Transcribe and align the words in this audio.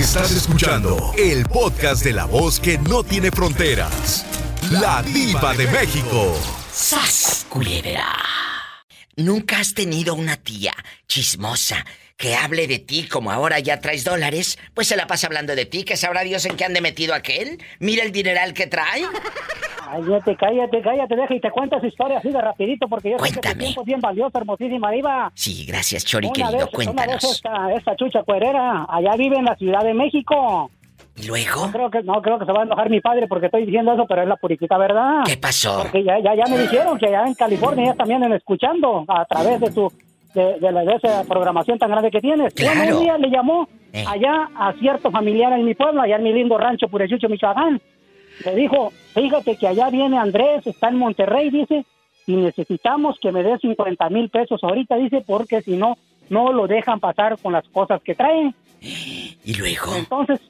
Estás 0.00 0.30
escuchando 0.30 1.12
el 1.18 1.44
podcast 1.44 2.02
de 2.02 2.14
la 2.14 2.24
voz 2.24 2.58
que 2.58 2.78
no 2.78 3.04
tiene 3.04 3.30
fronteras. 3.30 4.24
La 4.70 5.02
diva 5.02 5.52
de 5.52 5.66
México. 5.66 6.34
¡Sas, 6.72 7.44
culebra! 7.50 8.06
¿Nunca 9.16 9.58
has 9.58 9.74
tenido 9.74 10.14
una 10.14 10.38
tía 10.38 10.72
chismosa 11.06 11.84
que 12.20 12.34
hable 12.36 12.66
de 12.66 12.78
ti 12.78 13.08
como 13.08 13.30
ahora 13.30 13.58
ya 13.60 13.80
traes 13.80 14.04
dólares? 14.04 14.58
Pues 14.74 14.86
se 14.88 14.96
la 14.96 15.06
pasa 15.06 15.26
hablando 15.26 15.56
de 15.56 15.64
ti, 15.64 15.84
que 15.84 15.96
sabrá 15.96 16.20
Dios 16.20 16.44
en 16.44 16.54
qué 16.56 16.66
ande 16.66 16.82
metido 16.82 17.14
aquel. 17.14 17.58
Mira 17.78 18.04
el 18.04 18.12
dineral 18.12 18.52
que 18.52 18.66
trae. 18.66 19.02
Cállate, 19.90 20.36
cállate, 20.36 20.82
cállate, 20.82 21.16
deja 21.16 21.34
y 21.34 21.40
te 21.40 21.50
cuento 21.50 21.80
su 21.80 21.86
historia 21.86 22.18
así 22.18 22.30
de 22.30 22.40
rapidito 22.40 22.86
porque 22.88 23.10
yo 23.12 23.18
sé 23.18 23.24
que 23.24 23.30
tu 23.30 23.40
Cuéntame. 23.40 23.64
tiempo 23.64 23.80
es 23.80 23.86
bien 23.86 24.00
valioso, 24.00 24.38
hermosísima 24.38 24.90
diva. 24.90 25.32
Sí, 25.34 25.64
gracias, 25.66 26.04
Chori, 26.04 26.26
Una 26.28 26.34
querido. 26.34 26.52
vez, 26.52 26.62
una 26.62 26.70
Cuéntanos. 26.72 27.22
vez 27.22 27.24
esta, 27.32 27.72
esta 27.72 27.96
chucha 27.96 28.22
cuerera, 28.22 28.86
allá 28.88 29.16
vive 29.16 29.36
en 29.38 29.46
la 29.46 29.56
Ciudad 29.56 29.82
de 29.82 29.94
México. 29.94 30.70
¿Y 31.16 31.26
luego? 31.26 31.66
No 31.66 31.72
creo 31.72 31.90
que, 31.90 32.02
no 32.02 32.22
creo 32.22 32.38
que 32.38 32.44
se 32.44 32.52
va 32.52 32.60
a 32.60 32.64
enojar 32.64 32.88
mi 32.90 33.00
padre 33.00 33.26
porque 33.28 33.46
estoy 33.46 33.64
diciendo 33.64 33.92
eso, 33.94 34.04
pero 34.06 34.22
es 34.22 34.28
la 34.28 34.36
puriquita 34.36 34.76
verdad. 34.78 35.22
¿Qué 35.24 35.36
pasó? 35.38 35.80
Porque 35.82 36.04
ya, 36.04 36.18
ya, 36.22 36.34
ya 36.36 36.44
me 36.46 36.58
dijeron 36.58 36.98
que 36.98 37.06
allá 37.06 37.26
en 37.26 37.34
California 37.34 37.86
ya 37.86 37.94
también 37.94 38.22
están 38.22 38.36
escuchando 38.36 39.04
a 39.08 39.24
través 39.24 39.58
de 39.60 39.70
tu 39.70 39.90
de, 40.34 40.58
de 40.60 40.72
la, 40.72 40.82
de 40.84 40.94
esa 40.94 41.24
programación 41.24 41.78
tan 41.78 41.90
grande 41.90 42.10
que 42.10 42.20
tienes. 42.20 42.54
Claro. 42.54 42.78
Bueno, 42.80 42.96
un 42.98 43.02
día 43.04 43.18
le 43.18 43.30
llamó 43.30 43.68
Eh. 43.92 44.04
allá 44.06 44.48
a 44.54 44.72
cierto 44.74 45.10
familiar 45.10 45.52
en 45.52 45.64
mi 45.64 45.74
pueblo, 45.74 46.00
allá 46.02 46.16
en 46.16 46.22
mi 46.24 46.32
lindo 46.32 46.56
rancho 46.58 46.88
Purechucho, 46.88 47.28
Michoacán. 47.28 47.80
Le 48.44 48.54
dijo, 48.54 48.92
fíjate 49.14 49.56
que 49.56 49.66
allá 49.68 49.90
viene 49.90 50.16
Andrés, 50.18 50.66
está 50.66 50.88
en 50.88 50.96
Monterrey, 50.96 51.50
dice, 51.50 51.84
y 52.26 52.36
necesitamos 52.36 53.18
que 53.20 53.32
me 53.32 53.42
dé 53.42 53.58
50 53.58 54.08
mil 54.10 54.30
pesos 54.30 54.62
ahorita, 54.62 54.96
dice, 54.96 55.22
porque 55.26 55.60
si 55.62 55.76
no, 55.76 55.98
no 56.30 56.52
lo 56.52 56.66
dejan 56.66 57.00
pasar 57.00 57.36
con 57.42 57.52
las 57.52 57.68
cosas 57.68 58.00
que 58.02 58.14
traen. 58.14 58.54
¿Y 58.80 59.54
luego? 59.58 59.94
Entonces, 59.96 60.40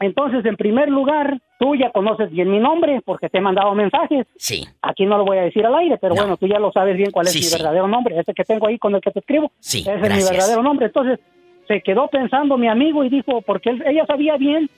entonces, 0.00 0.44
en 0.44 0.56
primer 0.56 0.88
lugar, 0.90 1.40
tú 1.64 1.74
ya 1.74 1.90
conoces 1.90 2.30
bien 2.30 2.50
mi 2.50 2.58
nombre 2.58 3.00
porque 3.06 3.30
te 3.30 3.38
he 3.38 3.40
mandado 3.40 3.74
mensajes. 3.74 4.26
Sí, 4.36 4.66
Aquí 4.82 5.06
no 5.06 5.16
lo 5.16 5.24
voy 5.24 5.38
a 5.38 5.42
decir 5.44 5.64
al 5.64 5.74
aire, 5.76 5.96
pero 5.96 6.14
No. 6.14 6.20
bueno, 6.20 6.36
tú 6.36 6.46
ya 6.46 6.58
lo 6.58 6.70
sabes 6.72 6.94
bien 6.94 7.10
cuál 7.10 7.26
es 7.26 7.32
Sí, 7.32 7.38
mi 7.38 7.44
sí. 7.44 7.56
verdadero 7.56 7.88
nombre, 7.88 8.18
ese 8.18 8.34
que 8.34 8.44
tengo 8.44 8.66
ahí 8.66 8.78
con 8.78 8.94
el 8.94 9.00
que 9.00 9.10
te 9.12 9.20
escribo. 9.20 9.50
Sí, 9.60 9.78
ese 9.80 9.92
es 9.94 10.00
gracias. 10.02 10.18
mi 10.18 10.30
verdadero 10.36 10.62
nombre. 10.62 10.86
Entonces, 10.86 11.20
se 11.66 11.80
quedó 11.80 12.08
pensando 12.08 12.58
mi 12.58 12.68
amigo 12.68 13.02
y 13.02 13.08
dijo, 13.08 13.40
porque 13.40 13.70
él- 13.70 13.82
ella 13.86 14.04
sabía 14.04 14.36
bien 14.36 14.68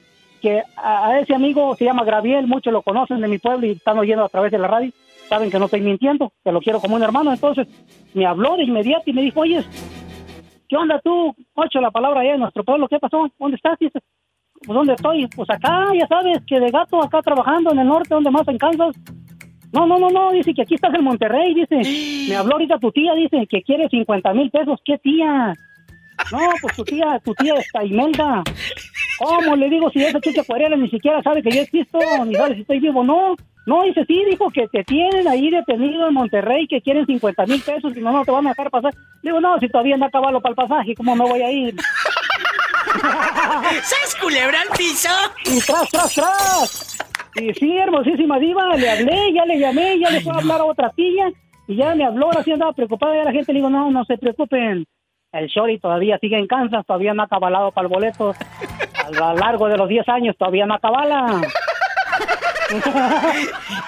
que 0.41 0.63
a, 0.77 1.09
a 1.09 1.19
ese 1.19 1.35
amigo 1.35 1.75
se 1.75 1.85
llama 1.87 2.05
Graviel, 2.05 2.47
muchos 2.47 2.73
lo 2.73 2.83
conocen 2.83 3.21
de 3.21 3.27
mi 3.27 3.39
pueblo 3.39 3.67
y 3.67 3.73
están 3.73 3.99
oyendo 3.99 4.25
a 4.25 4.29
través 4.29 4.53
de 4.53 4.59
la 4.59 4.69
radio, 4.69 4.93
saben 5.29 5.51
que 5.51 5.59
no 5.59 5.65
estoy 5.65 5.81
mintiendo, 5.81 6.31
que 6.45 6.53
lo 6.53 6.61
quiero 6.61 6.79
como 6.81 6.95
un 6.95 7.03
hermano. 7.03 7.33
Entonces, 7.33 7.67
me 8.15 8.27
habló 8.27 8.57
de 8.57 8.63
inmediato 8.63 9.11
y 9.11 9.13
me 9.13 9.23
dijo, 9.23 9.41
oye, 9.41 9.65
¿qué 10.69 10.77
onda 10.77 11.01
tú? 11.03 11.35
Ocho, 11.55 11.81
la 11.81 11.91
palabra 11.91 12.21
allá 12.21 12.35
en 12.35 12.41
nuestro 12.41 12.63
pueblo, 12.63 12.87
¿qué 12.89 12.99
pasó? 13.01 13.29
¿Dónde 13.39 13.57
estás? 13.57 13.77
Dice, 13.81 13.99
pues 14.67 14.77
¿dónde 14.77 14.95
estoy? 14.95 15.27
Pues 15.29 15.49
acá, 15.49 15.87
ya 15.99 16.07
sabes, 16.09 16.39
que 16.47 16.59
de 16.59 16.71
gato 16.71 17.03
acá 17.03 17.23
trabajando 17.23 17.73
en 17.73 17.79
el 17.79 17.87
norte, 17.87 18.15
donde 18.15 18.31
más 18.31 18.47
en 18.49 18.59
Kansas. 18.59 18.97
No, 19.73 19.87
no, 19.87 19.99
no, 19.99 20.11
no, 20.11 20.33
dice 20.33 20.53
que 20.55 20.63
aquí 20.63 20.75
estás 20.75 20.95
en 20.95 21.05
Monterrey, 21.05 21.55
dice. 21.55 22.29
Me 22.29 22.37
habló 22.37 22.55
ahorita 22.55 22.79
tu 22.79 22.91
tía, 22.91 23.15
dice 23.15 23.47
que 23.49 23.63
quiere 23.63 23.89
50 23.89 24.33
mil 24.33 24.51
pesos. 24.51 24.81
¿Qué 24.85 24.99
tía? 24.99 25.55
No, 26.33 26.39
pues 26.61 26.75
tu 26.75 26.85
tía, 26.85 27.21
tu 27.25 27.35
tía 27.35 27.55
está 27.55 27.85
Imelda. 27.85 28.43
¿Cómo? 29.19 29.55
Le 29.57 29.69
digo, 29.71 29.91
si 29.91 30.03
esa 30.03 30.21
chica 30.21 30.43
cuarela 30.45 30.77
ni 30.77 30.89
siquiera 30.89 31.23
sabe 31.23 31.43
que 31.43 31.51
yo 31.51 31.61
existo, 31.61 31.99
ni 32.25 32.35
sabe 32.35 32.55
si 32.55 32.61
estoy 32.63 32.81
vivo. 32.81 33.05
No, 33.05 33.37
no, 33.67 33.83
dice, 33.83 34.05
sí, 34.07 34.25
dijo 34.29 34.51
que 34.51 34.69
te 34.69 34.85
tienen 34.85 35.27
ahí 35.29 35.51
detenido 35.51 36.09
en 36.09 36.15
Monterrey, 36.15 36.67
que 36.69 36.81
quieren 36.81 37.07
50 37.07 37.47
mil 37.47 37.61
pesos 37.61 37.97
y 37.97 38.01
no, 38.01 38.13
no 38.13 38.25
te 38.25 38.31
van 38.31 38.47
a 38.47 38.51
dejar 38.51 38.71
pasar. 38.71 38.95
Digo, 39.23 39.41
no, 39.41 39.59
si 39.59 39.69
todavía 39.69 39.97
no 39.97 40.07
acabalo 40.07 40.41
para 40.41 40.53
el 40.53 40.57
pasaje, 40.57 40.95
¿cómo 40.95 41.17
me 41.17 41.25
voy 41.25 41.43
a 41.43 41.51
ir? 41.51 41.75
¿Sabes 43.83 44.17
culebra 44.21 44.61
al 44.63 44.69
piso? 44.77 45.09
y 45.45 45.61
tras, 45.61 45.89
tras, 45.91 46.15
tras. 46.15 46.99
Y 47.37 47.53
sí, 47.55 47.77
hermosísima 47.77 48.39
diva, 48.39 48.75
le 48.77 48.91
hablé, 48.91 49.33
ya 49.35 49.45
le 49.45 49.59
llamé, 49.59 49.99
ya 49.99 50.11
le 50.11 50.21
fue 50.23 50.33
a 50.35 50.39
hablar 50.39 50.61
a 50.61 50.65
otra 50.65 50.91
tía, 50.91 51.29
y 51.69 51.77
ya 51.77 51.95
me 51.95 52.05
habló, 52.07 52.27
ahora 52.27 52.43
sí 52.43 52.53
andaba 52.53 52.73
preocupada, 52.73 53.15
ya 53.17 53.25
la 53.25 53.33
gente 53.33 53.53
le 53.53 53.59
digo, 53.59 53.69
no, 53.71 53.91
no 53.91 54.05
se 54.07 54.17
preocupen, 54.17 54.87
el 55.33 55.47
Shori 55.49 55.79
todavía 55.79 56.17
sigue 56.19 56.39
en 56.39 56.47
Kansas, 56.47 56.87
todavía 56.87 57.13
no 57.13 57.23
ha 57.25 57.29
cabalado 57.29 57.73
para 57.73 57.87
el 57.89 57.93
boleto, 57.93 58.35
a 59.05 59.11
lo 59.11 59.35
largo 59.35 59.69
de 59.69 59.77
los 59.77 59.89
10 59.89 60.09
años 60.09 60.37
todavía 60.39 60.65
no 60.67 60.75
acabala. 60.75 61.43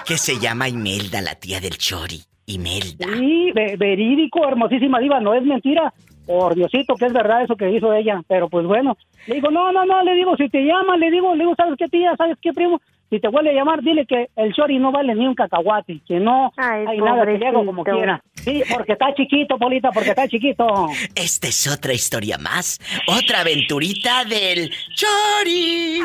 Que 0.05 0.17
se 0.17 0.39
llama 0.39 0.69
Imelda, 0.69 1.21
la 1.21 1.35
tía 1.35 1.59
del 1.59 1.77
Chori. 1.77 2.21
Imelda. 2.45 3.05
Sí, 3.17 3.51
ve- 3.53 3.75
verídico, 3.77 4.47
hermosísima 4.47 4.99
diva, 4.99 5.19
no 5.19 5.33
es 5.33 5.43
mentira. 5.43 5.93
Por 6.29 6.53
Diosito, 6.53 6.93
que 6.93 7.07
es 7.07 7.13
verdad 7.13 7.41
eso 7.41 7.55
que 7.55 7.71
hizo 7.71 7.91
ella. 7.91 8.21
Pero 8.27 8.49
pues 8.49 8.63
bueno, 8.63 8.95
le 9.25 9.33
digo, 9.33 9.49
no, 9.49 9.71
no, 9.71 9.83
no, 9.83 10.03
le 10.03 10.13
digo, 10.13 10.37
si 10.37 10.47
te 10.47 10.63
llama, 10.63 10.95
le 10.95 11.09
digo, 11.09 11.33
le 11.33 11.43
digo, 11.43 11.55
¿sabes 11.55 11.73
qué 11.75 11.87
tía? 11.87 12.15
¿Sabes 12.15 12.37
qué 12.39 12.53
primo? 12.53 12.79
Si 13.09 13.19
te 13.19 13.29
vuelve 13.29 13.49
a 13.49 13.53
llamar, 13.53 13.81
dile 13.81 14.05
que 14.05 14.29
el 14.35 14.51
shori 14.51 14.77
no 14.77 14.91
vale 14.91 15.15
ni 15.15 15.25
un 15.25 15.33
cacahuate, 15.33 16.01
que 16.07 16.19
no 16.19 16.53
Ay, 16.55 16.85
hay 16.87 16.99
nada 16.99 17.25
que 17.25 17.39
le 17.39 17.47
haga 17.47 17.65
como 17.65 17.83
quiera. 17.83 18.21
Sí, 18.35 18.61
porque 18.71 18.91
está 18.91 19.11
chiquito, 19.15 19.57
Polita, 19.57 19.89
porque 19.89 20.11
está 20.11 20.27
chiquito. 20.27 20.67
Esta 21.15 21.47
es 21.47 21.67
otra 21.67 21.93
historia 21.93 22.37
más. 22.37 22.77
Otra 23.07 23.41
aventurita 23.41 24.23
del 24.25 24.69
Chori. 24.93 25.99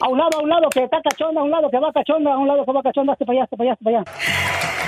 A 0.00 0.08
un 0.08 0.18
lado, 0.18 0.40
a 0.40 0.42
un 0.42 0.48
lado 0.48 0.68
que 0.68 0.82
está 0.82 1.00
cachonda, 1.00 1.42
a 1.42 1.44
un 1.44 1.50
lado 1.52 1.70
que 1.70 1.78
va 1.78 1.92
cachonda, 1.92 2.32
a 2.32 2.38
un 2.38 2.48
lado 2.48 2.64
que 2.64 2.72
va 2.72 2.82
cachonda, 2.82 3.12
hasta 3.12 3.24
para 3.24 3.36
allá, 3.36 3.44
hasta 3.44 3.56
para 3.56 3.68
allá, 3.68 3.72
hasta 3.74 3.84
para 3.84 3.98
allá. 4.00 4.81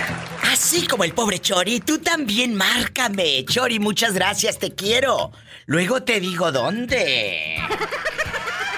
Así 0.65 0.87
como 0.87 1.05
el 1.05 1.13
pobre 1.13 1.41
Chori, 1.41 1.81
tú 1.81 1.99
también 1.99 2.55
márcame. 2.55 3.45
Chori, 3.45 3.79
muchas 3.79 4.15
gracias, 4.15 4.59
te 4.59 4.75
quiero. 4.75 5.31
Luego 5.67 6.05
te 6.05 6.21
digo 6.21 6.51
dónde. 6.53 7.59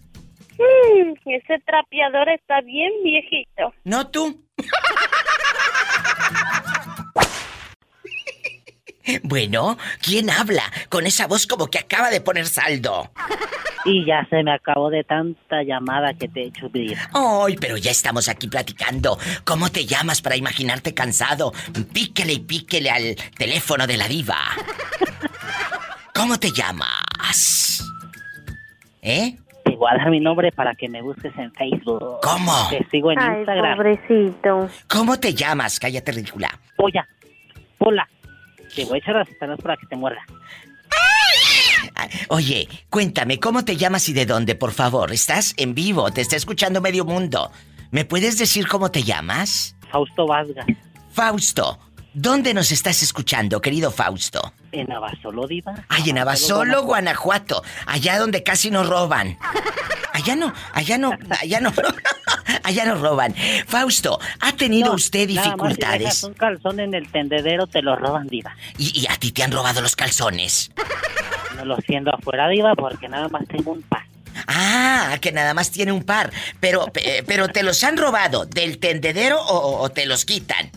Mm, 0.58 1.12
ese 1.30 1.60
trapeador 1.64 2.28
está 2.30 2.60
bien 2.62 2.90
viejito. 3.04 3.72
¿No 3.84 4.10
tú? 4.10 4.42
Bueno, 9.22 9.78
¿quién 10.02 10.28
habla 10.30 10.62
con 10.88 11.06
esa 11.06 11.26
voz 11.26 11.46
como 11.46 11.68
que 11.68 11.78
acaba 11.78 12.10
de 12.10 12.20
poner 12.20 12.46
saldo? 12.46 13.10
Y 13.86 14.04
ya 14.04 14.26
se 14.28 14.42
me 14.42 14.52
acabó 14.52 14.90
de 14.90 15.04
tanta 15.04 15.62
llamada 15.62 16.12
que 16.12 16.28
te 16.28 16.42
he 16.42 16.46
hecho 16.48 16.68
vivir. 16.68 16.98
Ay, 17.14 17.56
pero 17.58 17.78
ya 17.78 17.90
estamos 17.90 18.28
aquí 18.28 18.46
platicando. 18.46 19.18
¿Cómo 19.44 19.70
te 19.70 19.86
llamas 19.86 20.20
para 20.20 20.36
imaginarte 20.36 20.92
cansado? 20.92 21.52
Píquele 21.94 22.34
y 22.34 22.38
píquele 22.40 22.90
al 22.90 23.16
teléfono 23.38 23.86
de 23.86 23.96
la 23.96 24.06
diva. 24.06 24.36
¿Cómo 26.14 26.38
te 26.38 26.50
llamas? 26.52 27.82
¿Eh? 29.00 29.36
Te 29.64 29.76
voy 29.76 29.88
a 29.90 29.96
dar 29.96 30.10
mi 30.10 30.20
nombre 30.20 30.52
para 30.52 30.74
que 30.74 30.88
me 30.90 31.00
busques 31.00 31.32
en 31.38 31.50
Facebook. 31.54 32.20
¿Cómo? 32.22 32.52
Te 32.68 32.86
sigo 32.90 33.12
en 33.12 33.18
Ay, 33.18 33.38
Instagram. 33.38 33.76
pobrecito. 33.76 34.68
¿Cómo 34.88 35.18
te 35.18 35.32
llamas? 35.32 35.80
Cállate, 35.80 36.12
ridícula. 36.12 36.50
Polla. 36.76 37.08
Pola. 37.78 38.06
Te 38.74 38.84
voy 38.84 38.96
a 38.96 38.98
echar 38.98 39.16
las 39.16 39.28
penas 39.28 39.58
para 39.60 39.76
que 39.76 39.86
te 39.86 39.96
muerda. 39.96 40.20
Oye, 42.28 42.68
cuéntame, 42.88 43.38
¿cómo 43.38 43.64
te 43.64 43.76
llamas 43.76 44.08
y 44.08 44.12
de 44.12 44.26
dónde, 44.26 44.54
por 44.54 44.72
favor? 44.72 45.12
Estás 45.12 45.54
en 45.56 45.74
vivo, 45.74 46.10
te 46.10 46.20
está 46.20 46.36
escuchando 46.36 46.80
medio 46.80 47.04
mundo. 47.04 47.50
¿Me 47.90 48.04
puedes 48.04 48.38
decir 48.38 48.68
cómo 48.68 48.90
te 48.90 49.02
llamas? 49.02 49.76
Fausto 49.90 50.26
Vasgas. 50.26 50.66
Fausto, 51.10 51.78
¿dónde 52.14 52.54
nos 52.54 52.70
estás 52.72 53.02
escuchando, 53.02 53.60
querido 53.60 53.90
Fausto? 53.90 54.52
En 54.72 54.90
Abasolo, 54.92 55.46
Diva. 55.46 55.74
Ay, 55.88 56.10
en 56.10 56.18
Abasolo, 56.18 56.82
Guanajuato, 56.84 57.62
allá 57.86 58.18
donde 58.18 58.42
casi 58.42 58.70
nos 58.70 58.88
roban. 58.88 59.36
Allá 60.12 60.36
no, 60.36 60.52
allá 60.72 60.98
no, 60.98 61.12
allá 61.40 61.60
no, 61.60 61.72
allá 62.64 62.84
no 62.84 62.94
roban. 62.96 63.34
Fausto, 63.66 64.18
¿ha 64.40 64.52
tenido 64.52 64.88
No, 64.90 64.94
usted 64.94 65.28
nada 65.30 65.56
más 65.56 65.74
si 65.74 65.80
dejas 65.80 65.98
dificultades? 65.98 66.22
un 66.24 66.34
calzón 66.34 66.80
en 66.80 66.94
el 66.94 67.10
tendedero, 67.10 67.66
te 67.66 67.82
lo 67.82 67.96
roban, 67.96 68.26
Diva. 68.28 68.54
¿Y, 68.78 69.00
y 69.00 69.06
a 69.06 69.16
ti 69.16 69.32
te 69.32 69.42
han 69.42 69.52
robado 69.52 69.80
los 69.80 69.96
calzones? 69.96 70.70
No 71.56 71.64
lo 71.64 71.76
siento 71.78 72.14
afuera, 72.14 72.48
Diva, 72.48 72.74
porque 72.74 73.08
nada 73.08 73.28
más 73.28 73.46
tengo 73.48 73.72
un 73.72 73.82
par. 73.82 74.02
Ah, 74.46 75.16
que 75.20 75.32
nada 75.32 75.54
más 75.54 75.70
tiene 75.70 75.92
un 75.92 76.02
par. 76.04 76.30
Pero, 76.60 76.86
pe- 76.92 77.22
pero 77.26 77.48
te 77.48 77.62
los 77.62 77.82
han 77.84 77.96
robado 77.96 78.44
del 78.46 78.78
tendedero 78.78 79.40
o, 79.40 79.80
o 79.82 79.88
te 79.90 80.06
los 80.06 80.24
quitan. 80.24 80.70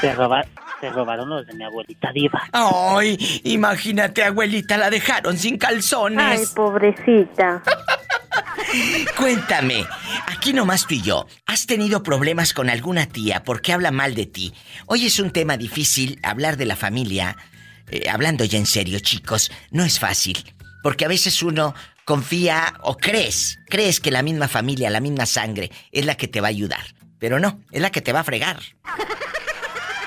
Se, 0.00 0.12
roba- 0.14 0.46
se 0.80 0.90
robaron 0.90 1.28
los 1.30 1.46
de 1.46 1.54
mi 1.54 1.64
abuelita 1.64 2.10
Diva. 2.12 2.42
Ay, 2.52 3.16
imagínate, 3.44 4.24
abuelita, 4.24 4.76
la 4.76 4.90
dejaron 4.90 5.38
sin 5.38 5.54
Ay, 5.54 5.58
calzones. 5.58 6.50
pobrecita. 6.50 7.62
Cuéntame, 9.16 9.86
aquí 10.26 10.52
nomás 10.52 10.86
tú 10.86 10.94
y 10.94 11.02
yo, 11.02 11.26
¿has 11.46 11.66
tenido 11.66 12.02
problemas 12.02 12.54
con 12.54 12.70
alguna 12.70 13.06
tía 13.06 13.42
porque 13.44 13.72
habla 13.72 13.90
mal 13.90 14.14
de 14.14 14.26
ti? 14.26 14.54
Hoy 14.86 15.06
es 15.06 15.18
un 15.18 15.30
tema 15.30 15.56
difícil 15.56 16.18
hablar 16.22 16.56
de 16.56 16.66
la 16.66 16.76
familia. 16.76 17.36
Eh, 17.90 18.08
hablando 18.08 18.44
ya 18.44 18.58
en 18.58 18.66
serio, 18.66 18.98
chicos, 19.00 19.50
no 19.70 19.84
es 19.84 19.98
fácil. 19.98 20.54
Porque 20.82 21.04
a 21.04 21.08
veces 21.08 21.42
uno 21.42 21.74
confía 22.04 22.74
o 22.82 22.96
crees, 22.96 23.58
crees 23.68 24.00
que 24.00 24.10
la 24.10 24.22
misma 24.22 24.48
familia, 24.48 24.90
la 24.90 25.00
misma 25.00 25.26
sangre 25.26 25.70
es 25.90 26.04
la 26.06 26.16
que 26.16 26.28
te 26.28 26.40
va 26.40 26.48
a 26.48 26.50
ayudar. 26.50 26.82
Pero 27.18 27.38
no, 27.38 27.60
es 27.70 27.80
la 27.80 27.90
que 27.90 28.00
te 28.00 28.12
va 28.12 28.20
a 28.20 28.24
fregar. 28.24 28.58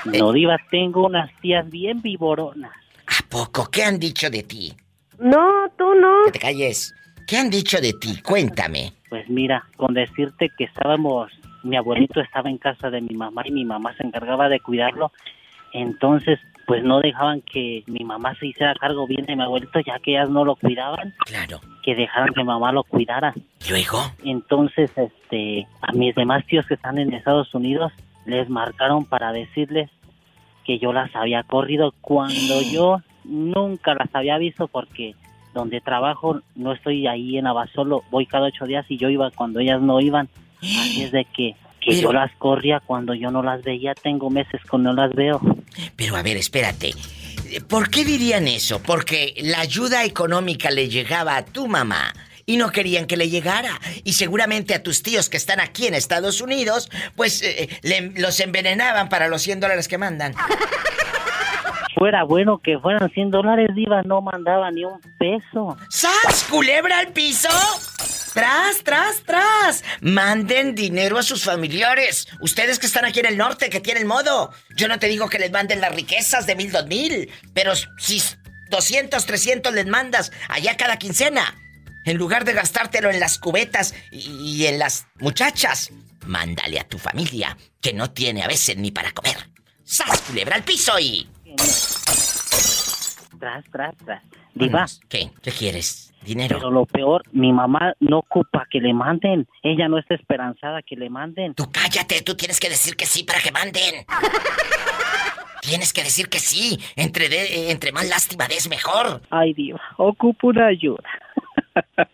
No, 0.06 0.32
Diva, 0.32 0.56
tengo 0.70 1.06
unas 1.06 1.30
tías 1.40 1.68
bien 1.68 2.00
vivoronas. 2.00 2.70
¿A 3.08 3.28
poco? 3.28 3.68
¿Qué 3.68 3.82
han 3.82 3.98
dicho 3.98 4.30
de 4.30 4.44
ti? 4.44 4.72
No, 5.18 5.68
tú 5.76 5.94
no. 5.94 6.26
Que 6.26 6.30
te 6.32 6.38
calles. 6.38 6.94
¿Qué 7.26 7.36
han 7.36 7.50
dicho 7.50 7.80
de 7.80 7.92
ti? 7.92 8.22
Cuéntame. 8.22 8.92
Pues 9.08 9.28
mira, 9.28 9.64
con 9.76 9.94
decirte 9.94 10.50
que 10.56 10.64
estábamos, 10.64 11.32
mi 11.64 11.76
abuelito 11.76 12.20
estaba 12.20 12.48
en 12.48 12.58
casa 12.58 12.88
de 12.90 13.00
mi 13.00 13.16
mamá 13.16 13.42
y 13.44 13.50
mi 13.50 13.64
mamá 13.64 13.96
se 13.96 14.06
encargaba 14.06 14.48
de 14.48 14.60
cuidarlo, 14.60 15.10
entonces 15.72 16.38
pues 16.66 16.82
no 16.82 17.00
dejaban 17.00 17.40
que 17.42 17.84
mi 17.86 18.04
mamá 18.04 18.34
se 18.34 18.48
hiciera 18.48 18.74
cargo 18.74 19.06
bien 19.06 19.24
de 19.24 19.36
mi 19.36 19.42
abuelito 19.42 19.78
ya 19.80 19.98
que 20.00 20.12
ellas 20.12 20.28
no 20.28 20.44
lo 20.44 20.56
cuidaban, 20.56 21.14
Claro. 21.24 21.60
que 21.82 21.94
dejaran 21.94 22.34
que 22.34 22.42
mamá 22.44 22.72
lo 22.72 22.82
cuidara. 22.84 23.34
¿Luego? 23.70 23.98
Entonces, 24.24 24.90
este, 24.96 25.66
a 25.80 25.92
mis 25.92 26.14
demás 26.14 26.44
tíos 26.46 26.66
que 26.66 26.74
están 26.74 26.98
en 26.98 27.12
Estados 27.12 27.54
Unidos 27.54 27.92
les 28.24 28.48
marcaron 28.50 29.04
para 29.04 29.32
decirles 29.32 29.90
que 30.64 30.78
yo 30.80 30.92
las 30.92 31.14
había 31.14 31.44
corrido 31.44 31.94
cuando 32.00 32.60
yo 32.72 32.98
nunca 33.24 33.94
las 33.94 34.12
había 34.14 34.36
visto 34.38 34.66
porque 34.66 35.14
donde 35.54 35.80
trabajo 35.80 36.40
no 36.56 36.72
estoy 36.72 37.06
ahí 37.06 37.38
en 37.38 37.46
Abasolo, 37.46 38.02
voy 38.10 38.26
cada 38.26 38.46
ocho 38.48 38.66
días 38.66 38.84
y 38.88 38.98
yo 38.98 39.08
iba 39.08 39.30
cuando 39.30 39.60
ellas 39.60 39.80
no 39.80 40.00
iban. 40.00 40.28
Así 40.58 41.02
es 41.04 41.12
de 41.12 41.24
que, 41.24 41.54
que 41.86 41.94
Pero- 41.96 42.08
yo 42.08 42.12
las 42.12 42.30
corría 42.38 42.80
cuando 42.80 43.14
yo 43.14 43.30
no 43.30 43.42
las 43.42 43.62
veía, 43.62 43.94
tengo 43.94 44.28
meses 44.28 44.60
que 44.70 44.78
no 44.78 44.92
las 44.92 45.12
veo. 45.14 45.40
Pero 45.94 46.16
a 46.16 46.22
ver, 46.22 46.36
espérate. 46.36 46.92
¿Por 47.68 47.90
qué 47.90 48.04
dirían 48.04 48.48
eso? 48.48 48.82
Porque 48.82 49.34
la 49.38 49.60
ayuda 49.60 50.04
económica 50.04 50.70
le 50.70 50.88
llegaba 50.88 51.36
a 51.36 51.44
tu 51.44 51.68
mamá 51.68 52.12
y 52.44 52.56
no 52.56 52.70
querían 52.70 53.06
que 53.06 53.16
le 53.16 53.28
llegara. 53.28 53.80
Y 54.04 54.14
seguramente 54.14 54.74
a 54.74 54.82
tus 54.82 55.02
tíos 55.02 55.28
que 55.28 55.36
están 55.36 55.60
aquí 55.60 55.86
en 55.86 55.94
Estados 55.94 56.40
Unidos, 56.40 56.90
pues 57.14 57.42
eh, 57.42 57.68
le- 57.82 58.12
los 58.20 58.40
envenenaban 58.40 59.08
para 59.08 59.28
los 59.28 59.42
100 59.42 59.60
dólares 59.60 59.86
que 59.86 59.96
mandan. 59.98 60.34
Fuera 61.94 62.24
bueno 62.24 62.58
que 62.58 62.78
fueran 62.78 63.08
100 63.10 63.30
dólares, 63.30 63.68
Diva, 63.74 64.02
no 64.02 64.20
mandaba 64.20 64.70
ni 64.70 64.84
un 64.84 65.00
peso. 65.18 65.76
¡Sas! 65.88 66.46
¡Culebra 66.50 66.98
al 66.98 67.08
piso! 67.08 67.48
¡Tras, 68.36 68.84
tras, 68.84 69.22
tras! 69.22 69.82
Manden 70.02 70.74
dinero 70.74 71.16
a 71.16 71.22
sus 71.22 71.42
familiares. 71.42 72.28
Ustedes 72.40 72.78
que 72.78 72.84
están 72.84 73.06
aquí 73.06 73.20
en 73.20 73.24
el 73.24 73.38
norte, 73.38 73.70
que 73.70 73.80
tienen 73.80 74.06
modo. 74.06 74.52
Yo 74.76 74.88
no 74.88 74.98
te 74.98 75.06
digo 75.06 75.30
que 75.30 75.38
les 75.38 75.50
manden 75.50 75.80
las 75.80 75.94
riquezas 75.94 76.46
de 76.46 76.54
mil, 76.54 76.70
dos 76.70 76.86
mil. 76.86 77.32
Pero 77.54 77.72
si 77.74 78.22
200, 78.68 79.24
300 79.24 79.72
les 79.72 79.86
mandas 79.86 80.32
allá 80.50 80.76
cada 80.76 80.98
quincena, 80.98 81.56
en 82.04 82.18
lugar 82.18 82.44
de 82.44 82.52
gastártelo 82.52 83.10
en 83.10 83.20
las 83.20 83.38
cubetas 83.38 83.94
y, 84.12 84.28
y 84.28 84.66
en 84.66 84.80
las 84.80 85.06
muchachas, 85.14 85.90
mándale 86.26 86.78
a 86.78 86.86
tu 86.86 86.98
familia, 86.98 87.56
que 87.80 87.94
no 87.94 88.10
tiene 88.10 88.42
a 88.42 88.48
veces 88.48 88.76
ni 88.76 88.90
para 88.90 89.12
comer. 89.12 89.48
¡Sas! 89.82 90.20
¡Culebra 90.20 90.56
al 90.56 90.62
piso 90.62 90.98
y... 90.98 91.26
Tras, 93.40 93.64
tras, 93.72 93.94
tras. 94.04 94.22
Diva, 94.54 94.84
¿Qué? 95.08 95.30
¿Qué 95.42 95.52
quieres? 95.52 96.05
¿Dinero? 96.26 96.58
Pero 96.58 96.70
lo 96.70 96.84
peor, 96.86 97.22
mi 97.32 97.52
mamá 97.52 97.94
no 98.00 98.18
ocupa 98.18 98.66
que 98.70 98.80
le 98.80 98.92
manden. 98.92 99.46
Ella 99.62 99.88
no 99.88 99.98
está 99.98 100.14
esperanzada 100.14 100.82
que 100.82 100.96
le 100.96 101.08
manden. 101.08 101.54
Tú 101.54 101.70
cállate, 101.72 102.20
tú 102.22 102.34
tienes 102.36 102.60
que 102.60 102.68
decir 102.68 102.96
que 102.96 103.06
sí 103.06 103.22
para 103.24 103.40
que 103.40 103.52
manden. 103.52 104.04
Tienes 105.62 105.92
que 105.92 106.04
decir 106.04 106.28
que 106.28 106.38
sí. 106.38 106.78
Entre, 106.94 107.28
de- 107.28 107.72
entre 107.72 107.90
más 107.90 108.08
lástima 108.08 108.46
des 108.46 108.68
mejor. 108.68 109.20
Ay, 109.30 109.52
Diva, 109.52 109.80
ocupo 109.96 110.48
una 110.48 110.66
ayuda. 110.66 111.02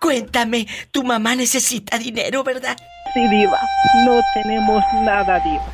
Cuéntame, 0.00 0.66
tu 0.90 1.02
mamá 1.04 1.34
necesita 1.34 1.98
dinero, 1.98 2.44
¿verdad? 2.44 2.76
Sí, 3.14 3.26
Diva, 3.28 3.58
no 4.04 4.20
tenemos 4.34 4.82
nada, 5.02 5.40
Diva. 5.40 5.64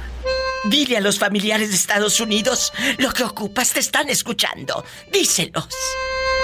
Dile 0.65 0.97
a 0.97 1.01
los 1.01 1.19
familiares 1.19 1.69
de 1.71 1.77
Estados 1.77 2.21
Unidos 2.21 2.73
lo 2.99 3.11
que 3.11 3.23
ocupas, 3.25 3.73
te 3.73 3.81
están 3.81 4.09
escuchando. 4.09 4.85
Díselos. 5.13 5.69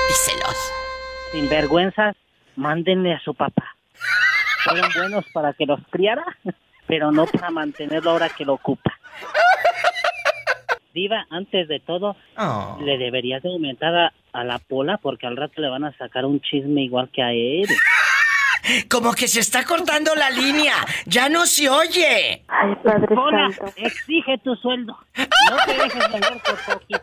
Díselos. 0.09 0.57
Sin 1.33 1.49
vergüenzas, 1.49 2.15
mándenle 2.57 3.15
a 3.15 3.21
su 3.21 3.35
papá. 3.35 3.77
Fueron 4.65 4.91
buenos 4.95 5.25
para 5.33 5.53
que 5.55 5.67
los 5.67 5.81
criara, 5.91 6.25
pero 6.87 7.11
no 7.11 7.27
para 7.27 7.51
mantenerlo 7.51 8.11
ahora 8.11 8.29
que 8.29 8.45
lo 8.45 8.55
ocupa. 8.55 8.93
Diva, 10.95 11.27
antes 11.31 11.69
de 11.69 11.81
todo, 11.81 12.17
Oh. 12.37 12.79
le 12.85 12.99
deberías 12.99 13.43
de 13.43 13.49
aumentar 13.49 13.95
a, 13.97 14.13
a 14.33 14.45
la 14.45 14.59
pola 14.59 14.99
porque 14.99 15.27
al 15.27 15.37
rato 15.39 15.61
le 15.63 15.69
van 15.71 15.85
a 15.85 15.97
sacar 15.97 16.27
un 16.27 16.41
chisme 16.41 16.83
igual 16.83 17.09
que 17.11 17.23
a 17.23 17.33
él. 17.33 17.67
Como 18.89 19.13
que 19.13 19.29
se 19.29 19.41
está 19.41 19.65
cortando 19.65 20.15
la 20.15 20.31
línea. 20.31 20.75
Ya 21.07 21.29
no 21.29 21.47
se 21.47 21.69
oye. 21.69 22.45
Ay, 22.49 22.75
Padre 22.85 23.15
Santo. 23.15 23.73
exige 23.77 24.39
tu 24.39 24.55
sueldo. 24.57 24.97
No 25.51 25.57
te 25.67 25.73
dejes 25.75 26.13
vender 26.13 26.43
por 26.43 26.75
poquito. 26.75 27.03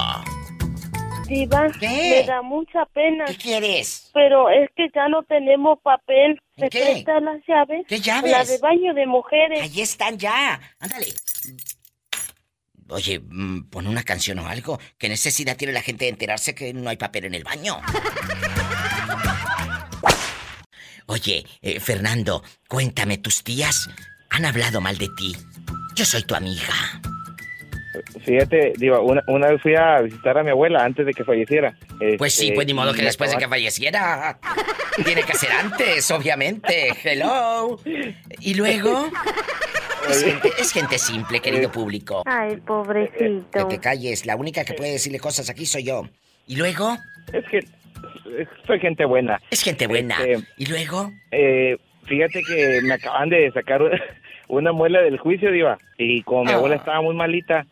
Diva, 1.27 1.71
¿Qué? 1.79 2.21
me 2.21 2.27
da 2.27 2.43
mucha 2.43 2.85
pena. 2.87 3.25
¿Qué 3.27 3.37
quieres? 3.37 4.11
Pero 4.15 4.49
es 4.49 4.71
que 4.77 4.89
ya 4.95 5.09
no 5.09 5.23
tenemos 5.25 5.79
papel. 5.83 6.41
¿Me 6.57 6.71
¿Qué? 6.71 6.81
prestan 6.81 7.25
las 7.25 7.41
llaves? 7.47 7.85
¿Qué 7.89 8.01
llaves? 8.01 8.31
La 8.31 8.45
de 8.45 8.59
baño 8.59 8.95
de 8.95 9.07
mujeres. 9.07 9.63
Ahí 9.63 9.81
están 9.81 10.19
ya. 10.19 10.61
Ándale. 10.79 11.07
Oye, 12.89 13.21
mm, 13.21 13.71
pon 13.71 13.87
una 13.87 14.03
canción 14.03 14.39
o 14.39 14.47
algo. 14.47 14.79
¿Qué 14.99 15.09
necesidad 15.09 15.57
tiene 15.57 15.73
la 15.73 15.83
gente 15.83 16.05
de 16.07 16.11
enterarse 16.11 16.55
que 16.55 16.73
no 16.75 16.91
hay 16.91 16.97
papel 16.97 17.27
en 17.27 17.35
el 17.35 17.45
baño? 17.45 17.81
Oye, 21.07 21.45
eh, 21.61 21.81
Fernando, 21.81 22.43
cuéntame, 22.69 23.19
tus 23.19 23.43
tías 23.43 23.89
han 24.33 24.45
hablado 24.45 24.81
mal 24.81 24.97
de 24.99 25.09
ti. 25.17 25.37
Yo 25.95 26.05
soy 26.05 26.23
tu 26.23 26.35
amiga. 26.35 26.73
Fíjate, 28.25 28.73
digo, 28.79 29.03
una, 29.03 29.23
una 29.27 29.49
vez 29.49 29.61
fui 29.61 29.75
a 29.75 30.01
visitar 30.01 30.39
a 30.39 30.43
mi 30.43 30.51
abuela 30.51 30.85
antes 30.85 31.05
de 31.05 31.13
que 31.13 31.25
falleciera. 31.25 31.75
Pues 32.19 32.35
sí, 32.35 32.45
Este, 32.45 32.55
pues 32.55 32.67
ni 32.67 32.75
modo 32.75 32.95
que 32.95 33.03
después 33.03 33.31
de 33.31 33.37
que 33.37 33.49
falleciera. 33.49 34.39
Tiene 35.05 35.23
que 35.25 35.35
ser 35.35 35.53
antes, 35.53 36.11
obviamente. 36.11 36.89
Hello. 37.05 37.79
¿Y 38.41 38.55
luego? 38.55 39.11
Es 40.09 40.25
gente, 40.25 40.51
es 40.59 40.73
gente 40.73 40.99
simple, 40.99 41.41
querido 41.41 41.71
público. 41.71 42.23
Ay, 42.27 42.57
Que 42.57 42.63
pobrecito. 42.63 43.69
te 43.69 43.79
calles. 43.79 44.25
La 44.27 44.37
única 44.37 44.65
que 44.65 44.75
puede 44.75 44.93
decirle 44.93 45.19
cosas 45.19 45.49
aquí 45.51 45.67
soy 45.67 45.85
yo. 45.85 46.09
¿Y 46.47 46.57
luego? 46.57 46.97
Es 47.33 47.45
que 47.51 47.61
soy 48.67 48.81
gente 48.81 49.05
buena. 49.05 49.41
Es 49.51 49.63
gente 49.63 49.87
buena. 49.87 50.17
Este- 50.25 50.47
¿Y 50.57 50.67
luego? 50.67 51.13
Eh, 51.31 51.77
fíjate 52.07 52.43
que 52.43 52.81
me 52.83 52.95
acaban 52.95 53.29
de 53.29 53.51
sacar 53.53 53.81
una 54.53 54.73
muela 54.73 55.01
del 55.01 55.19
juicio, 55.19 55.51
Diva. 55.51 55.79
Y 55.99 56.23
como 56.23 56.45
mi 56.45 56.53
Ah. 56.53 56.57
abuela 56.57 56.77
estaba 56.77 57.01
muy 57.01 57.15
malita, 57.15 57.65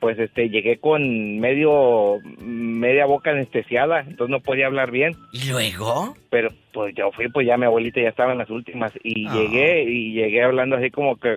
pues 0.00 0.18
este 0.18 0.48
llegué 0.48 0.78
con 0.78 1.38
medio 1.38 2.18
media 2.40 3.04
boca 3.06 3.30
anestesiada, 3.30 4.00
entonces 4.00 4.30
no 4.30 4.40
podía 4.40 4.66
hablar 4.66 4.90
bien. 4.90 5.12
¿Y 5.32 5.50
luego? 5.50 6.14
Pero 6.30 6.48
pues 6.72 6.94
yo 6.94 7.12
fui, 7.12 7.28
pues 7.28 7.46
ya 7.46 7.56
mi 7.58 7.66
abuelita 7.66 8.00
ya 8.00 8.08
estaba 8.08 8.32
en 8.32 8.38
las 8.38 8.50
últimas 8.50 8.92
y 9.04 9.26
Ah. 9.28 9.34
llegué 9.34 9.82
y 9.84 10.14
llegué 10.14 10.42
hablando 10.42 10.76
así 10.76 10.90
como 10.90 11.16
que 11.16 11.36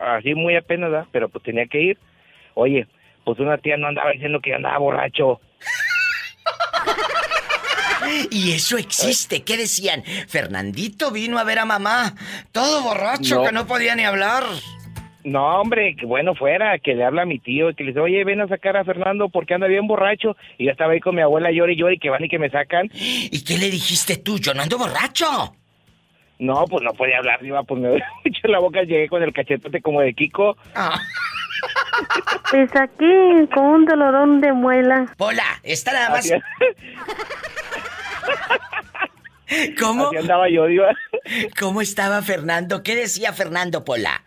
así 0.00 0.34
muy 0.34 0.56
apenas, 0.56 0.90
¿verdad? 0.90 1.06
pero 1.12 1.28
pues 1.28 1.44
tenía 1.44 1.66
que 1.66 1.80
ir. 1.80 1.98
Oye, 2.54 2.86
pues 3.24 3.38
una 3.38 3.56
tía 3.58 3.76
no 3.76 3.86
andaba 3.86 4.10
diciendo 4.10 4.40
que 4.40 4.50
yo 4.50 4.56
andaba 4.56 4.78
borracho. 4.78 5.40
Y 8.30 8.52
eso 8.52 8.76
existe. 8.78 9.42
¿Qué 9.42 9.56
decían? 9.56 10.02
Fernandito 10.28 11.10
vino 11.10 11.38
a 11.38 11.44
ver 11.44 11.58
a 11.58 11.64
mamá. 11.64 12.14
Todo 12.52 12.82
borracho 12.82 13.36
No. 13.36 13.44
que 13.44 13.52
no 13.52 13.66
podía 13.66 13.94
ni 13.94 14.04
hablar. 14.04 14.44
No, 15.24 15.60
hombre, 15.60 15.96
que 15.98 16.04
bueno 16.04 16.34
fuera, 16.34 16.78
que 16.78 16.94
le 16.94 17.02
habla 17.04 17.22
a 17.22 17.26
mi 17.26 17.38
tío 17.38 17.70
y 17.70 17.74
que 17.74 17.82
le 17.82 17.90
dice, 17.90 18.00
oye, 18.00 18.24
ven 18.24 18.42
a 18.42 18.48
sacar 18.48 18.76
a 18.76 18.84
Fernando 18.84 19.30
porque 19.30 19.54
anda 19.54 19.66
bien 19.66 19.86
borracho. 19.86 20.36
Y 20.58 20.66
yo 20.66 20.70
estaba 20.72 20.92
ahí 20.92 21.00
con 21.00 21.14
mi 21.14 21.22
abuela 21.22 21.50
llori 21.50 21.72
y 21.72 21.76
llori 21.76 21.98
que 21.98 22.10
van 22.10 22.24
y 22.24 22.28
que 22.28 22.38
me 22.38 22.50
sacan. 22.50 22.90
¿Y 22.92 23.42
qué 23.42 23.56
le 23.56 23.70
dijiste 23.70 24.18
tú? 24.18 24.38
Yo 24.38 24.52
no 24.52 24.62
ando 24.62 24.76
borracho. 24.76 25.56
No, 26.38 26.64
pues 26.68 26.82
no 26.82 26.92
podía 26.92 27.18
hablar, 27.18 27.42
iba, 27.44 27.62
pues 27.62 27.80
me 27.80 27.88
había 27.92 28.04
hecho 28.24 28.48
la 28.48 28.58
boca, 28.58 28.82
llegué 28.82 29.08
con 29.08 29.22
el 29.22 29.32
cachetote 29.32 29.80
como 29.80 30.00
de 30.02 30.12
Kiko. 30.12 30.58
Ah. 30.74 31.00
Pues 32.50 32.68
aquí 32.76 33.06
con 33.54 33.64
un 33.64 33.84
dolorón 33.86 34.40
de 34.42 34.52
muela. 34.52 35.06
Pola, 35.16 35.44
está 35.62 35.92
nada 35.92 36.10
más. 36.10 36.28
¿Cómo? 39.78 40.08
así 40.08 40.16
andaba 40.16 40.48
yo, 40.48 40.66
diva. 40.66 40.92
¿Cómo 41.58 41.80
estaba 41.80 42.22
Fernando? 42.22 42.82
¿Qué 42.82 42.96
decía 42.96 43.32
Fernando 43.32 43.84
Pola? 43.84 44.22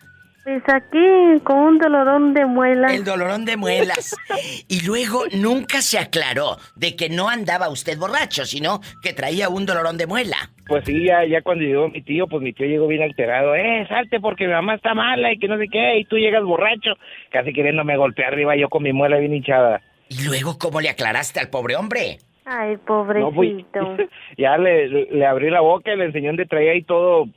Pues 0.48 0.64
aquí 0.74 1.44
con 1.44 1.58
un 1.58 1.78
dolorón 1.78 2.34
de 2.34 2.46
muela. 2.46 2.94
El 2.94 3.04
dolorón 3.04 3.44
de 3.44 3.58
muelas. 3.58 4.16
Y 4.70 4.86
luego 4.86 5.24
nunca 5.34 5.82
se 5.82 6.00
aclaró 6.00 6.58
de 6.76 6.96
que 6.96 7.10
no 7.10 7.28
andaba 7.30 7.70
usted 7.70 7.98
borracho, 7.98 8.46
sino 8.46 8.80
que 9.02 9.12
traía 9.12 9.50
un 9.50 9.66
dolorón 9.66 9.98
de 9.98 10.08
muela. 10.08 10.38
Pues 10.68 10.86
sí, 10.86 11.06
ya, 11.06 11.26
ya 11.26 11.42
cuando 11.42 11.66
llegó 11.66 11.90
mi 11.90 12.02
tío, 12.02 12.28
pues 12.28 12.42
mi 12.42 12.54
tío 12.54 12.66
llegó 12.66 12.88
bien 12.88 13.02
alterado. 13.02 13.56
Eh, 13.56 13.86
salte 13.90 14.22
porque 14.22 14.46
mi 14.46 14.54
mamá 14.54 14.76
está 14.76 14.94
mala 14.94 15.34
y 15.34 15.38
que 15.40 15.48
no 15.50 15.58
sé 15.58 15.66
qué, 15.70 16.00
y 16.00 16.06
tú 16.06 16.18
llegas 16.18 16.44
borracho. 16.44 16.92
Casi 17.30 17.52
queriéndome 17.52 17.98
golpear 17.98 18.34
arriba 18.34 18.56
yo 18.56 18.70
con 18.70 18.84
mi 18.84 18.94
muela 18.94 19.18
bien 19.18 19.34
hinchada. 19.34 19.82
¿Y 20.10 20.24
luego 20.24 20.58
cómo 20.58 20.80
le 20.80 20.90
aclaraste 20.90 21.42
al 21.42 21.50
pobre 21.50 21.76
hombre? 21.76 22.20
Ay, 22.50 22.76
No, 22.76 22.80
pues, 22.86 23.52
pobrecito. 23.52 23.98
ya 24.38 24.58
le, 24.58 24.88
le 24.88 25.26
abrí 25.26 25.50
la 25.50 25.60
boca 25.60 25.94
y 25.94 25.98
le 25.98 26.06
enseñó 26.06 26.28
donde 26.28 26.46
traía 26.46 26.72
ahí 26.72 26.82
todo, 26.82 27.28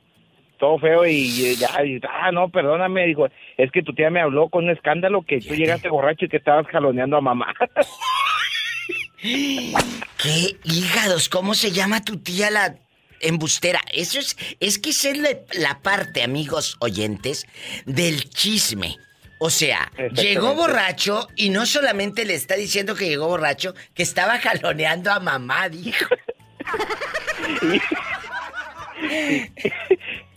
todo 0.57 0.79
feo 0.79 1.05
y 1.05 1.55
ya, 1.57 1.83
y, 1.83 1.99
ah, 2.09 2.31
no, 2.31 2.47
perdóname, 2.47 3.07
dijo, 3.07 3.27
es 3.57 3.71
que 3.71 3.83
tu 3.83 3.93
tía 3.93 4.09
me 4.09 4.21
habló 4.21 4.47
con 4.47 4.63
un 4.63 4.69
escándalo 4.69 5.23
que 5.23 5.41
tú 5.41 5.53
llegaste 5.53 5.89
borracho 5.89 6.25
y 6.25 6.29
que 6.29 6.37
estabas 6.37 6.65
jaloneando 6.67 7.17
a 7.17 7.21
mamá. 7.21 7.53
¿Qué 9.21 10.55
hígados? 10.63 11.27
¿Cómo 11.27 11.55
se 11.55 11.71
llama 11.71 12.05
tu 12.05 12.17
tía 12.17 12.49
la 12.49 12.75
embustera? 13.19 13.81
Eso 13.93 14.17
es, 14.17 14.37
es 14.61 14.79
que 14.79 14.91
esa 14.91 15.09
es 15.09 15.17
la, 15.17 15.29
la 15.59 15.81
parte, 15.81 16.23
amigos 16.23 16.77
oyentes, 16.79 17.45
del 17.85 18.29
chisme. 18.29 18.95
O 19.43 19.49
sea, 19.49 19.91
llegó 20.13 20.53
borracho 20.53 21.27
y 21.35 21.49
no 21.49 21.65
solamente 21.65 22.25
le 22.25 22.35
está 22.35 22.55
diciendo 22.55 22.93
que 22.93 23.09
llegó 23.09 23.27
borracho, 23.27 23.73
que 23.95 24.03
estaba 24.03 24.37
jaloneando 24.37 25.11
a 25.11 25.19
mamá, 25.19 25.67
dijo. 25.67 26.05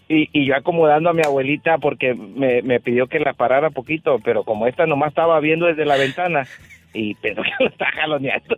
Y, 0.06 0.28
y 0.38 0.46
yo 0.46 0.54
acomodando 0.54 1.08
a 1.08 1.14
mi 1.14 1.22
abuelita 1.24 1.78
porque 1.78 2.14
me, 2.14 2.60
me 2.62 2.78
pidió 2.78 3.06
que 3.06 3.18
la 3.18 3.32
parara 3.32 3.70
poquito, 3.70 4.18
pero 4.22 4.44
como 4.44 4.66
esta 4.66 4.86
nomás 4.86 5.08
estaba 5.08 5.40
viendo 5.40 5.64
desde 5.66 5.86
la 5.86 5.96
ventana 5.96 6.46
y 6.92 7.14
pensó 7.14 7.42
que 7.58 7.64
lo 7.64 7.70
estaba 7.70 7.90
jaloneando. 7.92 8.56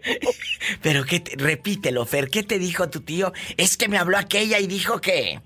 Pero 0.83 1.05
qué 1.05 1.21
te- 1.21 1.37
repítelo, 1.37 2.05
Fer, 2.05 2.29
¿qué 2.31 2.43
te 2.43 2.59
dijo 2.59 2.91
tu 2.91 3.01
tío? 3.03 3.33
Es 3.57 3.77
que 3.77 3.89
me 3.89 3.97
habló 3.97 4.19
aquella 4.19 4.59
y 4.59 4.67
dijo 4.67 5.01
que... 5.01 5.39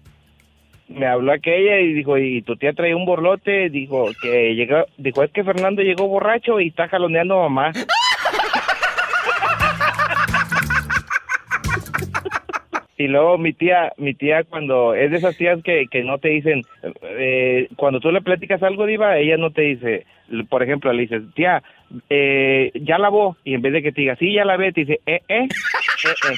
Me 0.91 1.07
habló 1.07 1.33
aquella 1.33 1.79
y 1.79 1.93
dijo, 1.93 2.19
y 2.19 2.43
tu 2.43 2.57
tía 2.57 2.73
traía 2.73 2.97
un 2.97 3.07
borlote, 3.07 3.71
dijo 3.71 4.11
que 4.21 4.55
llegó, 4.57 4.85
dijo, 4.99 5.23
es 5.23 5.31
que 5.31 5.45
Fernando 5.45 5.83
llegó 5.83 6.09
borracho 6.09 6.59
y 6.59 6.69
está 6.69 6.89
jaloneando 6.89 7.39
a 7.39 7.49
mamá. 7.49 7.73
Y 12.97 13.07
luego 13.07 13.39
mi 13.39 13.53
tía, 13.55 13.93
mi 13.97 14.15
tía 14.15 14.45
cuando 14.45 14.93
es 14.95 15.11
de 15.11 15.17
esas 15.17 15.37
tías 15.39 15.63
que, 15.63 15.87
que 15.91 16.03
no 16.03 16.19
te 16.19 16.29
dicen, 16.29 16.63
eh, 17.03 17.69
cuando 17.77 17.99
tú 18.01 18.11
le 18.11 18.21
platicas 18.21 18.63
algo, 18.63 18.85
Diva, 18.85 19.17
ella 19.17 19.39
no 19.39 19.53
te 19.53 19.63
dice, 19.63 20.05
por 20.51 20.63
ejemplo, 20.63 20.93
le 20.93 21.03
dices, 21.03 21.23
tía, 21.35 21.63
eh, 22.11 22.73
ya 22.75 22.99
lavó, 22.99 23.37
y 23.43 23.55
en 23.55 23.63
vez 23.63 23.73
de 23.73 23.83
que 23.83 23.93
te 23.93 24.03
diga, 24.03 24.17
sí, 24.17 24.35
ya 24.35 24.45
lavé, 24.45 24.73
te 24.73 24.81
dice, 24.83 25.01
eh, 25.07 25.21
eh, 25.29 25.45
eh, 25.45 25.49
eh. 26.33 26.37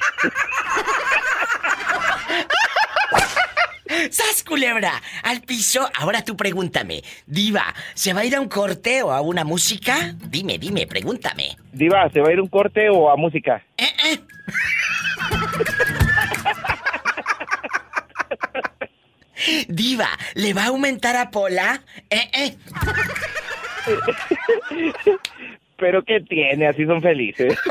¡Sas, 4.11 4.43
culebra! 4.45 5.01
Al 5.23 5.43
piso. 5.43 5.89
Ahora 5.99 6.25
tú 6.25 6.37
pregúntame. 6.37 7.03
Diva, 7.27 7.75
¿se 7.95 8.13
va 8.13 8.21
a 8.21 8.25
ir 8.25 8.35
a 8.35 8.41
un 8.41 8.49
corte 8.49 9.03
o 9.03 9.13
a 9.13 9.21
una 9.21 9.45
música? 9.45 10.15
Dime, 10.29 10.59
dime, 10.59 10.87
pregúntame. 10.87 11.57
Diva, 11.73 12.09
¿se 12.11 12.21
va 12.21 12.29
a 12.29 12.33
ir 12.33 12.41
un 12.41 12.49
corte 12.49 12.89
o 12.91 13.11
a 13.11 13.17
música? 13.17 13.63
¿Eh, 13.77 13.93
eh? 14.11 14.19
Diva, 19.69 20.09
¿le 20.35 20.55
va 20.55 20.65
a 20.65 20.69
aumentar 20.69 21.17
a 21.17 21.31
Pola? 21.31 21.83
¿Eh, 22.09 22.31
eh? 22.33 22.57
Pero 25.77 26.05
¿qué 26.05 26.21
tiene? 26.21 26.69
Así 26.69 26.87
son 26.87 27.03
felices. 27.03 27.59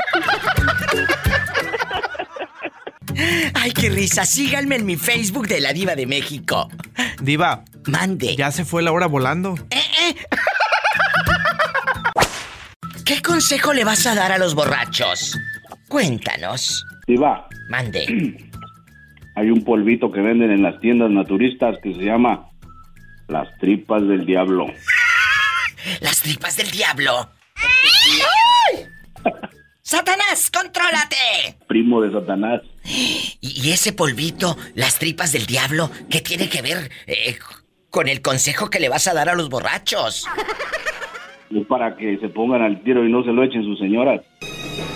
Ay, 3.54 3.72
qué 3.72 3.90
risa. 3.90 4.24
Síganme 4.24 4.76
en 4.76 4.86
mi 4.86 4.96
Facebook 4.96 5.48
de 5.48 5.60
la 5.60 5.72
Diva 5.72 5.94
de 5.94 6.06
México. 6.06 6.68
Diva, 7.20 7.64
Mande. 7.86 8.36
ya 8.36 8.50
se 8.50 8.64
fue 8.64 8.82
la 8.82 8.92
hora 8.92 9.06
volando. 9.06 9.54
¿Eh, 9.70 9.80
eh? 10.08 10.16
¿Qué 13.04 13.20
consejo 13.20 13.72
le 13.72 13.84
vas 13.84 14.06
a 14.06 14.14
dar 14.14 14.32
a 14.32 14.38
los 14.38 14.54
borrachos? 14.54 15.38
Cuéntanos. 15.88 16.84
Diva, 17.06 17.46
Mande. 17.68 18.06
hay 19.34 19.50
un 19.50 19.64
polvito 19.64 20.10
que 20.10 20.20
venden 20.20 20.50
en 20.50 20.62
las 20.62 20.80
tiendas 20.80 21.10
naturistas 21.10 21.76
que 21.82 21.94
se 21.94 22.00
llama 22.04 22.48
las 23.28 23.48
tripas 23.58 24.06
del 24.06 24.26
diablo. 24.26 24.66
Las 26.00 26.20
tripas 26.22 26.56
del 26.56 26.70
diablo. 26.70 27.28
¡Ay! 27.56 28.86
¡Satanás, 29.80 30.48
contrólate! 30.52 31.56
Primo 31.66 32.00
de 32.00 32.12
Satanás. 32.12 32.60
Y, 32.84 33.38
y 33.40 33.70
ese 33.70 33.92
polvito, 33.92 34.56
las 34.74 34.98
tripas 34.98 35.32
del 35.32 35.46
diablo, 35.46 35.90
¿qué 36.10 36.20
tiene 36.20 36.48
que 36.48 36.62
ver 36.62 36.90
eh, 37.06 37.38
con 37.90 38.08
el 38.08 38.20
consejo 38.22 38.70
que 38.70 38.80
le 38.80 38.88
vas 38.88 39.06
a 39.08 39.14
dar 39.14 39.28
a 39.28 39.34
los 39.34 39.48
borrachos? 39.48 40.26
Es 41.54 41.66
para 41.66 41.96
que 41.96 42.18
se 42.18 42.28
pongan 42.28 42.62
al 42.62 42.82
tiro 42.82 43.04
y 43.06 43.10
no 43.12 43.22
se 43.24 43.30
lo 43.32 43.42
echen 43.44 43.62
sus 43.62 43.78
señoras. 43.78 44.22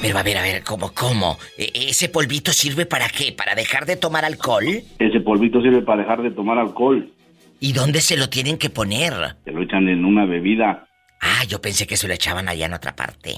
Pero 0.01 0.19
a 0.19 0.23
ver, 0.23 0.39
a 0.39 0.43
ver, 0.43 0.63
¿cómo, 0.65 0.93
cómo? 0.95 1.39
¿E- 1.59 1.71
¿Ese 1.91 2.09
polvito 2.09 2.53
sirve 2.53 2.87
para 2.87 3.09
qué? 3.09 3.33
¿Para 3.33 3.55
dejar 3.55 3.85
de 3.87 3.97
tomar 3.97 4.25
alcohol? 4.25 4.65
Ese 4.99 5.21
polvito 5.21 5.61
sirve 5.61 5.83
para 5.83 6.03
dejar 6.03 6.23
de 6.23 6.31
tomar 6.31 6.59
alcohol. 6.59 7.13
¿Y 7.61 7.73
dónde 7.73 8.01
se 8.01 8.17
lo 8.17 8.29
tienen 8.29 8.59
que 8.59 8.71
poner? 8.71 9.13
Se 9.45 9.51
lo 9.51 9.63
echan 9.63 9.89
en 9.89 10.05
una 10.05 10.25
bebida. 10.27 10.87
Ah, 11.21 11.45
yo 11.49 11.61
pensé 11.61 11.87
que 11.87 11.97
se 11.97 12.07
lo 12.09 12.15
echaban 12.15 12.49
allá 12.49 12.67
en 12.67 12.75
otra 12.75 12.95
parte. 12.95 13.37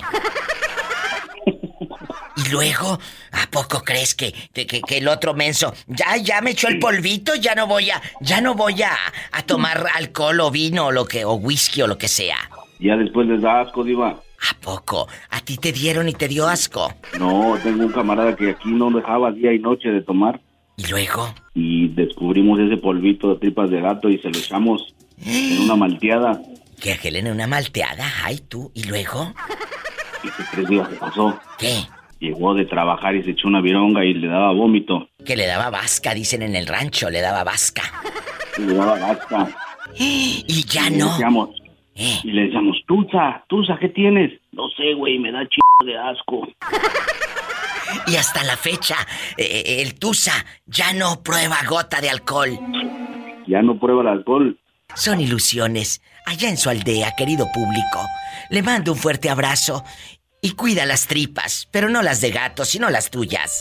Y 2.46 2.50
luego, 2.50 2.98
¿a 3.32 3.50
poco 3.50 3.82
crees 3.82 4.14
que, 4.14 4.32
que, 4.52 4.66
que- 4.66 4.98
el 4.98 5.08
otro 5.08 5.34
menso, 5.34 5.74
ya, 5.86 6.16
ya 6.16 6.40
me 6.40 6.50
echó 6.52 6.68
el 6.68 6.78
polvito, 6.78 7.34
ya 7.34 7.54
no 7.54 7.66
voy 7.66 7.90
a, 7.90 8.00
ya 8.20 8.40
no 8.40 8.54
voy 8.54 8.82
a, 8.82 8.92
a 9.32 9.42
tomar 9.42 9.84
alcohol 9.96 10.40
o 10.40 10.50
vino 10.50 10.86
o 10.86 10.92
lo 10.92 11.04
que, 11.04 11.24
o 11.24 11.34
whisky 11.34 11.82
o 11.82 11.86
lo 11.86 11.98
que 11.98 12.08
sea? 12.08 12.36
Ya 12.78 12.96
después 12.96 13.26
les 13.26 13.42
da 13.42 13.60
asco, 13.60 13.82
Diva. 13.82 14.10
¿A 14.50 14.54
poco? 14.60 15.08
¿A 15.30 15.40
ti 15.40 15.56
te 15.56 15.72
dieron 15.72 16.08
y 16.08 16.12
te 16.12 16.28
dio 16.28 16.46
asco? 16.46 16.94
No, 17.18 17.58
tengo 17.62 17.84
un 17.86 17.92
camarada 17.92 18.36
que 18.36 18.50
aquí 18.50 18.68
no 18.70 18.88
dejaba 18.90 19.32
día 19.32 19.52
y 19.52 19.58
noche 19.58 19.88
de 19.88 20.00
tomar. 20.02 20.40
¿Y 20.76 20.86
luego? 20.86 21.34
Y 21.54 21.88
descubrimos 21.88 22.60
ese 22.60 22.76
polvito 22.76 23.30
de 23.34 23.40
tripas 23.40 23.68
de 23.68 23.80
gato 23.80 24.08
y 24.08 24.18
se 24.18 24.30
lo 24.30 24.38
echamos 24.38 24.94
en 25.26 25.62
una 25.62 25.74
malteada. 25.74 26.40
Que 26.80 26.92
aquel 26.92 27.16
en 27.16 27.32
una 27.32 27.48
malteada, 27.48 28.04
ay 28.22 28.38
tú, 28.48 28.70
¿y 28.74 28.84
luego? 28.84 29.34
¿Y 30.22 30.28
qué 30.28 30.42
tres 30.52 30.68
días 30.68 30.88
se 30.88 30.94
pasó? 30.96 31.36
¿Qué? 31.58 31.80
Llegó 32.20 32.54
de 32.54 32.64
trabajar 32.64 33.14
y 33.14 33.22
se 33.22 33.30
echó 33.30 33.46
una 33.48 33.60
vironga 33.60 34.04
y 34.04 34.14
le 34.14 34.26
daba 34.28 34.52
vómito. 34.52 35.08
Que 35.24 35.36
le 35.36 35.46
daba 35.46 35.70
vasca, 35.70 36.14
dicen 36.14 36.42
en 36.42 36.56
el 36.56 36.66
rancho, 36.66 37.10
le 37.10 37.20
daba 37.20 37.44
vasca. 37.44 37.82
Le 38.58 38.74
daba 38.74 38.98
gasta. 38.98 39.48
Y 39.96 40.64
ya 40.68 40.88
Y 40.88 40.90
le 40.90 40.96
no. 40.98 41.10
decíamos, 41.10 41.50
Eh, 41.94 42.20
y 42.24 42.30
le 42.32 42.42
decíamos, 42.44 42.76
Tusa, 42.86 43.44
Tusa, 43.48 43.76
¿qué 43.80 43.88
tienes? 43.88 44.32
No 44.52 44.68
sé, 44.76 44.94
güey, 44.94 45.18
me 45.18 45.30
da 45.32 45.40
chido 45.48 45.86
de 45.86 45.96
asco. 45.98 46.48
Y 48.06 48.16
hasta 48.16 48.44
la 48.44 48.56
fecha, 48.56 48.96
eh, 49.38 49.76
el 49.82 49.98
Tusa 49.98 50.44
ya 50.66 50.92
no 50.92 51.22
prueba 51.22 51.56
gota 51.66 52.00
de 52.02 52.10
alcohol. 52.10 52.50
Ya 53.46 53.62
no 53.62 53.78
prueba 53.78 54.02
el 54.02 54.08
alcohol. 54.08 54.58
Son 54.94 55.20
ilusiones. 55.20 56.02
Allá 56.26 56.50
en 56.50 56.58
su 56.58 56.68
aldea, 56.68 57.12
querido 57.16 57.46
público. 57.52 58.00
Le 58.50 58.62
mando 58.62 58.92
un 58.92 58.98
fuerte 58.98 59.30
abrazo 59.30 59.84
y 60.40 60.52
cuida 60.52 60.86
las 60.86 61.06
tripas, 61.06 61.68
pero 61.70 61.88
no 61.88 62.02
las 62.02 62.20
de 62.20 62.30
gato, 62.30 62.64
sino 62.64 62.90
las 62.90 63.10
tuyas. 63.10 63.60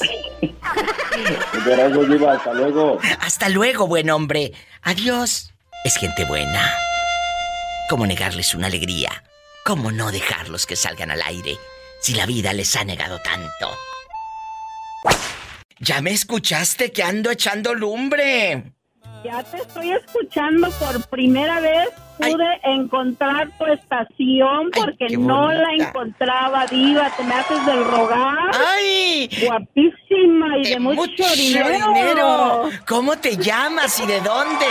Diva. 2.07 2.33
Hasta 2.33 2.53
luego. 2.53 2.99
Hasta 3.19 3.49
luego, 3.49 3.87
buen 3.87 4.09
hombre. 4.09 4.53
Adiós. 4.83 5.53
Es 5.83 5.95
gente 5.97 6.25
buena. 6.25 6.73
¿Cómo 7.89 8.05
negarles 8.05 8.53
una 8.53 8.67
alegría? 8.67 9.23
¿Cómo 9.63 9.91
no 9.91 10.11
dejarlos 10.11 10.65
que 10.65 10.75
salgan 10.75 11.11
al 11.11 11.21
aire 11.21 11.57
si 12.01 12.13
la 12.13 12.25
vida 12.25 12.53
les 12.53 12.75
ha 12.75 12.83
negado 12.83 13.19
tanto? 13.19 13.77
¿Ya 15.79 16.01
me 16.01 16.11
escuchaste 16.11 16.91
que 16.91 17.03
ando 17.03 17.31
echando 17.31 17.73
lumbre? 17.73 18.76
Ya 19.23 19.43
te 19.43 19.57
estoy 19.57 19.91
escuchando 19.91 20.69
por 20.79 21.05
primera 21.07 21.59
vez. 21.59 21.89
Pude 22.17 22.59
encontrar 22.63 23.51
tu 23.59 23.65
estación 23.65 24.71
porque 24.73 25.17
no 25.17 25.51
la 25.51 25.73
encontraba, 25.73 26.65
Diva. 26.65 27.11
Te 27.15 27.23
me 27.23 27.35
haces 27.35 27.63
del 27.65 27.83
rogar. 27.85 28.51
¡Ay! 28.53 29.29
Guapísima 29.45 30.57
y 30.57 30.63
de, 30.63 30.79
mucho, 30.79 31.23
dinero. 31.35 31.93
dinero. 31.93 32.69
¿Cómo 32.87 33.17
te 33.17 33.37
llamas 33.37 33.99
y 33.99 34.07
de 34.07 34.19
dónde? 34.21 34.65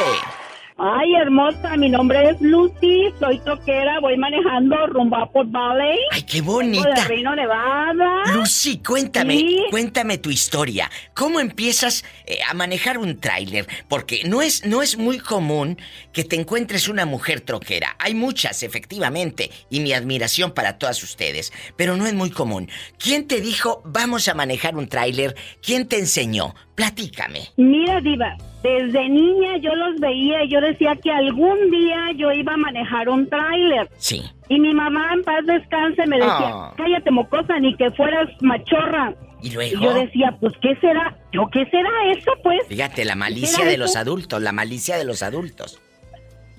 Ay, 0.78 1.14
hermosa, 1.14 1.74
mi 1.78 1.88
nombre 1.88 2.28
es 2.28 2.40
Lucy, 2.42 3.04
soy 3.18 3.38
troquera, 3.38 3.98
voy 4.00 4.18
manejando 4.18 4.76
rumbo 4.88 5.16
a 5.16 5.32
Port 5.32 5.50
Valley. 5.50 5.98
¡Ay, 6.12 6.22
qué 6.24 6.42
Vengo 6.42 6.58
de 6.58 6.64
bonita! 6.66 7.04
Reno, 7.08 7.34
Nevada. 7.34 8.34
Lucy, 8.34 8.82
cuéntame, 8.82 9.38
Sí. 9.38 9.64
cuéntame 9.70 10.18
tu 10.18 10.28
historia. 10.28 10.90
¿Cómo 11.14 11.40
empiezas 11.40 12.04
eh, 12.26 12.40
a 12.46 12.52
manejar 12.52 12.98
un 12.98 13.18
tráiler? 13.18 13.66
Porque 13.88 14.24
no 14.26 14.42
es, 14.42 14.66
no 14.66 14.82
es 14.82 14.98
muy 14.98 15.18
común 15.18 15.78
que 16.12 16.24
te 16.24 16.36
encuentres 16.36 16.88
una 16.88 17.06
mujer 17.06 17.40
troquera. 17.40 17.96
Hay 17.98 18.14
muchas, 18.14 18.62
efectivamente, 18.62 19.50
y 19.70 19.80
mi 19.80 19.94
admiración 19.94 20.52
para 20.52 20.76
todas 20.76 21.02
ustedes, 21.02 21.54
pero 21.76 21.96
no 21.96 22.06
es 22.06 22.12
muy 22.12 22.28
común. 22.28 22.68
¿Quién 22.98 23.26
te 23.26 23.40
dijo 23.40 23.80
vamos 23.86 24.28
a 24.28 24.34
manejar 24.34 24.76
un 24.76 24.88
tráiler? 24.88 25.36
¿Quién 25.62 25.88
te 25.88 25.98
enseñó? 25.98 26.54
Platícame. 26.74 27.40
Mira, 27.56 28.02
Diva, 28.02 28.36
desde 28.62 29.08
niña 29.08 29.58
yo 29.58 29.74
los 29.74 30.00
veía 30.00 30.42
y 30.44 30.48
yo 30.48 30.60
decía 30.60 30.96
que 30.96 31.10
algún 31.12 31.70
día 31.70 32.10
yo 32.16 32.32
iba 32.32 32.54
a 32.54 32.56
manejar 32.56 33.08
un 33.08 33.28
tráiler. 33.28 33.88
Sí. 33.98 34.22
Y 34.48 34.58
mi 34.60 34.72
mamá, 34.74 35.10
en 35.14 35.22
paz 35.22 35.44
descanse, 35.46 36.06
me 36.06 36.16
decía, 36.16 36.50
Ah. 36.52 36.74
cállate 36.76 37.10
mocosa, 37.10 37.58
ni 37.60 37.76
que 37.76 37.90
fueras 37.92 38.28
machorra. 38.40 39.14
¿Y 39.42 39.48
Y 39.48 39.50
luego? 39.52 39.80
yo 39.80 39.94
decía, 39.94 40.34
pues, 40.40 40.54
¿qué 40.60 40.74
será? 40.80 41.14
¿Yo 41.32 41.46
qué 41.52 41.64
será 41.66 41.90
eso, 42.16 42.32
pues? 42.42 42.66
Fíjate, 42.68 43.04
la 43.04 43.14
malicia 43.14 43.58
¿Era 43.60 43.66
de 43.68 43.74
eso? 43.74 43.82
los 43.84 43.96
adultos, 43.96 44.40
la 44.42 44.52
malicia 44.52 44.96
de 44.96 45.04
los 45.04 45.22
adultos. 45.22 45.80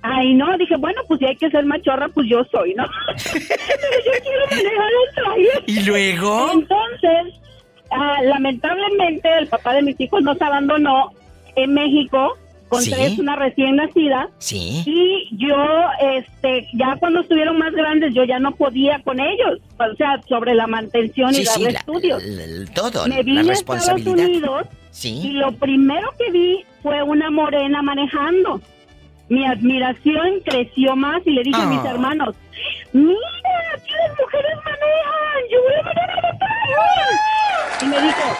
Ay, 0.03 0.35
no, 0.35 0.55
dije, 0.57 0.75
bueno, 0.77 1.01
pues 1.07 1.19
si 1.19 1.25
hay 1.25 1.35
que 1.35 1.49
ser 1.49 1.65
machorra, 1.65 2.07
pues 2.09 2.27
yo 2.29 2.43
soy, 2.51 2.73
¿no? 2.75 2.85
Pero 3.33 3.39
yo 4.05 4.11
quiero 4.23 4.45
manejar 4.51 4.91
un 4.93 5.15
tráiler. 5.15 5.63
¿Y 5.65 5.79
luego? 5.85 6.51
Entonces, 6.53 7.41
ah, 7.91 8.21
lamentablemente, 8.23 9.27
el 9.39 9.47
papá 9.47 9.73
de 9.73 9.81
mis 9.81 9.99
hijos 9.99 10.21
nos 10.23 10.39
abandonó 10.41 11.11
en 11.57 11.73
México 11.73 12.37
con 12.69 12.81
Sí. 12.81 12.91
tres, 12.91 13.17
una 13.17 13.35
recién 13.37 13.77
nacida. 13.77 14.29
Sí. 14.39 14.83
Y 14.85 15.29
yo, 15.37 15.55
este, 16.15 16.67
ya 16.73 16.97
cuando 16.99 17.21
estuvieron 17.21 17.57
más 17.57 17.71
grandes, 17.73 18.13
yo 18.13 18.25
ya 18.25 18.39
no 18.39 18.51
podía 18.55 18.99
con 19.03 19.19
ellos. 19.21 19.59
O 19.79 19.95
sea, 19.95 20.21
sobre 20.27 20.53
la 20.53 20.67
mantención 20.67 21.29
y 21.31 21.45
Sí, 21.45 21.63
la- 21.63 21.69
estudios. 21.69 22.23
todo, 22.73 23.07
Me 23.07 23.23
vine 23.23 23.43
la 23.43 23.51
a 23.51 23.53
Estados 23.53 23.85
responsabilidad. 23.87 24.27
Unidos 24.27 24.67
y 24.91 24.91
Sí. 24.91 25.29
lo 25.33 25.51
primero 25.53 26.09
que 26.17 26.29
vi 26.31 26.65
fue 26.83 27.01
una 27.03 27.29
morena 27.31 27.81
manejando. 27.81 28.59
Mi 29.29 29.45
admiración 29.45 30.39
creció 30.45 30.95
más 30.97 31.21
y 31.25 31.31
le 31.31 31.43
dije 31.43 31.61
a 31.61 31.65
mis 31.67 31.79
Ah. 31.85 31.91
hermanos, 31.91 32.35
mira, 32.91 33.17
aquí 33.75 33.91
las 34.07 34.19
mujeres 34.19 34.55
manejan, 34.65 35.41
yo 35.51 35.61
voy 35.63 35.73
a 35.73 35.83
manejar 35.83 36.37
tráiler". 36.37 37.81
Y 37.81 37.85
me 37.85 38.01
dijo, 38.07 38.37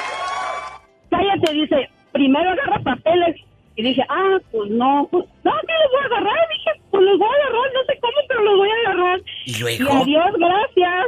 cállate, 1.09 1.53
dice, 1.53 1.89
primero 2.17 2.49
agarra 2.51 2.79
papeles. 2.83 3.35
Y 3.75 3.83
dije, 3.83 4.03
ah, 4.09 4.37
pues 4.51 4.71
no, 4.71 5.07
pues 5.11 5.25
no, 5.43 5.51
que 5.51 5.73
los 5.81 5.91
voy 5.91 6.01
a 6.01 6.05
agarrar. 6.07 6.47
Dije, 6.51 6.71
pues 6.89 7.03
los 7.03 7.19
voy 7.19 7.27
a 7.27 7.47
agarrar, 7.47 7.73
no 7.73 7.83
sé 7.85 7.99
cómo, 8.01 8.17
pero 8.27 8.43
los 8.43 8.57
voy 8.57 8.69
a 8.69 8.89
agarrar. 8.89 9.19
¿Y 9.45 9.51
Y 9.51 9.59
luego? 9.59 9.91
adiós, 10.03 10.31
gracias. 10.39 11.05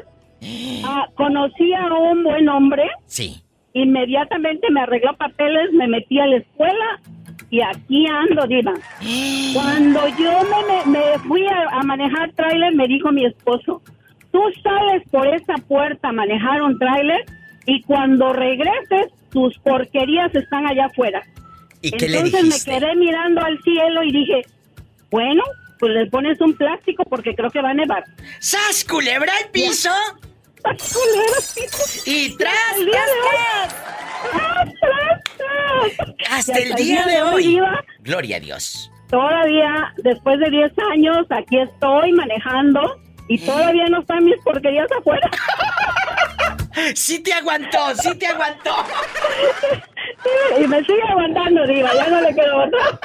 Ah, 0.85 1.05
conocí 1.15 1.73
a 1.73 1.85
un 1.93 2.23
buen 2.23 2.47
hombre 2.47 2.83
Sí. 3.07 3.41
inmediatamente 3.73 4.69
me 4.71 4.81
arregló 4.81 5.13
papeles, 5.17 5.71
me 5.73 5.87
metí 5.87 6.19
a 6.19 6.27
la 6.27 6.37
escuela 6.37 6.99
y 7.49 7.61
aquí 7.61 8.05
ando, 8.07 8.45
Diva. 8.47 8.73
Cuando 9.53 10.07
yo 10.09 10.31
me, 10.51 10.91
me- 10.91 10.99
me 10.99 11.19
fui 11.27 11.45
a, 11.47 11.79
a 11.79 11.83
manejar 11.83 12.31
tráiler, 12.33 12.73
me 12.75 12.87
dijo 12.87 13.11
mi 13.11 13.25
esposo, 13.25 13.81
tú 14.31 14.41
sales 14.63 15.03
por 15.11 15.27
esa 15.27 15.55
puerta 15.67 16.09
a 16.09 16.13
manejar 16.13 16.61
un 16.61 16.77
tráiler 16.77 17.25
y 17.65 17.81
cuando 17.81 18.31
regreses, 18.31 19.11
tus 19.31 19.57
porquerías 19.59 20.33
están 20.35 20.65
allá 20.67 20.85
afuera. 20.85 21.21
¿Y 21.81 21.91
qué 21.91 22.07
le 22.09 22.17
Entonces 22.19 22.43
dijiste? 22.43 22.71
me 22.71 22.79
quedé 22.79 22.95
mirando 22.95 23.41
al 23.41 23.61
cielo 23.63 24.03
y 24.03 24.11
dije, 24.11 24.41
bueno, 25.11 25.43
pues 25.79 25.93
le 25.93 26.05
pones 26.07 26.39
un 26.41 26.53
plástico 26.55 27.03
porque 27.05 27.33
creo 27.35 27.49
que 27.49 27.61
va 27.61 27.69
a 27.69 27.73
nevar. 27.73 28.03
¡Sas, 28.39 28.83
culebra 28.83 29.31
al 29.43 29.49
piso! 29.51 29.89
¡Y 32.05 32.35
tras, 32.37 32.53
El 32.77 32.83
hoy. 32.89 32.91
tras! 32.91 33.75
¡Ah, 34.33 34.65
tras, 34.65 35.21
tras! 35.37 36.09
Hasta 36.31 36.59
Y 36.59 36.63
el 36.63 36.73
día 36.75 37.05
de 37.05 37.21
hoy. 37.21 37.59
Gloria 38.01 38.37
a 38.37 38.39
Dios. 38.41 38.91
Todavía, 39.09 39.93
después 40.03 40.37
de 40.39 40.49
10 40.49 40.71
años, 40.91 41.25
aquí 41.29 41.57
estoy 41.59 42.11
manejando 42.11 42.99
y 43.27 43.39
todavía 43.39 43.85
no 43.87 44.01
están 44.01 44.23
mis 44.25 44.35
porquerías 44.43 44.87
afuera. 44.99 45.29
Sí 46.95 47.21
te 47.23 47.33
aguantó, 47.33 47.77
sí 47.95 48.17
te 48.17 48.27
aguantó. 48.27 48.71
y 50.61 50.67
me 50.67 50.79
sigue 50.83 51.01
aguantando, 51.09 51.65
Diva, 51.67 51.93
ya 51.93 52.07
no 52.09 52.21
le 52.21 52.33
quedo 52.35 52.57
otra. 52.65 52.99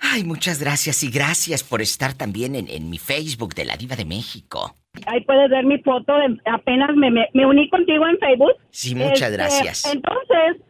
Ay, 0.00 0.24
muchas 0.24 0.60
gracias 0.60 1.02
y 1.02 1.10
gracias 1.10 1.62
por 1.62 1.80
estar 1.80 2.12
también 2.14 2.54
en, 2.54 2.68
en 2.68 2.90
mi 2.90 2.98
Facebook 2.98 3.54
de 3.54 3.64
la 3.64 3.76
Diva 3.76 3.96
de 3.96 4.04
México. 4.04 4.74
Ahí 5.06 5.20
puedes 5.24 5.48
ver 5.48 5.64
mi 5.64 5.78
foto, 5.78 6.12
de- 6.18 6.38
apenas 6.52 6.94
me, 6.96 7.10
me, 7.10 7.28
me 7.32 7.46
uní 7.46 7.68
contigo 7.70 8.06
en 8.06 8.18
Facebook. 8.18 8.52
Sí, 8.70 8.94
muchas 8.94 9.22
Este, 9.30 9.32
gracias. 9.32 9.86
Entonces, 9.94 10.62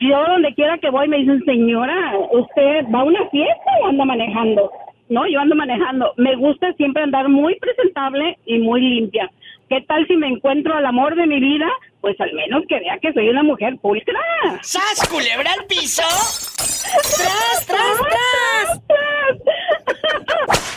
yo 0.00 0.16
donde 0.28 0.54
quiera 0.54 0.78
que 0.78 0.88
voy 0.90 1.08
me 1.08 1.18
dicen, 1.18 1.42
señora, 1.44 2.12
¿usted 2.32 2.84
va 2.94 3.00
a 3.00 3.04
una 3.04 3.28
fiesta 3.30 3.70
o 3.82 3.88
anda 3.88 4.04
manejando? 4.06 4.70
No, 5.10 5.26
yo 5.28 5.40
ando 5.40 5.54
manejando. 5.54 6.12
Me 6.16 6.34
gusta 6.36 6.72
siempre 6.74 7.02
andar 7.02 7.28
muy 7.28 7.56
presentable 7.58 8.38
y 8.46 8.58
muy 8.58 8.80
limpia. 8.80 9.30
¿Qué 9.68 9.80
tal 9.88 10.06
si 10.06 10.16
me 10.16 10.28
encuentro 10.28 10.74
al 10.76 10.86
amor 10.86 11.16
de 11.16 11.26
mi 11.26 11.40
vida? 11.40 11.66
Pues 12.00 12.20
al 12.20 12.32
menos 12.34 12.62
que 12.68 12.78
vea 12.78 12.98
que 13.00 13.12
soy 13.12 13.28
una 13.28 13.42
mujer 13.42 13.74
pulcra. 13.82 14.20
¡Sas, 14.62 15.08
culebra 15.10 15.50
al 15.58 15.66
piso! 15.66 16.02
¡Tras, 16.56 17.66
tras, 17.66 18.80
tras! 18.86 20.70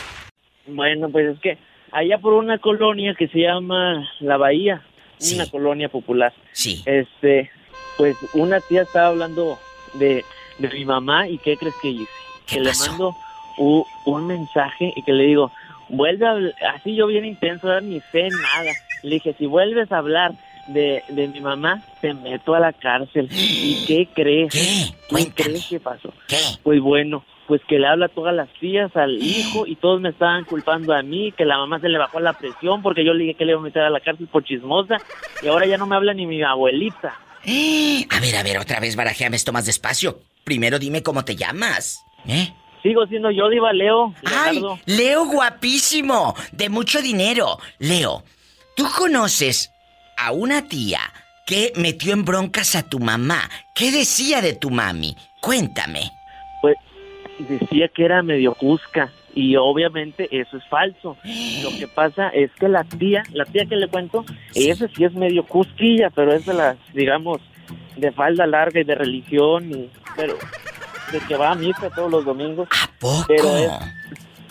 Bueno, 0.66 1.08
pues 1.10 1.34
es 1.34 1.40
que 1.40 1.58
allá 1.92 2.18
por 2.18 2.32
una 2.34 2.58
colonia 2.58 3.14
que 3.14 3.28
se 3.28 3.40
llama 3.40 4.08
La 4.20 4.36
Bahía, 4.36 4.82
Sí. 5.18 5.34
una 5.36 5.46
colonia 5.50 5.88
popular, 5.88 6.32
Sí. 6.52 6.82
este, 6.86 7.50
pues 7.96 8.16
una 8.34 8.58
tía 8.60 8.82
estaba 8.82 9.08
hablando 9.08 9.58
de, 9.94 10.24
de 10.58 10.68
mi 10.68 10.84
mamá 10.84 11.28
y 11.28 11.38
¿qué 11.38 11.56
crees 11.56 11.74
que 11.82 11.88
hice? 11.88 12.10
¿Qué 12.46 12.56
que 12.58 12.64
pasó? 12.64 12.84
le 12.84 12.90
mando 12.90 13.16
u- 13.58 13.84
un 14.06 14.26
mensaje 14.26 14.92
y 14.96 15.02
que 15.02 15.12
le 15.12 15.24
digo, 15.24 15.52
vuelve 15.90 16.26
a 16.26 16.74
así 16.74 16.94
yo 16.94 17.06
bien 17.06 17.24
intenso, 17.24 17.68
no 17.68 17.80
ni 17.80 18.00
sé 18.12 18.28
nada. 18.28 18.72
Le 19.02 19.14
dije, 19.16 19.34
si 19.38 19.46
vuelves 19.46 19.90
a 19.92 19.98
hablar 19.98 20.32
de, 20.68 21.02
de 21.08 21.28
mi 21.28 21.40
mamá, 21.40 21.82
te 22.00 22.14
meto 22.14 22.54
a 22.54 22.60
la 22.60 22.72
cárcel. 22.72 23.28
¿Y 23.30 23.84
qué 23.86 24.08
crees? 24.14 24.52
¿Qué? 24.52 24.94
¿Qué 25.14 25.32
crees 25.42 25.66
que 25.66 25.80
pasó? 25.80 26.12
¿Qué? 26.28 26.38
Pues 26.62 26.80
bueno, 26.80 27.24
pues 27.46 27.60
que 27.66 27.78
le 27.78 27.86
habla 27.88 28.06
a 28.06 28.10
todas 28.10 28.34
las 28.34 28.48
tías, 28.60 28.94
al 28.96 29.16
hijo, 29.22 29.66
y 29.66 29.76
todos 29.76 30.00
me 30.00 30.10
estaban 30.10 30.44
culpando 30.44 30.94
a 30.94 31.02
mí, 31.02 31.32
que 31.32 31.44
la 31.44 31.58
mamá 31.58 31.80
se 31.80 31.88
le 31.88 31.98
bajó 31.98 32.20
la 32.20 32.34
presión 32.34 32.82
porque 32.82 33.04
yo 33.04 33.12
le 33.12 33.24
dije 33.24 33.34
que 33.34 33.44
le 33.44 33.52
iba 33.52 33.60
a 33.60 33.64
meter 33.64 33.82
a 33.82 33.90
la 33.90 34.00
cárcel 34.00 34.28
por 34.28 34.44
chismosa, 34.44 34.98
y 35.42 35.48
ahora 35.48 35.66
ya 35.66 35.76
no 35.76 35.86
me 35.86 35.96
habla 35.96 36.14
ni 36.14 36.26
mi 36.26 36.42
abuelita. 36.42 37.18
Eh, 37.44 38.06
A 38.10 38.20
ver, 38.20 38.36
a 38.36 38.42
ver, 38.42 38.58
otra 38.58 38.80
vez 38.80 38.96
barajéame 38.96 39.36
esto 39.36 39.52
más 39.52 39.66
despacio. 39.66 40.20
Primero 40.44 40.78
dime 40.78 41.02
cómo 41.02 41.24
te 41.24 41.36
llamas. 41.36 42.04
¿Eh? 42.26 42.52
Sigo 42.82 43.06
siendo 43.06 43.30
yo, 43.30 43.48
Diva 43.48 43.72
Leo, 43.72 44.14
¡Ay! 44.24 44.62
Leo 44.86 45.26
guapísimo, 45.26 46.34
de 46.52 46.68
mucho 46.70 47.02
dinero. 47.02 47.58
Leo, 47.78 48.22
¿tú 48.76 48.86
conoces 48.96 49.72
a 50.16 50.32
una 50.32 50.66
tía 50.66 51.00
que 51.46 51.72
metió 51.76 52.12
en 52.12 52.24
broncas 52.24 52.74
a 52.76 52.88
tu 52.88 52.98
mamá? 52.98 53.50
¿Qué 53.74 53.90
decía 53.92 54.40
de 54.40 54.54
tu 54.54 54.70
mami? 54.70 55.14
Cuéntame. 55.42 56.10
Pues 56.62 56.76
decía 57.38 57.88
que 57.88 58.04
era 58.04 58.22
medio 58.22 58.54
cusca, 58.54 59.10
y 59.34 59.56
obviamente 59.56 60.28
eso 60.30 60.56
es 60.56 60.64
falso. 60.68 61.16
Lo 61.62 61.70
que 61.78 61.86
pasa 61.86 62.28
es 62.30 62.50
que 62.58 62.68
la 62.68 62.84
tía, 62.84 63.22
la 63.32 63.44
tía 63.44 63.66
que 63.66 63.76
le 63.76 63.88
cuento, 63.88 64.24
Sí. 64.52 64.70
esa 64.70 64.88
sí 64.88 65.04
es 65.04 65.12
medio 65.12 65.44
cusquilla, 65.44 66.10
pero 66.10 66.32
es 66.32 66.46
de 66.46 66.54
las, 66.54 66.76
digamos, 66.94 67.40
de 67.96 68.10
falda 68.12 68.46
larga 68.46 68.80
y 68.80 68.84
de 68.84 68.94
religión, 68.94 69.70
y, 69.70 69.90
pero 70.16 70.36
de 71.12 71.20
que 71.20 71.36
va 71.36 71.50
a 71.52 71.54
misa 71.54 71.90
todos 71.90 72.10
los 72.10 72.24
domingos. 72.24 72.68
¿A 72.70 72.90
poco? 72.98 73.24
Pero, 73.28 73.56
es- 73.56 73.70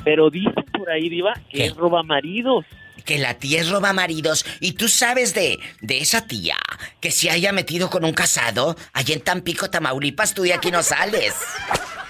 pero 0.03 0.29
dicen 0.29 0.53
por 0.77 0.89
ahí, 0.89 1.09
Diva, 1.09 1.33
que 1.49 1.57
¿Qué? 1.57 1.65
es 1.65 1.75
roba 1.75 2.03
maridos. 2.03 2.65
Que 3.05 3.17
la 3.17 3.33
tía 3.35 3.61
es 3.61 3.69
roba 3.69 3.91
maridos. 3.93 4.45
Y 4.59 4.73
tú 4.73 4.87
sabes 4.87 5.33
de, 5.33 5.57
de 5.81 5.99
esa 5.99 6.27
tía 6.27 6.57
que 6.99 7.11
se 7.11 7.29
haya 7.31 7.51
metido 7.51 7.89
con 7.89 8.03
un 8.05 8.13
casado 8.13 8.75
allá 8.93 9.15
en 9.15 9.21
Tampico, 9.21 9.69
Tamaulipas, 9.69 10.33
tú 10.33 10.43
de 10.43 10.53
aquí 10.53 10.69
no 10.69 10.83
sales. 10.83 11.33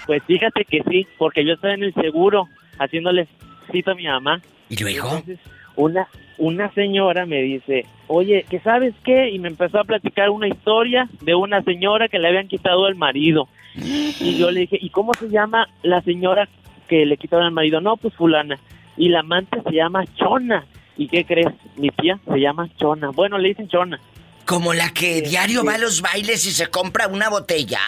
Pues 0.06 0.22
fíjate 0.26 0.64
que 0.64 0.82
sí, 0.90 1.06
porque 1.16 1.44
yo 1.44 1.54
estaba 1.54 1.74
en 1.74 1.84
el 1.84 1.94
seguro 1.94 2.48
haciéndole 2.78 3.28
cita 3.72 3.92
a 3.92 3.94
mi 3.94 4.06
mamá. 4.06 4.42
¿Y 4.68 4.76
luego? 4.76 5.08
Entonces, 5.08 5.38
una, 5.76 6.08
una 6.38 6.70
señora 6.74 7.24
me 7.24 7.40
dice, 7.42 7.86
oye, 8.08 8.44
¿qué 8.50 8.60
sabes 8.60 8.92
qué? 9.04 9.30
Y 9.30 9.38
me 9.38 9.48
empezó 9.48 9.78
a 9.78 9.84
platicar 9.84 10.30
una 10.30 10.48
historia 10.48 11.08
de 11.22 11.34
una 11.34 11.62
señora 11.62 12.08
que 12.08 12.18
le 12.18 12.28
habían 12.28 12.48
quitado 12.48 12.88
el 12.88 12.96
marido. 12.96 13.48
Y 13.74 14.36
yo 14.38 14.50
le 14.50 14.60
dije, 14.60 14.78
¿y 14.80 14.90
cómo 14.90 15.12
se 15.14 15.28
llama 15.28 15.68
la 15.82 16.02
señora 16.02 16.48
que 16.88 17.06
le 17.06 17.16
quitaron 17.16 17.46
el 17.46 17.52
marido? 17.52 17.80
No, 17.80 17.96
pues 17.96 18.14
fulana. 18.14 18.58
Y 18.96 19.08
la 19.08 19.20
amante 19.20 19.62
se 19.64 19.72
llama 19.72 20.04
Chona. 20.16 20.66
¿Y 20.96 21.08
qué 21.08 21.24
crees? 21.24 21.48
Mi 21.76 21.90
tía 21.90 22.18
se 22.26 22.38
llama 22.38 22.68
Chona. 22.76 23.10
Bueno, 23.10 23.38
le 23.38 23.48
dicen 23.48 23.68
Chona. 23.68 24.00
Como 24.44 24.74
la 24.74 24.90
que 24.90 25.22
diario 25.22 25.64
va 25.64 25.74
a 25.74 25.78
los 25.78 26.02
bailes 26.02 26.44
y 26.46 26.50
se 26.50 26.66
compra 26.66 27.06
una 27.06 27.28
botella. 27.28 27.80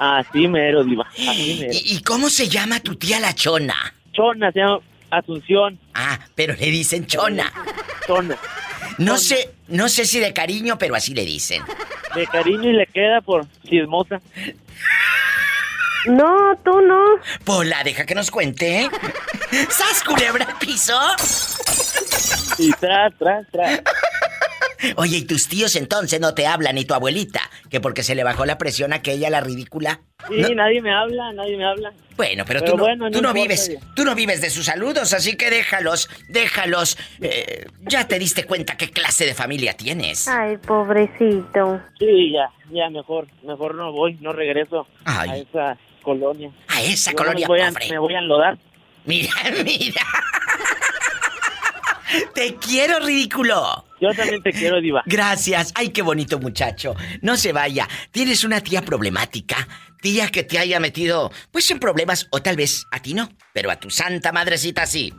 Así 0.00 0.48
mero, 0.48 0.82
diva. 0.82 1.06
Así 1.06 1.58
mero. 1.60 1.72
¿Y, 1.72 1.96
y 1.96 2.02
cómo 2.02 2.28
se 2.28 2.48
llama 2.48 2.80
tu 2.80 2.96
tía 2.96 3.20
la 3.20 3.34
chona? 3.34 3.76
Chona, 4.12 4.50
se 4.52 4.58
llama 4.58 4.80
Asunción. 5.12 5.78
Ah, 5.92 6.18
pero 6.34 6.54
le 6.54 6.66
dicen 6.66 7.06
chona. 7.06 7.52
Chona. 8.06 8.38
No 8.96 9.18
sé, 9.18 9.50
no 9.68 9.90
sé 9.90 10.06
si 10.06 10.20
de 10.20 10.32
cariño, 10.32 10.78
pero 10.78 10.94
así 10.94 11.12
le 11.14 11.26
dicen. 11.26 11.62
De 12.14 12.26
cariño 12.26 12.70
y 12.70 12.72
le 12.72 12.86
queda 12.86 13.20
por 13.20 13.46
chismosa. 13.68 14.22
No, 16.06 16.56
tú 16.64 16.80
no. 16.80 16.98
Pola, 17.44 17.84
deja 17.84 18.06
que 18.06 18.14
nos 18.14 18.30
cuente. 18.30 18.88
¿Sas 19.68 20.02
culebra 20.02 20.46
al 20.46 20.58
piso? 20.58 20.98
Y 22.58 22.70
tras, 22.72 23.12
tras, 23.18 23.46
tras. 23.52 23.82
Oye, 24.96 25.18
¿y 25.18 25.24
tus 25.24 25.48
tíos 25.48 25.76
entonces 25.76 26.20
no 26.20 26.34
te 26.34 26.46
hablan 26.46 26.74
ni 26.74 26.84
tu 26.84 26.94
abuelita? 26.94 27.40
Que 27.70 27.80
porque 27.80 28.02
se 28.02 28.14
le 28.14 28.24
bajó 28.24 28.44
la 28.46 28.58
presión 28.58 28.92
a 28.92 28.96
aquella, 28.96 29.30
la 29.30 29.40
ridícula. 29.40 30.00
Sí, 30.28 30.36
No- 30.40 30.48
nadie 30.54 30.80
me 30.82 30.92
habla, 30.92 31.32
nadie 31.32 31.56
me 31.56 31.64
habla. 31.64 31.92
Bueno, 32.16 32.44
pero, 32.46 32.60
Pero 32.60 32.72
tú 32.72 32.76
no, 32.76 32.82
bueno, 32.84 33.10
tú 33.10 33.22
no 33.22 33.32
vives, 33.32 33.72
tú 33.96 34.04
no 34.04 34.14
vives 34.14 34.40
de 34.40 34.50
sus 34.50 34.66
saludos, 34.66 35.12
así 35.14 35.36
que 35.36 35.50
déjalos, 35.50 36.08
déjalos. 36.28 36.98
Eh, 37.20 37.64
ya 37.80 38.06
te 38.06 38.18
diste 38.18 38.44
cuenta 38.44 38.76
qué 38.76 38.90
clase 38.90 39.24
de 39.24 39.34
familia 39.34 39.74
tienes. 39.74 40.28
Ay, 40.28 40.58
pobrecito. 40.58 41.80
Sí, 41.98 42.32
ya, 42.32 42.50
ya, 42.70 42.90
mejor, 42.90 43.28
mejor 43.42 43.74
no 43.74 43.92
voy, 43.92 44.18
no 44.20 44.32
regreso 44.32 44.86
Ay. 45.04 45.30
a 45.30 45.36
esa 45.38 45.78
colonia. 46.02 46.50
A 46.68 46.82
esa 46.82 47.12
colonia 47.14 47.46
me 47.46 47.48
voy 47.48 47.60
a- 47.60 47.68
pobre. 47.70 47.88
me 47.90 47.98
voy 47.98 48.14
a 48.14 48.18
enlodar. 48.18 48.58
Mira, 49.04 49.32
mira. 49.64 50.02
Te 52.34 52.56
quiero, 52.56 53.00
ridículo. 53.00 53.86
Yo 54.00 54.14
también 54.14 54.42
te 54.42 54.52
quiero, 54.52 54.80
Diva. 54.80 55.02
Gracias. 55.06 55.72
Ay, 55.74 55.90
qué 55.90 56.02
bonito 56.02 56.38
muchacho. 56.38 56.94
No 57.20 57.36
se 57.36 57.52
vaya. 57.52 57.88
¿Tienes 58.10 58.44
una 58.44 58.60
tía 58.60 58.82
problemática? 58.82 59.68
Tía 60.00 60.28
que 60.28 60.42
te 60.42 60.58
haya 60.58 60.80
metido, 60.80 61.30
pues, 61.52 61.70
en 61.70 61.78
problemas, 61.78 62.26
o 62.30 62.42
tal 62.42 62.56
vez 62.56 62.86
a 62.90 63.00
ti 63.00 63.14
no, 63.14 63.30
pero 63.52 63.70
a 63.70 63.76
tu 63.76 63.90
santa 63.90 64.32
madrecita 64.32 64.84
sí. 64.86 65.14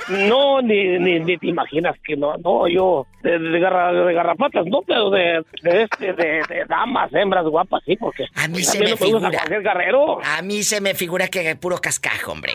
No, 0.09 0.61
ni, 0.61 0.98
ni, 0.98 1.18
ni 1.20 1.38
te 1.38 1.46
imaginas 1.46 1.96
que 2.05 2.14
no, 2.14 2.37
no, 2.37 2.68
yo 2.68 3.07
de, 3.22 3.38
de, 3.38 3.59
garra- 3.59 3.90
de 3.92 4.12
garrapatas, 4.12 4.66
no, 4.66 4.83
pero 4.83 5.09
de, 5.09 5.42
de 5.62 5.83
este, 5.85 6.12
de, 6.12 6.42
de 6.46 6.64
damas, 6.68 7.11
hembras 7.14 7.46
guapas, 7.46 7.83
sí, 7.87 7.96
porque 7.96 8.24
A 8.35 8.46
mí 8.48 8.55
pues, 8.55 8.68
se 8.68 8.81
me 8.81 8.90
gusta 8.90 9.07
figura. 9.07 9.31
guerrero. 9.61 10.18
A 10.22 10.42
mí 10.42 10.62
se 10.62 10.83
me 10.83 10.94
figura 10.94 11.29
que 11.29 11.57
puro 11.57 11.79
cascajo, 11.79 12.33
hombre. 12.33 12.53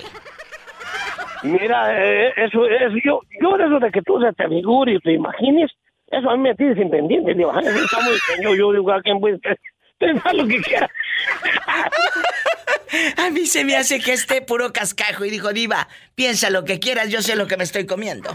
Mira, 1.44 2.06
eh, 2.06 2.34
eso 2.38 2.66
es, 2.68 2.92
yo, 3.04 3.22
yo 3.42 3.56
eso 3.56 3.80
de 3.80 3.92
que 3.92 4.02
tú 4.02 4.20
se 4.22 4.34
te 4.34 4.48
figure 4.48 4.94
y 4.94 5.00
te 5.00 5.14
imagines, 5.14 5.72
eso 6.08 6.30
a 6.30 6.36
mí 6.36 6.44
me 6.44 6.56
tienes 6.56 6.78
independiente, 6.78 7.34
digo, 7.34 7.52
"Ay, 7.54 7.66
eso 7.66 7.84
está 7.84 8.00
muy 8.02 8.14
pequeño, 8.28 8.56
yo 8.56 8.72
digo, 8.74 8.92
a 8.92 9.02
quien 9.02 9.20
puede 9.20 9.40
pensar 9.98 10.36
lo 10.36 10.48
que 10.48 10.62
quiera. 10.62 10.90
A 13.18 13.30
mí 13.30 13.46
se 13.46 13.64
me 13.64 13.76
hace 13.76 14.00
que 14.00 14.14
esté 14.14 14.42
puro 14.42 14.74
cascajo 14.74 15.24
y 15.24 15.30
dijo, 15.30 15.54
Diva, 15.54 15.88
piensa 16.16 16.50
lo 16.50 16.66
que 16.66 16.80
quieras, 16.80 17.10
yo 17.10 17.22
sé 17.22 17.36
lo 17.36 17.46
que 17.46 17.56
me 17.56 17.64
estoy 17.64 17.86
comiendo. 17.86 18.32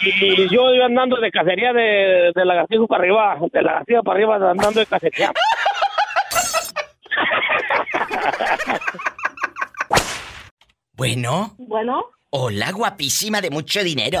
Y 0.00 0.48
yo 0.48 0.74
iba 0.74 0.86
andando 0.86 1.16
de 1.16 1.30
cacería 1.30 1.74
de, 1.74 2.32
de 2.34 2.44
lagartijo 2.46 2.86
para 2.86 3.02
arriba, 3.02 3.36
de 3.52 3.62
lagartijo 3.62 4.02
para 4.02 4.16
arriba 4.16 4.50
andando 4.50 4.80
de 4.80 4.86
cacería. 4.86 5.32
Bueno, 10.98 11.54
Bueno, 11.58 12.06
hola, 12.30 12.72
guapísima 12.72 13.40
de 13.40 13.50
mucho 13.50 13.84
dinero. 13.84 14.20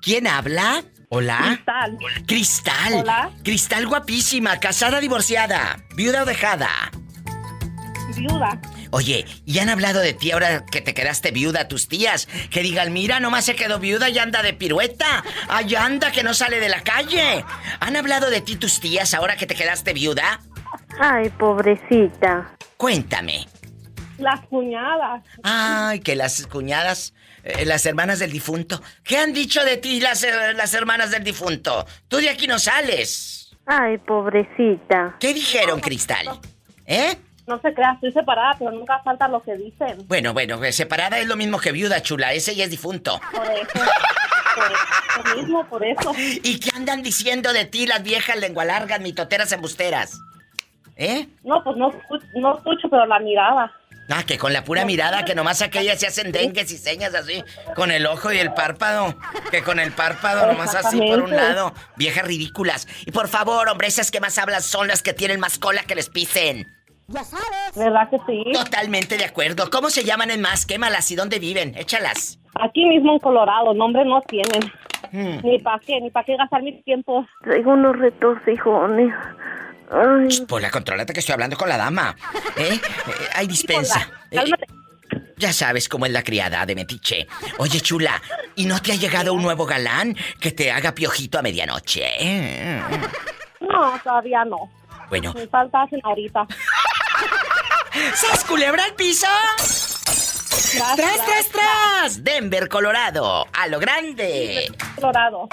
¿Quién 0.00 0.28
habla? 0.28 0.84
Hola. 1.08 1.40
Cristal. 1.42 1.98
Cristal. 2.28 2.94
Hola. 3.00 3.30
Cristal 3.42 3.86
guapísima, 3.88 4.60
casada, 4.60 5.00
divorciada, 5.00 5.84
viuda 5.96 6.22
o 6.22 6.26
dejada. 6.26 6.68
viuda. 8.16 8.60
Oye, 8.92 9.24
¿y 9.44 9.58
han 9.58 9.68
hablado 9.68 9.98
de 9.98 10.12
ti 10.14 10.30
ahora 10.30 10.64
que 10.64 10.80
te 10.80 10.94
quedaste 10.94 11.32
viuda 11.32 11.66
tus 11.66 11.88
tías? 11.88 12.28
Que 12.50 12.62
digan, 12.62 12.92
mira, 12.92 13.18
nomás 13.18 13.44
se 13.44 13.56
quedó 13.56 13.80
viuda 13.80 14.08
y 14.10 14.18
anda 14.20 14.42
de 14.44 14.52
pirueta. 14.52 15.24
Allá 15.48 15.84
anda 15.84 16.12
que 16.12 16.22
no 16.22 16.34
sale 16.34 16.60
de 16.60 16.68
la 16.68 16.82
calle. 16.82 17.44
¿Han 17.80 17.96
hablado 17.96 18.30
de 18.30 18.40
ti 18.40 18.54
tus 18.54 18.78
tías 18.78 19.12
ahora 19.12 19.36
que 19.36 19.46
te 19.46 19.56
quedaste 19.56 19.92
viuda? 19.92 20.40
Ay, 21.00 21.30
pobrecita. 21.30 22.56
Cuéntame. 22.76 23.46
Las 24.20 24.40
cuñadas. 24.46 25.22
Ay, 25.42 26.00
que 26.00 26.14
las 26.14 26.46
cuñadas, 26.46 27.14
eh, 27.42 27.64
las 27.64 27.86
hermanas 27.86 28.18
del 28.18 28.30
difunto. 28.30 28.80
¿Qué 29.02 29.16
han 29.16 29.32
dicho 29.32 29.64
de 29.64 29.76
ti 29.76 30.00
las, 30.00 30.22
eh, 30.24 30.54
las 30.54 30.74
hermanas 30.74 31.10
del 31.10 31.24
difunto? 31.24 31.86
Tú 32.08 32.18
de 32.18 32.28
aquí 32.28 32.46
no 32.46 32.58
sales. 32.58 33.56
Ay, 33.66 33.98
pobrecita. 33.98 35.16
¿Qué 35.20 35.32
dijeron, 35.32 35.80
Cristal? 35.80 36.28
¿Eh? 36.86 37.16
No 37.46 37.60
se 37.60 37.72
crea, 37.74 37.92
estoy 37.94 38.12
separada, 38.12 38.56
pero 38.58 38.70
nunca 38.70 39.00
falta 39.00 39.26
lo 39.26 39.42
que 39.42 39.56
dicen. 39.56 40.06
Bueno, 40.06 40.32
bueno, 40.32 40.62
eh, 40.62 40.72
separada 40.72 41.18
es 41.18 41.26
lo 41.26 41.36
mismo 41.36 41.58
que 41.58 41.72
viuda, 41.72 42.02
chula. 42.02 42.32
Ese 42.32 42.54
ya 42.54 42.64
es 42.64 42.70
difunto. 42.70 43.20
Por 43.32 43.46
eso. 43.46 43.90
Por 44.54 45.26
eso 45.26 45.36
mismo, 45.36 45.64
por 45.66 45.84
eso. 45.84 46.12
¿Y 46.16 46.60
qué 46.60 46.70
andan 46.76 47.02
diciendo 47.02 47.52
de 47.52 47.64
ti 47.64 47.86
las 47.86 48.02
viejas 48.02 48.36
lengua 48.36 48.64
largas, 48.64 49.00
mitoteras, 49.00 49.50
embusteras? 49.52 50.20
¿Eh? 50.96 51.28
No, 51.44 51.62
pues 51.64 51.76
no, 51.76 51.90
no 52.34 52.56
escucho, 52.56 52.88
pero 52.90 53.06
la 53.06 53.18
mirada. 53.20 53.72
Ah, 54.12 54.24
que 54.26 54.38
con 54.38 54.52
la 54.52 54.64
pura 54.64 54.84
mirada, 54.84 55.24
que 55.24 55.36
nomás 55.36 55.62
aquellas 55.62 56.00
se 56.00 56.06
hacen 56.08 56.32
dengues 56.32 56.72
y 56.72 56.76
señas 56.76 57.14
así, 57.14 57.44
con 57.76 57.92
el 57.92 58.06
ojo 58.06 58.32
y 58.32 58.38
el 58.38 58.52
párpado. 58.52 59.14
Que 59.50 59.62
con 59.62 59.78
el 59.78 59.92
párpado 59.92 60.50
nomás 60.50 60.74
así 60.74 60.98
por 60.98 61.22
un 61.22 61.30
lado. 61.30 61.72
Viejas 61.96 62.26
ridículas. 62.26 62.88
Y 63.06 63.12
por 63.12 63.28
favor, 63.28 63.68
hombre, 63.68 63.86
esas 63.86 64.10
que 64.10 64.20
más 64.20 64.36
hablan 64.38 64.62
son 64.62 64.88
las 64.88 65.02
que 65.02 65.12
tienen 65.12 65.38
más 65.38 65.58
cola 65.58 65.84
que 65.84 65.94
les 65.94 66.08
pisen. 66.08 66.66
Ya 67.06 67.24
sabes. 67.24 67.76
¿Verdad 67.76 68.10
que 68.10 68.18
sí? 68.26 68.44
Totalmente 68.52 69.16
de 69.16 69.24
acuerdo. 69.24 69.70
¿Cómo 69.70 69.90
se 69.90 70.04
llaman 70.04 70.30
en 70.30 70.40
más? 70.40 70.66
Quémalas 70.66 71.10
y 71.10 71.16
dónde 71.16 71.38
viven. 71.38 71.76
Échalas. 71.76 72.38
Aquí 72.60 72.84
mismo 72.86 73.12
en 73.12 73.18
Colorado, 73.20 73.74
nombre 73.74 74.04
no 74.04 74.20
tienen. 74.22 74.72
Hmm. 75.12 75.40
Ni 75.44 75.58
para 75.60 75.78
qué, 75.80 76.00
ni 76.00 76.10
para 76.10 76.24
qué 76.24 76.36
gastar 76.36 76.62
mi 76.62 76.80
tiempo. 76.82 77.26
Traigo 77.42 77.72
unos 77.72 77.96
retorcijones. 77.96 79.12
Ay. 79.90 80.46
Pola, 80.46 80.70
contrólate 80.70 81.12
que 81.12 81.20
estoy 81.20 81.32
hablando 81.32 81.56
con 81.56 81.68
la 81.68 81.76
dama. 81.76 82.14
¿Eh? 82.56 82.74
Eh, 82.74 82.80
Hay 83.34 83.46
dispensa. 83.46 84.08
Eh, 84.30 84.36
Cálmate. 84.36 84.66
ya 85.36 85.52
sabes 85.52 85.88
cómo 85.88 86.06
es 86.06 86.12
la 86.12 86.22
criada 86.22 86.64
de 86.64 86.74
Metiche. 86.74 87.26
Oye, 87.58 87.80
chula, 87.80 88.20
¿y 88.54 88.66
no 88.66 88.80
te 88.80 88.92
ha 88.92 88.96
llegado 88.96 89.32
un 89.34 89.42
nuevo 89.42 89.66
galán 89.66 90.16
que 90.38 90.52
te 90.52 90.70
haga 90.70 90.94
piojito 90.94 91.38
a 91.38 91.42
medianoche? 91.42 92.04
Eh, 92.20 92.80
No, 93.60 93.98
todavía 94.02 94.44
no. 94.44 94.70
Bueno, 95.08 95.32
Me 95.34 95.46
falta 95.48 95.82
hacen 95.82 96.00
ahorita. 96.04 96.46
¡Sas 98.14 98.44
culebra 98.44 98.84
al 98.84 98.94
piso! 98.94 99.26
¡Tras, 99.66 100.96
tras, 100.96 101.48
tras! 101.50 102.24
Denver, 102.24 102.68
Colorado, 102.68 103.46
a 103.52 103.66
lo 103.66 103.80
grande. 103.80 104.70
Colorado. 104.94 105.48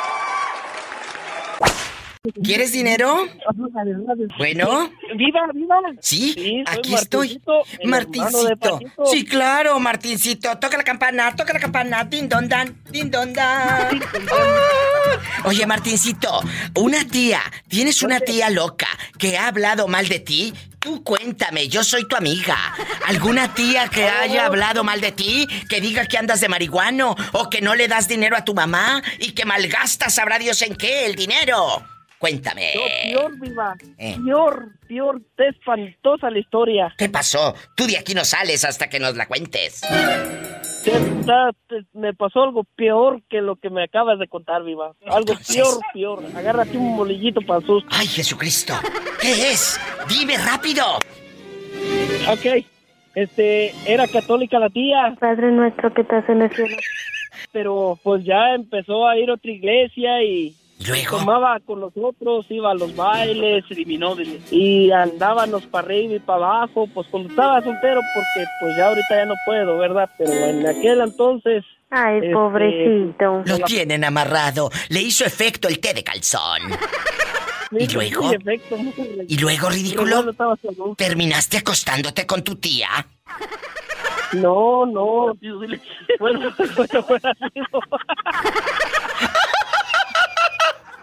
¿Quieres 2.43 2.71
dinero? 2.71 3.27
Bueno. 4.37 4.91
¡Viva, 5.15 5.41
viva! 5.53 5.75
Sí, 6.01 6.63
aquí 6.65 6.93
estoy. 6.93 7.41
Martincito. 7.85 8.79
Sí, 9.05 9.25
claro, 9.25 9.79
Martincito. 9.79 10.57
Toca 10.57 10.77
la 10.77 10.83
campana, 10.83 11.35
toca 11.35 11.53
la 11.53 11.59
campana. 11.59 12.03
Din 12.03 12.29
don 12.29 12.47
dan, 12.47 12.75
din 12.91 13.09
don 13.11 13.33
dan. 13.33 14.01
Ah. 14.31 15.45
Oye, 15.45 15.65
Martincito, 15.65 16.41
una 16.75 17.05
tía, 17.05 17.41
¿tienes 17.67 18.01
una 18.03 18.19
tía 18.19 18.49
loca 18.49 18.87
que 19.17 19.37
ha 19.37 19.47
hablado 19.47 19.87
mal 19.87 20.07
de 20.07 20.19
ti? 20.19 20.53
Tú 20.79 21.03
cuéntame, 21.03 21.67
yo 21.67 21.83
soy 21.83 22.07
tu 22.07 22.15
amiga. 22.15 22.57
¿Alguna 23.07 23.53
tía 23.53 23.87
que 23.87 24.07
haya 24.07 24.45
hablado 24.45 24.83
mal 24.83 25.01
de 25.01 25.11
ti? 25.11 25.47
Que 25.69 25.81
diga 25.81 26.05
que 26.05 26.17
andas 26.17 26.39
de 26.39 26.49
marihuano 26.49 27.15
o 27.33 27.49
que 27.49 27.61
no 27.61 27.75
le 27.75 27.87
das 27.87 28.07
dinero 28.07 28.37
a 28.37 28.45
tu 28.45 28.53
mamá 28.53 29.01
y 29.19 29.31
que 29.31 29.45
malgastas, 29.45 30.13
sabrá 30.13 30.39
Dios 30.39 30.61
en 30.61 30.75
qué, 30.75 31.05
el 31.05 31.15
dinero. 31.15 31.83
Cuéntame. 32.19 32.71
No, 32.75 32.81
peor, 33.19 33.39
viva. 33.39 33.75
Eh. 33.97 34.17
Peor, 34.25 34.69
peor. 34.87 35.21
Está 35.29 35.45
espantosa 35.49 36.29
la 36.31 36.39
historia. 36.39 36.93
¿Qué 36.97 37.09
pasó? 37.09 37.53
Tú 37.75 37.85
de 37.85 37.97
aquí 37.97 38.13
no 38.13 38.25
sales 38.25 38.65
hasta 38.65 38.89
que 38.89 38.99
nos 38.99 39.15
la 39.15 39.27
cuentes. 39.27 39.81
Te- 40.83 40.91
te- 41.67 41.85
me 41.93 42.13
pasó 42.13 42.43
algo 42.43 42.63
peor 42.75 43.21
que 43.29 43.41
lo 43.41 43.57
que 43.57 43.69
me 43.69 43.83
acabas 43.83 44.17
de 44.19 44.27
contar, 44.27 44.63
viva. 44.63 44.93
Algo 45.05 45.33
peor, 45.53 45.79
peor. 45.93 46.23
Agárrate 46.35 46.77
un 46.77 46.95
molillito 46.95 47.41
para 47.41 47.59
el 47.59 47.65
susto. 47.65 47.89
¡Ay, 47.91 48.07
Jesucristo! 48.07 48.73
¿Qué 49.21 49.31
es? 49.51 49.79
Dime 50.07 50.37
rápido. 50.37 50.85
Ok. 52.29 52.65
Este, 53.15 53.73
era 53.91 54.07
católica 54.07 54.59
la 54.59 54.69
tía. 54.69 55.15
Padre 55.19 55.51
nuestro 55.51 55.93
que 55.93 56.01
estás 56.01 56.27
en 56.29 56.41
el 56.43 56.55
cielo. 56.55 56.77
Pero 57.51 57.99
pues 58.03 58.23
ya 58.23 58.53
empezó 58.55 59.07
a 59.07 59.17
ir 59.17 59.29
a 59.29 59.33
otra 59.33 59.51
iglesia 59.51 60.23
y... 60.23 60.55
Luego. 60.85 61.17
Tomaba 61.17 61.59
con 61.65 61.79
nosotros, 61.79 62.45
iba 62.49 62.71
a 62.71 62.73
los 62.75 62.95
bailes, 62.95 63.63
eliminó 63.69 64.15
de- 64.15 64.39
y 64.51 64.91
andábamos 64.91 65.65
para 65.65 65.85
arriba 65.87 66.13
y 66.15 66.19
para 66.19 66.45
abajo, 66.45 66.87
pues 66.93 67.07
cuando 67.09 67.29
estaba 67.29 67.61
soltero, 67.63 67.99
porque 68.13 68.45
pues 68.59 68.77
ya 68.77 68.87
ahorita 68.87 69.07
ya 69.15 69.25
no 69.25 69.33
puedo, 69.45 69.77
¿verdad? 69.79 70.09
Pero 70.17 70.31
en 70.33 70.67
aquel 70.67 71.01
entonces... 71.01 71.63
Ay, 71.89 72.17
este, 72.17 72.31
pobrecito. 72.33 73.43
Lo 73.45 73.57
tienen 73.65 74.03
amarrado. 74.03 74.69
Le 74.89 75.01
hizo 75.01 75.25
efecto 75.25 75.67
el 75.67 75.79
té 75.79 75.93
de 75.93 76.03
calzón. 76.03 76.59
¿Y 77.71 77.87
luego? 77.87 78.29
Sí, 78.29 78.35
efecto, 78.35 78.77
muy 78.77 78.91
re- 78.93 79.25
¿Y 79.27 79.37
luego, 79.39 79.69
ridículo? 79.69 80.33
¿Terminaste 80.95 81.57
acostándote 81.57 82.25
con 82.27 82.43
tu 82.43 82.55
tía? 82.55 82.89
No, 84.33 84.85
no. 84.85 85.33
Bueno, 86.19 86.51
bueno, 86.75 87.05
bueno, 87.07 87.31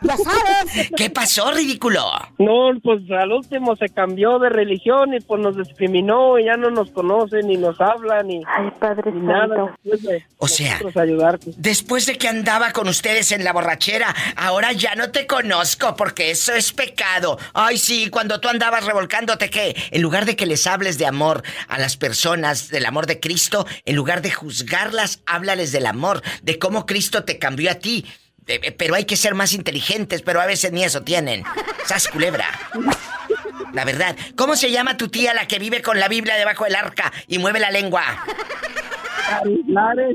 Ya 0.04 0.16
sabes. 0.16 0.90
¿Qué 0.96 1.10
pasó, 1.10 1.50
ridículo? 1.52 2.00
No, 2.38 2.70
pues 2.82 3.00
al 3.10 3.32
último 3.32 3.74
se 3.76 3.88
cambió 3.88 4.38
de 4.38 4.48
religión 4.50 5.14
y 5.14 5.20
pues 5.20 5.40
nos 5.40 5.56
discriminó 5.56 6.38
y 6.38 6.44
ya 6.44 6.56
no 6.56 6.70
nos 6.70 6.90
conocen 6.90 7.46
ni 7.48 7.56
nos 7.56 7.80
hablan 7.80 8.28
ni, 8.28 8.42
Ay, 8.46 8.70
Padre 8.78 9.12
ni 9.12 9.20
nada. 9.20 9.48
Santo. 9.56 9.70
después 9.82 10.02
de 10.02 10.26
O 10.38 10.48
sea, 10.48 10.80
ayudarte. 10.94 11.50
Después 11.56 12.06
de 12.06 12.16
que 12.18 12.28
andaba 12.28 12.72
con 12.72 12.88
ustedes 12.88 13.32
en 13.32 13.44
la 13.44 13.52
borrachera, 13.52 14.14
ahora 14.36 14.72
ya 14.72 14.94
no 14.94 15.10
te 15.10 15.26
conozco 15.26 15.96
porque 15.96 16.30
eso 16.30 16.52
es 16.52 16.72
pecado. 16.72 17.38
Ay, 17.54 17.78
sí, 17.78 18.10
cuando 18.10 18.40
tú 18.40 18.48
andabas 18.48 18.84
revolcándote, 18.84 19.50
¿qué? 19.50 19.74
En 19.90 20.02
lugar 20.02 20.24
de 20.26 20.36
que 20.36 20.46
les 20.46 20.66
hables 20.66 20.98
de 20.98 21.06
amor 21.06 21.42
a 21.68 21.78
las 21.78 21.96
personas, 21.96 22.68
del 22.68 22.86
amor 22.86 23.06
de 23.06 23.20
Cristo, 23.20 23.66
en 23.84 23.96
lugar 23.96 24.22
de 24.22 24.30
juzgarlas, 24.30 25.22
háblales 25.26 25.72
del 25.72 25.86
amor, 25.86 26.22
de 26.42 26.58
cómo 26.58 26.86
Cristo 26.86 27.24
te 27.24 27.38
cambió 27.38 27.70
a 27.70 27.74
ti. 27.76 28.04
Eh, 28.46 28.60
eh, 28.62 28.72
pero 28.72 28.94
hay 28.94 29.04
que 29.04 29.16
ser 29.16 29.34
más 29.34 29.52
inteligentes, 29.54 30.22
pero 30.22 30.40
a 30.40 30.46
veces 30.46 30.72
ni 30.72 30.84
eso 30.84 31.02
tienen. 31.02 31.44
Sas 31.84 32.08
culebra. 32.08 32.46
La 33.72 33.84
verdad. 33.84 34.16
¿Cómo 34.36 34.54
se 34.56 34.70
llama 34.70 34.96
tu 34.96 35.08
tía 35.08 35.34
la 35.34 35.46
que 35.46 35.58
vive 35.58 35.82
con 35.82 35.98
la 35.98 36.08
Biblia 36.08 36.36
debajo 36.36 36.64
del 36.64 36.76
arca 36.76 37.12
y 37.26 37.38
mueve 37.38 37.58
la 37.60 37.70
lengua? 37.70 38.02
Lares, 39.66 40.14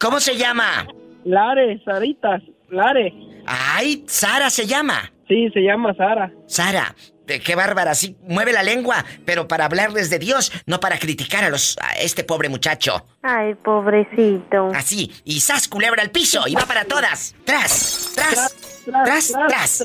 ¿Cómo 0.00 0.20
se 0.20 0.36
llama? 0.36 0.86
Lares, 1.24 1.80
Saritas, 1.84 2.42
Lares. 2.70 3.12
Ay, 3.46 4.04
Sara 4.06 4.50
se 4.50 4.66
llama. 4.66 5.12
Sí, 5.28 5.50
se 5.52 5.60
llama 5.60 5.94
Sara. 5.94 6.32
Sara, 6.46 6.94
qué 7.28 7.54
bárbara, 7.54 7.94
sí, 7.94 8.16
mueve 8.22 8.52
la 8.52 8.62
lengua, 8.62 9.04
pero 9.24 9.46
para 9.46 9.66
hablarles 9.66 10.10
de 10.10 10.18
Dios, 10.18 10.50
no 10.66 10.80
para 10.80 10.98
criticar 10.98 11.44
a 11.44 11.50
los 11.50 11.76
a 11.80 11.92
este 12.00 12.24
pobre 12.24 12.48
muchacho. 12.48 13.04
Ay, 13.22 13.54
pobrecito. 13.54 14.70
Así, 14.74 15.12
y 15.24 15.40
sas 15.40 15.68
culebra 15.68 16.02
al 16.02 16.10
piso 16.10 16.44
y 16.46 16.54
va 16.54 16.66
para 16.66 16.84
todas. 16.84 17.34
Tras, 17.44 18.12
tras, 18.14 18.56
tras, 18.84 19.32
tras. 19.48 19.84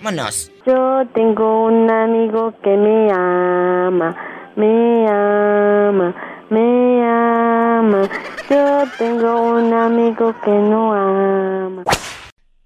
Vámonos. 0.00 0.50
Yo 0.66 1.02
tengo 1.14 1.66
un 1.66 1.90
amigo 1.90 2.54
que 2.62 2.76
me 2.76 3.10
ama, 3.12 4.14
me 4.56 5.08
ama, 5.08 6.14
me 6.50 7.02
ama. 7.04 8.08
Yo 8.48 8.84
tengo 8.98 9.54
un 9.54 9.72
amigo 9.72 10.34
que 10.44 10.50
no 10.50 10.92
ama. 10.92 11.82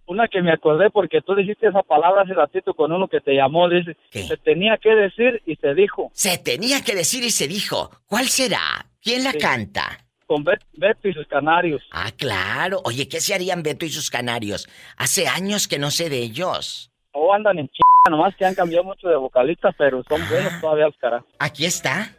Una 0.09 0.27
que 0.27 0.41
me 0.43 0.51
acordé 0.53 0.91
porque 0.91 1.21
tú 1.21 1.35
dijiste 1.35 1.69
esa 1.69 1.83
palabra 1.83 2.23
hace 2.23 2.33
ratito 2.35 2.73
con 2.75 2.91
uno 2.93 3.09
que 3.09 3.21
te 3.21 3.35
llamó, 3.35 3.69
dice, 3.69 3.97
se 4.11 4.37
tenía 4.39 4.79
que 4.79 4.89
decir 4.95 5.43
y 5.47 5.55
se 5.57 5.75
dijo. 5.75 6.11
Se 6.15 6.39
tenía 6.39 6.83
que 6.83 6.95
decir 6.95 7.23
y 7.25 7.31
se 7.31 7.47
dijo. 7.47 7.91
¿Cuál 8.07 8.27
será? 8.29 8.87
¿Quién 9.03 9.23
la 9.23 9.33
Sí. 9.33 9.39
canta? 9.39 9.99
Con 10.27 10.45
Bet- 10.45 10.65
Beto 10.75 11.09
y 11.09 11.13
sus 11.15 11.27
canarios. 11.27 11.83
Ah, 11.91 12.11
claro. 12.17 12.81
Oye, 12.85 13.07
¿qué 13.09 13.21
se 13.21 13.35
harían 13.35 13.63
Beto 13.63 13.85
y 13.87 13.91
sus 13.91 14.11
canarios? 14.11 14.69
Hace 14.97 15.29
años 15.29 15.69
que 15.69 15.79
no 15.79 15.91
sé 15.91 16.09
de 16.09 16.19
ellos. 16.23 16.91
O 17.13 17.33
andan 17.33 17.59
en 17.59 17.69
ch... 17.69 17.79
nomás 18.11 18.35
que 18.37 18.45
han 18.47 18.55
cambiado 18.55 18.85
mucho 18.85 19.09
de 19.09 19.17
vocalistas, 19.17 19.75
pero 19.77 20.03
son 20.09 20.21
buenos 20.29 20.59
todavía 20.61 20.87
los 20.87 20.97
caras. 20.97 21.23
Aquí 21.39 21.65
está. 21.67 22.15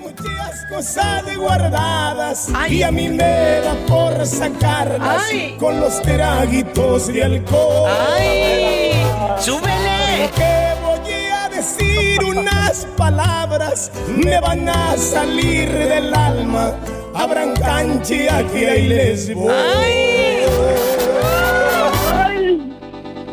Muchas 0.00 0.64
cosas 0.68 1.24
de 1.26 1.36
guardadas 1.36 2.48
y 2.68 2.82
a 2.82 2.90
mí 2.90 3.08
me 3.08 3.60
da 3.60 3.74
por 3.86 4.26
sacarlas 4.26 5.22
con 5.58 5.80
los 5.80 6.02
traguitos 6.02 7.06
de 7.06 7.22
alcohol. 7.24 7.90
¡Ay! 8.10 8.92
¡Súbele! 9.38 10.30
Que 10.34 10.74
voy 10.82 11.12
a 11.32 11.48
decir 11.48 12.24
unas 12.24 12.86
palabras 12.96 13.90
me 14.08 14.40
van 14.40 14.68
a 14.68 14.96
salir 14.98 15.70
del 15.72 16.12
alma. 16.14 16.74
Abran 17.14 17.54
cancha 17.54 18.38
aquí 18.38 18.64
ahí 18.64 18.88
les 18.88 19.34
voy. 19.34 19.52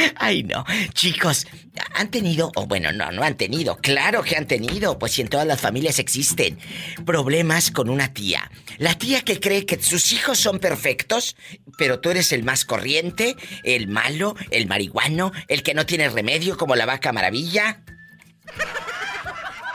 Ay, 0.16 0.42
no. 0.42 0.64
Chicos, 0.94 1.46
han 1.94 2.10
tenido, 2.10 2.50
o 2.56 2.66
bueno, 2.66 2.92
no, 2.92 3.10
no 3.12 3.22
han 3.22 3.36
tenido, 3.36 3.76
claro 3.76 4.22
que 4.22 4.36
han 4.36 4.46
tenido, 4.46 4.98
pues 4.98 5.12
si 5.12 5.22
en 5.22 5.28
todas 5.28 5.46
las 5.46 5.60
familias 5.60 5.98
existen 5.98 6.58
problemas 7.06 7.70
con 7.70 7.88
una 7.88 8.12
tía. 8.12 8.50
La 8.78 8.94
tía 8.94 9.22
que 9.22 9.40
cree 9.40 9.66
que 9.66 9.80
sus 9.82 10.12
hijos 10.12 10.38
son 10.38 10.58
perfectos, 10.58 11.36
pero 11.78 12.00
tú 12.00 12.10
eres 12.10 12.32
el 12.32 12.42
más 12.44 12.64
corriente, 12.64 13.36
el 13.64 13.88
malo, 13.88 14.34
el 14.50 14.66
marihuano, 14.66 15.32
el 15.48 15.62
que 15.62 15.74
no 15.74 15.86
tiene 15.86 16.08
remedio 16.08 16.56
como 16.56 16.76
la 16.76 16.86
vaca 16.86 17.12
maravilla. 17.12 17.82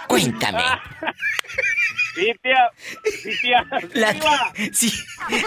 Cuéntame. 0.08 0.64
Sí, 2.16 2.32
tía. 2.42 2.70
Sí, 3.22 3.30
tía. 3.42 3.66
La 3.94 4.14
tía- 4.14 4.54
sí, 4.72 4.90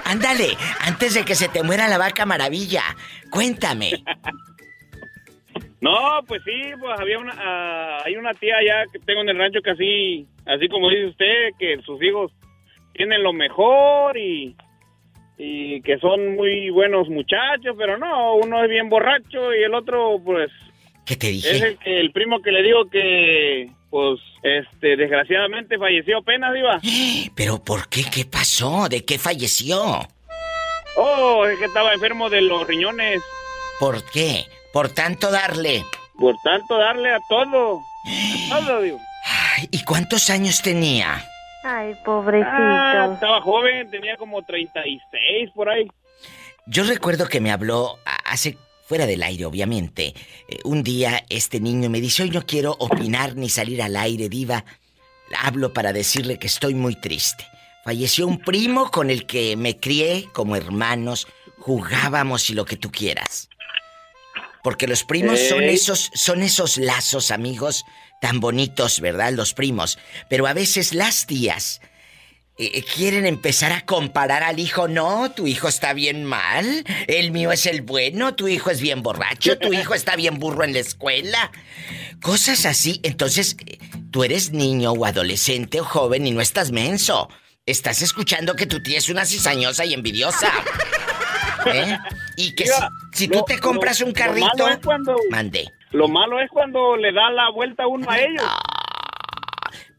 ándale, 0.04 0.54
antes 0.80 1.14
de 1.14 1.24
que 1.24 1.34
se 1.34 1.48
te 1.48 1.62
muera 1.62 1.88
la 1.88 1.96
vaca 1.96 2.26
maravilla. 2.26 2.82
Cuéntame. 3.30 3.90
No, 5.80 6.20
pues 6.26 6.42
sí, 6.44 6.60
pues 6.80 6.98
había 6.98 7.18
una, 7.18 7.34
ah, 7.38 7.98
hay 8.04 8.16
una 8.16 8.34
tía 8.34 8.56
allá 8.56 8.84
que 8.92 8.98
tengo 8.98 9.20
en 9.20 9.28
el 9.28 9.38
rancho 9.38 9.60
que 9.62 9.70
así, 9.70 10.26
así 10.46 10.68
como 10.68 10.90
dice 10.90 11.06
usted, 11.06 11.50
que 11.58 11.78
sus 11.82 12.02
hijos 12.02 12.32
tienen 12.94 13.22
lo 13.22 13.32
mejor 13.32 14.16
y, 14.18 14.56
y 15.38 15.80
que 15.82 15.98
son 15.98 16.34
muy 16.34 16.70
buenos 16.70 17.08
muchachos, 17.08 17.76
pero 17.78 17.96
no, 17.96 18.34
uno 18.36 18.64
es 18.64 18.68
bien 18.68 18.88
borracho 18.88 19.54
y 19.54 19.62
el 19.62 19.72
otro, 19.74 20.20
pues, 20.24 20.50
¿Qué 21.06 21.14
te 21.16 21.28
es 21.30 21.42
dije? 21.44 21.56
el, 21.68 21.78
que- 21.78 22.00
el 22.00 22.10
primo 22.12 22.42
que 22.42 22.50
le 22.50 22.62
digo 22.64 22.84
que, 22.90 23.70
pues, 23.88 24.18
este, 24.42 24.96
desgraciadamente 24.96 25.78
falleció 25.78 26.18
apenas, 26.18 26.56
iba. 26.56 26.80
¿Pero 27.36 27.62
por 27.64 27.88
qué? 27.88 28.02
¿Qué 28.12 28.24
pasó? 28.24 28.88
¿De 28.88 29.04
qué 29.04 29.16
falleció? 29.16 29.80
Oh, 30.96 31.46
es 31.46 31.56
que 31.60 31.66
estaba 31.66 31.92
enfermo 31.94 32.28
de 32.28 32.40
los 32.42 32.66
riñones. 32.66 33.22
¿Por 33.78 34.02
qué? 34.10 34.44
Por 34.72 34.90
tanto 34.90 35.30
darle. 35.30 35.84
Por 36.18 36.36
tanto, 36.42 36.76
darle 36.78 37.14
a 37.14 37.20
todo. 37.28 37.80
A 38.52 38.58
todo, 38.66 38.82
digo. 38.82 38.98
Ay, 39.56 39.68
¿Y 39.70 39.84
cuántos 39.84 40.30
años 40.30 40.62
tenía? 40.62 41.24
Ay, 41.64 41.94
pobrecito. 42.04 42.48
Ah, 42.50 43.10
estaba 43.12 43.40
joven, 43.42 43.90
tenía 43.90 44.16
como 44.16 44.42
36 44.42 45.50
por 45.54 45.68
ahí. 45.68 45.88
Yo 46.66 46.84
recuerdo 46.84 47.28
que 47.28 47.40
me 47.40 47.50
habló 47.50 47.98
hace 48.24 48.56
fuera 48.86 49.06
del 49.06 49.22
aire, 49.22 49.44
obviamente. 49.44 50.14
eh, 50.48 50.58
un 50.64 50.82
día 50.82 51.24
este 51.28 51.60
niño 51.60 51.90
me 51.90 52.00
dice, 52.00 52.22
hoy 52.22 52.30
no 52.30 52.44
quiero 52.46 52.76
opinar 52.78 53.36
ni 53.36 53.48
salir 53.48 53.82
al 53.82 53.96
aire, 53.96 54.28
diva. 54.28 54.64
Hablo 55.38 55.72
para 55.72 55.92
decirle 55.92 56.38
que 56.38 56.46
estoy 56.46 56.74
muy 56.74 56.94
triste. 56.94 57.46
Falleció 57.84 58.26
un 58.26 58.38
primo 58.38 58.90
con 58.90 59.10
el 59.10 59.26
que 59.26 59.56
me 59.56 59.78
crié 59.78 60.28
como 60.32 60.56
hermanos, 60.56 61.26
jugábamos 61.58 62.48
y 62.50 62.54
lo 62.54 62.64
que 62.64 62.76
tú 62.76 62.90
quieras. 62.90 63.48
Porque 64.62 64.86
los 64.86 65.04
primos 65.04 65.38
son 65.40 65.64
esos, 65.64 66.10
son 66.14 66.42
esos 66.42 66.76
lazos, 66.78 67.30
amigos, 67.30 67.84
tan 68.20 68.40
bonitos, 68.40 69.00
¿verdad? 69.00 69.32
Los 69.32 69.54
primos. 69.54 69.98
Pero 70.28 70.46
a 70.46 70.52
veces 70.52 70.94
las 70.94 71.26
tías 71.26 71.80
eh, 72.58 72.72
eh, 72.74 72.82
quieren 72.82 73.24
empezar 73.24 73.72
a 73.72 73.86
comparar 73.86 74.42
al 74.42 74.58
hijo. 74.58 74.88
No, 74.88 75.30
tu 75.30 75.46
hijo 75.46 75.68
está 75.68 75.92
bien 75.92 76.24
mal. 76.24 76.84
El 77.06 77.30
mío 77.30 77.52
es 77.52 77.66
el 77.66 77.82
bueno. 77.82 78.34
Tu 78.34 78.48
hijo 78.48 78.70
es 78.70 78.80
bien 78.80 79.02
borracho. 79.02 79.58
Tu 79.58 79.72
hijo 79.72 79.94
está 79.94 80.16
bien 80.16 80.38
burro 80.38 80.64
en 80.64 80.72
la 80.72 80.80
escuela. 80.80 81.52
Cosas 82.20 82.66
así. 82.66 83.00
Entonces, 83.04 83.56
eh, 83.64 83.78
tú 84.10 84.24
eres 84.24 84.50
niño 84.50 84.92
o 84.92 85.04
adolescente 85.04 85.80
o 85.80 85.84
joven 85.84 86.26
y 86.26 86.32
no 86.32 86.40
estás 86.40 86.72
menso. 86.72 87.28
Estás 87.64 88.02
escuchando 88.02 88.56
que 88.56 88.66
tu 88.66 88.82
tía 88.82 88.98
es 88.98 89.08
una 89.08 89.24
cizañosa 89.24 89.84
y 89.84 89.94
envidiosa. 89.94 90.50
¿Eh? 91.66 91.98
Y 92.36 92.54
que 92.54 92.66
si, 92.66 92.72
Mira, 92.74 92.88
si 93.12 93.28
tú 93.28 93.38
lo- 93.38 93.44
te 93.44 93.58
compras 93.58 94.00
lo- 94.00 94.06
un 94.06 94.12
lo 94.12 94.16
carrito. 94.18 94.46
malo 94.58 94.68
es 94.68 94.78
cuando- 94.84 95.16
Mande. 95.30 95.68
Lo 95.92 96.06
malo 96.08 96.40
es 96.40 96.50
cuando 96.50 96.96
le 96.96 97.12
da 97.12 97.30
la 97.30 97.50
vuelta 97.50 97.86
uno 97.86 98.10
a 98.10 98.18
ellos. 98.18 98.42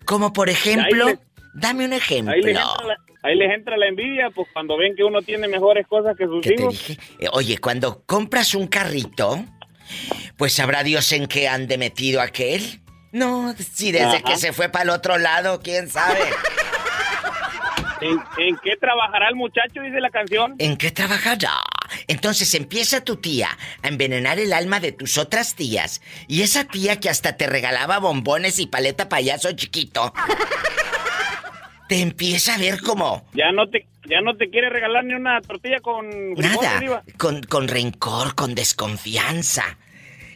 Como 0.06 0.34
por 0.34 0.50
ejemplo. 0.50 1.08
Le- 1.08 1.20
dame 1.54 1.86
un 1.86 1.94
ejemplo. 1.94 2.34
Ahí 2.34 2.42
les, 2.42 2.58
entra 2.58 2.84
la, 2.86 2.98
ahí 3.24 3.36
les 3.36 3.52
entra 3.54 3.78
la 3.78 3.88
envidia, 3.88 4.30
pues 4.34 4.48
cuando 4.54 4.78
ven 4.78 4.96
que 4.96 5.04
uno 5.04 5.22
tiene 5.22 5.48
mejores 5.48 5.86
cosas 5.88 6.16
que 6.18 6.26
sus 6.26 6.42
¿Qué 6.42 6.52
te 6.52 6.62
hijos. 6.62 6.74
dije? 6.88 7.00
Eh, 7.20 7.28
oye, 7.34 7.58
cuando 7.58 8.04
compras 8.06 8.54
un 8.56 8.68
carrito, 8.68 9.44
pues 10.38 10.54
sabrá 10.54 10.84
Dios 10.84 11.12
en 11.12 11.28
qué 11.28 11.48
ande 11.48 11.78
metido 11.78 12.22
aquel. 12.22 12.82
No, 13.12 13.54
si 13.58 13.92
desde 13.92 14.18
Ajá. 14.18 14.22
que 14.22 14.38
se 14.38 14.54
fue 14.54 14.70
para 14.70 14.84
el 14.84 14.90
otro 14.92 15.18
lado, 15.18 15.60
quién 15.62 15.90
sabe. 15.90 16.20
¿En, 18.02 18.20
en 18.38 18.58
qué 18.64 18.76
trabajará 18.80 19.30
el 19.30 19.36
muchacho? 19.36 19.82
Dice 19.82 20.00
la 20.00 20.10
canción. 20.10 20.56
¿En 20.60 20.78
qué 20.78 20.92
trabajará? 20.92 21.54
Entonces 22.08 22.54
empieza 22.54 23.04
tu 23.04 23.18
tía 23.18 23.50
a 23.82 23.88
envenenar 23.88 24.40
el 24.40 24.54
alma 24.54 24.80
de 24.80 24.92
tus 24.92 25.18
otras 25.18 25.56
tías. 25.56 26.02
Y 26.28 26.42
esa 26.42 26.66
tía 26.66 27.00
que 27.00 27.10
hasta 27.10 27.36
te 27.36 27.48
regalaba 27.48 28.00
bombones 28.00 28.60
y 28.60 28.68
paleta 28.68 29.10
payaso 29.10 29.52
chiquito. 29.54 30.14
Te 31.88 32.02
empieza 32.02 32.54
a 32.54 32.58
ver 32.60 32.82
como 32.82 33.26
Ya 33.34 33.52
no 33.52 33.68
te, 33.68 33.88
ya 34.08 34.22
no 34.22 34.38
te 34.38 34.50
quiere 34.52 34.70
regalar 34.70 35.04
ni 35.06 35.16
una 35.16 35.42
tortilla 35.42 35.80
con 35.80 36.34
Nada, 36.36 37.04
con, 37.18 37.42
con 37.42 37.68
rencor, 37.68 38.36
con 38.36 38.54
desconfianza. 38.54 39.78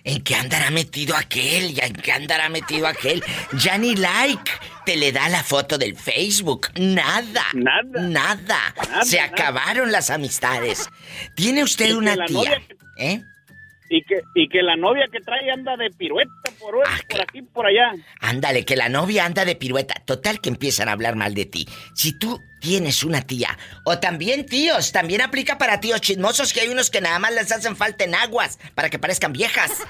¿En 0.05 0.21
qué 0.21 0.35
andará 0.35 0.69
metido 0.69 1.15
aquel? 1.15 1.73
¿Ya 1.73 1.85
en 1.85 1.93
qué 1.93 2.11
andará 2.11 2.49
metido 2.49 2.87
aquel? 2.87 3.23
Ya 3.53 3.77
ni 3.77 3.95
like 3.95 4.51
te 4.85 4.97
le 4.97 5.11
da 5.13 5.29
la 5.29 5.43
foto 5.43 5.77
del 5.77 5.95
Facebook. 5.95 6.67
Nada. 6.77 7.45
Nada. 7.53 8.01
Nada. 8.01 8.73
Nada, 8.89 9.05
Se 9.05 9.17
nada. 9.17 9.29
acabaron 9.29 9.91
las 9.93 10.09
amistades. 10.09 10.89
¿Tiene 11.35 11.63
usted 11.63 11.93
una 11.93 12.25
tía? 12.25 12.61
¿Eh? 12.97 13.23
Y 13.95 14.01
que, 14.05 14.21
y 14.33 14.49
que 14.49 14.63
la 14.63 14.75
novia 14.75 15.05
que 15.11 15.19
trae 15.19 15.51
anda 15.51 15.77
de 15.77 15.91
pirueta 15.91 16.31
por, 16.57 16.73
Ah, 16.83 16.97
por 17.07 17.21
aquí, 17.21 17.43
por 17.43 17.67
allá. 17.67 17.93
Ándale, 18.21 18.65
que 18.65 18.75
la 18.75 18.89
novia 18.89 19.23
anda 19.23 19.45
de 19.45 19.55
pirueta. 19.55 19.93
Total 20.05 20.41
que 20.41 20.49
empiezan 20.49 20.89
a 20.89 20.93
hablar 20.93 21.15
mal 21.15 21.35
de 21.35 21.45
ti. 21.45 21.67
Si 21.93 22.17
tú 22.17 22.41
tienes 22.59 23.03
una 23.03 23.21
tía, 23.21 23.55
o 23.85 23.99
también 23.99 24.47
tíos, 24.47 24.91
también 24.93 25.21
aplica 25.21 25.59
para 25.59 25.79
tíos 25.79 26.01
chismosos 26.01 26.53
que 26.53 26.61
hay 26.61 26.69
unos 26.69 26.89
que 26.89 27.01
nada 27.01 27.19
más 27.19 27.35
les 27.35 27.51
hacen 27.51 27.75
falta 27.75 28.03
en 28.03 28.15
aguas 28.15 28.57
para 28.73 28.89
que 28.89 28.97
parezcan 28.97 29.31
viejas. 29.31 29.83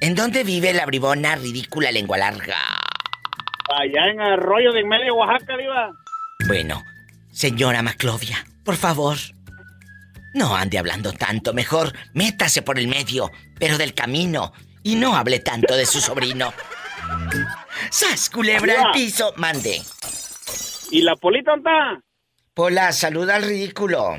¿En 0.00 0.14
dónde 0.14 0.44
vive 0.44 0.74
la 0.74 0.84
bribona 0.84 1.36
ridícula 1.36 1.90
lengua 1.90 2.18
larga? 2.18 2.58
Allá 3.74 4.10
en 4.10 4.20
Arroyo 4.20 4.70
de 4.72 4.84
Medio, 4.84 5.14
Oaxaca, 5.14 5.56
Diva. 5.56 5.92
Bueno, 6.46 6.84
señora 7.32 7.80
Maclovia, 7.82 8.44
por 8.64 8.76
favor. 8.76 9.16
No 10.34 10.54
ande 10.54 10.78
hablando 10.78 11.14
tanto, 11.14 11.54
mejor 11.54 11.94
métase 12.12 12.60
por 12.60 12.78
el 12.78 12.88
medio, 12.88 13.32
pero 13.58 13.78
del 13.78 13.94
camino, 13.94 14.52
y 14.86 14.94
no 14.94 15.16
hable 15.16 15.40
tanto 15.40 15.74
de 15.74 15.84
su 15.84 16.00
sobrino. 16.00 16.54
¡Sas, 17.90 18.30
culebra 18.30 18.84
al 18.84 18.92
piso! 18.92 19.32
Mande. 19.34 19.82
¿Y 20.92 21.02
la 21.02 21.16
polita 21.16 21.50
dónde 21.50 21.70
está? 21.70 22.00
Pola, 22.54 22.92
saluda 22.92 23.34
al 23.34 23.42
ridículo. 23.42 24.16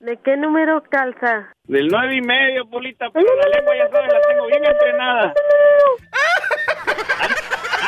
¿De 0.00 0.18
qué 0.24 0.38
número 0.38 0.82
calza? 0.90 1.52
Del 1.64 1.88
nueve 1.88 2.16
y 2.16 2.22
medio, 2.22 2.66
polita, 2.70 3.10
pero 3.12 3.26
la 3.36 3.48
lengua 3.50 3.76
ya 3.76 3.90
sabes, 3.90 4.10
la 4.10 4.20
tengo 4.28 4.46
bien 4.46 4.64
entrenada. 4.64 5.34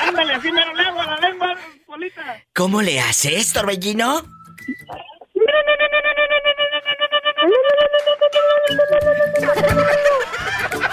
Ándale, 0.07 0.35
así 0.35 0.53
me 0.53 0.67
lo 0.67 0.75
lengua, 0.75 1.07
la 1.07 1.17
lengua, 1.27 1.57
polita. 1.87 2.37
¿Cómo 2.55 2.83
le 2.83 3.01
haces, 3.01 3.51
Torbellino? 3.55 4.21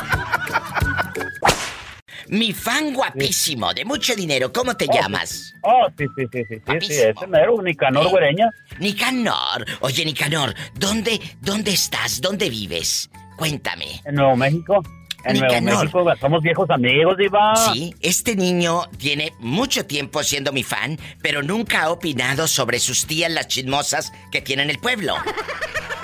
Mi 2.29 2.53
fan 2.53 2.93
guapísimo, 2.93 3.73
de 3.73 3.85
mucho 3.85 4.15
dinero, 4.15 4.51
¿cómo 4.51 4.75
te 4.75 4.87
llamas? 4.87 5.53
Oh, 5.61 5.87
sí, 5.97 6.05
sí, 6.15 6.25
sí, 6.31 6.43
sí, 6.49 6.55
sí, 6.55 6.87
sí, 6.87 6.93
ese 6.93 7.27
mero, 7.27 7.61
Nicanor 7.61 8.09
Güereña. 8.09 8.49
Nicanor. 8.79 9.65
Oye, 9.81 10.03
Nicanor, 10.03 10.53
¿dónde, 10.75 11.19
dónde 11.41 11.71
estás? 11.71 12.19
¿Dónde 12.19 12.49
vives? 12.49 13.09
Cuéntame. 13.37 14.01
En 14.05 14.15
Nuevo 14.15 14.35
México. 14.35 14.83
En 15.23 15.39
Nuevo. 15.39 15.81
México 15.83 16.15
somos 16.19 16.41
viejos 16.41 16.69
amigos, 16.69 17.17
Diva. 17.17 17.55
Sí, 17.55 17.93
este 18.01 18.35
niño 18.35 18.89
tiene 18.97 19.33
mucho 19.39 19.85
tiempo 19.85 20.23
siendo 20.23 20.51
mi 20.51 20.63
fan, 20.63 20.97
pero 21.21 21.41
nunca 21.43 21.83
ha 21.83 21.91
opinado 21.91 22.47
sobre 22.47 22.79
sus 22.79 23.05
tías 23.07 23.31
las 23.31 23.47
chismosas 23.47 24.11
que 24.31 24.41
tiene 24.41 24.63
en 24.63 24.69
el 24.69 24.79
pueblo. 24.79 25.15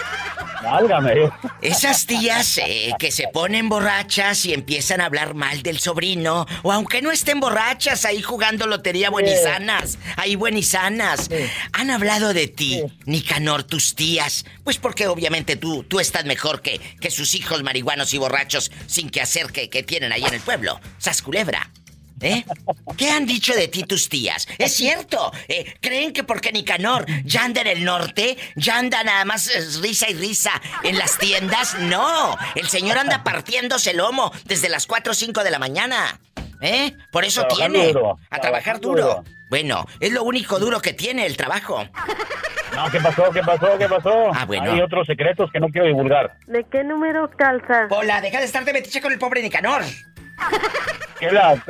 Válgame. 0.64 1.30
Esas 1.62 2.06
tías 2.06 2.58
eh, 2.58 2.92
que 2.98 3.12
se 3.12 3.28
ponen 3.28 3.70
borrachas 3.70 4.46
y 4.46 4.54
empiezan 4.54 5.02
a 5.02 5.06
hablar 5.06 5.34
mal 5.34 5.62
del 5.62 5.80
sobrino, 5.80 6.46
o 6.64 6.72
aunque 6.72 7.02
no 7.02 7.12
estén 7.12 7.40
borrachas, 7.40 8.06
ahí 8.06 8.22
jugando 8.22 8.66
lotería 8.66 9.10
buenisanas, 9.10 9.98
ahí 10.16 10.36
buenisanas, 10.36 11.30
han 11.74 11.92
hablado 11.92 12.34
de 12.34 12.48
ti, 12.48 12.82
Nicanor, 13.06 13.64
tus 13.64 13.96
tías, 13.96 14.46
pues 14.64 14.78
porque 14.78 15.08
obviamente 15.08 15.56
tú, 15.56 15.84
tú 15.84 16.00
estás 16.00 16.26
mejor 16.26 16.62
que, 16.62 16.80
que 17.00 17.12
sus 17.12 17.36
hijos 17.36 17.62
marihuanos 17.64 18.14
y 18.14 18.18
borrachos 18.18 18.72
sin 18.88 19.10
que 19.10 19.22
hacer 19.22 19.48
que, 19.52 19.70
que 19.70 19.84
tienen 19.84 20.12
ahí 20.12 20.24
en 20.24 20.34
el 20.34 20.42
pueblo. 20.42 20.80
Sas 20.98 21.22
culebra. 21.22 21.70
¿Eh? 22.24 22.46
¿Qué 22.98 23.12
han 23.12 23.26
dicho 23.26 23.54
de 23.54 23.68
ti 23.68 23.84
tus 23.84 24.08
tías? 24.08 24.48
Es 24.58 24.74
cierto. 24.76 25.32
eh, 25.50 25.74
¿Creen 25.82 26.14
que 26.14 26.24
porque 26.24 26.54
Nicanor 26.54 27.06
ya 27.26 27.44
anda 27.44 27.60
en 27.62 27.68
el 27.68 27.84
norte, 27.84 28.38
ya 28.56 28.78
anda 28.80 29.04
nada 29.04 29.26
más 29.26 29.48
eh, 29.54 29.60
risa 29.82 30.10
y 30.10 30.14
risa 30.14 30.52
en 30.84 30.98
las 30.98 31.18
tiendas? 31.18 31.78
No. 31.80 32.38
El 32.56 32.70
señor 32.70 32.98
anda 32.98 33.24
partiéndose 33.24 33.92
el 33.92 33.98
lomo 33.98 34.32
desde 34.46 34.70
las 34.70 34.88
4 34.88 35.12
o 35.12 35.16
5 35.16 35.44
de 35.44 35.52
la 35.52 35.60
mañana. 35.60 36.18
¿Eh? 36.62 36.96
Por 37.12 37.26
eso 37.26 37.42
Trabajando 37.42 37.78
tiene. 37.80 37.92
duro, 37.94 38.18
a 38.30 38.40
trabajar 38.40 38.80
duro. 38.80 39.04
duro. 39.04 39.24
Bueno, 39.50 39.86
es 40.00 40.14
lo 40.14 40.24
único 40.24 40.60
duro 40.60 40.80
que 40.82 40.94
tiene 40.94 41.26
el 41.26 41.36
trabajo. 41.36 41.86
No, 42.74 42.90
¿qué 42.90 43.02
pasó? 43.02 43.30
¿Qué 43.32 43.42
pasó? 43.42 43.78
¿Qué 43.78 43.88
pasó? 43.90 44.32
Ah, 44.34 44.46
bueno. 44.46 44.72
Hay 44.72 44.80
otros 44.82 45.06
secretos 45.06 45.52
que 45.52 45.60
no 45.60 45.68
quiero 45.68 45.88
divulgar. 45.88 46.38
¿De 46.48 46.66
qué 46.72 46.84
número 46.86 47.30
calza? 47.38 47.88
Hola, 47.90 48.22
deja 48.22 48.40
de 48.40 48.46
estarte 48.46 48.72
metiche 48.72 49.02
con 49.02 49.12
el 49.12 49.20
pobre 49.20 49.42
Nicanor. 49.44 49.84
¿Qué 51.20 51.30
la... 51.32 51.62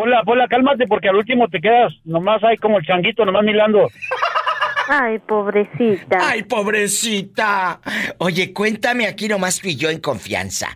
Hola, 0.00 0.22
hola, 0.26 0.46
cálmate 0.46 0.86
porque 0.86 1.08
al 1.08 1.16
último 1.16 1.48
te 1.48 1.60
quedas 1.60 1.92
nomás 2.04 2.42
hay 2.44 2.56
como 2.56 2.78
el 2.78 2.86
changuito 2.86 3.24
nomás 3.24 3.42
mirando. 3.42 3.88
Ay, 4.88 5.18
pobrecita. 5.18 6.18
Ay, 6.20 6.44
pobrecita. 6.44 7.80
Oye, 8.18 8.52
cuéntame 8.52 9.06
aquí 9.08 9.26
nomás 9.26 9.58
tú 9.60 9.66
y 9.68 9.74
yo 9.76 9.90
en 9.90 9.98
confianza. 10.00 10.68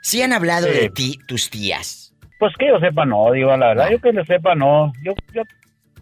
Si 0.00 0.22
han 0.22 0.32
hablado 0.32 0.66
Sí. 0.68 0.72
de 0.72 0.88
ti 0.88 1.18
tus 1.28 1.50
tías. 1.50 2.14
Pues 2.38 2.54
que 2.58 2.68
yo 2.68 2.80
sepa 2.80 3.04
no, 3.04 3.30
digo, 3.30 3.54
la 3.56 3.68
verdad, 3.68 3.90
yo 3.90 4.00
que 4.00 4.12
le 4.12 4.24
sepa 4.24 4.54
no. 4.54 4.92
Yo, 5.04 5.12
yo 5.34 5.42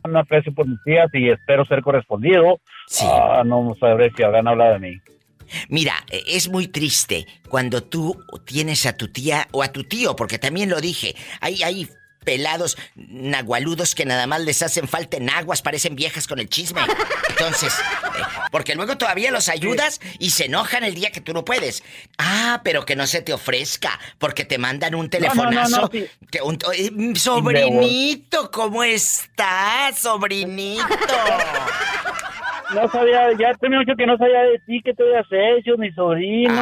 no 0.08 0.20
aprecio 0.20 0.54
por 0.54 0.66
mis 0.68 0.78
tías 0.84 1.10
y 1.12 1.28
espero 1.28 1.64
ser 1.66 1.82
correspondido. 1.82 2.60
Ah, 3.02 3.42
no 3.44 3.74
sabré 3.80 4.10
si 4.16 4.22
habrán 4.22 4.46
hablado 4.46 4.74
de 4.74 4.78
mí. 4.78 4.96
Mira, 5.68 5.94
eh, 6.10 6.22
es 6.28 6.48
muy 6.48 6.68
triste 6.68 7.26
cuando 7.48 7.82
tú 7.82 8.16
tienes 8.46 8.86
a 8.86 8.96
tu 8.96 9.08
tía 9.08 9.48
o 9.50 9.62
a 9.64 9.72
tu 9.72 9.82
tío, 9.84 10.14
porque 10.14 10.38
también 10.38 10.70
lo 10.70 10.80
dije. 10.80 11.14
Hay, 11.40 11.62
hay 11.62 11.88
pelados 12.24 12.76
nagualudos 12.96 13.94
que 13.94 14.04
nada 14.04 14.26
más 14.26 14.40
les 14.42 14.62
hacen 14.62 14.88
falta 14.88 15.16
en 15.16 15.30
aguas, 15.30 15.62
parecen 15.62 15.96
viejas 15.96 16.26
con 16.26 16.38
el 16.38 16.48
chisme. 16.48 16.80
Entonces, 17.28 17.72
eh, 17.74 18.22
porque 18.50 18.74
luego 18.74 18.96
todavía 18.98 19.30
los 19.30 19.48
ayudas 19.48 20.00
y 20.18 20.30
se 20.30 20.46
enojan 20.46 20.84
el 20.84 20.94
día 20.94 21.10
que 21.10 21.20
tú 21.20 21.32
no 21.32 21.44
puedes. 21.44 21.82
Ah, 22.18 22.60
pero 22.64 22.84
que 22.84 22.96
no 22.96 23.06
se 23.06 23.22
te 23.22 23.32
ofrezca, 23.32 23.98
porque 24.18 24.44
te 24.44 24.58
mandan 24.58 24.94
un 24.94 25.00
no, 25.00 25.04
no, 25.04 25.10
telefonazo. 25.10 25.80
no, 25.82 25.88
sí. 25.92 26.06
que 26.30 26.42
un- 26.42 26.58
eh, 26.74 26.90
sobrinito, 27.18 28.50
¿cómo 28.50 28.84
estás, 28.84 29.98
sobrinito? 29.98 30.84
No 32.74 32.88
sabía, 32.88 33.28
ya 33.38 33.52
tenía 33.54 33.78
mucho 33.80 33.94
que 33.96 34.06
no 34.06 34.16
sabía 34.16 34.42
de 34.42 34.58
ti, 34.66 34.80
que 34.84 34.94
te 34.94 35.02
habías 35.02 35.26
hecho, 35.58 35.76
mi 35.76 35.90
sobrino. 35.92 36.54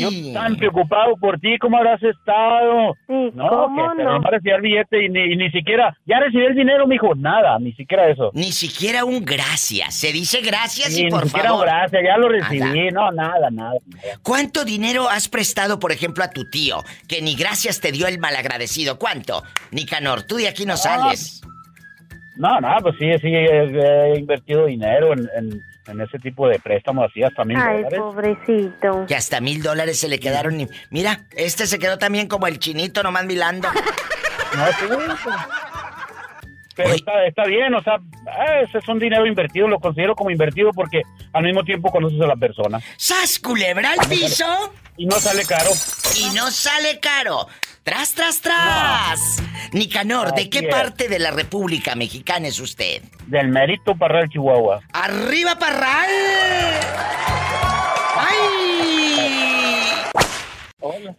Yo 0.00 0.32
tan 0.32 0.56
preocupado 0.56 1.16
por 1.16 1.38
ti, 1.38 1.58
¿cómo 1.58 1.76
habrás 1.76 2.02
estado? 2.02 2.94
no, 3.08 3.48
¿cómo 3.48 3.90
que 3.92 3.96
te 3.98 4.04
no? 4.04 4.10
va 4.20 4.28
a 4.28 4.30
recibir 4.30 4.54
el 4.54 4.60
billete 4.62 5.04
y 5.04 5.08
ni, 5.08 5.32
y 5.32 5.36
ni 5.36 5.50
siquiera, 5.50 5.96
ya 6.06 6.18
recibí 6.20 6.44
el 6.44 6.54
dinero, 6.54 6.86
mijo, 6.86 7.14
nada, 7.14 7.58
ni 7.58 7.72
siquiera 7.72 8.08
eso. 8.08 8.30
Ni 8.34 8.52
siquiera 8.52 9.04
un 9.04 9.24
gracias. 9.24 9.94
Se 9.94 10.12
dice 10.12 10.40
gracias 10.40 10.94
Ni, 10.96 11.06
y 11.06 11.10
por 11.10 11.22
ni 11.24 11.28
siquiera 11.28 11.52
un 11.52 11.60
favor. 11.60 11.66
gracias, 11.66 12.02
ya 12.04 12.16
lo 12.18 12.28
recibí, 12.28 12.90
Nada. 12.90 12.90
no, 12.92 13.12
nada, 13.12 13.50
nada. 13.50 13.74
¿Cuánto 14.22 14.64
dinero 14.64 15.08
has 15.08 15.28
prestado, 15.28 15.78
por 15.78 15.92
ejemplo, 15.92 16.24
a 16.24 16.30
tu 16.30 16.48
tío? 16.50 16.82
Que 17.08 17.22
ni 17.22 17.36
gracias 17.36 17.80
te 17.80 17.92
dio 17.92 18.06
el 18.06 18.18
malagradecido. 18.18 18.98
¿Cuánto? 18.98 19.42
Nicanor, 19.70 20.22
tú 20.22 20.36
de 20.36 20.48
aquí 20.48 20.66
no 20.66 20.76
sales. 20.76 21.42
No, 22.36 22.60
no, 22.60 22.68
pues 22.82 22.94
sí, 22.98 23.06
sí, 23.20 23.28
he, 23.28 24.12
he 24.12 24.18
invertido 24.18 24.66
dinero 24.66 25.12
en, 25.12 25.28
en, 25.36 25.62
en 25.86 26.00
ese 26.00 26.18
tipo 26.18 26.48
de 26.48 26.58
préstamos 26.58 27.08
así 27.10 27.22
hasta 27.22 27.44
mil 27.44 27.56
Ay, 27.56 27.76
dólares. 27.84 27.98
pobrecito. 28.00 29.06
Que 29.06 29.14
hasta 29.14 29.40
mil 29.40 29.62
dólares 29.62 30.00
se 30.00 30.08
le 30.08 30.18
quedaron. 30.18 30.60
y- 30.60 30.68
Mira, 30.90 31.26
este 31.36 31.66
se 31.66 31.78
quedó 31.78 31.96
también 31.98 32.26
como 32.26 32.46
el 32.46 32.58
chinito, 32.58 33.02
nomás 33.02 33.24
milando. 33.26 33.68
No, 34.56 34.66
sí, 34.68 34.84
pues. 34.88 35.34
Pero 36.76 36.90
está, 36.90 37.24
está 37.26 37.44
bien, 37.44 37.74
o 37.74 37.82
sea, 37.82 37.98
ese 38.62 38.78
es 38.78 38.88
un 38.88 38.98
dinero 39.00 39.26
invertido, 39.26 39.66
lo 39.66 39.78
considero 39.80 40.14
como 40.14 40.30
invertido 40.30 40.70
porque 40.72 41.02
al 41.32 41.42
mismo 41.44 41.62
tiempo 41.64 41.90
conoces 41.90 42.20
a 42.20 42.26
la 42.26 42.36
persona. 42.36 42.80
¡Sas, 42.96 43.38
culebra 43.40 43.90
al 43.98 44.08
piso! 44.08 44.44
Y 44.96 45.06
no 45.06 45.16
sale 45.18 45.44
caro. 45.44 45.70
Y 46.20 46.34
no 46.36 46.50
sale 46.52 47.00
caro. 47.00 47.46
¡Tras, 47.84 48.14
tras, 48.14 48.40
tras! 48.40 49.42
Nicanor, 49.72 50.34
¿de 50.34 50.48
qué 50.48 50.60
es. 50.60 50.68
parte 50.68 51.06
de 51.06 51.18
la 51.18 51.30
República 51.30 51.94
Mexicana 51.94 52.48
es 52.48 52.58
usted? 52.58 53.02
Del 53.26 53.48
mérito 53.48 53.94
Parral, 53.94 54.26
Chihuahua. 54.30 54.80
¡Arriba, 54.94 55.58
Parral! 55.58 56.08
¡Ay! 58.16 59.44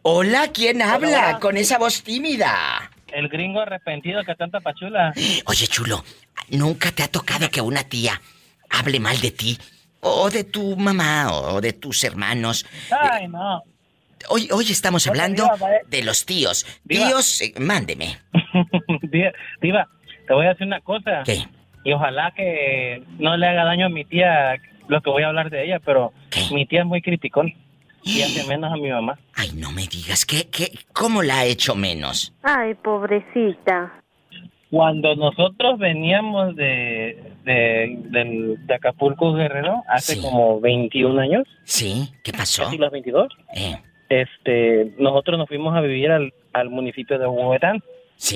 Hola, 0.02 0.48
¿quién 0.52 0.82
habla 0.82 1.08
hola. 1.30 1.40
con 1.40 1.56
esa 1.56 1.78
voz 1.78 2.02
tímida? 2.02 2.90
El 3.14 3.30
gringo 3.30 3.60
arrepentido 3.60 4.24
que 4.24 4.34
tanta 4.34 4.60
pachula. 4.60 5.14
Oye, 5.46 5.68
chulo, 5.68 6.04
¿nunca 6.50 6.92
te 6.92 7.04
ha 7.04 7.08
tocado 7.08 7.48
que 7.52 7.62
una 7.62 7.84
tía 7.84 8.20
hable 8.72 9.00
mal 9.00 9.22
de 9.22 9.30
ti? 9.30 9.60
O 10.00 10.32
de 10.32 10.44
tu 10.44 10.76
mamá, 10.76 11.32
o 11.32 11.62
de 11.62 11.74
tus 11.74 12.04
hermanos. 12.04 12.66
Ay, 12.90 13.28
no. 13.28 13.64
Hoy, 14.30 14.48
hoy 14.52 14.66
estamos 14.72 15.08
hablando 15.08 15.48
de 15.88 16.04
los 16.04 16.26
tíos. 16.26 16.66
Diva. 16.84 17.08
Tíos, 17.08 17.42
eh, 17.42 17.54
mándeme. 17.60 18.18
Diva, 19.12 19.32
Diva, 19.62 19.88
te 20.28 20.34
voy 20.34 20.46
a 20.46 20.50
decir 20.50 20.68
una 20.68 20.82
cosa. 20.82 21.24
¿Qué? 21.26 21.46
Y 21.84 21.94
ojalá 21.94 22.32
que 22.36 23.04
no 23.20 23.38
le 23.38 23.48
haga 23.48 23.64
daño 23.66 23.86
a 23.86 23.90
mi 23.90 24.06
tía 24.06 24.56
lo 24.88 25.02
que 25.02 25.10
voy 25.10 25.24
a 25.24 25.28
hablar 25.28 25.50
de 25.50 25.66
ella, 25.66 25.80
pero 25.86 26.14
mi 26.52 26.66
tía 26.66 26.82
es 26.82 26.86
muy 26.86 27.02
criticón. 27.02 27.54
Y 28.04 28.22
hace 28.24 28.48
menos 28.48 28.72
a 28.72 28.76
mi 28.76 28.90
mamá. 28.90 29.20
Ay, 29.36 29.52
no 29.56 29.72
me 29.72 29.88
digas, 29.88 30.26
¿qué, 30.26 30.48
qué, 30.50 30.72
¿cómo 30.94 31.22
la 31.22 31.40
ha 31.40 31.46
hecho 31.46 31.76
menos? 31.76 32.34
Ay, 32.44 32.74
pobrecita. 32.76 34.02
cuando 34.72 35.16
nosotros 35.16 35.78
veníamos 35.80 36.56
de, 36.56 37.34
de, 37.44 38.58
de 38.66 38.74
Acapulco 38.74 39.34
Guerrero 39.34 39.84
hace 39.88 40.20
como 40.22 40.60
21 40.60 41.22
años. 41.22 41.44
Sí, 41.64 42.12
¿qué 42.24 42.32
pasó? 42.34 42.64
Casi 42.64 42.78
los 42.78 42.92
22. 42.92 43.28
Eh. 43.56 43.78
Este, 44.10 44.94
nosotros 44.98 45.38
nos 45.38 45.48
fuimos 45.48 45.76
a 45.76 45.82
vivir 45.82 46.12
al, 46.12 46.34
al 46.54 46.70
municipio 46.70 47.18
de 47.20 47.28
Huehuetán. 47.28 47.84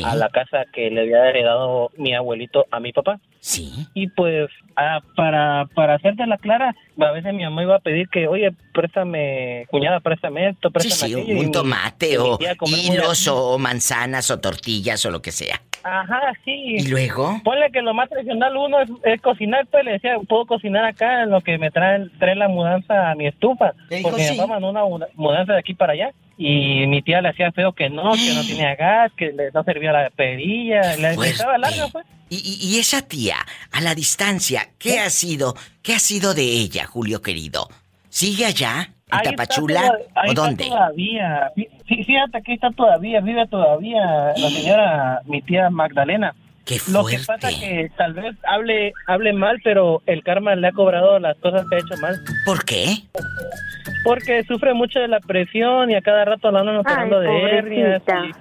A 0.04 0.14
la 0.14 0.28
casa 0.28 0.66
que 0.74 0.90
le 0.92 1.02
había 1.02 1.30
heredado 1.30 1.90
mi 1.96 2.14
abuelito 2.14 2.66
a 2.70 2.82
mi 2.82 2.92
papá. 2.92 3.18
Sí. 3.40 3.72
Y 3.94 4.08
pues, 4.10 4.50
ah, 4.76 5.00
para, 5.16 5.68
para 5.74 5.96
hacerte 5.96 6.28
la 6.28 6.38
clara, 6.38 6.76
a 7.00 7.12
veces 7.12 7.34
mi 7.34 7.44
mamá 7.44 7.64
iba 7.64 7.78
a 7.78 7.80
pedir 7.80 8.10
que, 8.10 8.28
oye, 8.28 8.52
préstame, 8.74 9.66
cuñada, 9.72 10.02
préstame 10.02 10.50
esto, 10.50 10.68
Sí, 10.68 10.74
préstame 10.74 11.14
sí, 11.14 11.20
aquello. 11.22 11.34
y 11.42 11.46
un 11.46 11.52
tomate 11.54 12.12
y 12.12 12.18
o 12.18 12.38
hilos 12.68 13.28
o 13.30 13.58
manzanas 13.58 14.30
o 14.32 14.42
tortillas 14.42 15.06
o 15.06 15.12
lo 15.12 15.22
que 15.22 15.32
sea. 15.32 15.62
Ajá, 15.84 16.34
sí. 16.46 16.52
¿Y 16.78 16.88
luego? 16.88 17.40
Ponle 17.44 17.72
que 17.72 17.82
lo 17.82 17.94
más 17.94 18.10
tradicional 18.10 18.56
uno 18.58 18.82
es, 18.82 18.90
es 19.04 19.22
cocinar, 19.22 19.66
pues 19.72 19.86
le 19.86 19.94
decía, 19.94 20.18
puedo 20.28 20.46
cocinar 20.46 20.84
acá 20.86 21.24
en 21.24 21.30
lo 21.32 21.42
que 21.42 21.58
me 21.58 21.72
traen, 21.72 22.12
trae 22.20 22.36
la 22.36 22.48
mudanza 22.48 23.12
a 23.12 23.16
mi 23.16 23.28
estufa. 23.28 23.74
Porque 24.02 24.24
sí. 24.24 24.38
mandó 24.48 24.70
una 24.70 24.84
muda- 24.84 25.08
mudanza 25.16 25.54
de 25.54 25.60
aquí 25.60 25.74
para 25.74 25.94
allá. 25.94 26.12
Y 26.38 26.88
mi 26.88 27.02
tía 27.02 27.22
le 27.22 27.30
hacía 27.30 27.52
feo 27.52 27.74
que 27.74 27.90
no, 27.90 28.14
que 28.14 28.34
no 28.34 28.42
tenía 28.48 28.76
gas, 28.76 29.12
que 29.18 29.32
le, 29.32 29.52
no 29.52 29.64
servía 29.64 29.92
la 29.92 30.10
perilla, 30.10 30.96
le 30.96 31.16
larga, 31.58 31.88
pues. 31.92 32.06
Y, 32.30 32.36
y- 32.38 32.76
y 32.76 32.80
esa 32.80 33.02
tía, 33.02 33.38
a 33.72 33.82
la 33.82 33.96
distancia, 33.96 34.70
¿qué 34.78 35.00
ha 35.00 35.10
sido? 35.10 35.56
¿Qué 35.82 35.94
ha 35.96 36.00
sido 36.00 36.34
de 36.34 36.44
ella, 36.44 36.86
Julio 36.86 37.22
querido? 37.22 37.68
¿Sigue 38.10 38.46
allá? 38.46 38.94
¿En 39.12 39.18
está 39.20 39.32
Tapachula? 39.32 39.82
ahí 40.16 40.30
¿O 40.30 40.32
está 40.32 40.42
dónde? 40.42 40.66
todavía. 40.66 41.52
Fí- 41.56 41.68
fí- 41.88 42.06
Fíjate 42.06 42.42
que 42.44 42.54
está 42.54 42.70
todavía, 42.72 43.22
vive 43.22 43.48
todavía 43.48 44.02
la 44.38 44.50
señora, 44.50 45.22
mi 45.26 45.42
tía 45.42 45.70
Magdalena. 45.70 46.34
Qué 46.66 46.78
Lo 46.92 47.04
que 47.06 47.18
pasa 47.26 47.50
que 47.50 47.90
tal 47.98 48.14
vez 48.14 48.36
hable, 48.48 48.94
hable 49.08 49.34
mal, 49.34 49.60
pero 49.64 50.04
el 50.06 50.22
karma 50.24 50.56
le 50.56 50.68
ha 50.68 50.72
cobrado 50.72 51.18
las 51.18 51.36
cosas 51.38 51.66
que 51.68 51.76
ha 51.78 51.80
hecho 51.80 51.98
mal. 52.00 52.16
¿Por 52.46 52.64
qué? 52.64 52.86
Porque 54.04 54.44
sufre 54.44 54.74
mucho 54.76 55.00
de 55.00 55.08
la 55.08 55.20
presión 55.20 55.90
y 55.90 55.96
a 55.96 56.02
cada 56.02 56.26
rato 56.26 56.52
la 56.52 56.60
andan 56.60 56.78
operando 56.78 57.20
de 57.20 57.30
hernias. 57.52 58.04
Y, 58.08 58.32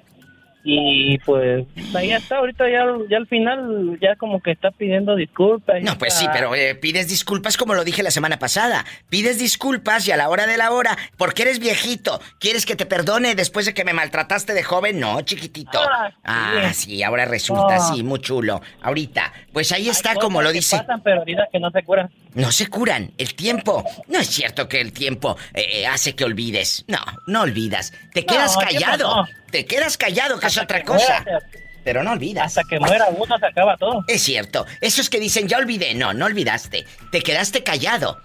y, 0.65 1.19
pues 1.19 1.67
ahí 1.95 2.13
está, 2.13 2.37
ahorita 2.39 2.69
ya, 2.69 2.85
ya 3.09 3.17
al 3.17 3.27
final 3.27 3.99
ya 4.01 4.17
como 4.17 4.41
que 4.43 4.51
está 4.51 4.71
pidiendo 4.71 5.15
disculpas. 5.17 5.83
No, 5.83 5.97
pues 5.97 6.15
sí, 6.15 6.27
pero 6.33 6.55
eh, 6.55 6.75
pides 6.75 7.09
disculpas 7.09 7.57
como 7.57 7.75
lo 7.75 7.85
dije 7.85 8.03
la 8.03 8.11
semana 8.11 8.39
pasada. 8.39 8.85
Pides 9.09 9.39
disculpas 9.39 10.07
y 10.09 10.13
a 10.13 10.17
la 10.17 10.29
hora 10.29 10.47
de 10.47 10.57
la 10.57 10.73
hora, 10.73 10.97
porque 11.17 11.43
eres 11.43 11.59
viejito, 11.59 12.21
¿quieres 12.39 12.67
que 12.67 12.77
te 12.77 12.87
perdone 12.87 13.35
después 13.35 13.67
de 13.67 13.75
que 13.75 13.85
me 13.85 13.93
maltrataste 13.95 14.53
de 14.53 14.63
joven? 14.63 15.01
No, 15.01 15.21
chiquitito. 15.23 15.79
Ah, 15.81 16.09
sí. 16.11 16.23
Ah, 16.25 16.73
sí, 16.75 17.03
ahora 17.03 17.25
resulta, 17.25 17.77
No. 17.77 17.95
sí, 17.95 18.03
muy 18.03 18.21
chulo. 18.21 18.61
Ahorita, 18.83 19.33
pues 19.53 19.73
ahí 19.73 19.89
está 19.89 20.11
Hay 20.11 20.19
como 20.19 20.43
lo 20.43 20.53
dice. 20.53 20.77
pasan, 20.79 21.01
pero 21.03 21.19
ahorita 21.21 21.49
que 21.51 21.61
no 21.61 21.71
se 21.71 21.83
curan. 21.83 22.11
No 22.35 22.53
se 22.53 22.67
curan. 22.69 23.13
El 23.19 23.35
tiempo. 23.35 23.85
No 24.07 24.19
es 24.19 24.29
cierto 24.29 24.69
que 24.69 24.81
el 24.81 24.93
tiempo 24.93 25.37
eh, 25.55 25.81
eh, 25.81 25.87
hace 25.87 26.15
que 26.15 26.25
olvides. 26.25 26.85
No, 26.89 26.99
no 27.27 27.43
olvidas. 27.43 27.93
Te 28.13 28.25
quedas 28.25 28.57
callado. 28.57 29.27
Te 29.51 29.65
quedas 29.65 29.97
callado, 29.97 30.39
que 30.39 30.47
es 30.47 30.59
otra 30.59 30.81
que 30.81 30.85
cosa. 30.85 31.23
muera, 31.23 31.41
Pero 31.85 32.03
no 32.03 32.13
olvidas. 32.13 32.47
Hasta 32.47 32.63
que 32.69 32.79
muera 32.79 33.07
uno 33.11 33.39
se 33.39 33.47
acaba 33.47 33.77
todo. 33.77 34.05
Es 34.07 34.23
cierto. 34.23 34.67
Esos 34.81 35.09
que 35.11 35.19
dicen, 35.21 35.49
ya 35.49 35.59
olvidé. 35.59 35.95
No, 35.95 36.13
no 36.13 36.27
olvidaste. 36.27 36.85
Te 37.11 37.23
quedaste 37.23 37.63
callado. 37.63 38.21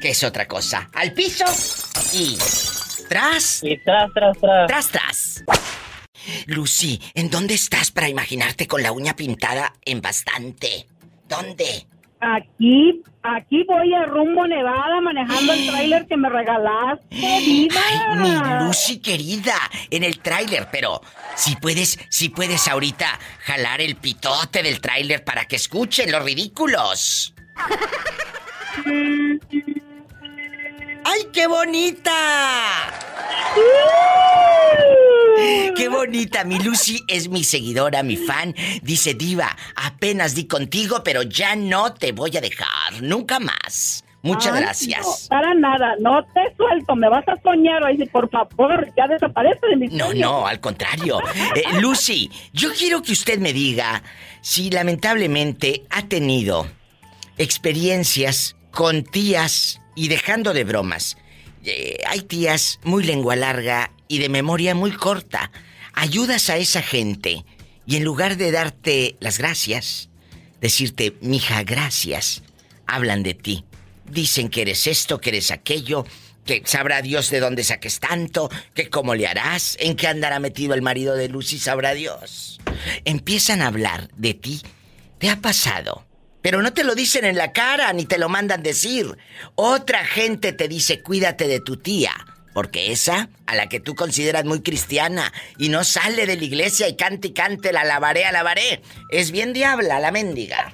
Que 0.00 0.10
es 0.10 0.24
otra 0.24 0.46
cosa. 0.46 0.88
Al 0.94 1.12
piso 1.12 1.44
y. 2.14 2.38
Tras. 3.08 3.60
Y 3.62 3.76
tras, 3.84 4.10
tras, 4.14 4.38
tras. 4.38 4.66
Tras, 4.68 4.88
tras. 4.88 5.44
Lucy, 6.46 7.00
¿en 7.14 7.30
dónde 7.30 7.54
estás 7.54 7.90
para 7.90 8.08
imaginarte 8.08 8.66
con 8.66 8.82
la 8.82 8.92
uña 8.92 9.16
pintada 9.16 9.72
en 9.84 10.00
bastante? 10.00 10.86
¿Dónde? 11.28 11.86
Aquí, 12.20 13.02
aquí 13.22 13.64
voy 13.64 13.94
a 13.94 14.04
rumbo 14.04 14.46
Nevada 14.46 15.00
manejando 15.00 15.54
el 15.54 15.66
tráiler 15.66 16.06
que 16.06 16.18
me 16.18 16.28
regalaste, 16.28 17.06
diva. 17.40 17.80
Mi 18.16 18.66
Lucy 18.66 19.00
querida, 19.00 19.56
en 19.90 20.04
el 20.04 20.18
tráiler, 20.18 20.68
pero 20.70 21.00
si 21.34 21.56
puedes, 21.56 21.98
si 22.10 22.28
puedes 22.28 22.68
ahorita 22.68 23.18
jalar 23.44 23.80
el 23.80 23.96
pitote 23.96 24.62
del 24.62 24.82
tráiler 24.82 25.24
para 25.24 25.46
que 25.46 25.56
escuchen 25.56 26.12
los 26.12 26.22
ridículos. 26.22 27.32
¡Ay, 31.04 31.28
qué 31.32 31.46
bonita! 31.46 32.12
¡Qué 35.76 35.88
bonita! 35.88 36.44
Mi 36.44 36.58
Lucy 36.58 37.02
es 37.08 37.28
mi 37.28 37.44
seguidora, 37.44 38.02
mi 38.02 38.16
fan. 38.16 38.54
Dice, 38.82 39.14
Diva, 39.14 39.56
apenas 39.76 40.34
di 40.34 40.46
contigo, 40.46 41.02
pero 41.04 41.22
ya 41.22 41.56
no 41.56 41.92
te 41.94 42.12
voy 42.12 42.36
a 42.36 42.40
dejar. 42.40 43.02
Nunca 43.02 43.38
más. 43.40 44.04
Muchas 44.22 44.52
Ay, 44.54 44.62
gracias. 44.62 45.00
No, 45.06 45.28
para 45.30 45.54
nada, 45.54 45.94
no 45.98 46.22
te 46.34 46.54
suelto, 46.54 46.94
me 46.94 47.08
vas 47.08 47.26
a 47.26 47.40
soñar. 47.42 47.82
Ay, 47.86 47.96
por 48.12 48.28
favor, 48.28 48.86
ya 48.94 49.06
desaparece 49.06 49.66
de 49.70 49.76
mis 49.76 49.92
No, 49.92 50.06
sueños. 50.06 50.30
no, 50.30 50.46
al 50.46 50.60
contrario. 50.60 51.20
Eh, 51.54 51.62
Lucy, 51.80 52.30
yo 52.52 52.70
quiero 52.78 53.00
que 53.02 53.12
usted 53.12 53.38
me 53.38 53.54
diga 53.54 54.02
si 54.42 54.70
lamentablemente 54.70 55.84
ha 55.88 56.02
tenido 56.02 56.66
experiencias 57.38 58.56
con 58.70 59.02
tías 59.04 59.80
y 59.94 60.08
dejando 60.08 60.52
de 60.52 60.64
bromas. 60.64 61.16
Eh, 61.64 61.98
hay 62.06 62.22
tías 62.22 62.80
muy 62.82 63.04
lengua 63.04 63.36
larga 63.36 63.92
y 64.08 64.18
de 64.18 64.28
memoria 64.28 64.74
muy 64.74 64.92
corta. 64.92 65.50
Ayudas 65.92 66.50
a 66.50 66.56
esa 66.56 66.82
gente 66.82 67.44
y 67.86 67.96
en 67.96 68.04
lugar 68.04 68.36
de 68.36 68.52
darte 68.52 69.16
las 69.20 69.38
gracias, 69.38 70.08
decirte, 70.60 71.16
mija, 71.20 71.62
gracias, 71.64 72.42
hablan 72.86 73.22
de 73.22 73.34
ti. 73.34 73.64
Dicen 74.06 74.48
que 74.48 74.62
eres 74.62 74.86
esto, 74.86 75.20
que 75.20 75.30
eres 75.30 75.50
aquello, 75.50 76.04
que 76.44 76.62
sabrá 76.64 77.02
Dios 77.02 77.30
de 77.30 77.40
dónde 77.40 77.64
saques 77.64 78.00
tanto, 78.00 78.50
que 78.74 78.90
cómo 78.90 79.14
le 79.14 79.26
harás, 79.26 79.76
en 79.80 79.96
qué 79.96 80.08
andará 80.08 80.40
metido 80.40 80.74
el 80.74 80.82
marido 80.82 81.14
de 81.14 81.28
Lucy, 81.28 81.58
sabrá 81.58 81.94
Dios. 81.94 82.60
Empiezan 83.04 83.62
a 83.62 83.68
hablar 83.68 84.08
de 84.16 84.34
ti. 84.34 84.62
¿Te 85.18 85.28
ha 85.28 85.40
pasado? 85.40 86.06
Pero 86.42 86.62
no 86.62 86.72
te 86.72 86.84
lo 86.84 86.94
dicen 86.94 87.24
en 87.24 87.36
la 87.36 87.52
cara 87.52 87.92
ni 87.92 88.04
te 88.06 88.18
lo 88.18 88.28
mandan 88.28 88.62
decir. 88.62 89.16
Otra 89.54 90.04
gente 90.04 90.52
te 90.52 90.68
dice, 90.68 91.02
cuídate 91.02 91.46
de 91.48 91.60
tu 91.60 91.76
tía. 91.76 92.12
Porque 92.52 92.90
esa, 92.90 93.28
a 93.46 93.54
la 93.54 93.68
que 93.68 93.78
tú 93.78 93.94
consideras 93.94 94.44
muy 94.44 94.62
cristiana 94.62 95.32
y 95.56 95.68
no 95.68 95.84
sale 95.84 96.26
de 96.26 96.36
la 96.36 96.44
iglesia 96.44 96.88
y 96.88 96.96
cante 96.96 97.28
y 97.28 97.32
cante, 97.32 97.72
la 97.72 97.84
lavaré, 97.84 98.24
alabaré, 98.24 98.82
es 99.10 99.30
bien 99.30 99.52
diabla 99.52 100.00
la 100.00 100.10
mendiga. 100.10 100.72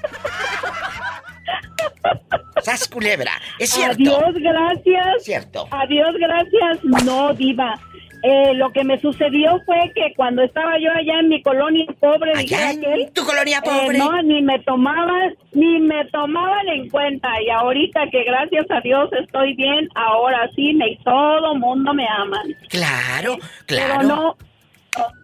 ¡Sas 2.63 2.89
culebra! 2.89 3.33
Es 3.59 3.71
cierto. 3.71 4.17
Adiós, 4.17 4.35
gracias. 4.41 5.25
Cierto. 5.25 5.69
Adiós, 5.71 6.15
gracias. 6.19 6.85
No, 7.05 7.35
diva. 7.35 7.79
Eh, 8.23 8.55
lo 8.55 8.73
que 8.73 8.83
me 8.83 8.99
sucedió 8.99 9.61
fue 9.67 9.93
que 9.95 10.13
cuando 10.17 10.43
estaba 10.43 10.79
yo 10.79 10.91
allá 10.91 11.21
en 11.21 11.29
mi 11.29 11.43
colonia 11.43 11.85
pobre, 12.01 12.31
¿Allá 12.33 12.41
dijera 12.41 12.71
en 12.73 12.79
aquel, 12.79 13.13
tu 13.13 13.25
colonia 13.25 13.59
eh, 13.59 13.63
pobre? 13.65 13.99
no, 13.99 14.23
ni 14.23 14.43
me 14.43 14.59
tomaban, 14.61 15.35
ni 15.53 15.79
me 15.81 16.05
tomaban 16.07 16.67
en 16.69 16.89
cuenta. 16.89 17.29
Y 17.43 17.51
ahorita 17.51 18.09
que 18.11 18.25
gracias 18.25 18.67
a 18.71 18.81
Dios 18.81 19.11
estoy 19.21 19.55
bien, 19.55 19.89
ahora 19.95 20.51
sí, 20.57 20.73
me 20.75 20.97
todo 21.05 21.55
mundo 21.55 21.93
me 21.95 22.07
ama. 22.09 22.43
Claro, 22.69 23.37
claro. 23.67 23.95
Pero 23.99 24.03
no, 24.09 24.37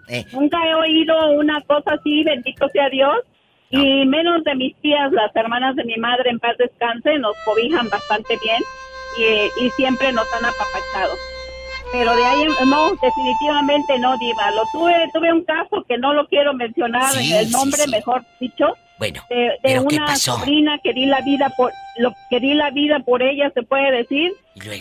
Eh. 0.08 0.24
nunca 0.32 0.58
he 0.68 0.74
oído 0.74 1.14
una 1.32 1.60
cosa 1.62 1.94
así, 1.94 2.22
bendito 2.24 2.68
sea 2.68 2.88
Dios. 2.90 3.16
Y 3.70 4.04
menos 4.04 4.44
de 4.44 4.54
mis 4.54 4.76
tías, 4.82 5.10
las 5.12 5.34
hermanas 5.34 5.74
de 5.76 5.84
mi 5.84 5.96
madre 5.96 6.28
en 6.28 6.38
paz 6.38 6.58
descanse, 6.58 7.18
nos 7.18 7.34
cobijan 7.46 7.88
bastante 7.88 8.36
bien 8.44 8.62
y, 9.18 9.64
y 9.64 9.70
siempre 9.70 10.12
nos 10.12 10.26
han 10.34 10.44
apapachado. 10.44 11.14
Pero 11.92 12.16
de 12.16 12.24
ahí, 12.24 12.46
no, 12.66 12.90
definitivamente 13.02 13.98
no, 13.98 14.16
Diva. 14.18 14.50
Lo 14.52 14.62
tuve, 14.72 14.94
tuve 15.12 15.32
un 15.32 15.44
caso 15.44 15.84
que 15.86 15.98
no 15.98 16.12
lo 16.14 16.26
quiero 16.26 16.54
mencionar 16.54 17.12
Sí, 17.12 17.32
en 17.32 17.38
el 17.38 17.50
nombre, 17.50 17.82
sí. 17.82 17.90
mejor 17.90 18.24
dicho, 18.40 18.76
Bueno, 18.98 19.22
de, 19.28 19.36
de 19.36 19.58
¿pero 19.62 19.86
qué 19.86 19.96
una 19.96 20.06
pasó? 20.06 20.36
sobrina 20.38 20.78
que 20.82 20.92
di 20.94 21.04
la 21.06 21.20
vida 21.20 21.52
por, 21.56 21.70
lo 21.98 22.14
que 22.30 22.40
di 22.40 22.54
la 22.54 22.70
vida 22.70 23.00
por 23.00 23.22
ella, 23.22 23.50
se 23.54 23.62
puede 23.62 23.90
decir. 23.92 24.32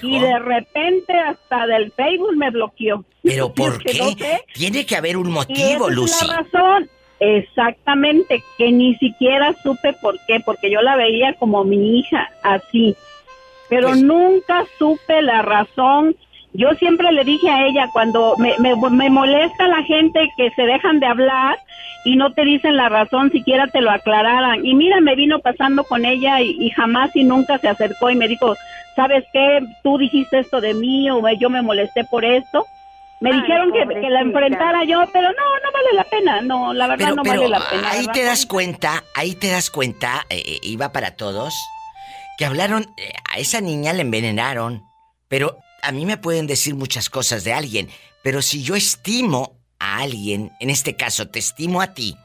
Y 0.01 0.19
de 0.19 0.39
repente 0.39 1.13
hasta 1.19 1.67
del 1.67 1.91
Facebook 1.91 2.35
me 2.37 2.49
bloqueó. 2.49 3.03
¿Pero 3.23 3.53
por 3.53 3.73
no 3.73 3.79
qué? 3.79 3.93
sé. 3.93 4.45
Tiene 4.53 4.85
que 4.85 4.95
haber 4.95 5.17
un 5.17 5.27
Y 5.27 5.31
motivo, 5.31 5.87
esa 5.87 5.95
Lucy. 5.95 6.13
Es 6.23 6.27
la 6.27 6.37
razón. 6.37 6.89
Exactamente, 7.19 8.43
que 8.57 8.71
ni 8.71 8.95
siquiera 8.95 9.53
supe 9.61 9.93
por 9.93 10.17
qué, 10.25 10.39
porque 10.39 10.71
yo 10.71 10.81
la 10.81 10.95
veía 10.95 11.33
como 11.35 11.63
mi 11.63 11.99
hija, 11.99 12.29
así. 12.41 12.95
Pero 13.69 13.89
Pues 13.89 14.01
nunca 14.01 14.65
supe 14.79 15.21
la 15.21 15.41
razón. 15.41 16.15
Yo 16.53 16.69
siempre 16.79 17.11
le 17.11 17.23
dije 17.23 17.49
a 17.49 17.65
ella, 17.65 17.89
cuando 17.93 18.35
me, 18.37 18.57
me, 18.59 18.75
me 18.75 19.09
molesta 19.09 19.67
la 19.67 19.83
gente 19.83 20.29
que 20.35 20.51
se 20.51 20.63
dejan 20.63 20.99
de 20.99 21.07
hablar 21.07 21.57
y 22.03 22.15
no 22.15 22.33
te 22.33 22.43
dicen 22.43 22.75
la 22.75 22.89
razón, 22.89 23.31
siquiera 23.31 23.67
te 23.67 23.81
lo 23.81 23.91
aclararan. 23.91 24.65
Y 24.65 24.75
mira, 24.75 24.99
me 24.99 25.15
vino 25.15 25.39
pasando 25.39 25.83
con 25.83 26.03
ella 26.05 26.41
y, 26.41 26.57
y 26.59 26.69
jamás 26.71 27.15
y 27.15 27.23
nunca 27.23 27.57
se 27.59 27.69
acercó 27.69 28.09
y 28.09 28.15
me 28.15 28.27
dijo, 28.27 28.55
¿sabes 28.95 29.23
qué? 29.31 29.59
Tú 29.83 29.97
dijiste 29.97 30.39
esto 30.39 30.61
de 30.61 30.73
mí 30.73 31.09
o 31.09 31.21
yo 31.39 31.49
me 31.49 31.61
molesté 31.61 32.03
por 32.05 32.25
esto 32.25 32.65
Me 33.19 33.31
dijeron 33.33 33.71
que, 33.71 33.87
que, 34.01 34.09
la 34.09 34.21
enfrentara 34.21 34.83
yo, 34.83 35.03
pero 35.13 35.29
no, 35.29 35.59
no 35.63 35.71
vale 35.71 35.93
la 35.93 36.03
pena. 36.05 36.41
No, 36.41 36.73
la 36.73 36.87
verdad 36.87 37.13
no 37.15 37.23
vale 37.23 37.47
la 37.47 37.59
pena. 37.69 37.91
Ahí 37.91 38.07
te 38.07 38.23
das 38.23 38.45
cuenta, 38.45 39.03
ahí 39.15 39.35
te 39.35 39.49
das 39.49 39.69
cuenta, 39.69 40.25
eh, 40.29 40.41
eh, 40.45 40.59
iba 40.63 40.91
para 40.91 41.15
todos, 41.15 41.53
que 42.37 42.45
hablaron, 42.45 42.93
eh, 42.97 43.13
a 43.31 43.37
esa 43.37 43.61
niña 43.61 43.93
le 43.93 44.01
envenenaron, 44.01 44.83
pero 45.29 45.57
a 45.81 45.91
mí 45.91 46.05
me 46.05 46.17
pueden 46.17 46.47
decir 46.47 46.75
muchas 46.75 47.09
cosas 47.09 47.43
de 47.43 47.53
alguien, 47.53 47.89
pero 48.23 48.41
si 48.41 48.63
yo 48.63 48.75
estimo 48.75 49.59
a 49.79 49.99
alguien, 49.99 50.51
en 50.59 50.69
este 50.69 50.95
caso 50.95 51.27
te 51.27 51.39
estimo 51.39 51.81
a 51.81 51.93
ti, 51.93 52.15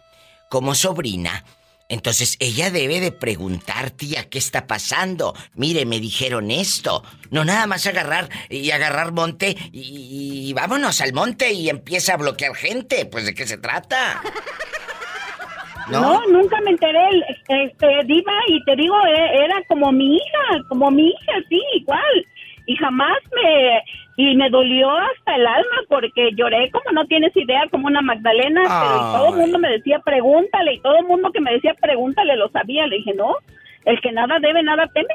como 0.48 0.74
sobrina, 0.74 1.44
entonces 1.88 2.36
ella 2.40 2.70
debe 2.70 3.00
de 3.00 3.12
preguntar, 3.12 3.90
tía, 3.90 4.28
¿qué 4.28 4.38
está 4.38 4.66
pasando? 4.66 5.34
Mire, 5.54 5.86
me 5.86 6.00
dijeron 6.00 6.50
esto. 6.50 7.04
No 7.30 7.44
nada 7.44 7.66
más 7.66 7.86
agarrar 7.86 8.28
y 8.50 8.72
agarrar 8.72 9.12
monte 9.12 9.56
y, 9.72 10.52
vámonos 10.52 11.00
al 11.00 11.12
monte 11.12 11.52
y 11.52 11.68
empieza 11.68 12.14
a 12.14 12.16
bloquear 12.16 12.54
gente. 12.56 13.06
Pues 13.06 13.24
de 13.24 13.34
qué 13.34 13.46
se 13.46 13.58
trata. 13.58 14.20
¿No? 15.90 16.20
nunca 16.26 16.60
me 16.62 16.72
enteré, 16.72 16.98
este, 17.46 17.86
Diva, 18.06 18.32
y 18.48 18.64
te 18.64 18.74
digo, 18.74 18.96
e, 19.06 19.44
era 19.44 19.62
como 19.68 19.92
mi 19.92 20.16
hija, 20.16 20.64
como 20.68 20.90
mi 20.90 21.06
hija, 21.06 21.32
sí, 21.48 21.62
igual. 21.76 22.26
Y 22.66 22.76
jamás 22.76 23.18
me, 23.32 23.82
y 24.16 24.34
me 24.34 24.50
dolió 24.50 24.90
hasta 24.90 25.36
el 25.36 25.46
alma 25.46 25.76
porque 25.88 26.30
lloré 26.34 26.70
como 26.70 26.90
no 26.92 27.06
tienes 27.06 27.36
idea, 27.36 27.62
como 27.70 27.86
una 27.86 28.02
Magdalena, 28.02 28.62
pero 28.62 28.98
todo 29.12 29.34
el 29.34 29.40
mundo 29.40 29.58
me 29.58 29.70
decía 29.70 30.00
pregúntale 30.00 30.74
y 30.74 30.80
todo 30.80 30.96
el 30.98 31.06
mundo 31.06 31.30
que 31.32 31.40
me 31.40 31.52
decía 31.52 31.74
pregúntale 31.80 32.36
lo 32.36 32.48
sabía. 32.48 32.86
Le 32.86 32.96
dije, 32.96 33.14
no, 33.14 33.36
el 33.84 34.00
que 34.00 34.12
nada 34.12 34.38
debe, 34.40 34.62
nada 34.62 34.90
teme. 34.92 35.14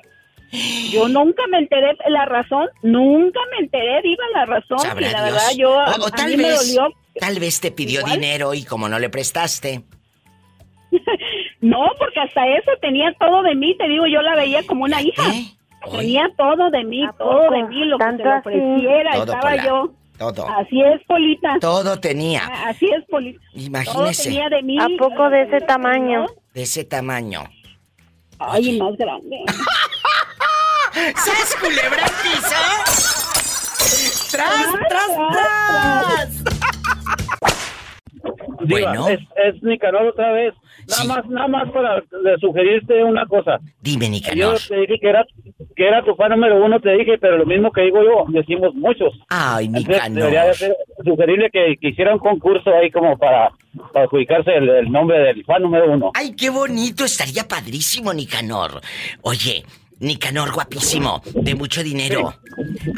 Yo 0.91 1.07
nunca 1.07 1.43
me 1.49 1.59
enteré 1.59 1.95
la 2.09 2.25
razón, 2.25 2.67
nunca 2.83 3.39
me 3.51 3.65
enteré, 3.65 4.01
diva 4.01 4.23
la 4.33 4.45
razón. 4.45 4.79
y 4.99 5.03
la 5.03 5.23
verdad 5.23 5.51
yo 5.57 5.71
o, 5.71 6.11
tal 6.11 6.35
vez, 6.35 6.37
me 6.37 6.49
dolió. 6.51 6.95
Tal 7.19 7.39
vez 7.39 7.61
te 7.61 7.71
pidió 7.71 8.03
dinero 8.03 8.53
y 8.53 8.65
como 8.65 8.89
no 8.89 8.99
le 8.99 9.09
prestaste. 9.09 9.81
no, 11.61 11.89
porque 11.97 12.19
hasta 12.19 12.47
eso 12.47 12.71
tenía 12.81 13.13
todo 13.13 13.43
de 13.43 13.55
mí, 13.55 13.75
te 13.77 13.87
digo, 13.87 14.05
yo 14.07 14.21
la 14.21 14.35
veía 14.35 14.61
como 14.67 14.83
una 14.83 15.01
hija. 15.01 15.23
Tenía 15.89 16.29
todo 16.37 16.69
de 16.69 16.83
mí, 16.83 17.07
todo 17.17 17.49
de 17.49 17.63
mí, 17.63 17.85
lo 17.85 17.97
que 17.97 18.11
le 18.11 18.37
ofreciera, 18.37 19.11
estaba 19.11 19.55
yo. 19.65 19.91
Todo. 20.17 20.47
Así 20.47 20.79
es, 20.81 21.01
Polita. 21.07 21.57
Todo 21.59 21.99
tenía. 21.99 22.45
Así 22.67 22.85
es, 22.85 23.03
Polita. 23.09 23.41
Imagínese. 23.53 24.25
tenía 24.25 24.49
de 24.49 24.61
mí. 24.61 24.77
¿A 24.79 24.87
poco 24.99 25.29
de 25.31 25.41
ese 25.41 25.61
tamaño? 25.61 26.27
De 26.53 26.61
ese 26.61 26.83
tamaño. 26.83 27.43
Ay, 28.37 28.79
más 28.79 28.95
grande. 28.97 29.37
¿Sabes 31.15 31.55
culebra 31.59 32.05
piso? 32.21 32.55
¡Tras, 34.31 34.65
tras, 34.89 35.11
tras! 35.31 36.43
bueno. 38.67 39.07
Es, 39.07 39.19
es 39.43 39.63
Nicanor 39.63 40.07
otra 40.07 40.31
vez. 40.33 40.53
Nada 40.91 41.03
más, 41.05 41.29
nada 41.29 41.47
más 41.47 41.71
para 41.71 42.03
sugerirte 42.39 43.03
una 43.03 43.25
cosa. 43.25 43.59
Dime, 43.81 44.09
Nicanor. 44.09 44.37
Yo 44.37 44.53
te 44.67 44.75
dije 44.81 44.99
que 44.99 45.09
era, 45.09 45.25
que 45.75 45.87
era 45.87 46.03
tu 46.03 46.15
fan 46.15 46.31
número 46.31 46.63
uno, 46.63 46.79
te 46.79 46.91
dije, 46.97 47.17
pero 47.17 47.37
lo 47.37 47.45
mismo 47.45 47.71
que 47.71 47.81
digo 47.81 48.03
yo, 48.03 48.25
decimos 48.29 48.73
muchos. 48.75 49.13
Ay, 49.29 49.67
Nicanor. 49.69 50.23
debería 50.23 50.45
de 50.45 50.75
sugerirle 51.03 51.49
que, 51.51 51.77
hiciera 51.81 52.13
un 52.13 52.19
concurso 52.19 52.71
ahí 52.71 52.91
como 52.91 53.17
para, 53.17 53.51
para 53.93 54.05
adjudicarse 54.05 54.51
el, 54.55 54.91
nombre 54.91 55.19
del 55.19 55.43
fan 55.45 55.61
número 55.61 55.91
uno. 55.91 56.11
Ay, 56.13 56.35
qué 56.35 56.49
bonito, 56.49 57.05
estaría 57.05 57.47
padrísimo, 57.47 58.13
Nicanor. 58.13 58.81
Oye, 59.21 59.63
Nicanor, 59.99 60.51
guapísimo, 60.51 61.21
de 61.33 61.55
mucho 61.55 61.83
dinero. 61.83 62.33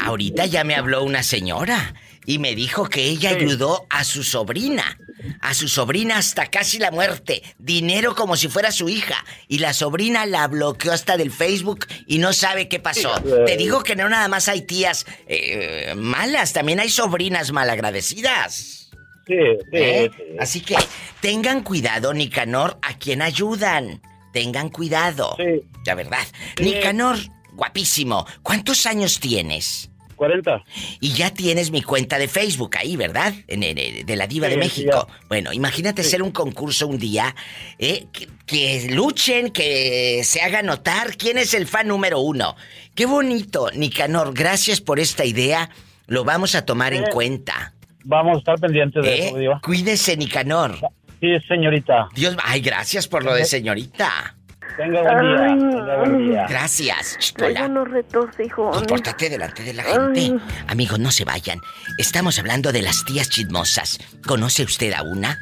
Ahorita 0.04 0.46
ya 0.46 0.64
me 0.64 0.74
habló 0.74 1.04
una 1.04 1.22
señora 1.22 1.94
y 2.26 2.38
me 2.38 2.54
dijo 2.54 2.88
que 2.88 3.04
ella 3.04 3.30
ayudó 3.30 3.86
a 3.90 4.04
su 4.04 4.22
sobrina. 4.22 4.98
A 5.40 5.54
su 5.54 5.68
sobrina 5.68 6.18
hasta 6.18 6.46
casi 6.46 6.78
la 6.78 6.90
muerte. 6.90 7.42
Dinero 7.58 8.14
como 8.14 8.36
si 8.36 8.48
fuera 8.48 8.72
su 8.72 8.88
hija. 8.88 9.24
Y 9.48 9.58
la 9.58 9.72
sobrina 9.72 10.26
la 10.26 10.46
bloqueó 10.48 10.92
hasta 10.92 11.16
del 11.16 11.30
Facebook 11.30 11.86
y 12.06 12.18
no 12.18 12.32
sabe 12.32 12.68
qué 12.68 12.80
pasó. 12.80 13.14
Te 13.46 13.56
digo 13.56 13.82
que 13.82 13.96
no 13.96 14.08
nada 14.08 14.28
más 14.28 14.48
hay 14.48 14.62
tías 14.62 15.06
eh, 15.26 15.94
malas, 15.96 16.52
también 16.52 16.80
hay 16.80 16.90
sobrinas 16.90 17.52
malagradecidas. 17.52 18.90
Sí, 19.26 19.34
¿Eh? 19.72 20.10
Así 20.38 20.60
que 20.60 20.76
tengan 21.20 21.62
cuidado, 21.62 22.12
Nicanor, 22.12 22.78
a 22.82 22.98
quien 22.98 23.22
ayudan. 23.22 24.02
Tengan 24.32 24.68
cuidado. 24.68 25.36
Sí. 25.38 25.62
La 25.86 25.94
verdad. 25.94 26.26
Nicanor, 26.60 27.16
guapísimo. 27.52 28.26
¿Cuántos 28.42 28.84
años 28.84 29.20
tienes? 29.20 29.90
40. 30.14 30.64
Y 31.00 31.12
ya 31.12 31.30
tienes 31.32 31.70
mi 31.70 31.82
cuenta 31.82 32.18
de 32.18 32.28
Facebook 32.28 32.76
ahí, 32.76 32.96
¿verdad? 32.96 33.34
En, 33.48 33.60
de 33.60 34.16
la 34.16 34.26
Diva 34.26 34.48
de 34.48 34.56
México. 34.56 35.08
bueno, 35.28 35.52
imagínate 35.52 36.02
hacer 36.02 36.22
un 36.22 36.30
concurso 36.30 36.86
un 36.86 36.98
día, 36.98 37.34
¿eh? 37.78 38.06
que, 38.46 38.88
luchen, 38.90 39.50
que 39.50 40.22
se 40.24 40.40
haga 40.40 40.62
notar 40.62 41.16
quién 41.16 41.38
es 41.38 41.54
el 41.54 41.66
fan 41.66 41.88
número 41.88 42.20
uno. 42.20 42.56
Qué 42.94 43.06
bonito, 43.06 43.70
Nicanor, 43.74 44.34
gracias 44.34 44.80
por 44.80 45.00
esta 45.00 45.24
idea. 45.24 45.70
Lo 46.06 46.24
vamos 46.24 46.54
a 46.54 46.64
tomar 46.64 46.92
en 46.94 47.04
cuenta. 47.04 47.72
Vamos 48.04 48.36
a 48.36 48.38
estar 48.38 48.60
pendientes 48.60 49.02
de 49.02 49.14
¿Eh? 49.14 49.26
eso, 49.26 49.38
Diva. 49.38 49.60
Cuídese, 49.62 50.16
Nicanor. 50.16 50.78
Sí, 51.20 51.40
señorita. 51.48 52.08
Dios, 52.14 52.36
ay, 52.44 52.60
gracias 52.60 53.08
por 53.08 53.24
lo 53.24 53.34
de 53.34 53.46
señorita. 53.46 54.36
Tenga 54.76 55.02
buen 55.02 55.66
día. 55.66 55.96
buen 55.96 56.18
día. 56.18 56.46
Gracias. 56.48 57.34
Hola. 57.40 57.66
unos 57.66 57.88
retos, 57.90 58.26
hijo. 58.44 58.70
Compórtate 58.70 59.30
delante 59.30 59.62
de 59.62 59.72
la 59.72 59.84
gente. 59.84 60.34
Amigos, 60.66 60.98
no 60.98 61.10
se 61.10 61.24
vayan. 61.24 61.60
Estamos 61.98 62.38
hablando 62.38 62.72
de 62.72 62.82
las 62.82 63.04
tías 63.04 63.28
chismosas. 63.28 63.98
¿Conoce 64.26 64.64
usted 64.64 64.92
a 64.92 65.02
una? 65.02 65.38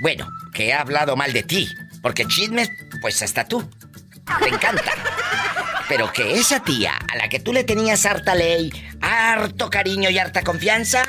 Bueno, 0.00 0.28
que 0.52 0.72
ha 0.72 0.80
hablado 0.80 1.14
mal 1.16 1.32
de 1.32 1.42
ti. 1.42 1.68
Porque 2.02 2.24
chismes, 2.26 2.70
pues 3.00 3.22
hasta 3.22 3.44
tú. 3.44 3.68
Te 4.40 4.48
encanta. 4.48 4.92
Pero 5.88 6.10
que 6.12 6.34
esa 6.34 6.60
tía 6.60 6.92
a 7.12 7.16
la 7.16 7.28
que 7.28 7.40
tú 7.40 7.52
le 7.52 7.64
tenías 7.64 8.06
harta 8.06 8.34
ley, 8.34 8.72
harto 9.02 9.68
cariño 9.68 10.08
y 10.08 10.18
harta 10.18 10.42
confianza, 10.42 11.02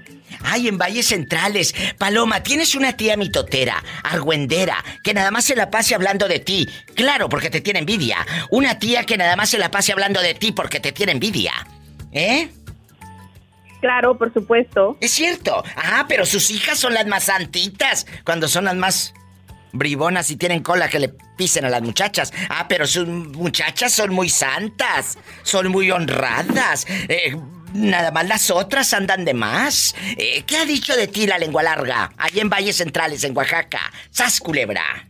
Ay, 0.43 0.68
en 0.68 0.78
Valles 0.78 1.08
Centrales. 1.08 1.76
Paloma, 1.97 2.43
tienes 2.43 2.76
una 2.76 2.95
tía 2.95 3.18
mitotera, 3.18 3.84
argüendera, 4.04 4.78
que 5.04 5.16
nada 5.16 5.32
más 5.32 5.45
se 5.45 5.56
la 5.56 5.72
pase 5.72 5.95
hablando 5.95 6.28
de 6.28 6.39
ti. 6.39 6.70
Claro, 6.93 7.30
porque 7.30 7.49
te 7.49 7.62
tiene 7.62 7.80
envidia. 7.80 8.26
Una 8.51 8.78
tía 8.78 9.06
que 9.06 9.18
nada 9.18 9.36
más 9.36 9.49
se 9.49 9.58
la 9.58 9.72
pase 9.72 9.91
hablando 9.91 10.22
de 10.22 10.36
ti 10.36 10.51
porque 10.51 10.80
te 10.80 10.91
tiene 10.91 11.14
envidia. 11.14 11.51
¿Eh? 12.12 12.51
Claro, 13.82 14.18
por 14.18 14.32
supuesto. 14.32 14.97
Es 15.01 15.12
cierto. 15.12 15.64
Ah, 15.76 16.06
pero 16.08 16.26
sus 16.26 16.51
hijas 16.51 16.80
son 16.80 16.93
las 16.93 17.08
más 17.08 17.24
santitas. 17.24 18.06
Cuando 18.24 18.47
son 18.47 18.66
las 18.66 18.76
más 18.76 19.16
bribonas 19.74 20.30
y 20.30 20.38
tienen 20.38 20.62
cola 20.62 20.88
que 20.88 20.99
le 20.99 21.10
pisen 21.36 21.66
a 21.66 21.70
las 21.70 21.82
muchachas. 21.82 22.32
Ah, 22.49 22.68
pero 22.70 22.86
sus 22.86 23.08
muchachas 23.08 23.91
son 23.91 24.14
muy 24.14 24.30
santas. 24.30 25.18
Son 25.41 25.70
muy 25.70 25.89
honradas. 25.89 26.86
Eh, 27.10 27.36
nada 27.74 28.11
más 28.11 28.28
las 28.28 28.51
otras 28.51 28.93
andan 28.93 29.26
de 29.26 29.34
más. 29.34 29.95
Eh, 30.17 30.43
¿Qué 30.45 30.57
ha 30.57 30.65
dicho 30.65 30.95
de 30.95 31.07
ti 31.07 31.28
la 31.28 31.38
lengua 31.38 31.63
larga? 31.63 32.11
Allí 32.17 32.39
en 32.39 32.49
Valles 32.49 32.78
Centrales, 32.78 33.24
en 33.24 33.36
Oaxaca. 33.36 33.91
¡Sas, 34.09 34.39
culebra! 34.39 35.07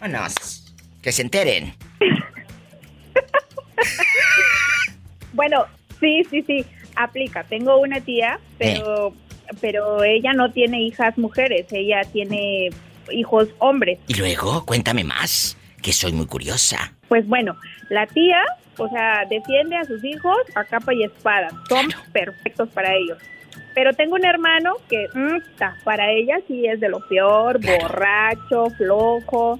Vámonos. 0.00 0.72
Que 1.02 1.12
se 1.12 1.22
enteren. 1.22 1.74
bueno, 5.32 5.66
sí, 6.00 6.22
sí, 6.30 6.42
sí. 6.46 6.64
Aplica. 6.96 7.44
Tengo 7.44 7.78
una 7.78 8.00
tía, 8.00 8.38
pero, 8.58 9.14
pero 9.60 10.04
ella 10.04 10.32
no 10.32 10.52
tiene 10.52 10.82
hijas 10.82 11.18
mujeres. 11.18 11.66
Ella 11.72 12.02
tiene 12.12 12.70
hijos 13.10 13.48
hombres. 13.58 13.98
Y 14.06 14.14
luego, 14.14 14.64
cuéntame 14.64 15.04
más, 15.04 15.56
que 15.82 15.92
soy 15.92 16.12
muy 16.12 16.26
curiosa. 16.26 16.92
Pues 17.08 17.26
bueno, 17.26 17.56
la 17.90 18.06
tía, 18.06 18.38
o 18.78 18.88
sea, 18.88 19.24
defiende 19.28 19.76
a 19.76 19.84
sus 19.84 20.02
hijos 20.04 20.36
a 20.54 20.64
capa 20.64 20.94
y 20.94 21.04
espada. 21.04 21.48
Son 21.68 21.88
perfectos 22.12 22.68
para 22.70 22.94
ellos. 22.94 23.18
Pero 23.74 23.92
tengo 23.92 24.14
un 24.14 24.24
hermano 24.24 24.74
que, 24.88 25.08
mm, 25.12 25.56
ta, 25.58 25.76
para 25.84 26.10
ella 26.10 26.36
sí 26.46 26.66
es 26.66 26.80
de 26.80 26.88
lo 26.88 27.00
peor, 27.08 27.60
borracho, 27.60 28.70
flojo. 28.76 29.58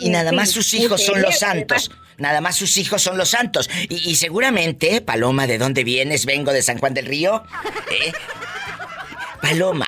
Y 0.00 0.10
nada 0.10 0.30
más 0.32 0.50
sus 0.50 0.72
hijos 0.74 1.04
son 1.04 1.20
los 1.22 1.38
santos. 1.38 1.90
Nada 2.16 2.40
más 2.40 2.56
sus 2.56 2.76
hijos 2.78 3.02
son 3.02 3.16
los 3.16 3.30
santos. 3.30 3.70
Y, 3.88 4.10
y 4.10 4.16
seguramente, 4.16 5.00
Paloma, 5.00 5.46
¿de 5.46 5.58
dónde 5.58 5.84
vienes? 5.84 6.26
Vengo 6.26 6.52
de 6.52 6.62
San 6.62 6.78
Juan 6.78 6.94
del 6.94 7.06
Río. 7.06 7.44
¿Eh? 7.90 8.12
Paloma. 9.40 9.86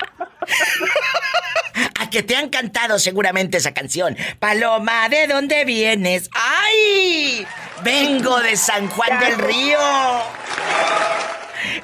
Que 2.11 2.23
te 2.23 2.35
han 2.35 2.49
cantado 2.49 2.99
seguramente 2.99 3.59
esa 3.59 3.73
canción. 3.73 4.17
Paloma, 4.39 5.09
¿de 5.09 5.27
dónde 5.29 5.65
vienes? 5.65 6.29
¡Ay! 6.33 7.47
Vengo 7.85 8.41
de 8.41 8.57
San 8.57 8.89
Juan 8.89 9.21
del 9.21 9.39
Río. 9.39 9.79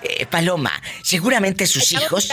Eh, 0.03 0.27
Paloma, 0.27 0.73
seguramente 1.03 1.67
sus 1.67 1.93
hijos... 1.93 2.29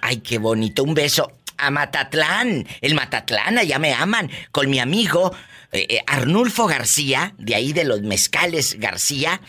Ay, 0.00 0.18
qué 0.18 0.38
bonito. 0.38 0.84
Un 0.84 0.94
beso 0.94 1.32
a 1.56 1.70
Matatlán. 1.70 2.66
El 2.80 2.94
Matatlán, 2.94 3.58
allá 3.58 3.78
me 3.78 3.92
aman. 3.92 4.30
Con 4.52 4.70
mi 4.70 4.78
amigo 4.78 5.34
eh, 5.72 5.86
eh, 5.88 6.00
Arnulfo 6.06 6.66
García, 6.66 7.34
de 7.38 7.54
ahí 7.56 7.72
de 7.72 7.84
los 7.84 8.02
mezcales 8.02 8.78
García, 8.78 9.40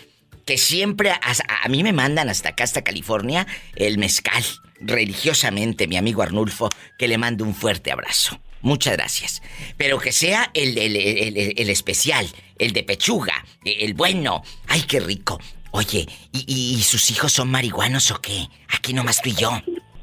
que 0.46 0.58
siempre 0.58 1.12
a, 1.12 1.20
a 1.64 1.68
mí 1.70 1.84
me 1.84 1.94
mandan 1.94 2.30
hasta 2.30 2.50
acá, 2.50 2.64
hasta 2.64 2.84
California, 2.84 3.46
el 3.76 3.98
mezcal. 3.98 4.44
Religiosamente, 4.80 5.88
mi 5.88 5.98
amigo 5.98 6.22
Arnulfo, 6.22 6.70
que 6.98 7.08
le 7.08 7.18
mando 7.18 7.44
un 7.44 7.54
fuerte 7.56 7.92
abrazo. 7.92 8.40
Muchas 8.62 8.94
gracias. 8.98 9.42
Pero 9.78 10.00
que 10.00 10.12
sea 10.12 10.50
el, 10.54 10.78
el- 10.78 10.96
el- 10.96 11.38
el- 11.38 11.54
el 11.58 11.70
especial, 11.70 12.28
el 12.58 12.74
de 12.74 12.84
pechuga, 12.84 13.46
el 13.64 13.94
bueno. 13.94 14.42
Ay, 14.68 14.82
qué 14.84 15.00
rico. 15.00 15.40
Oye, 15.72 16.06
¿y, 16.32 16.46
y- 16.48 16.76
y 16.78 16.82
sus 16.82 17.12
hijos 17.12 17.32
son 17.34 17.50
marihuanos 17.52 18.10
o 18.12 18.20
qué? 18.22 18.48
Aquí 18.76 18.94
nomás 18.94 19.22
tú 19.22 19.30
y 19.30 19.36
yo. 19.36 19.52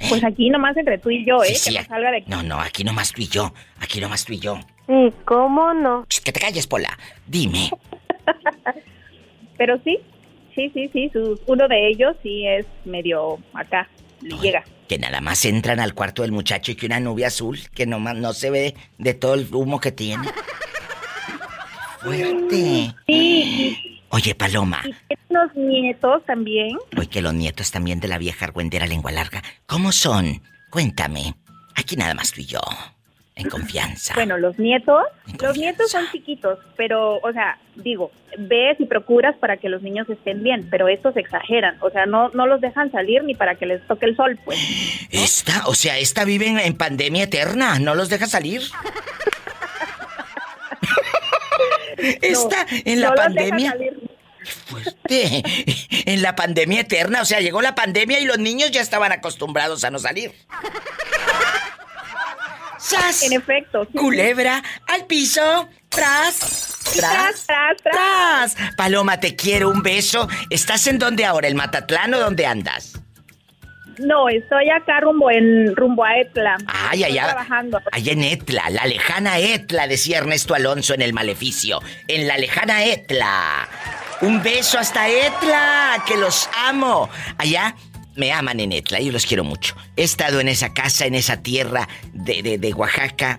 Pues 0.08 0.22
aquí 0.24 0.50
nomás 0.50 0.76
entre 0.76 0.98
tú 0.98 1.10
y 1.10 1.24
yo, 1.24 1.42
¿eh? 1.42 1.48
Sí, 1.48 1.54
sí, 1.56 1.70
que 1.74 1.80
no 1.82 1.86
salga 1.86 2.10
de 2.10 2.16
aquí. 2.18 2.26
No, 2.30 2.42
no, 2.42 2.60
aquí 2.60 2.82
nomás 2.84 3.12
tú 3.12 3.22
y 3.22 3.28
yo. 3.28 3.54
Aquí 3.78 4.00
nomás 4.00 4.24
tú 4.24 4.32
y 4.32 4.38
yo. 4.40 4.58
Sí, 4.86 5.12
¿cómo 5.24 5.72
no? 5.74 6.04
Ch, 6.08 6.20
Que 6.22 6.32
te 6.32 6.40
calles, 6.40 6.66
Pola. 6.66 6.98
Dime. 7.26 7.70
Pero 9.58 9.80
sí, 9.84 9.98
sí, 10.54 10.70
sí, 10.74 10.90
sí. 10.92 11.10
uno 11.46 11.68
de 11.68 11.88
ellos 11.88 12.16
sí 12.22 12.46
es 12.46 12.66
medio 12.84 13.38
acá. 13.54 13.88
Le 14.22 14.36
Llega. 14.38 14.64
Que 14.88 14.98
nada 14.98 15.20
más 15.20 15.44
entran 15.44 15.80
al 15.80 15.94
cuarto 15.94 16.22
del 16.22 16.32
muchacho 16.32 16.72
y 16.72 16.74
que 16.74 16.86
una 16.86 17.00
nube 17.00 17.24
azul 17.24 17.58
que 17.74 17.86
nomás 17.86 18.16
no 18.16 18.32
se 18.32 18.50
ve 18.50 18.74
de 18.98 19.14
todo 19.14 19.34
el 19.34 19.48
humo 19.54 19.80
que 19.80 19.92
tiene. 19.92 20.28
Fuerte. 22.00 22.94
Sí, 23.06 24.00
Oye, 24.10 24.34
Paloma. 24.34 24.82
y 24.84 24.94
unos 25.30 25.54
nietos 25.54 26.22
también. 26.26 26.76
Hoy 26.98 27.06
que 27.06 27.22
los 27.22 27.32
nietos 27.32 27.70
también 27.70 28.00
de 28.00 28.08
la 28.08 28.18
vieja 28.18 28.44
argüendera 28.44 28.86
lengua 28.86 29.12
larga. 29.12 29.42
¿Cómo 29.66 29.92
son? 29.92 30.42
Cuéntame. 30.70 31.34
Aquí 31.74 31.96
nada 31.96 32.12
más 32.14 32.32
tú 32.32 32.40
y 32.42 32.46
yo. 32.46 32.60
En 33.34 33.48
confianza. 33.48 34.12
Bueno, 34.14 34.36
los 34.36 34.58
nietos, 34.58 35.04
los 35.40 35.56
nietos 35.56 35.90
son 35.90 36.06
chiquitos, 36.12 36.58
pero, 36.76 37.16
o 37.16 37.32
sea, 37.32 37.58
digo, 37.76 38.12
ves 38.38 38.78
y 38.78 38.84
procuras 38.84 39.34
para 39.36 39.56
que 39.56 39.70
los 39.70 39.80
niños 39.80 40.06
estén 40.10 40.42
bien, 40.42 40.68
pero 40.70 40.86
estos 40.86 41.16
exageran, 41.16 41.78
o 41.80 41.88
sea, 41.88 42.04
no, 42.04 42.28
no 42.30 42.46
los 42.46 42.60
dejan 42.60 42.92
salir 42.92 43.24
ni 43.24 43.34
para 43.34 43.54
que 43.54 43.64
les 43.64 43.86
toque 43.86 44.04
el 44.04 44.16
sol, 44.16 44.38
pues. 44.44 44.58
Esta, 45.10 45.66
o 45.66 45.74
sea, 45.74 45.98
esta 45.98 46.24
vive 46.24 46.46
en, 46.46 46.58
en 46.58 46.76
pandemia 46.76 47.24
eterna. 47.24 47.78
¿No 47.78 47.94
los 47.94 48.10
deja 48.10 48.26
salir? 48.26 48.60
Esta, 52.20 52.66
en 52.84 53.00
la 53.00 53.10
no 53.10 53.14
pandemia. 53.14 53.76
Fuerte. 54.66 55.42
En 56.06 56.22
la 56.22 56.34
pandemia 56.34 56.80
eterna. 56.80 57.22
O 57.22 57.24
sea, 57.24 57.40
llegó 57.40 57.62
la 57.62 57.74
pandemia 57.74 58.18
y 58.20 58.24
los 58.24 58.38
niños 58.38 58.70
ya 58.70 58.80
estaban 58.80 59.12
acostumbrados 59.12 59.84
a 59.84 59.90
no 59.90 59.98
salir. 59.98 60.32
¡Sas! 62.82 63.22
En 63.22 63.32
efecto. 63.34 63.86
sí, 63.90 63.96
Culebra 63.98 64.62
al 64.88 65.06
piso. 65.06 65.68
Tras. 65.88 66.38
Tras. 66.94 67.44
Tras, 67.44 67.46
tras, 67.46 67.76
tras. 67.82 68.56
Paloma, 68.76 69.20
te 69.20 69.36
quiero. 69.36 69.70
Un 69.70 69.82
beso. 69.82 70.28
¿Estás 70.50 70.86
en 70.86 70.98
dónde 70.98 71.24
ahora? 71.24 71.48
¿El 71.48 71.54
Matatlán 71.54 72.12
o 72.14 72.18
dónde 72.18 72.46
andas? 72.46 72.94
No, 73.98 74.28
estoy 74.28 74.70
acá 74.70 75.00
rumbo 75.00 75.30
en 75.30 75.76
rumbo 75.76 76.02
a 76.04 76.16
Etla. 76.18 76.56
Ay, 76.66 77.02
Estoy 77.02 77.18
allá. 77.18 77.26
trabajando. 77.32 77.80
Allá 77.92 78.12
en 78.12 78.24
Etla, 78.24 78.70
la 78.70 78.86
lejana 78.86 79.38
Etla, 79.38 79.86
decía 79.86 80.18
Ernesto 80.18 80.54
Alonso 80.54 80.94
en 80.94 81.02
El 81.02 81.12
Maleficio. 81.12 81.80
En 82.08 82.26
la 82.26 82.36
lejana 82.38 82.84
Etla. 82.84 83.68
Un 84.22 84.42
beso 84.42 84.78
hasta 84.78 85.08
Etla, 85.08 86.02
que 86.06 86.16
los 86.16 86.48
amo. 86.66 87.10
Allá 87.38 87.74
me 88.16 88.32
aman 88.32 88.60
en 88.60 88.72
Etla, 88.72 89.00
yo 89.00 89.12
los 89.12 89.26
quiero 89.26 89.44
mucho. 89.44 89.74
He 89.96 90.02
estado 90.02 90.40
en 90.40 90.48
esa 90.48 90.72
casa, 90.74 91.06
en 91.06 91.14
esa 91.14 91.42
tierra 91.42 91.88
de, 92.12 92.42
de- 92.42 92.58
de 92.58 92.72
Oaxaca. 92.74 93.38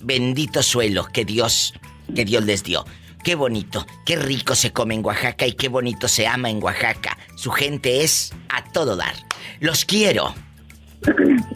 Bendito 0.00 0.62
suelo 0.62 1.06
que 1.12 1.24
Dios, 1.24 1.74
que 2.14 2.24
Dios 2.24 2.44
les 2.44 2.62
dio. 2.64 2.84
Qué 3.24 3.34
bonito, 3.34 3.84
qué 4.06 4.16
rico 4.16 4.54
se 4.54 4.72
come 4.72 4.94
en 4.94 5.04
Oaxaca 5.04 5.46
y 5.46 5.52
qué 5.52 5.68
bonito 5.68 6.06
se 6.08 6.26
ama 6.26 6.50
en 6.50 6.62
Oaxaca. 6.62 7.18
Su 7.36 7.50
gente 7.50 8.02
es 8.04 8.32
a 8.48 8.62
todo 8.72 8.96
dar. 8.96 9.14
Los 9.60 9.84
quiero. 9.84 10.34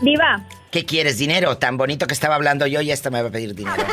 Diva, 0.02 0.44
¿Qué 0.70 0.84
quieres? 0.86 1.18
¿Dinero? 1.18 1.58
Tan 1.58 1.76
bonito 1.76 2.06
que 2.06 2.14
estaba 2.14 2.34
hablando 2.34 2.66
yo 2.66 2.80
y 2.80 2.90
esta 2.90 3.10
me 3.10 3.20
va 3.20 3.28
a 3.28 3.32
pedir 3.32 3.54
dinero. 3.54 3.84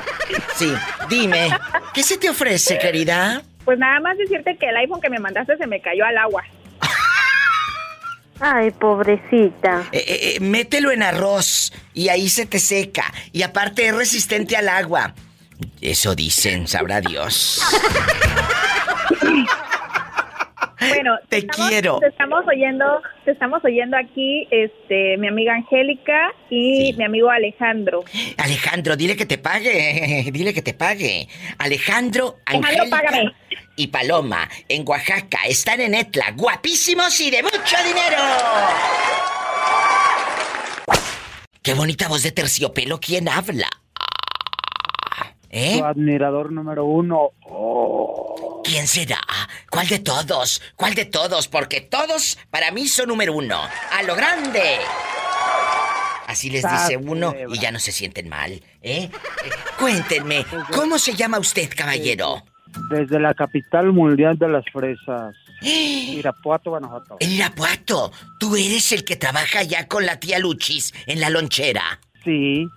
Sí, 0.56 0.72
dime. 1.10 1.50
¿Qué 1.94 2.04
se 2.04 2.18
te 2.18 2.30
ofrece, 2.30 2.78
querida? 2.80 3.42
pues 3.66 3.78
nada 3.78 4.00
más 4.00 4.18
decirte 4.18 4.58
que 4.58 4.68
el 4.70 4.78
iPhone 4.78 5.00
que 5.02 5.10
me 5.12 5.20
mandaste 5.20 5.56
se 5.58 5.68
me 5.68 5.80
cayó 5.82 6.04
al 6.06 6.18
agua. 6.18 6.44
Ay, 8.40 8.72
pobrecita. 8.72 9.88
Eh, 9.92 10.04
eh, 10.08 10.36
eh, 10.36 10.40
mételo 10.40 10.92
en 10.92 11.04
arroz 11.04 11.74
y 11.94 12.10
ahí 12.10 12.30
se 12.30 12.46
te 12.46 12.60
seca. 12.60 13.14
Y 13.32 13.44
aparte 13.44 13.88
es 13.88 13.96
resistente 13.96 14.56
al 14.56 14.70
agua. 14.70 15.14
Eso 15.82 16.16
dicen, 16.16 16.68
sabrá 16.68 17.02
Dios. 17.02 17.62
Bueno, 20.80 21.18
Te 21.28 21.38
estamos- 21.40 21.70
quiero. 21.70 22.00
Te 22.00 22.08
estamos 22.08 22.46
oyendo, 22.48 22.86
te 23.26 23.32
estamos 23.32 23.64
oyendo 23.66 23.98
aquí, 23.98 24.48
este, 24.50 25.18
mi 25.18 25.28
amiga 25.28 25.54
Angélica 25.54 26.32
y 26.50 26.94
mi 26.98 27.04
amigo 27.04 27.30
Alejandro. 27.30 28.04
Alejandro, 28.38 28.96
dile 28.96 29.16
que 29.18 29.26
te 29.26 29.38
pague. 29.38 30.30
Dile 30.32 30.54
que 30.54 30.62
te 30.62 30.74
pague. 30.74 31.28
Alejandro, 31.58 32.38
Angélica 32.46 32.90
págame. 32.90 33.32
y 33.76 33.88
Paloma 33.88 34.48
en 34.70 34.84
Oaxaca 34.88 35.40
están 35.48 35.82
en 35.82 35.94
Etla, 35.96 36.32
guapísimos 36.36 37.20
y 37.20 37.30
de 37.32 37.44
mucho 37.44 37.76
dinero. 37.86 38.18
Qué 41.62 41.74
bonita 41.74 42.08
voz 42.08 42.24
de 42.24 42.32
terciopelo. 42.32 43.00
¿Quién 43.00 43.28
habla? 43.28 43.68
¿Eh? 45.50 45.78
Tu 45.80 45.86
admirador 45.86 46.52
número 46.52 46.86
uno. 46.86 47.32
¿Quién 48.64 48.88
será? 48.88 49.20
¿Cuál 49.72 49.88
de 49.88 50.00
todos? 50.00 50.62
¿Cuál 50.76 50.93
de 50.93 51.06
todos? 51.06 51.47
Porque 51.47 51.82
todos 51.82 52.38
para 52.50 52.72
mí 52.72 52.88
son 52.88 53.08
número 53.08 53.34
uno. 53.34 53.60
¡A 53.91 54.04
lo 54.04 54.16
grande! 54.16 54.78
Así 56.28 56.52
les 56.52 56.64
dice 56.64 56.97
uno 56.97 57.34
y 57.50 57.58
ya 57.58 57.72
no 57.72 57.80
se 57.80 57.91
sienten 57.91 58.30
mal, 58.30 58.52
¿eh? 58.52 58.62
Eh, 58.84 59.12
Cuéntenme, 59.80 60.45
¿cómo 60.72 61.00
se 61.00 61.16
llama 61.16 61.39
usted, 61.39 61.68
caballero? 61.76 62.43
Desde 62.91 63.20
la 63.20 63.34
capital 63.34 63.91
mundial 63.91 64.38
de 64.38 64.47
las 64.47 64.64
fresas. 64.72 65.36
Irapuato, 65.62 66.70
Guanajuato. 66.70 67.18
En 67.20 67.32
Irapuato, 67.32 68.12
tú 68.39 68.56
eres 68.56 68.91
el 68.91 69.04
que 69.04 69.16
trabaja 69.16 69.64
ya 69.64 69.88
con 69.88 70.06
la 70.06 70.20
tía 70.20 70.38
Luchis 70.38 70.93
en 71.08 71.20
la 71.20 71.32
lonchera. 71.32 72.00
Sí. 72.24 72.68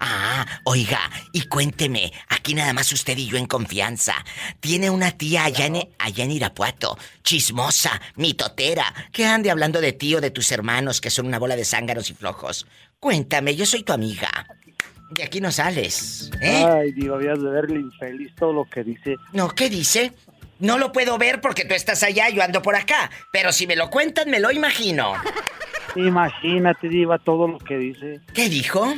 Ah, 0.00 0.46
oiga, 0.64 0.98
y 1.32 1.42
cuénteme, 1.42 2.10
aquí 2.28 2.54
nada 2.54 2.72
más 2.72 2.90
usted 2.90 3.16
y 3.18 3.26
yo 3.26 3.36
en 3.36 3.46
confianza. 3.46 4.14
Tiene 4.58 4.88
una 4.88 5.10
tía 5.12 5.44
allá 5.44 5.66
en, 5.66 5.88
allá 5.98 6.24
en 6.24 6.30
Irapuato, 6.30 6.98
chismosa, 7.22 8.00
mitotera, 8.16 8.94
que 9.12 9.26
ande 9.26 9.50
hablando 9.50 9.80
de 9.82 9.92
ti 9.92 10.14
o 10.14 10.22
de 10.22 10.30
tus 10.30 10.50
hermanos 10.52 11.02
que 11.02 11.10
son 11.10 11.26
una 11.26 11.38
bola 11.38 11.54
de 11.54 11.66
zánganos 11.66 12.08
y 12.08 12.14
flojos. 12.14 12.66
Cuéntame, 12.98 13.54
yo 13.54 13.66
soy 13.66 13.82
tu 13.82 13.92
amiga. 13.92 14.46
De 15.10 15.22
aquí 15.24 15.40
no 15.40 15.52
sales, 15.52 16.30
¿eh? 16.40 16.64
Ay, 16.66 16.92
Dios, 16.92 17.16
habías 17.16 17.42
de 17.42 17.50
verle 17.50 17.80
infeliz 17.80 18.32
todo 18.36 18.52
lo 18.52 18.64
que 18.64 18.82
dice. 18.82 19.16
No, 19.32 19.50
¿qué 19.50 19.68
dice? 19.68 20.12
no 20.60 20.76
lo 20.76 20.92
puedo 20.92 21.18
ver 21.18 21.40
porque 21.40 21.64
tú 21.64 21.74
estás 21.74 22.02
allá, 22.02 22.28
yo 22.28 22.42
ando 22.42 22.62
por 22.62 22.76
acá. 22.76 23.10
Pero 23.32 23.50
si 23.50 23.66
me 23.66 23.76
lo 23.76 23.90
cuentan, 23.90 24.30
me 24.30 24.40
lo 24.40 24.50
imagino. 24.50 25.14
Imagínate, 25.96 26.88
Diva, 26.88 27.18
todo 27.18 27.48
lo 27.48 27.58
que 27.58 27.76
dice. 27.78 28.20
¿Qué 28.34 28.48
dijo? 28.48 28.94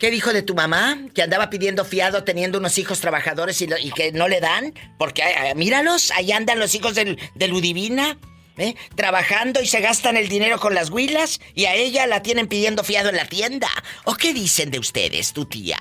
¿Qué 0.00 0.10
dijo 0.10 0.32
de 0.32 0.42
tu 0.42 0.54
mamá? 0.54 0.96
Que 1.14 1.22
andaba 1.22 1.50
pidiendo 1.50 1.84
fiado 1.84 2.24
teniendo 2.24 2.56
unos 2.58 2.78
hijos 2.78 3.00
trabajadores 3.00 3.60
y, 3.60 3.68
que 3.92 4.12
no 4.12 4.28
le 4.28 4.40
dan. 4.40 4.72
Porque 4.98 5.22
míralos, 5.54 6.10
ahí 6.12 6.32
andan 6.32 6.58
los 6.58 6.74
hijos 6.74 6.94
del, 6.94 7.18
de 7.34 7.48
Ludivina. 7.48 8.16
¿eh? 8.56 8.76
Trabajando 8.94 9.60
y 9.60 9.66
se 9.66 9.80
gastan 9.80 10.16
el 10.16 10.30
dinero 10.30 10.58
con 10.58 10.74
las 10.74 10.88
huilas 10.88 11.38
y 11.54 11.66
a 11.66 11.74
ella 11.74 12.06
la 12.06 12.22
tienen 12.22 12.48
pidiendo 12.48 12.82
fiado 12.82 13.10
en 13.10 13.16
la 13.16 13.26
tienda. 13.26 13.68
¿O 14.04 14.14
qué 14.14 14.32
dicen 14.32 14.70
de 14.70 14.78
ustedes, 14.78 15.34
tu 15.34 15.44
tía? 15.44 15.76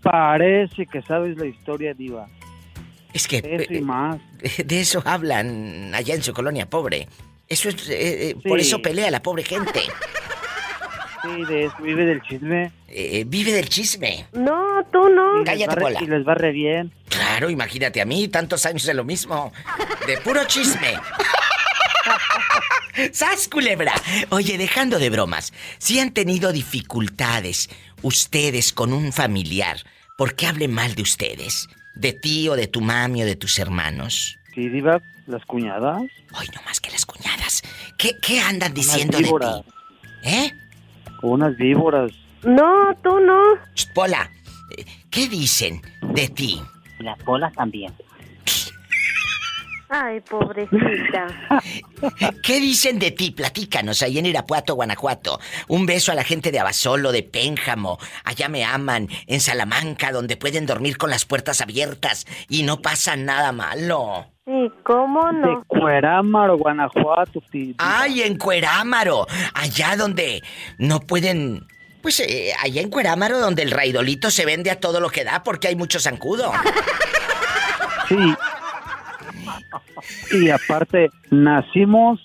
Parece 0.00 0.86
que 0.86 1.02
sabes 1.02 1.36
la 1.36 1.46
historia, 1.46 1.94
Diva. 1.94 2.28
Es 3.12 3.26
que... 3.26 3.38
Eso 3.38 3.74
y 3.74 3.80
más. 3.80 4.20
De 4.64 4.80
eso 4.80 5.02
hablan 5.04 5.92
allá 5.96 6.14
en 6.14 6.22
su 6.22 6.32
colonia 6.32 6.70
pobre. 6.70 7.08
Eso 7.48 7.70
es... 7.70 7.88
Eh, 7.88 8.30
eh, 8.30 8.36
por 8.46 8.60
eso 8.60 8.80
pelea 8.80 9.10
la 9.10 9.20
pobre 9.20 9.42
gente. 9.42 9.82
Sí, 11.24 11.44
de 11.44 11.64
eso, 11.64 11.76
vive 11.80 12.04
del 12.04 12.20
chisme. 12.22 12.70
Eh, 12.88 13.24
vive 13.26 13.52
del 13.52 13.68
chisme. 13.68 14.26
No, 14.32 14.84
tú 14.92 15.08
no. 15.08 15.42
Cállate, 15.44 15.76
Pola. 15.80 16.02
Y 16.02 16.06
les 16.06 16.26
va 16.26 16.34
re 16.34 16.52
bien. 16.52 16.92
Claro, 17.08 17.48
imagínate 17.48 18.02
a 18.02 18.04
mí, 18.04 18.28
tantos 18.28 18.66
años 18.66 18.84
de 18.84 18.92
lo 18.94 19.04
mismo. 19.04 19.52
De 20.06 20.18
puro 20.18 20.44
chisme. 20.46 20.94
¡Sas, 23.12 23.48
culebra! 23.48 23.92
Oye, 24.30 24.58
dejando 24.58 24.98
de 24.98 25.10
bromas, 25.10 25.52
si 25.78 25.98
han 25.98 26.12
tenido 26.12 26.52
dificultades 26.52 27.70
ustedes 28.02 28.72
con 28.72 28.92
un 28.92 29.12
familiar, 29.12 29.78
¿por 30.16 30.34
qué 30.34 30.46
hable 30.46 30.68
mal 30.68 30.94
de 30.94 31.02
ustedes? 31.02 31.68
¿De 31.96 32.12
ti 32.12 32.48
o 32.48 32.54
de 32.54 32.66
tu 32.66 32.80
mami 32.80 33.22
o 33.22 33.26
de 33.26 33.36
tus 33.36 33.58
hermanos? 33.58 34.36
Sí, 34.54 34.68
Diva, 34.68 35.00
las 35.26 35.44
cuñadas. 35.46 36.02
Ay, 36.34 36.48
no 36.54 36.62
más 36.66 36.80
que 36.80 36.90
las 36.90 37.06
cuñadas. 37.06 37.62
¿Qué, 37.98 38.16
qué 38.20 38.40
andan 38.40 38.74
diciendo 38.74 39.18
de 39.18 39.24
ti? 39.24 39.72
¿Eh? 40.24 40.52
Unas 41.24 41.56
víboras. 41.56 42.12
No, 42.42 42.94
tú 43.02 43.18
no. 43.18 43.40
Pola, 43.94 44.30
¿qué 45.10 45.26
dicen 45.26 45.80
de 46.12 46.28
ti? 46.28 46.60
Las 46.98 47.18
polas 47.22 47.50
también. 47.54 47.94
Ay, 49.88 50.20
pobrecita. 50.20 51.26
¿Qué 52.42 52.60
dicen 52.60 52.98
de 52.98 53.10
ti? 53.10 53.30
Platícanos, 53.30 54.02
ahí 54.02 54.18
en 54.18 54.26
Irapuato, 54.26 54.74
Guanajuato. 54.74 55.40
Un 55.68 55.86
beso 55.86 56.12
a 56.12 56.14
la 56.14 56.24
gente 56.24 56.52
de 56.52 56.60
Abasolo, 56.60 57.10
de 57.10 57.22
Pénjamo. 57.22 57.98
Allá 58.24 58.50
me 58.50 58.64
aman. 58.64 59.08
En 59.26 59.40
Salamanca, 59.40 60.12
donde 60.12 60.36
pueden 60.36 60.66
dormir 60.66 60.98
con 60.98 61.08
las 61.08 61.24
puertas 61.24 61.62
abiertas 61.62 62.26
y 62.50 62.64
no 62.64 62.82
pasa 62.82 63.16
nada 63.16 63.52
malo. 63.52 64.33
¿Y 64.46 64.70
cómo 64.82 65.32
no? 65.32 65.48
De 65.48 65.64
Cuerámaro, 65.66 66.58
Guanajuato. 66.58 67.42
Ay, 67.78 68.22
en 68.22 68.36
Cuerámaro. 68.36 69.26
Allá 69.54 69.96
donde 69.96 70.42
no 70.78 71.00
pueden... 71.00 71.66
Pues 72.02 72.20
eh, 72.20 72.52
allá 72.62 72.82
en 72.82 72.90
Cuerámaro, 72.90 73.38
donde 73.38 73.62
el 73.62 73.70
raidolito 73.70 74.30
se 74.30 74.44
vende 74.44 74.70
a 74.70 74.78
todo 74.78 75.00
lo 75.00 75.08
que 75.08 75.24
da 75.24 75.42
porque 75.42 75.68
hay 75.68 75.76
mucho 75.76 75.98
zancudo. 75.98 76.52
Sí, 78.06 78.34
y 80.32 80.50
aparte, 80.50 81.10
nacimos 81.30 82.20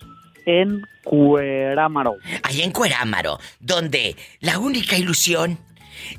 en 0.46 0.82
Cuerámaro. 1.04 2.16
Ahí 2.44 2.62
en 2.62 2.72
Cuerámaro, 2.72 3.40
donde 3.60 4.16
la 4.40 4.60
única 4.60 4.98
ilusión 4.98 5.60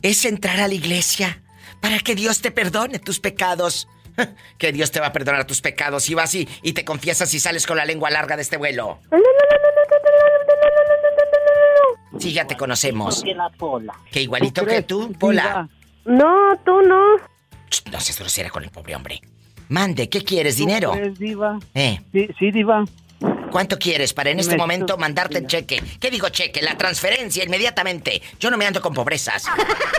es 0.02 0.24
entrar 0.24 0.60
a 0.60 0.68
la 0.68 0.74
iglesia 0.74 1.42
para 1.80 1.98
que 1.98 2.14
Dios 2.14 2.40
te 2.40 2.50
perdone 2.50 2.98
tus 2.98 3.20
pecados. 3.20 3.88
Que 4.58 4.72
Dios 4.72 4.90
te 4.90 5.00
va 5.00 5.06
a 5.06 5.12
perdonar 5.12 5.46
tus 5.46 5.60
pecados 5.60 6.04
si 6.04 6.14
vas 6.14 6.34
y, 6.34 6.48
y 6.62 6.72
te 6.72 6.84
confiesas 6.84 7.32
y 7.34 7.40
sales 7.40 7.66
con 7.66 7.76
la 7.76 7.84
lengua 7.84 8.10
larga 8.10 8.36
de 8.36 8.42
este 8.42 8.56
vuelo. 8.56 8.98
Sí, 12.18 12.32
ya 12.32 12.46
te 12.46 12.56
conocemos. 12.56 13.24
Que 14.10 14.22
igualito 14.22 14.66
que 14.66 14.82
tú, 14.82 15.12
Pola. 15.18 15.68
No, 16.04 16.58
tú 16.64 16.82
no. 16.82 17.16
No 17.90 18.00
seas 18.00 18.18
grosera 18.18 18.50
con 18.50 18.64
el 18.64 18.70
pobre 18.70 18.96
hombre. 18.96 19.20
Mande, 19.68 20.08
¿qué 20.08 20.22
quieres? 20.22 20.56
¿Dinero? 20.56 20.92
diva? 21.18 21.58
¿Eh? 21.74 22.00
Sí, 22.12 22.28
sí, 22.38 22.50
diva. 22.50 22.84
¿Cuánto 23.50 23.78
quieres 23.78 24.12
para 24.14 24.30
en 24.30 24.40
este 24.40 24.56
momento 24.56 24.96
mandarte 24.96 25.38
el 25.38 25.46
cheque? 25.46 25.82
¿Qué 26.00 26.10
digo 26.10 26.28
cheque? 26.28 26.62
La 26.62 26.76
transferencia 26.76 27.44
inmediatamente. 27.44 28.22
Yo 28.38 28.50
no 28.50 28.56
me 28.56 28.66
ando 28.66 28.80
con 28.80 28.94
pobrezas. 28.94 29.44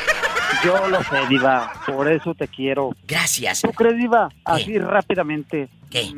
Yo 0.63 0.87
lo 0.89 1.03
sé, 1.03 1.27
Diva. 1.29 1.73
Por 1.87 2.11
eso 2.11 2.33
te 2.35 2.47
quiero. 2.47 2.95
Gracias. 3.07 3.61
¿Tú 3.61 3.71
crees, 3.71 3.97
Diva? 3.97 4.29
Así 4.45 4.77
rápidamente. 4.77 5.69
¿Qué? 5.89 6.11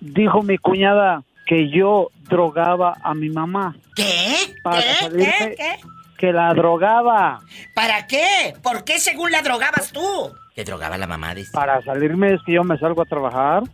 dijo 0.00 0.42
mi 0.42 0.56
cuñada 0.56 1.22
que 1.46 1.68
yo 1.68 2.10
drogaba 2.28 2.96
a 3.02 3.12
mi 3.14 3.28
mamá. 3.28 3.76
¿Qué? 3.94 4.34
Para 4.62 4.80
¿Qué? 4.80 4.94
salirme, 4.94 5.54
¿Qué? 5.56 5.80
Que 6.16 6.32
la 6.32 6.54
drogaba. 6.54 7.40
¿Para 7.74 8.06
qué? 8.06 8.54
¿Por 8.62 8.84
qué 8.84 8.98
según 8.98 9.30
la 9.32 9.42
drogabas 9.42 9.92
tú? 9.92 10.32
¿Que 10.54 10.64
drogaba 10.64 10.96
la 10.96 11.06
mamá? 11.06 11.34
Dice. 11.34 11.50
Para 11.52 11.82
salirme 11.82 12.34
es 12.34 12.40
que 12.46 12.52
yo 12.52 12.64
me 12.64 12.78
salgo 12.78 13.02
a 13.02 13.06
trabajar. 13.06 13.64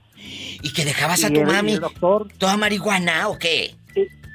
¿Y 0.63 0.73
que 0.73 0.85
dejabas 0.85 1.25
a 1.25 1.31
tu 1.33 1.43
mami? 1.43 1.73
El 1.73 1.81
doctor. 1.81 2.29
¿Toda 2.39 2.57
marihuana 2.57 3.29
o 3.29 3.39
qué? 3.39 3.75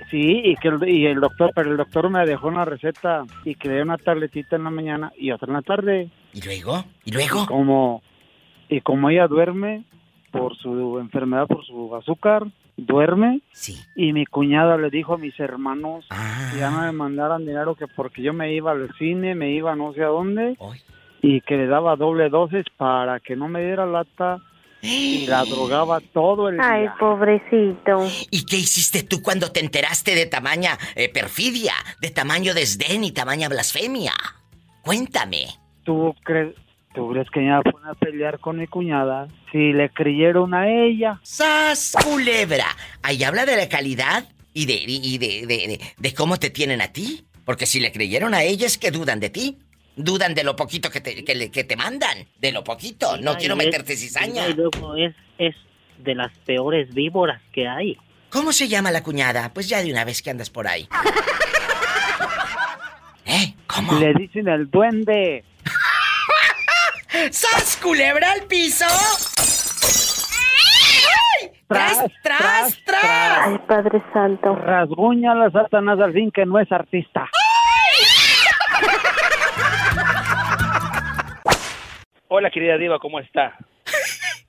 Sí, 0.10 0.42
y 0.44 0.56
que 0.58 0.68
el, 0.68 0.90
y 0.90 1.06
el 1.06 1.22
doctor, 1.22 1.52
pero 1.56 1.72
el 1.72 1.78
doctor 1.78 2.10
me 2.10 2.26
dejó 2.26 2.48
una 2.50 2.66
receta 2.66 3.24
y 3.46 3.56
que 3.56 3.70
le 3.70 3.76
dio 3.76 3.84
una 3.84 3.98
tabletita 3.98 4.58
en 4.58 4.66
la 4.66 4.70
mañana 4.70 5.14
y 5.18 5.32
otra 5.32 5.48
en 5.48 5.54
la 5.54 5.62
tarde. 5.62 6.10
¿Y 6.34 6.42
luego? 6.42 6.84
¿Y 7.06 7.12
luego? 7.12 7.44
Y 7.44 7.46
como, 7.46 8.04
y 8.68 8.82
como 8.82 9.10
ella 9.10 9.28
duerme 9.28 9.86
por 10.32 10.58
su 10.58 11.00
enfermedad, 11.00 11.48
por 11.48 11.66
su 11.66 11.96
azúcar, 11.96 12.46
duerme. 12.76 13.40
Sí. 13.54 13.78
Y 13.96 14.12
mi 14.12 14.26
cuñada 14.26 14.76
le 14.78 14.90
dijo 14.90 15.14
a 15.14 15.18
mis 15.18 15.40
hermanos 15.40 16.06
Ah. 16.10 16.50
que 16.54 16.60
ya 16.60 16.72
no 16.72 16.82
me 16.82 16.92
mandaran 16.92 17.46
dinero 17.46 17.76
que 17.76 17.88
porque 17.88 18.22
yo 18.22 18.34
me 18.34 18.54
iba 18.54 18.72
al 18.72 18.94
cine, 18.98 19.34
me 19.34 19.52
iba 19.54 19.76
no 19.78 19.94
sé 19.94 20.04
a 20.04 20.08
dónde. 20.08 20.58
Y 21.22 21.40
que 21.42 21.56
le 21.56 21.68
daba 21.68 21.96
doble 21.96 22.28
dosis 22.30 22.66
para 22.76 23.22
que 23.22 23.38
no 23.38 23.48
me 23.48 23.64
diera 23.64 23.86
lata. 23.86 24.40
Y 24.82 25.28
la 25.28 25.44
drogaba 25.46 26.00
todo 26.14 26.50
el 26.50 26.60
Ay, 26.60 26.82
día. 26.82 26.96
pobrecito. 27.00 28.08
¿Y 28.32 28.46
qué 28.46 28.58
hiciste 28.58 29.04
tú 29.04 29.22
cuando 29.22 29.52
te 29.52 29.60
enteraste 29.60 30.16
de 30.16 30.26
tamaña 30.26 30.78
eh, 30.96 31.10
perfidia, 31.10 31.74
de 32.02 32.10
tamaño 32.10 32.54
desdén 32.54 33.04
y 33.04 33.12
tamaña 33.12 33.48
blasfemia? 33.50 34.14
Cuéntame. 34.82 35.48
¿Tú 35.84 36.16
crees, 36.24 36.56
¿Tú 36.96 37.10
crees 37.12 37.30
que 37.30 37.42
ella 37.42 37.62
fue 37.64 37.80
a 37.90 37.94
pelear 37.94 38.40
con 38.40 38.58
mi 38.58 38.68
cuñada? 38.68 39.28
Si 39.52 39.74
le 39.74 39.90
creyeron 39.90 40.54
a 40.54 40.68
ella. 40.70 41.20
¡Sas, 41.24 41.96
culebra! 42.04 42.66
Ahí 43.04 43.24
habla 43.24 43.46
de 43.46 43.58
la 43.58 43.70
calidad 43.70 44.26
y 44.54 44.66
de, 44.66 44.74
y 44.88 45.18
de, 45.18 45.46
de, 45.46 45.68
de- 45.68 45.82
de 45.98 46.14
cómo 46.14 46.38
te 46.38 46.50
tienen 46.50 46.82
a 46.82 46.88
ti. 46.92 47.26
Porque 47.46 47.66
si 47.66 47.80
le 47.80 47.92
creyeron 47.92 48.34
a 48.34 48.44
ella 48.44 48.66
es 48.68 48.78
que 48.78 48.92
dudan 48.92 49.20
de 49.20 49.30
ti. 49.30 49.58
Dudan 49.96 50.34
de 50.34 50.44
lo 50.44 50.56
poquito 50.56 50.90
que 50.90 51.02
te, 51.02 51.24
que 51.24 51.36
le- 51.36 51.52
que 51.52 51.64
te 51.64 51.76
mandan. 51.76 52.26
De 52.40 52.52
lo 52.52 52.64
poquito. 52.64 53.18
No 53.18 53.38
quiero 53.38 53.56
es- 53.56 53.66
meterte 53.66 53.96
cizaña. 53.98 54.48
Y 54.48 54.54
luego 54.54 54.96
es, 54.96 55.14
es 55.38 55.56
de 56.00 56.16
las 56.16 56.32
peores 56.46 56.94
víboras 56.94 57.42
que 57.54 57.68
hay. 57.68 57.98
¿Cómo 58.30 58.54
se 58.54 58.68
llama 58.70 58.92
la 58.92 59.04
cuñada? 59.04 59.52
Pues 59.54 59.68
ya 59.68 59.84
de 59.84 59.92
una 59.92 60.06
vez 60.06 60.22
que 60.22 60.30
andas 60.30 60.50
por 60.50 60.68
ahí. 60.68 60.88
¿Eh? 63.26 63.54
¿Cómo? 63.68 63.94
Le 64.00 64.14
dicen 64.14 64.48
el 64.48 64.70
duende. 64.70 65.44
¡Sas, 67.32 67.78
culebra 67.82 68.32
al 68.32 68.44
piso! 68.44 68.86
¡Ay! 71.42 71.52
¡Tras, 71.68 71.98
tras, 72.24 72.78
tras! 72.86 73.48
Ay, 73.48 73.58
Padre 73.68 74.02
Santo. 74.14 74.56
Rasguña 74.56 75.36
la 75.36 75.50
Satanás 75.52 76.00
al 76.00 76.14
fin 76.14 76.32
que 76.32 76.46
no 76.46 76.60
es 76.60 76.72
artista. 76.72 77.30
Hola, 82.28 82.50
querida 82.50 82.78
Diva, 82.78 82.98
¿cómo 83.00 83.20
está? 83.20 83.58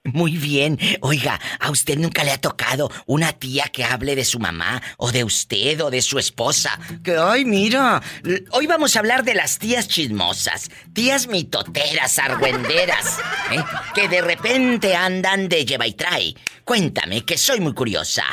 Muy 0.04 0.36
bien. 0.36 0.78
Oiga, 1.00 1.38
¿a 1.60 1.70
usted 1.70 1.96
nunca 1.96 2.24
le 2.24 2.32
ha 2.32 2.40
tocado 2.40 2.90
una 3.06 3.32
tía 3.32 3.64
que 3.72 3.84
hable 3.84 4.16
de 4.16 4.24
su 4.24 4.40
mamá 4.40 4.82
o 4.96 5.12
de 5.12 5.22
usted 5.22 5.80
o 5.80 5.90
de 5.90 6.02
su 6.02 6.18
esposa? 6.18 6.78
Que, 7.04 7.16
ay, 7.16 7.44
mira, 7.44 8.02
hoy 8.50 8.66
vamos 8.66 8.96
a 8.96 8.98
hablar 8.98 9.22
de 9.22 9.34
las 9.34 9.58
tías 9.58 9.86
chismosas, 9.88 10.70
tías 10.92 11.28
mitoteras, 11.28 12.18
argüenderas, 12.18 13.20
¿eh? 13.52 13.62
que 13.94 14.08
de 14.08 14.22
repente 14.22 14.94
andan 14.96 15.48
de 15.48 15.64
lleva 15.64 15.86
y 15.86 15.92
trae. 15.92 16.34
Cuéntame, 16.64 17.24
que 17.24 17.38
soy 17.38 17.60
muy 17.60 17.72
curiosa. 17.72 18.24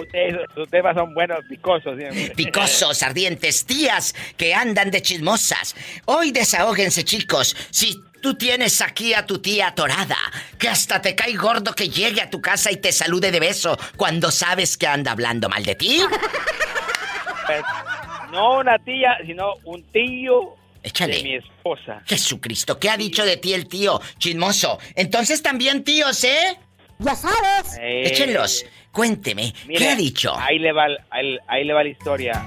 Ustedes, 0.00 0.36
sus 0.54 0.68
temas 0.70 0.94
son 0.94 1.12
buenos, 1.14 1.38
picosos 1.48 1.96
siempre. 1.98 2.30
Picosos, 2.34 3.02
ardientes, 3.02 3.64
tías 3.66 4.14
que 4.36 4.54
andan 4.54 4.90
de 4.90 5.02
chismosas. 5.02 5.74
Hoy 6.06 6.30
desahóguense, 6.32 7.04
chicos. 7.04 7.56
Si 7.70 8.00
tú 8.22 8.34
tienes 8.34 8.80
aquí 8.80 9.12
a 9.14 9.26
tu 9.26 9.38
tía 9.40 9.68
atorada, 9.68 10.16
que 10.58 10.68
hasta 10.68 11.02
te 11.02 11.14
cae 11.14 11.34
gordo 11.34 11.74
que 11.74 11.88
llegue 11.88 12.22
a 12.22 12.30
tu 12.30 12.40
casa 12.40 12.70
y 12.72 12.76
te 12.76 12.92
salude 12.92 13.30
de 13.30 13.40
beso 13.40 13.76
cuando 13.96 14.30
sabes 14.30 14.76
que 14.76 14.86
anda 14.86 15.12
hablando 15.12 15.48
mal 15.48 15.64
de 15.64 15.74
ti. 15.74 16.00
Pues, 17.46 17.62
no 18.32 18.58
una 18.60 18.78
tía, 18.78 19.18
sino 19.26 19.52
un 19.64 19.82
tío 19.92 20.56
Échale. 20.82 21.16
de 21.16 21.22
mi 21.22 21.34
esposa. 21.36 22.02
Jesucristo, 22.06 22.78
¿qué 22.78 22.88
ha 22.90 22.96
dicho 22.96 23.24
de 23.24 23.36
ti 23.36 23.52
el 23.52 23.68
tío? 23.68 24.00
Chismoso. 24.18 24.78
Entonces 24.94 25.42
también 25.42 25.84
tíos, 25.84 26.24
¿eh? 26.24 26.58
Ya 26.98 27.14
sabes. 27.14 27.78
Eh, 27.80 28.02
Échenlos. 28.08 28.64
Cuénteme, 28.92 29.52
mire, 29.66 29.78
¿qué 29.80 29.88
ha 29.90 29.96
dicho? 29.96 30.32
Ahí 30.38 30.58
le, 30.60 30.72
va, 30.72 30.86
ahí, 31.10 31.36
ahí 31.48 31.64
le 31.64 31.72
va 31.72 31.82
la 31.82 31.88
historia. 31.88 32.44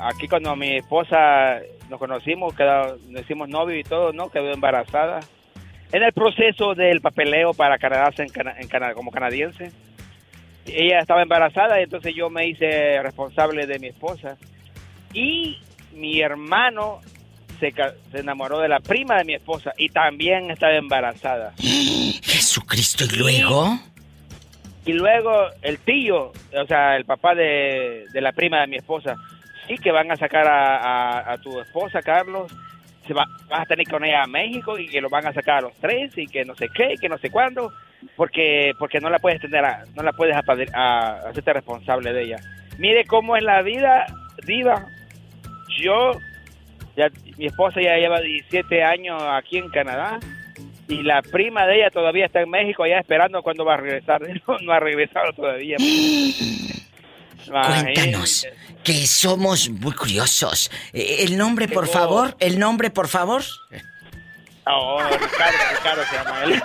Aquí 0.00 0.26
cuando 0.26 0.56
mi 0.56 0.76
esposa 0.76 1.58
nos 1.90 1.98
conocimos, 1.98 2.54
quedó, 2.54 2.96
nos 3.08 3.22
hicimos 3.22 3.48
novio 3.48 3.78
y 3.78 3.84
todo, 3.84 4.12
¿no? 4.14 4.30
Quedó 4.30 4.50
embarazada. 4.52 5.20
En 5.92 6.02
el 6.02 6.12
proceso 6.12 6.74
del 6.74 7.00
papeleo 7.02 7.52
para 7.52 7.78
Canadá 7.78 8.10
en, 8.16 8.28
Cana- 8.30 8.54
en 8.58 8.68
Cana- 8.68 8.94
como 8.94 9.10
canadiense, 9.10 9.70
ella 10.66 11.00
estaba 11.00 11.22
embarazada 11.22 11.80
y 11.80 11.84
entonces 11.84 12.14
yo 12.14 12.30
me 12.30 12.46
hice 12.46 13.02
responsable 13.02 13.66
de 13.66 13.78
mi 13.78 13.88
esposa. 13.88 14.36
Y 15.12 15.58
mi 15.92 16.20
hermano 16.20 17.00
se, 17.60 17.72
se 18.12 18.18
enamoró 18.20 18.58
de 18.60 18.68
la 18.68 18.80
prima 18.80 19.16
de 19.16 19.24
mi 19.24 19.34
esposa 19.34 19.72
y 19.76 19.88
también 19.88 20.50
estaba 20.50 20.74
embarazada. 20.74 21.52
Jesucristo, 22.22 23.04
¿y 23.04 23.16
luego? 23.16 23.78
Y 24.86 24.92
luego 24.92 25.48
el 25.62 25.78
tío, 25.78 26.32
o 26.54 26.66
sea, 26.66 26.96
el 26.96 27.04
papá 27.04 27.34
de, 27.34 28.06
de 28.12 28.20
la 28.20 28.32
prima 28.32 28.60
de 28.60 28.66
mi 28.68 28.76
esposa, 28.76 29.16
sí 29.66 29.76
que 29.76 29.92
van 29.92 30.10
a 30.10 30.16
sacar 30.16 30.46
a, 30.46 30.76
a- 31.18 31.32
a 31.32 31.38
tu 31.38 31.60
esposa, 31.60 32.00
Carlos, 32.00 32.50
se 33.06 33.12
va, 33.14 33.26
vas 33.48 33.60
a 33.62 33.66
tener 33.66 33.86
con 33.86 34.04
ella 34.04 34.22
a 34.22 34.26
México 34.26 34.78
y 34.78 34.86
que 34.88 35.00
lo 35.00 35.08
van 35.10 35.26
a 35.26 35.32
sacar 35.32 35.58
a 35.58 35.60
los 35.62 35.74
tres 35.74 36.12
y 36.16 36.26
que 36.26 36.44
no 36.44 36.54
sé 36.54 36.68
qué, 36.74 36.94
y 36.94 36.96
que 36.98 37.08
no 37.08 37.18
sé 37.18 37.30
cuándo, 37.30 37.72
porque 38.16 38.72
porque 38.78 39.00
no 39.00 39.10
la 39.10 39.18
puedes 39.18 39.40
tener, 39.40 39.64
a- 39.64 39.84
no 39.94 40.02
la 40.02 40.12
puedes 40.12 40.34
a, 40.36 41.20
hacerte 41.28 41.52
responsable 41.52 42.12
de 42.12 42.22
ella. 42.24 42.36
Mire 42.78 43.04
cómo 43.04 43.36
es 43.36 43.42
la 43.42 43.60
vida, 43.62 44.06
diva. 44.46 44.86
Yo, 45.82 46.12
ya, 46.98 47.10
mi 47.36 47.46
esposa 47.46 47.80
ya 47.80 47.96
lleva 47.96 48.20
17 48.20 48.82
años 48.82 49.22
aquí 49.22 49.58
en 49.58 49.70
Canadá 49.70 50.18
y 50.88 51.02
la 51.02 51.22
prima 51.22 51.64
de 51.66 51.76
ella 51.76 51.90
todavía 51.90 52.26
está 52.26 52.40
en 52.40 52.50
México 52.50 52.84
ya 52.86 52.98
esperando 52.98 53.42
cuándo 53.42 53.64
va 53.64 53.74
a 53.74 53.76
regresar. 53.76 54.20
No, 54.46 54.58
no 54.58 54.72
ha 54.72 54.80
regresado 54.80 55.32
todavía. 55.32 55.76
Cuéntanos, 57.46 58.46
que 58.82 59.06
somos 59.06 59.70
muy 59.70 59.92
curiosos. 59.92 60.70
Eh, 60.92 61.18
El 61.20 61.38
nombre, 61.38 61.68
por 61.68 61.86
favor, 61.86 62.36
el 62.40 62.58
nombre, 62.58 62.90
por 62.90 63.08
favor. 63.08 63.42
Oh, 64.66 65.00
Ricardo, 65.02 65.58
Ricardo 65.76 66.02
se 66.04 66.16
llama 66.16 66.44
él. 66.44 66.62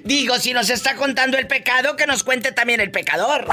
Digo, 0.04 0.38
si 0.38 0.52
nos 0.52 0.68
está 0.70 0.96
contando 0.96 1.38
el 1.38 1.46
pecado, 1.46 1.96
que 1.96 2.06
nos 2.06 2.24
cuente 2.24 2.52
también 2.52 2.80
el 2.80 2.90
pecador. 2.90 3.46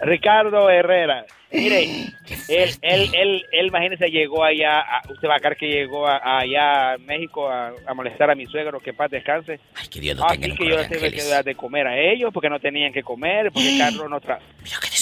Ricardo 0.00 0.68
Herrera. 0.70 1.24
Mire, 1.52 1.84
él, 2.48 2.70
él, 2.82 3.10
él, 3.14 3.44
él, 3.52 3.66
imagínese, 3.66 4.08
llegó 4.10 4.42
allá, 4.44 4.80
a- 4.80 5.02
usted 5.10 5.28
va 5.28 5.36
a 5.36 5.40
creer 5.40 5.56
que 5.56 5.68
llegó 5.68 6.06
a- 6.06 6.38
allá 6.40 6.92
a 6.94 6.98
México 6.98 7.48
a, 7.48 7.72
a 7.86 7.94
molestar 7.94 8.30
a 8.30 8.34
mi 8.34 8.46
suegro, 8.46 8.80
que 8.80 8.92
paz 8.92 9.10
descanse. 9.10 9.60
Ay, 9.74 9.88
que 9.88 10.00
Dios 10.00 10.16
tenga 10.16 10.30
Así 10.32 10.44
en 10.44 10.50
un 10.50 10.56
que 10.56 10.68
yo 10.68 10.76
tuve 10.88 11.12
que 11.12 11.22
dar 11.24 11.44
de 11.44 11.54
comer 11.54 11.86
a 11.86 11.96
ellos 11.98 12.30
porque 12.34 12.50
no 12.50 12.58
tenían 12.60 12.92
que 12.92 13.02
comer, 13.02 13.52
porque 13.52 13.78
Carlos 13.78 14.10
no 14.10 14.20
tra... 14.20 14.38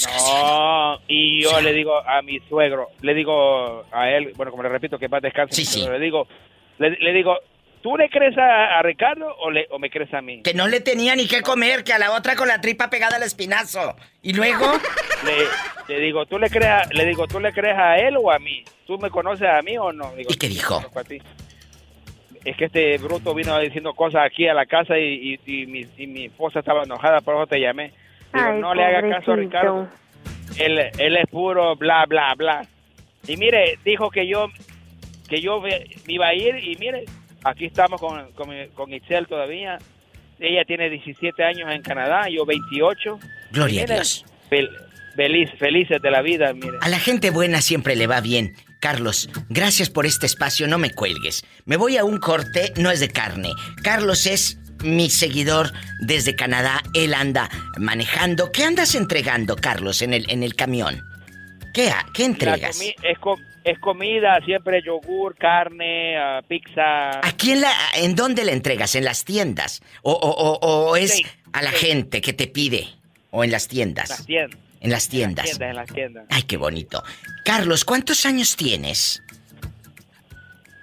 No, 0.07 0.99
y 1.07 1.41
yo 1.41 1.59
le 1.61 1.73
digo 1.73 1.97
a 2.07 2.21
mi 2.21 2.39
suegro, 2.41 2.89
le 3.01 3.13
digo 3.15 3.83
a 3.91 4.09
él, 4.11 4.33
bueno, 4.35 4.51
como 4.51 4.61
le 4.63 4.69
repito, 4.69 4.99
que 4.99 5.09
paz 5.09 5.21
descanse, 5.21 5.59
mi 5.61 5.65
suegro, 5.65 5.93
le 5.97 5.99
digo, 6.05 6.27
le, 6.77 6.91
le 6.91 7.11
digo, 7.13 7.37
¿tú 7.85 7.95
le 7.97 8.09
crees 8.09 8.35
a, 8.35 8.79
a 8.79 8.81
Ricardo 8.81 9.27
o, 9.37 9.51
le, 9.51 9.67
o 9.69 9.77
me 9.77 9.91
crees 9.91 10.11
a 10.11 10.19
mí? 10.19 10.41
Que 10.41 10.55
no 10.55 10.67
le 10.67 10.79
tenía 10.81 11.15
ni 11.15 11.27
qué 11.27 11.41
comer, 11.43 11.83
que 11.83 11.93
a 11.93 11.99
la 11.99 12.13
otra 12.13 12.35
con 12.35 12.47
la 12.47 12.59
tripa 12.59 12.89
pegada 12.89 13.17
al 13.17 13.21
espinazo. 13.21 13.95
Y 14.23 14.33
luego, 14.33 14.65
Le, 15.87 15.93
le 15.95 16.01
digo, 16.01 16.25
¿tú 16.25 16.39
le 16.39 16.49
crees 16.49 16.65
a, 16.71 16.81
le 16.91 17.05
digo, 17.05 17.27
¿tú 17.27 17.39
le 17.39 17.53
crees 17.53 17.77
a 17.77 17.97
él 17.97 18.17
o 18.17 18.31
a 18.31 18.39
mí? 18.39 18.63
¿Tú 18.87 18.97
me 18.97 19.11
conoces 19.11 19.47
a 19.47 19.61
mí 19.61 19.77
o 19.77 19.93
no? 19.93 20.11
Digo, 20.15 20.31
¿Y 20.33 20.35
qué 20.35 20.47
dijo? 20.47 20.77
"Conozco 20.77 20.99
a 20.99 21.03
ti". 21.03 21.19
Es 22.43 22.57
que 22.57 22.65
este 22.65 22.97
bruto 22.97 23.35
vino 23.35 23.59
diciendo 23.59 23.93
cosas 23.93 24.23
aquí 24.25 24.47
a 24.47 24.55
la 24.55 24.65
casa 24.65 24.97
y, 24.97 25.39
y, 25.45 25.61
y 25.61 25.65
mi, 25.67 25.85
y 25.97 26.07
mi 26.07 26.25
esposa 26.25 26.59
estaba 26.59 26.83
enojada, 26.85 27.21
por 27.21 27.35
eso 27.35 27.45
te 27.45 27.59
llamé. 27.59 27.91
Digo, 28.33 28.47
Ay, 28.47 28.59
no 28.61 28.73
le 28.73 28.83
haga 28.83 29.07
caso 29.09 29.33
a. 29.33 29.35
Ricardo. 29.35 29.87
Él, 30.57 30.79
él 30.97 31.17
es 31.17 31.27
puro 31.29 31.75
bla, 31.75 32.05
bla, 32.07 32.33
bla. 32.35 32.65
Y 33.27 33.37
mire, 33.37 33.77
dijo 33.85 34.09
que 34.09 34.25
yo 34.27 34.47
que 35.29 35.39
yo 35.39 35.61
ve- 35.61 35.85
iba 36.07 36.27
a 36.27 36.33
ir 36.33 36.55
y 36.63 36.75
mire, 36.77 37.05
aquí 37.45 37.65
estamos 37.65 37.99
con, 38.01 38.31
con, 38.33 38.49
con 38.73 38.93
Itzel 38.93 39.27
todavía. 39.27 39.77
Ella 40.39 40.65
tiene 40.65 40.89
17 40.89 41.43
años 41.43 41.71
en 41.71 41.81
Canadá, 41.81 42.27
yo 42.29 42.45
28. 42.45 43.19
Gloria 43.51 43.83
a 43.83 43.85
Dios. 43.85 44.25
fel- 44.49 44.69
feliz, 45.15 45.49
felices 45.57 46.01
de 46.01 46.11
la 46.11 46.21
vida, 46.21 46.51
mire. 46.53 46.77
a 46.81 46.89
la 46.89 46.99
gente 46.99 47.29
buena 47.29 47.61
siempre 47.61 47.95
le 47.95 48.05
va 48.07 48.19
bien. 48.19 48.53
Carlos, 48.81 49.29
gracias 49.49 49.89
por 49.89 50.05
este 50.05 50.25
espacio, 50.25 50.67
no 50.67 50.77
me 50.77 50.91
cuelgues. 50.91 51.45
Me 51.65 51.77
voy 51.77 51.95
a 51.97 52.03
un 52.03 52.19
corte, 52.19 52.73
no 52.75 52.91
es 52.91 52.99
de 52.99 53.07
carne. 53.07 53.51
Carlos 53.81 54.27
es 54.27 54.59
mi 54.83 55.09
seguidor 55.09 55.71
desde 56.01 56.35
Canadá, 56.35 56.83
él 56.93 57.13
anda 57.13 57.49
manejando. 57.79 58.51
¿Qué 58.51 58.63
andas 58.65 58.93
entregando, 58.93 59.55
Carlos, 59.55 60.01
en 60.01 60.13
el, 60.13 60.29
en 60.29 60.43
el 60.43 60.53
camión? 60.55 61.01
¿Qué, 61.73 61.91
qué 62.13 62.23
La 62.23 62.27
entregas? 62.27 62.79
comi- 62.81 62.93
es, 63.03 63.17
es 63.65 63.77
comida, 63.79 64.39
siempre 64.45 64.81
yogur, 64.85 65.35
carne, 65.37 66.17
ah, 66.17 66.41
pizza. 66.47 67.19
¿Aquí 67.27 67.51
en, 67.51 67.61
la, 67.61 67.71
en 67.95 68.15
dónde 68.15 68.45
le 68.45 68.53
entregas? 68.53 68.95
¿En 68.95 69.03
las 69.03 69.25
tiendas? 69.25 69.81
¿O, 70.03 70.13
o- 70.13 70.29
o- 70.57 70.89
o 70.91 70.95
es 70.95 71.11
Sí, 71.15 71.25
a 71.51 71.61
la 71.63 71.71
sí. 71.71 71.87
gente 71.87 72.21
que 72.21 72.31
te 72.33 72.47
pide? 72.47 72.87
¿O 73.31 73.43
en 73.43 73.51
las 73.51 73.67
tiendas? 73.67 74.09
Las 74.09 74.25
tiendas. 74.25 74.59
En 74.81 74.91
las 74.91 75.09
tiendas. 75.09 75.45
En 75.45 75.49
las 75.49 75.57
tiendas, 75.57 75.69
en 75.69 75.75
las 75.75 75.93
tiendas. 75.93 76.25
Ay, 76.29 76.43
qué 76.43 76.57
bonito. 76.57 77.03
Carlos, 77.43 77.83
¿cuántos 77.83 78.25
años 78.27 78.55
tienes? 78.55 79.21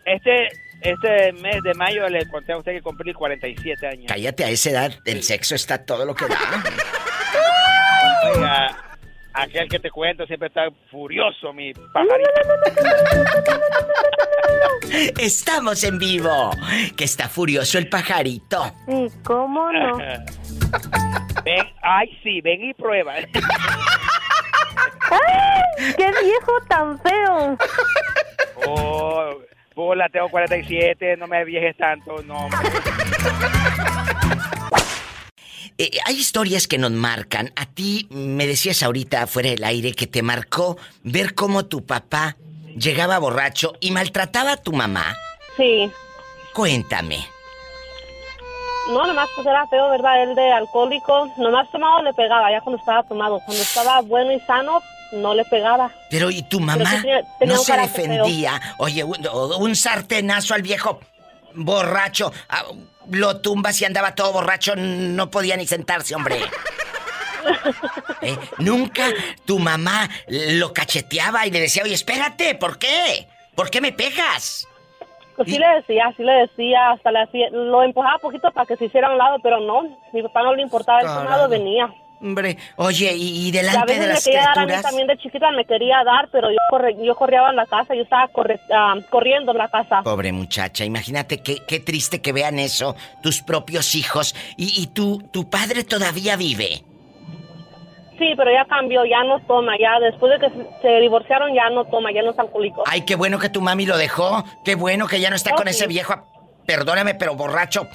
Este, 0.05 0.49
este 0.81 1.33
mes 1.35 1.63
de 1.63 1.75
mayo 1.75 2.09
le 2.09 2.27
conté 2.29 2.53
a 2.53 2.57
usted 2.59 2.73
que 2.73 2.83
cumplí 2.83 3.13
47 3.15 3.87
años. 3.87 4.07
Cállate, 4.09 4.45
a 4.45 4.51
esa 4.51 4.71
edad 4.71 4.93
el 5.05 5.23
sexo 5.23 5.55
está 5.55 5.85
todo 5.85 6.05
lo 6.05 6.15
que 6.17 6.27
da. 6.27 6.37
Oiga, 8.35 8.77
aquel 9.35 9.69
que 9.69 9.79
te 9.79 9.91
cuento 9.91 10.27
siempre 10.27 10.49
está 10.49 10.69
furioso, 10.91 11.53
mi 11.53 11.73
pajarito. 11.73 12.31
Estamos 15.19 15.83
en 15.85 15.99
vivo. 15.99 16.51
Que 16.97 17.05
está 17.05 17.29
furioso 17.29 17.79
el 17.79 17.89
pajarito. 17.89 18.65
Sí, 18.87 19.07
¿cómo 19.25 19.71
no? 19.73 19.99
ven, 21.45 21.67
ay, 21.83 22.19
sí, 22.23 22.41
ven 22.41 22.65
y 22.65 22.75
prueba. 22.75 23.15
¡Ay! 23.15 23.27
¡Qué 25.97 26.11
viejo 26.23 26.53
tan 26.69 26.99
feo! 27.01 27.57
Oh, 28.67 29.31
hola, 29.75 30.09
tengo 30.09 30.29
47, 30.29 31.17
no 31.17 31.27
me 31.27 31.45
viejes 31.45 31.77
tanto, 31.77 32.23
no. 32.23 32.49
Eh, 35.83 35.99
hay 36.05 36.15
historias 36.17 36.69
que 36.69 36.79
nos 36.79 36.93
marcan. 36.93 37.53
A 37.57 37.67
ti 37.67 38.07
me 38.11 38.47
decías 38.47 38.85
ahorita 38.85 39.27
fuera 39.27 39.51
del 39.51 39.65
aire 39.65 39.93
que 39.95 40.07
te 40.07 40.23
marcó 40.23 40.77
ver 41.03 41.35
cómo 41.35 41.65
tu 41.65 41.85
papá 41.85 42.37
llegaba 42.77 43.19
borracho 43.19 43.73
y 43.81 43.91
maltrataba 43.91 44.53
a 44.53 44.57
tu 44.59 44.73
mamá. 44.73 45.17
Sí. 45.57 45.91
Cuéntame. 46.55 47.27
No, 48.91 49.07
nomás 49.07 49.29
pues 49.35 49.45
era 49.47 49.67
feo, 49.67 49.91
¿verdad? 49.91 50.23
Él 50.23 50.35
de 50.37 50.53
alcohólico. 50.53 51.33
Nomás 51.37 51.69
tomado 51.73 52.01
le 52.03 52.13
pegaba, 52.15 52.51
ya 52.53 52.61
cuando 52.61 52.79
estaba 52.79 53.03
tomado. 53.03 53.41
Cuando 53.45 53.63
estaba 53.63 54.01
bueno 54.03 54.31
y 54.33 54.39
sano, 54.41 54.81
no 55.13 55.35
le 55.35 55.45
pegaba. 55.47 55.91
Pero 56.11 56.31
¿y 56.31 56.43
tu 56.43 56.61
mamá 56.61 56.89
sí 56.91 56.97
tenía- 57.03 57.23
tenía 57.41 57.57
no 57.57 57.61
se 57.63 57.73
feo. 57.73 57.83
defendía? 57.83 58.61
Oye, 58.79 59.03
un, 59.03 59.17
un 59.59 59.75
sartenazo 59.77 60.55
al 60.55 60.63
viejo 60.63 61.01
borracho. 61.55 62.33
Lo 63.11 63.41
tumbas 63.41 63.81
y 63.81 63.85
andaba 63.85 64.15
todo 64.15 64.33
borracho, 64.33 64.75
no 64.77 65.31
podía 65.31 65.57
ni 65.57 65.67
sentarse, 65.67 66.15
hombre. 66.15 66.37
¿Eh? 68.23 68.37
Nunca 68.59 69.09
tu 69.45 69.59
mamá 69.59 70.09
lo 70.29 70.73
cacheteaba 70.73 71.47
y 71.47 71.51
le 71.51 71.61
decía, 71.61 71.83
oye, 71.83 71.95
espérate, 71.95 72.55
¿por 72.55 72.79
qué? 72.79 73.27
¿Por 73.55 73.71
qué 73.71 73.81
me 73.81 73.93
pegas? 73.93 74.69
Pues 75.37 75.49
sí 75.49 75.59
le 75.59 75.67
decía, 75.77 76.13
sí 76.17 76.23
le 76.23 76.33
decía, 76.33 76.91
hasta 76.91 77.11
le 77.11 77.23
hacía, 77.23 77.51
lo 77.51 77.83
empujaba 77.83 78.19
poquito 78.19 78.51
para 78.53 78.67
que 78.67 78.77
se 78.77 78.85
hiciera 78.85 79.09
a 79.09 79.13
un 79.13 79.19
lado, 79.19 79.39
pero 79.43 79.61
no, 79.61 79.99
mi 80.13 80.23
papá 80.23 80.43
no 80.43 80.55
le 80.55 80.63
importaba, 80.63 81.01
Caramba. 81.01 81.23
tomado 81.25 81.49
venía. 81.49 81.93
Hombre, 82.23 82.57
oye, 82.77 83.13
y, 83.17 83.51
delante 83.51 83.81
veces 83.87 84.01
de 84.01 84.07
me 84.07 84.13
las 84.15 84.25
quería 84.25 84.43
dar 84.45 84.59
a 84.61 84.67
mí 84.67 84.73
también 84.83 85.07
de 85.09 85.19
chiquita, 85.19 85.51
me 85.51 85.65
quería 85.65 86.05
dar, 86.05 86.29
pero 86.31 86.51
yo, 86.53 86.59
corre, 86.71 86.95
yo 87.05 87.17
corría 87.17 87.49
en 87.51 87.57
la 87.57 87.67
casa, 87.67 87.97
yo 87.97 88.03
estaba 88.03 88.29
corre- 88.29 88.61
ah, 88.73 88.95
corriendo 89.11 89.51
en 89.51 89.59
la 89.59 89.69
casa. 89.69 90.03
Pobre 90.05 90.31
muchacha, 90.31 90.85
imagínate 90.85 91.43
qué, 91.43 91.57
qué 91.67 91.81
triste 91.81 92.23
que 92.23 92.33
vean 92.33 92.61
eso 92.61 92.95
tus 93.25 93.43
propios 93.43 93.97
hijos. 93.97 94.37
Y, 94.57 94.81
y 94.83 94.87
tu, 94.87 95.19
tu 95.33 95.51
padre 95.51 95.83
todavía 95.83 96.37
vive. 96.37 96.85
Sí, 98.19 98.35
pero 98.37 98.53
ya 98.53 98.65
cambió, 98.67 99.05
ya 99.05 99.25
no 99.25 99.41
toma, 99.41 99.73
ya 99.81 99.99
después 99.99 100.31
de 100.39 100.47
que 100.47 100.55
se- 100.55 100.83
se 100.83 101.01
divorciaron 101.01 101.53
ya 101.55 101.71
no 101.71 101.85
toma, 101.87 102.13
ya 102.13 102.23
no 102.23 102.31
es 102.31 102.39
alcohólico. 102.39 102.85
Ay, 102.87 103.01
qué 103.01 103.17
bueno 103.17 103.41
que 103.41 103.49
tu 103.49 103.61
mami 103.61 103.85
lo 103.85 103.97
dejó. 103.97 104.45
Qué 104.65 104.77
bueno 104.77 105.09
que 105.09 105.19
ya 105.19 105.29
no 105.31 105.35
está 105.35 105.51
Oh, 105.55 105.57
con 105.57 105.65
sí. 105.67 105.71
ese 105.71 105.87
viejo. 105.89 106.15
Perdóname, 106.67 107.15
pero 107.15 107.35
borracho. 107.35 107.87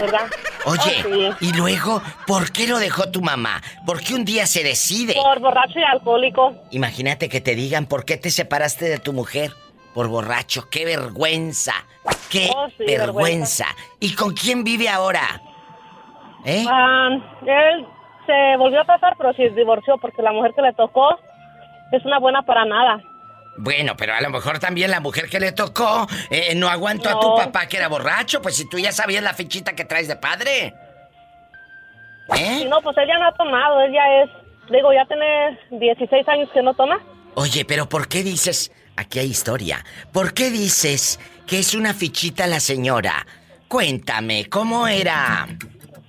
¿Verdad? 0.00 0.26
Oye, 0.66 0.80
Oh, 1.06 1.34
sí. 1.38 1.46
y 1.48 1.52
luego, 1.52 2.02
¿por 2.26 2.50
qué 2.52 2.66
lo 2.66 2.78
dejó 2.78 3.10
tu 3.10 3.20
mamá? 3.20 3.60
¿Por 3.86 4.00
qué 4.00 4.14
un 4.14 4.24
día 4.24 4.46
se 4.46 4.62
decide? 4.64 5.14
Por 5.14 5.40
borracho 5.40 5.78
y 5.78 5.82
alcohólico. 5.84 6.54
Imagínate 6.70 7.28
que 7.28 7.40
te 7.42 7.54
digan 7.54 7.86
por 7.86 8.04
qué 8.04 8.16
te 8.16 8.30
separaste 8.30 8.86
de 8.86 8.98
tu 8.98 9.12
mujer. 9.12 9.52
por 9.94 10.08
borracho. 10.08 10.68
¡Qué 10.70 10.84
vergüenza! 10.84 11.72
¡Qué 12.28 12.50
Oh, 12.52 12.66
sí, 12.76 12.84
vergüenza! 12.84 12.96
vergüenza. 13.06 13.66
¿Y 14.00 14.14
con 14.16 14.34
quién 14.34 14.64
vive 14.64 14.88
ahora? 14.88 15.40
¿Eh? 16.44 16.64
Ah, 16.68 17.08
él 17.46 17.86
se 18.26 18.56
volvió 18.58 18.80
a 18.80 18.84
casar, 18.86 19.14
pero 19.16 19.32
se 19.34 19.50
divorció 19.50 19.96
porque 19.98 20.20
la 20.20 20.32
mujer 20.32 20.52
que 20.56 20.62
le 20.62 20.72
tocó 20.72 21.16
es 21.92 22.04
una 22.04 22.18
buena 22.18 22.42
para 22.42 22.64
nada. 22.64 23.00
Bueno, 23.56 23.96
pero 23.96 24.14
a 24.14 24.20
lo 24.20 24.30
mejor 24.30 24.58
también 24.58 24.90
la 24.90 25.00
mujer 25.00 25.28
que 25.28 25.38
le 25.38 25.52
tocó 25.52 26.06
eh, 26.30 26.54
no 26.56 26.68
aguantó 26.68 27.08
a 27.08 27.20
tu 27.20 27.36
papá 27.36 27.66
que 27.66 27.76
era 27.76 27.88
borracho, 27.88 28.42
pues 28.42 28.56
si 28.56 28.68
tú 28.68 28.78
ya 28.78 28.92
sabías 28.92 29.22
la 29.22 29.34
fichita 29.34 29.74
que 29.74 29.84
traes 29.84 30.08
de 30.08 30.16
padre. 30.16 30.74
¿Eh? 32.36 32.60
Y 32.62 32.64
no, 32.64 32.80
pues 32.80 32.96
él 32.96 33.06
ya 33.06 33.18
no 33.18 33.28
ha 33.28 33.34
tomado, 33.34 33.80
él 33.80 33.92
ya 33.92 34.22
es, 34.22 34.30
digo, 34.70 34.92
ya 34.92 35.04
tiene 35.06 35.58
16 35.70 36.28
años 36.28 36.48
que 36.52 36.62
no 36.62 36.74
toma. 36.74 37.00
Oye, 37.34 37.64
pero 37.64 37.88
¿por 37.88 38.08
qué 38.08 38.22
dices, 38.22 38.72
aquí 38.96 39.18
hay 39.18 39.26
historia, 39.26 39.84
¿por 40.12 40.32
qué 40.34 40.50
dices 40.50 41.20
que 41.46 41.58
es 41.58 41.74
una 41.74 41.94
fichita 41.94 42.46
la 42.46 42.60
señora? 42.60 43.26
Cuéntame, 43.68 44.48
¿cómo 44.48 44.88
era? 44.88 45.46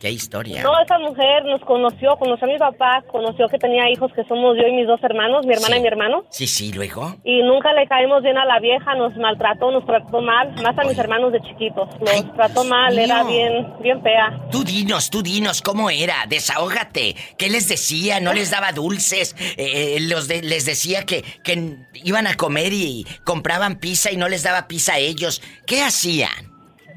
¿Qué 0.05 0.11
historia? 0.11 0.61
No, 0.61 0.69
esa 0.79 0.99
mujer 0.99 1.45
nos 1.45 1.61
conoció, 1.61 2.15
conoció 2.17 2.45
a 2.45 2.51
mi 2.51 2.59
papá, 2.59 3.03
conoció 3.11 3.47
que 3.49 3.57
tenía 3.57 3.89
hijos 3.89 4.11
que 4.13 4.23
somos 4.25 4.55
yo 4.55 4.67
y 4.67 4.71
mis 4.73 4.85
dos 4.85 5.01
hermanos, 5.01 5.47
mi 5.47 5.53
hermana 5.55 5.73
Sí. 5.73 5.79
y 5.79 5.81
mi 5.81 5.87
hermano. 5.87 6.23
Sí, 6.29 6.45
sí, 6.45 6.71
luego. 6.73 7.15
Y 7.23 7.41
nunca 7.41 7.73
le 7.73 7.87
caímos 7.87 8.21
bien 8.21 8.37
a 8.37 8.45
la 8.45 8.59
vieja, 8.59 8.93
nos 8.93 9.15
maltrató, 9.17 9.71
nos 9.71 9.83
trató 9.87 10.21
mal, 10.21 10.53
más 10.61 10.77
a 10.77 10.83
mis 10.83 10.95
hermanos 10.99 11.31
de 11.33 11.41
chiquitos. 11.41 11.89
Los 11.99 12.33
trató 12.35 12.63
mal, 12.65 12.99
era 12.99 13.23
bien, 13.23 13.65
bien 13.81 13.99
fea. 14.03 14.47
Tú 14.51 14.63
dinos, 14.63 15.09
tú 15.09 15.23
dinos, 15.23 15.63
¿cómo 15.63 15.89
era? 15.89 16.25
Desahógate. 16.29 17.15
¿Qué 17.39 17.49
les 17.49 17.67
decía? 17.67 18.19
¿No 18.19 18.31
les 18.31 18.51
daba 18.51 18.73
dulces? 18.73 19.35
Eh, 19.57 19.97
los 20.01 20.27
de- 20.27 20.43
les 20.43 20.67
decía 20.67 21.03
que, 21.07 21.23
que 21.43 21.77
iban 21.95 22.27
a 22.27 22.35
comer 22.35 22.73
y 22.73 23.07
compraban 23.23 23.79
pizza 23.79 24.11
y 24.11 24.17
no 24.17 24.29
les 24.29 24.43
daba 24.43 24.67
pizza 24.67 24.93
a 24.93 24.99
ellos. 24.99 25.41
¿Qué 25.65 25.81
hacían? 25.81 26.53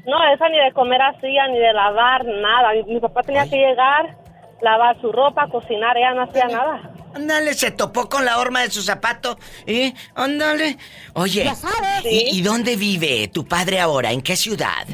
No, 0.09 0.17
esa 0.33 0.49
ni 0.49 0.57
de 0.57 0.71
comer 0.73 1.01
hacía, 1.01 1.47
ni 1.47 1.59
de 1.59 1.71
lavar, 1.73 2.25
nada. 2.25 2.73
Mi, 2.73 2.93
mi 2.95 2.99
papá 2.99 3.21
tenía 3.21 3.43
que 3.49 3.57
llegar, 3.57 4.17
lavar 4.61 4.99
su 5.01 5.11
ropa, 5.11 5.47
cocinar, 5.49 5.95
ella 5.97 6.13
no 6.13 6.23
hacía 6.23 6.47
nada. 6.47 6.89
Ándale, 7.15 7.53
se 7.53 7.71
topó 7.71 8.07
con 8.09 8.23
la 8.25 8.37
horma 8.39 8.61
de 8.61 8.69
su 8.71 8.81
zapato. 8.81 9.37
¿Eh? 9.65 9.93
Ándale. 10.15 10.77
Oye, 11.13 11.43
Ya 11.45 11.55
sabes. 11.55 12.05
¿y, 12.05 12.37
y 12.37 12.41
dónde 12.41 12.75
vive 12.75 13.27
tu 13.29 13.45
padre 13.47 13.79
ahora? 13.79 14.11
¿En 14.11 14.21
qué 14.21 14.35
ciudad? 14.35 14.85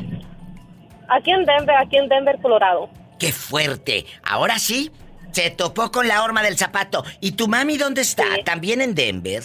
Aquí 1.10 1.32
en 1.32 1.46
Denver, 1.46 1.76
aquí 1.78 1.98
en 1.98 2.08
Denver, 2.08 2.38
Colorado. 2.42 2.90
¡Qué 3.20 3.32
fuerte! 3.32 4.06
Ahora 4.24 4.60
sí, 4.60 4.92
se 5.32 5.50
topó 5.52 5.92
con 5.92 6.08
la 6.08 6.24
horma 6.24 6.42
del 6.42 6.58
zapato. 6.58 7.04
¿Y 7.22 7.34
tu 7.34 7.48
mami 7.48 7.78
dónde 7.78 8.02
está? 8.02 8.24
¿También 8.44 8.82
en 8.82 8.96
Denver? 8.96 9.44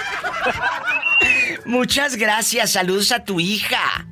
Muchas 1.65 2.15
gracias, 2.15 2.71
saludos 2.71 3.11
a 3.11 3.23
tu 3.23 3.39
hija. 3.39 4.05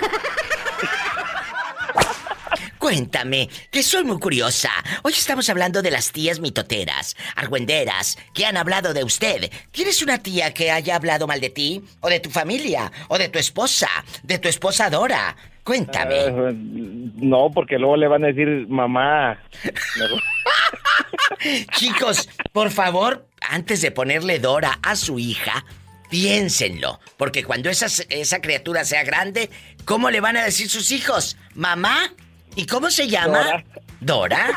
Cuéntame, 2.83 3.47
que 3.71 3.81
soy 3.81 4.03
muy 4.03 4.19
curiosa. 4.19 4.69
Hoy 5.03 5.13
estamos 5.13 5.49
hablando 5.49 5.81
de 5.81 5.89
las 5.89 6.11
tías 6.11 6.41
mitoteras, 6.41 7.15
argüenderas, 7.37 8.17
que 8.33 8.45
han 8.45 8.57
hablado 8.57 8.93
de 8.93 9.05
usted. 9.05 9.49
¿Tienes 9.71 10.01
una 10.01 10.17
tía 10.17 10.53
que 10.53 10.69
haya 10.69 10.97
hablado 10.97 11.25
mal 11.25 11.39
de 11.39 11.49
ti? 11.49 11.81
¿O 12.01 12.09
de 12.09 12.19
tu 12.19 12.29
familia? 12.29 12.91
¿O 13.07 13.17
de 13.17 13.29
tu 13.29 13.39
esposa? 13.39 13.87
¿De 14.23 14.37
tu 14.37 14.49
esposa 14.49 14.89
Dora? 14.89 15.33
Cuéntame. 15.63 16.25
Eh, 16.25 16.53
no, 16.53 17.51
porque 17.53 17.79
luego 17.79 17.95
le 17.95 18.09
van 18.09 18.25
a 18.25 18.27
decir 18.27 18.67
mamá. 18.67 19.41
Chicos, 21.77 22.27
por 22.51 22.69
favor, 22.69 23.25
antes 23.49 23.81
de 23.81 23.91
ponerle 23.91 24.39
Dora 24.39 24.79
a 24.83 24.97
su 24.97 25.19
hija, 25.19 25.63
piénsenlo. 26.09 26.99
Porque 27.15 27.45
cuando 27.45 27.69
esa 27.69 28.41
criatura 28.41 28.83
sea 28.83 29.05
grande, 29.05 29.49
¿cómo 29.85 30.11
le 30.11 30.19
van 30.19 30.35
a 30.35 30.43
decir 30.43 30.67
sus 30.67 30.91
hijos? 30.91 31.37
¿Mamá? 31.55 32.11
¿Y 32.55 32.65
cómo 32.65 32.89
se 32.89 33.07
llama? 33.07 33.63
Dora. 33.99 34.47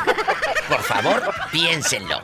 Por 0.69 0.83
favor, 0.83 1.23
piénsenlo. 1.51 2.21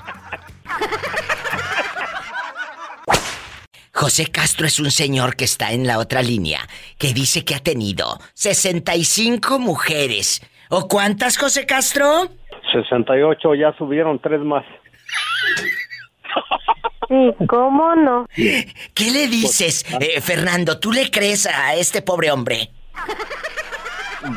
José 3.95 4.27
Castro 4.27 4.67
es 4.67 4.81
un 4.81 4.91
señor 4.91 5.37
que 5.37 5.45
está 5.45 5.73
en 5.73 5.87
la 5.87 5.99
otra 5.99 6.23
línea, 6.23 6.67
que 6.99 7.13
dice 7.13 7.45
que 7.45 7.55
ha 7.55 7.61
tenido 7.61 8.19
65 8.35 9.59
mujeres. 9.59 10.43
¿O 10.71 10.89
cuántas, 10.89 11.37
José 11.39 11.67
Castro? 11.67 12.29
68, 12.73 13.55
ya 13.55 13.73
subieron 13.77 14.19
tres 14.21 14.41
más. 14.41 14.65
Sí, 17.09 17.47
¿cómo 17.47 17.95
no? 17.95 18.27
¿Qué 18.35 19.11
le 19.13 19.27
dices, 19.27 19.85
eh, 20.01 20.21
Fernando? 20.23 20.79
¿Tú 20.81 20.93
le 20.93 21.11
crees 21.11 21.47
a 21.47 21.75
este 21.75 22.01
pobre 22.01 22.31
hombre? 22.31 22.71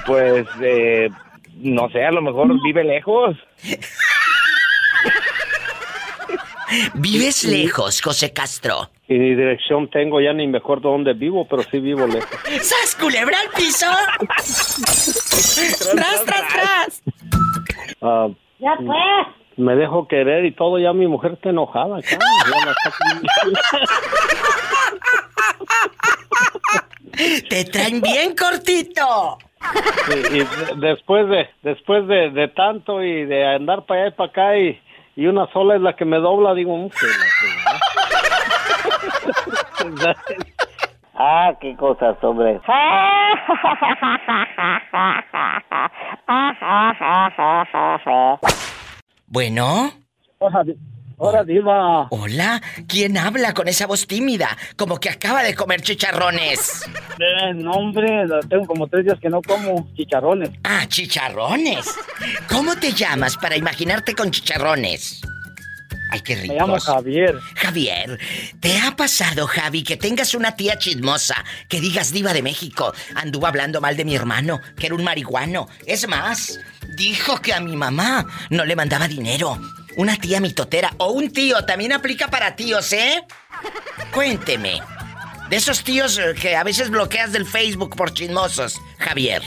Pues, 0.06 0.46
eh, 0.62 1.10
no 1.56 1.90
sé, 1.90 2.06
a 2.06 2.12
lo 2.12 2.22
mejor 2.22 2.48
vive 2.64 2.84
lejos. 2.84 3.36
Vives 6.96 7.44
lejos, 7.44 8.02
José 8.02 8.34
Castro. 8.34 8.90
Y 9.08 9.18
ni 9.20 9.36
dirección 9.36 9.88
tengo 9.90 10.20
ya 10.20 10.34
ni 10.34 10.48
mejor 10.48 10.82
dónde 10.82 11.14
vivo, 11.14 11.48
pero 11.48 11.62
sí 11.64 11.80
vivo 11.80 12.08
lejos. 12.08 12.30
¡Sas, 12.62 12.96
culebra 13.00 13.40
al 13.40 13.50
piso! 13.50 13.86
¡Tras, 15.96 16.26
tras, 16.26 16.48
tras! 16.50 17.04
Ah, 18.02 18.28
Ya 18.60 18.72
pues. 18.78 18.98
me 19.58 19.76
dejo 19.76 20.08
querer 20.08 20.44
y 20.46 20.52
todo, 20.56 20.80
ya 20.80 20.92
mi 20.92 21.06
mujer 21.08 21.34
está 21.34 21.52
enojada. 21.52 22.00
acá. 22.00 22.18
Ya 22.52 22.66
la 22.66 22.72
está- 22.72 22.92
¡Te 27.50 27.64
traen 27.66 28.02
bien 28.02 28.36
cortito! 28.36 29.38
Y, 30.08 30.14
y 30.38 30.40
de- 30.40 30.76
después 30.88 31.28
de 31.30 31.50
después 31.64 32.08
de, 32.08 32.30
de 32.32 32.48
tanto 32.50 33.02
y 33.04 33.26
de 33.26 33.46
andar 33.56 33.84
para 33.86 34.02
allá 34.02 34.10
y 34.10 34.14
para 34.14 34.30
acá 34.30 34.58
y, 34.58 34.80
y 35.16 35.26
una 35.28 35.48
sola 35.52 35.76
es 35.76 35.82
la 35.82 35.96
que 35.96 36.06
me 36.06 36.18
dobla, 36.18 36.54
digo, 36.54 36.78
"Mm, 36.78 36.90
que 36.90 37.06
la 37.08 37.14
fregada". 37.40 37.80
Ah, 41.18 41.54
qué 41.62 41.74
cosas, 41.78 42.18
hombre. 42.24 42.60
Bueno. 49.28 49.92
Hola, 51.18 51.44
Diva. 51.46 52.08
Hola, 52.10 52.62
¿quién 52.88 53.18
habla 53.18 53.54
con 53.54 53.70
esa 53.70 53.88
voz 53.88 54.06
tímida? 54.06 54.58
Como 54.76 55.00
que 55.00 55.10
acaba 55.10 55.44
de 55.44 55.56
comer 55.56 55.82
chicharrones. 55.82 56.84
Eh, 57.20 57.54
no, 57.54 57.72
hombre, 57.72 58.26
tengo 58.50 58.66
como 58.66 58.88
tres 58.88 59.06
días 59.06 59.18
que 59.22 59.30
no 59.30 59.42
como 59.42 59.88
chicharrones. 59.96 60.50
Ah, 60.66 60.86
chicharrones. 60.88 61.86
¿Cómo 62.50 62.76
te 62.76 62.92
llamas 62.92 63.38
para 63.38 63.56
imaginarte 63.56 64.14
con 64.14 64.30
chicharrones? 64.30 65.22
Ay, 66.12 66.20
qué 66.20 66.36
ricos. 66.36 66.50
Me 66.50 66.60
llamo 66.60 66.80
Javier. 66.80 67.40
Javier, 67.56 68.20
¿te 68.60 68.78
ha 68.80 68.96
pasado, 68.96 69.48
Javi, 69.48 69.84
que 69.84 69.96
tengas 69.96 70.36
una 70.36 70.56
tía 70.56 70.78
chismosa 70.78 71.44
que 71.70 71.80
digas 71.80 72.12
diva 72.12 72.34
de 72.34 72.44
México? 72.44 72.94
Anduvo 73.16 73.48
hablando 73.48 73.80
mal 73.80 73.96
de 73.96 74.04
mi 74.04 74.16
hermano, 74.16 74.60
que 74.78 74.88
era 74.88 74.96
un 74.96 75.04
marihuano. 75.04 75.68
Es 75.86 76.08
más, 76.10 76.60
dijo 76.98 77.40
que 77.42 77.54
a 77.54 77.62
mi 77.62 77.76
mamá 77.78 78.26
no 78.50 78.66
le 78.66 78.76
mandaba 78.76 79.08
dinero. 79.08 79.58
Una 79.98 80.18
tía 80.18 80.42
mitotera 80.42 80.92
o 80.98 81.12
un 81.12 81.32
tío 81.32 81.64
también 81.66 81.94
aplica 81.94 82.28
para 82.28 82.56
tíos, 82.56 82.92
¿eh? 82.94 83.24
Cuénteme. 84.14 84.82
De 85.50 85.56
esos 85.56 85.84
tíos 85.84 86.18
eh, 86.18 86.34
que 86.40 86.56
a 86.56 86.64
veces 86.64 86.90
bloqueas 86.90 87.32
del 87.32 87.46
Facebook 87.46 87.96
por 87.96 88.14
chismosos, 88.14 88.82
Javier. 88.98 89.42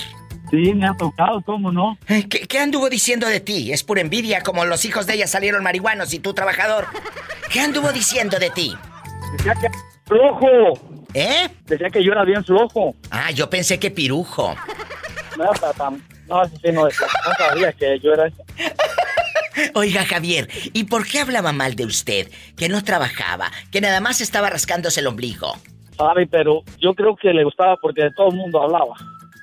Sí, 0.50 0.72
me 0.74 0.86
ha 0.86 0.94
tocado, 0.94 1.42
¿cómo 1.42 1.70
no? 1.70 1.98
¿Qué, 2.06 2.26
qué 2.26 2.58
anduvo 2.58 2.88
diciendo 2.88 3.26
de 3.26 3.40
ti? 3.40 3.72
Es 3.72 3.82
pura 3.82 4.00
envidia, 4.00 4.42
como 4.42 4.64
los 4.64 4.84
hijos 4.86 5.06
de 5.06 5.14
ella 5.14 5.26
salieron 5.26 5.62
marihuanos 5.62 6.14
y 6.14 6.20
tú 6.20 6.32
trabajador. 6.32 6.86
¿Qué 7.50 7.60
anduvo 7.60 7.92
diciendo 7.92 8.38
de 8.38 8.50
ti? 8.50 8.74
Decía 9.36 9.54
que 9.54 9.68
flojo. 10.06 11.04
¿Eh? 11.12 11.48
Decía 11.66 11.90
que 11.90 12.02
yo 12.02 12.12
era 12.12 12.24
bien 12.24 12.42
flojo. 12.44 12.94
Ah, 13.10 13.30
yo 13.30 13.50
pensé 13.50 13.78
que 13.78 13.90
pirujo. 13.90 14.54
No, 15.36 15.44
no, 16.28 16.44
sí, 16.46 16.72
no, 16.72 16.84
no 16.84 16.90
sabía 17.38 17.72
que 17.72 17.98
yo 18.00 18.12
era. 18.12 18.30
Oiga, 19.74 20.04
Javier, 20.04 20.48
¿y 20.72 20.84
por 20.84 21.06
qué 21.06 21.20
hablaba 21.20 21.52
mal 21.52 21.74
de 21.76 21.84
usted? 21.84 22.30
Que 22.56 22.68
no 22.68 22.82
trabajaba, 22.84 23.50
que 23.70 23.80
nada 23.80 24.00
más 24.00 24.20
estaba 24.20 24.50
rascándose 24.50 25.00
el 25.00 25.06
ombligo. 25.06 25.54
Sabe, 25.96 26.26
pero 26.26 26.62
yo 26.78 26.94
creo 26.94 27.16
que 27.16 27.32
le 27.32 27.44
gustaba 27.44 27.76
porque 27.76 28.04
de 28.04 28.10
todo 28.12 28.28
el 28.28 28.36
mundo 28.36 28.62
hablaba. 28.62 28.94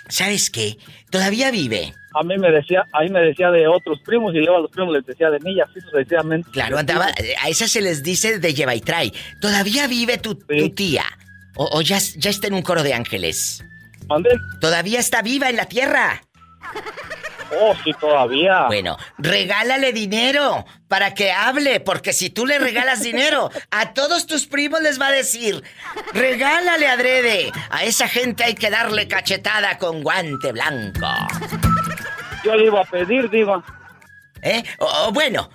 ¿Sabes 0.08 0.50
qué? 0.50 0.78
Todavía 1.10 1.52
vive. 1.52 1.94
A 2.14 2.24
mí 2.24 2.38
me 2.38 2.50
decía, 2.52 2.84
a 2.94 3.02
mí 3.02 3.10
me 3.10 3.20
decía 3.22 3.52
de 3.52 3.68
otros 3.68 4.00
primos 4.06 4.34
y 4.34 4.38
luego 4.38 4.58
a 4.58 4.62
los 4.62 4.72
primos 4.72 4.94
les 4.94 5.06
decía 5.06 5.30
de 5.30 5.40
mí 5.40 5.54
y 5.54 5.60
así 5.60 5.82
sucesivamente. 5.82 6.50
Claro, 6.52 6.78
andaba. 6.78 7.08
A 7.42 7.50
esa 7.50 7.68
se 7.68 7.82
les 7.82 8.04
dice 8.04 8.40
de 8.40 8.54
lleva 8.54 8.76
y 8.76 8.82
trae. 8.82 9.12
¿Todavía 9.42 9.88
vive 9.88 10.18
tu, 10.18 10.36
tu 10.36 10.70
tía? 10.70 11.04
¿O, 11.56 11.78
o 11.78 11.82
ya, 11.82 11.98
ya 11.98 12.30
está 12.30 12.48
en 12.48 12.54
un 12.54 12.62
coro 12.62 12.84
de 12.84 12.94
ángeles? 12.94 13.66
¿Todavía 14.62 15.00
está 15.00 15.22
viva 15.22 15.50
en 15.50 15.56
la 15.58 15.66
tierra? 15.66 16.22
Oh, 17.62 17.76
sí, 17.84 17.92
todavía. 18.00 18.64
Bueno, 18.68 18.98
regálale 19.18 19.94
dinero 19.94 20.66
para 20.88 21.14
que 21.14 21.32
hable, 21.32 21.80
porque 21.80 22.12
si 22.14 22.30
tú 22.30 22.46
le 22.46 22.58
regalas 22.60 23.02
dinero, 23.02 23.50
a 23.72 23.94
todos 23.94 24.26
tus 24.28 24.46
primos 24.48 24.82
les 24.82 25.00
va 25.00 25.08
a 25.08 25.12
decir, 25.12 25.64
regálale 26.14 26.88
adrede. 26.88 27.52
A 27.70 27.84
esa 27.84 28.08
gente 28.08 28.44
hay 28.44 28.56
que 28.56 28.70
darle 28.70 29.08
cachetada 29.08 29.78
con 29.78 30.02
guante 30.04 30.52
blanco. 30.52 31.08
Yo 32.44 32.56
le 32.56 32.66
iba 32.66 32.82
a 32.82 32.86
pedir, 32.86 33.30
Diva. 33.30 33.64
¿Eh? 34.42 34.64
O, 34.78 34.86
o 35.08 35.12
bueno, 35.12 35.50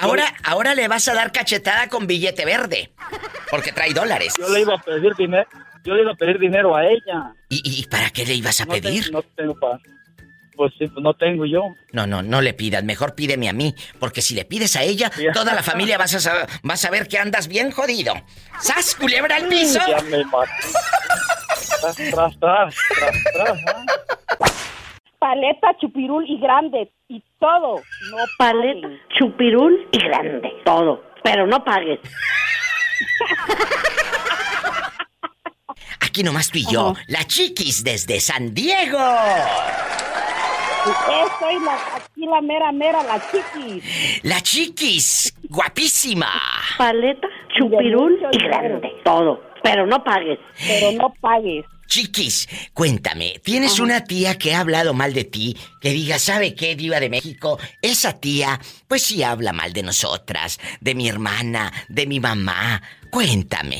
ahora, 0.00 0.24
ahora 0.44 0.74
le 0.74 0.86
vas 0.88 1.08
a 1.08 1.14
dar 1.14 1.32
cachetada 1.32 1.88
con 1.88 2.06
billete 2.06 2.44
verde, 2.44 2.92
porque 3.50 3.72
trae 3.72 3.94
dólares. 3.94 4.34
Yo 4.38 4.48
le 4.50 4.60
iba 4.60 4.74
a 4.74 4.78
pedir 4.78 5.14
dinero. 5.16 5.48
Yo 5.82 5.94
le 5.94 6.02
iba 6.02 6.12
a 6.12 6.14
pedir 6.14 6.38
dinero 6.38 6.74
a 6.76 6.84
ella. 6.86 7.32
¿Y, 7.48 7.62
y 7.80 7.86
para 7.86 8.10
qué 8.10 8.24
le 8.26 8.34
ibas 8.34 8.60
a 8.60 8.64
No 8.66 8.72
pedir? 8.72 9.04
tengo- 9.04 9.18
no 9.18 9.22
tengo 9.34 9.58
para. 9.58 9.78
Pues 10.56 10.72
sí, 10.78 10.86
pues 10.86 11.02
no 11.02 11.14
tengo 11.14 11.44
yo. 11.46 11.62
No, 11.92 12.06
no, 12.06 12.22
no 12.22 12.40
le 12.40 12.54
pidas, 12.54 12.84
mejor 12.84 13.14
pídeme 13.14 13.48
a 13.48 13.52
mí, 13.52 13.74
porque 13.98 14.22
si 14.22 14.34
le 14.34 14.44
pides 14.44 14.76
a 14.76 14.82
ella, 14.82 15.10
toda 15.32 15.54
la 15.54 15.62
familia 15.62 15.98
vas 15.98 16.14
a, 16.14 16.20
sa- 16.20 16.46
vas 16.62 16.84
a 16.84 16.90
ver 16.90 17.08
que 17.08 17.18
andas 17.18 17.48
bien 17.48 17.70
jodido. 17.72 18.14
¡Sas, 18.60 18.94
culebra 18.94 19.36
al 19.36 19.48
piso! 19.48 19.80
Ya 19.88 20.00
me 20.02 20.24
maté. 20.24 20.50
Tras, 21.80 21.96
tras, 21.96 22.38
tras, 22.38 22.38
tras, 22.38 22.74
tras, 23.34 23.58
¿ah? 23.74 23.84
Paleta, 25.18 25.68
chupirul 25.80 26.24
y 26.28 26.38
grande. 26.38 26.90
Y 27.08 27.22
todo. 27.40 27.76
No 28.10 28.16
Paleta, 28.38 28.88
chupirul 29.18 29.88
y 29.90 29.98
grande. 29.98 30.52
Todo. 30.64 31.02
Pero 31.22 31.46
no 31.46 31.64
pagues. 31.64 31.98
Aquí 36.14 36.22
nomás 36.22 36.48
tú 36.48 36.58
y 36.58 36.66
yo, 36.70 36.94
la 37.08 37.24
chiquis 37.24 37.82
desde 37.82 38.20
San 38.20 38.54
Diego. 38.54 39.00
Soy 41.40 41.58
la, 41.58 41.74
aquí 41.96 42.24
la 42.24 42.40
mera, 42.40 42.70
mera, 42.70 43.02
la 43.02 43.20
chiquis. 43.32 44.22
La 44.22 44.40
chiquis, 44.40 45.34
guapísima. 45.48 46.30
Paleta, 46.78 47.26
chupirul 47.58 48.16
y 48.30 48.38
grande. 48.44 48.92
Todo. 49.04 49.42
Pero 49.64 49.88
no 49.88 50.04
pagues. 50.04 50.38
Pero 50.64 50.92
no 50.92 51.12
pagues. 51.20 51.64
Chiquis, 51.88 52.48
cuéntame, 52.72 53.40
¿tienes 53.42 53.80
una 53.80 54.04
tía 54.04 54.38
que 54.38 54.54
ha 54.54 54.60
hablado 54.60 54.94
mal 54.94 55.14
de 55.14 55.24
ti? 55.24 55.56
Que 55.80 55.90
diga, 55.90 56.20
¿sabe 56.20 56.54
qué, 56.54 56.76
diva 56.76 57.00
de 57.00 57.10
México? 57.10 57.58
Esa 57.82 58.20
tía, 58.20 58.60
pues 58.86 59.02
sí 59.02 59.24
habla 59.24 59.52
mal 59.52 59.72
de 59.72 59.82
nosotras, 59.82 60.60
de 60.80 60.94
mi 60.94 61.08
hermana, 61.08 61.72
de 61.88 62.06
mi 62.06 62.20
mamá. 62.20 62.80
Cuéntame. 63.10 63.78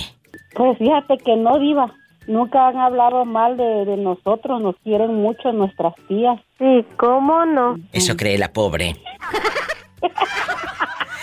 Pues 0.53 0.79
fíjate 0.79 1.17
que 1.19 1.37
no, 1.37 1.61
diva. 1.61 1.95
Nunca 2.27 2.69
han 2.69 2.79
hablado 2.79 3.25
mal 3.25 3.57
de, 3.57 3.85
de 3.85 3.97
nosotros, 3.97 4.61
nos 4.61 4.77
quieren 4.83 5.15
mucho 5.15 5.53
nuestras 5.53 5.95
tías. 6.09 6.41
Sí, 6.59 6.85
¿cómo 6.97 7.45
no? 7.45 7.77
Eso 7.93 8.17
cree 8.17 8.39
la 8.39 8.53
pobre. 8.53 8.97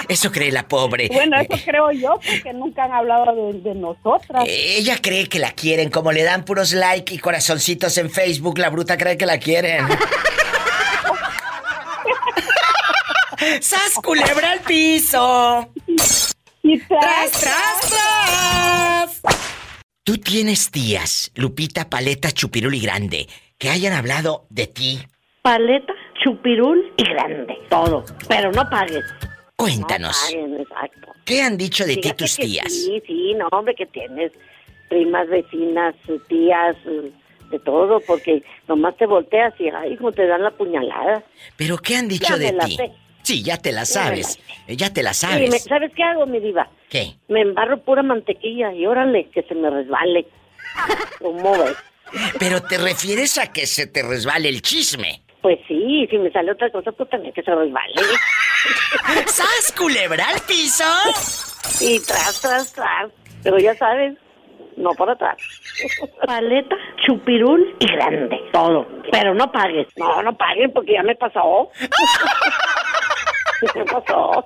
Eso 0.08 0.32
cree 0.32 0.52
la 0.52 0.68
pobre. 0.68 1.10
Bueno, 1.12 1.40
eso 1.40 1.56
creo 1.64 1.92
yo, 1.92 2.20
porque 2.20 2.54
nunca 2.54 2.84
han 2.84 2.92
hablado 2.92 3.34
de, 3.34 3.54
de 3.62 3.76
nosotras. 3.76 4.44
Ella 4.46 4.98
cree 5.02 5.30
que 5.30 5.40
la 5.40 5.52
quieren, 5.52 5.90
como 5.90 6.12
le 6.12 6.24
dan 6.24 6.44
puros 6.44 6.74
like 6.74 7.14
y 7.14 7.18
corazoncitos 7.18 7.98
en 7.98 8.10
Facebook, 8.10 8.58
la 8.58 8.70
bruta 8.70 8.98
cree 8.98 9.18
que 9.18 9.26
la 9.26 9.38
quieren. 9.40 9.86
¡Sas 13.62 13.94
culebra 14.04 14.52
al 14.52 14.60
piso! 14.60 15.70
Y 16.64 16.80
tras, 16.80 17.32
tras, 17.32 17.90
tras. 17.90 18.91
Tú 20.04 20.18
tienes 20.18 20.72
tías, 20.72 21.32
Lupita, 21.36 21.88
Paleta, 21.88 22.32
Chupirul 22.32 22.74
y 22.74 22.80
Grande, 22.80 23.28
que 23.60 23.70
hayan 23.70 23.94
hablado 23.94 24.48
de 24.50 24.66
ti. 24.66 25.00
Paleta, 25.44 25.94
chupirul 26.24 26.92
y 26.98 27.04
grande. 27.04 27.56
Todo. 27.70 28.04
Pero 28.28 28.52
no 28.52 28.68
pagues. 28.68 29.04
Cuéntanos. 29.56 30.18
No 30.34 30.40
paguen, 30.40 30.62
exacto. 30.62 31.08
¿Qué 31.24 31.44
han 31.44 31.56
dicho 31.56 31.86
de 31.86 31.98
ti 31.98 32.14
tus 32.14 32.36
tías? 32.36 32.72
Sí, 32.74 33.02
sí, 33.06 33.34
no, 33.36 33.48
hombre, 33.52 33.76
que 33.76 33.86
tienes 33.86 34.32
primas, 34.90 35.28
vecinas, 35.30 35.94
tías, 36.28 36.76
de 37.52 37.60
todo, 37.60 38.00
porque 38.08 38.44
nomás 38.68 38.98
te 38.98 39.06
volteas 39.06 39.54
y, 39.60 39.70
ay, 39.70 39.94
hijo, 39.94 40.12
te 40.12 40.26
dan 40.26 40.42
la 40.42 40.52
puñalada. 40.52 41.24
¿Pero 41.58 41.78
qué 41.78 41.98
han 41.98 42.08
dicho 42.08 42.38
Ya 42.38 42.38
de 42.38 42.58
ti? 42.66 42.76
sé. 42.76 42.92
Sí, 43.24 43.44
ya 43.44 43.58
te 43.58 43.72
la 43.72 43.86
sabes. 43.86 44.40
Eh, 44.68 44.76
Ya 44.76 44.92
te 44.92 45.04
la 45.04 45.14
Sí, 45.14 45.26
me- 45.28 45.48
sabes. 45.48 45.64
¿Sabes 45.64 45.92
qué 45.96 46.04
hago, 46.04 46.26
mi 46.26 46.40
diva? 46.40 46.68
¿Qué? 46.90 47.14
Me 47.28 47.42
embarro 47.42 47.82
pura 47.84 48.04
mantequilla 48.04 48.74
y 48.74 48.86
órale, 48.86 49.30
que 49.34 49.44
se 49.44 49.56
me 49.56 49.70
resbale. 49.70 50.26
¿Cómo 51.22 51.52
ves? 51.64 51.76
Pero 52.40 52.62
te 52.62 52.78
refieres 52.78 53.38
a 53.38 53.52
que 53.54 53.66
se 53.66 53.88
te 53.88 54.04
resbale 54.04 54.50
el 54.50 54.62
chisme. 54.62 55.22
Pues 55.42 55.60
sí, 55.68 56.06
si 56.10 56.18
me 56.18 56.30
sale 56.32 56.52
otra 56.52 56.70
cosa, 56.72 56.92
pues 56.92 57.10
también 57.10 57.34
que 57.34 57.42
se 57.42 57.54
resbale. 57.56 57.94
¡Sas, 59.28 59.74
culebra 59.78 60.28
al 60.30 60.40
piso! 60.42 60.84
Y 61.80 62.00
tras, 62.02 62.42
tras, 62.42 62.74
tras. 62.74 63.12
Pero 63.44 63.58
ya 63.58 63.74
sabes, 63.76 64.18
no 64.78 64.92
por 64.92 65.10
atrás. 65.10 65.38
Paleta, 66.26 66.76
chupirul 67.06 67.76
y 67.80 67.88
grande. 67.88 68.38
Todo. 68.52 68.88
Pero 69.12 69.34
no 69.34 69.52
pagues. 69.52 69.88
No, 69.96 70.22
no 70.22 70.36
paguen 70.38 70.72
porque 70.74 70.94
ya 70.94 71.04
me 71.04 71.16
pasó. 71.16 71.70
pasó. 73.86 74.46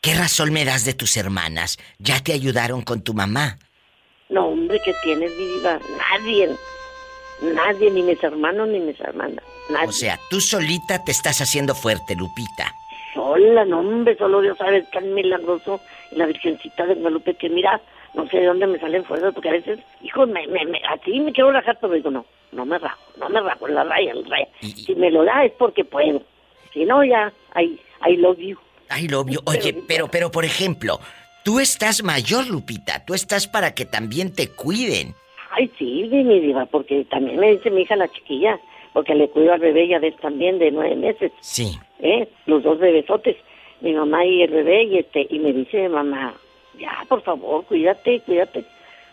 ¿Qué 0.00 0.14
razón 0.14 0.52
me 0.52 0.64
das 0.64 0.84
de 0.84 0.94
tus 0.94 1.16
hermanas? 1.16 1.78
¿Ya 1.98 2.20
te 2.22 2.32
ayudaron 2.32 2.82
con 2.82 3.02
tu 3.02 3.14
mamá? 3.14 3.58
No, 4.28 4.48
hombre, 4.48 4.80
que 4.84 4.94
tienes, 5.02 5.30
mi 5.36 5.44
diva? 5.46 5.78
Nadie. 5.98 6.50
Nadie, 7.42 7.90
ni 7.90 8.02
mis 8.02 8.22
hermanos 8.22 8.68
ni 8.68 8.80
mis 8.80 9.00
hermanas. 9.00 9.44
Nadie. 9.70 9.88
O 9.88 9.92
sea, 9.92 10.18
tú 10.30 10.40
solita 10.40 11.02
te 11.04 11.12
estás 11.12 11.40
haciendo 11.40 11.74
fuerte, 11.74 12.14
Lupita. 12.14 12.72
Sola, 13.14 13.64
no, 13.64 13.80
hombre, 13.80 14.16
solo 14.16 14.40
Dios 14.40 14.58
sabe, 14.58 14.82
tan 14.92 15.14
milagroso. 15.14 15.80
Y 16.12 16.16
la 16.16 16.26
Virgencita 16.26 16.86
de 16.86 16.94
Guadalupe, 16.94 17.34
que 17.34 17.48
mira, 17.48 17.80
no 18.14 18.26
sé 18.28 18.38
de 18.38 18.46
dónde 18.46 18.66
me 18.66 18.78
salen 18.78 19.04
fuerzas, 19.04 19.32
porque 19.34 19.48
a 19.48 19.52
veces, 19.52 19.80
hijo, 20.02 20.26
me, 20.26 20.46
me, 20.46 20.64
me, 20.66 20.80
así 20.88 21.18
me 21.20 21.32
quiero 21.32 21.52
rajar, 21.52 21.78
pero 21.80 21.94
digo, 21.94 22.10
no, 22.10 22.24
no 22.52 22.64
me 22.64 22.78
rajo, 22.78 23.00
no 23.18 23.28
me 23.28 23.40
rajo, 23.40 23.68
la 23.68 23.84
raya, 23.84 24.14
la 24.14 24.28
raya. 24.28 24.48
Si 24.60 24.94
me 24.94 25.10
lo 25.10 25.24
da 25.24 25.44
es 25.44 25.52
porque 25.52 25.84
puedo. 25.84 26.22
Si 26.72 26.84
no, 26.84 27.04
ya, 27.04 27.32
ahí, 27.54 27.78
ahí 28.00 28.16
lo 28.16 28.34
digo. 28.34 28.60
Ay, 28.88 29.08
lo 29.08 29.20
obvio. 29.20 29.40
Oye, 29.46 29.74
pero, 29.86 30.08
pero, 30.08 30.30
por 30.30 30.44
ejemplo, 30.44 30.98
tú 31.44 31.60
estás 31.60 32.02
mayor, 32.02 32.48
Lupita. 32.48 33.04
Tú 33.04 33.14
estás 33.14 33.46
para 33.46 33.74
que 33.74 33.84
también 33.84 34.32
te 34.34 34.48
cuiden. 34.48 35.14
Ay, 35.50 35.70
sí, 35.78 36.08
mi 36.10 36.40
diva, 36.40 36.66
porque 36.66 37.04
también 37.04 37.38
me 37.38 37.52
dice 37.52 37.70
mi 37.70 37.82
hija 37.82 37.96
la 37.96 38.08
chiquilla, 38.08 38.58
porque 38.92 39.14
le 39.14 39.28
cuido 39.28 39.52
al 39.52 39.60
bebé 39.60 39.88
ya 39.88 39.98
ves 39.98 40.16
también 40.16 40.58
de 40.58 40.70
nueve 40.70 40.96
meses. 40.96 41.32
Sí. 41.40 41.78
¿eh? 42.00 42.28
Los 42.46 42.62
dos 42.62 42.78
bebesotes, 42.78 43.36
mi 43.80 43.92
mamá 43.92 44.24
y 44.24 44.42
el 44.42 44.50
bebé, 44.50 44.84
y 44.84 44.98
este, 44.98 45.26
y 45.30 45.38
me 45.38 45.52
dice 45.52 45.88
mamá, 45.88 46.34
ya, 46.78 47.04
por 47.08 47.22
favor, 47.22 47.64
cuídate, 47.64 48.20
cuídate. 48.20 48.64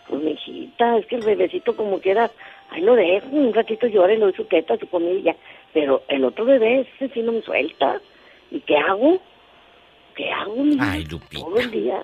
Pues 0.08 0.22
mi 0.22 0.32
hijita, 0.32 0.98
es 0.98 1.06
que 1.06 1.16
el 1.16 1.22
bebecito 1.24 1.74
como 1.74 1.98
quiera, 1.98 2.30
ahí 2.70 2.80
lo 2.80 2.94
dejo, 2.94 3.26
un 3.32 3.52
ratito 3.52 3.86
llora 3.88 4.14
y 4.14 4.18
lo 4.18 4.26
doy 4.26 4.34
su 4.34 4.44
teta, 4.44 4.76
su 4.76 4.88
comida, 4.88 5.34
pero 5.76 6.02
el 6.08 6.24
otro 6.24 6.46
bebé, 6.46 6.88
ese 6.96 7.12
sí 7.12 7.20
no 7.20 7.32
me 7.32 7.42
suelta. 7.42 8.00
¿Y 8.50 8.60
qué 8.60 8.78
hago? 8.78 9.20
¿Qué 10.14 10.32
hago, 10.32 10.54
Ay? 10.80 11.04
Lupita. 11.04 11.44
Todo 11.44 11.58
el 11.58 11.70
día. 11.70 12.02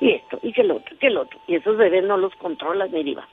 Y 0.00 0.12
esto, 0.12 0.38
y 0.42 0.50
que 0.50 0.62
el 0.62 0.70
otro, 0.70 0.96
que 0.98 1.08
el 1.08 1.18
otro. 1.18 1.38
Y 1.46 1.56
esos 1.56 1.76
bebés 1.76 2.04
no 2.04 2.16
los 2.16 2.34
controlas, 2.36 2.90
mi 2.90 3.04
diva. 3.04 3.28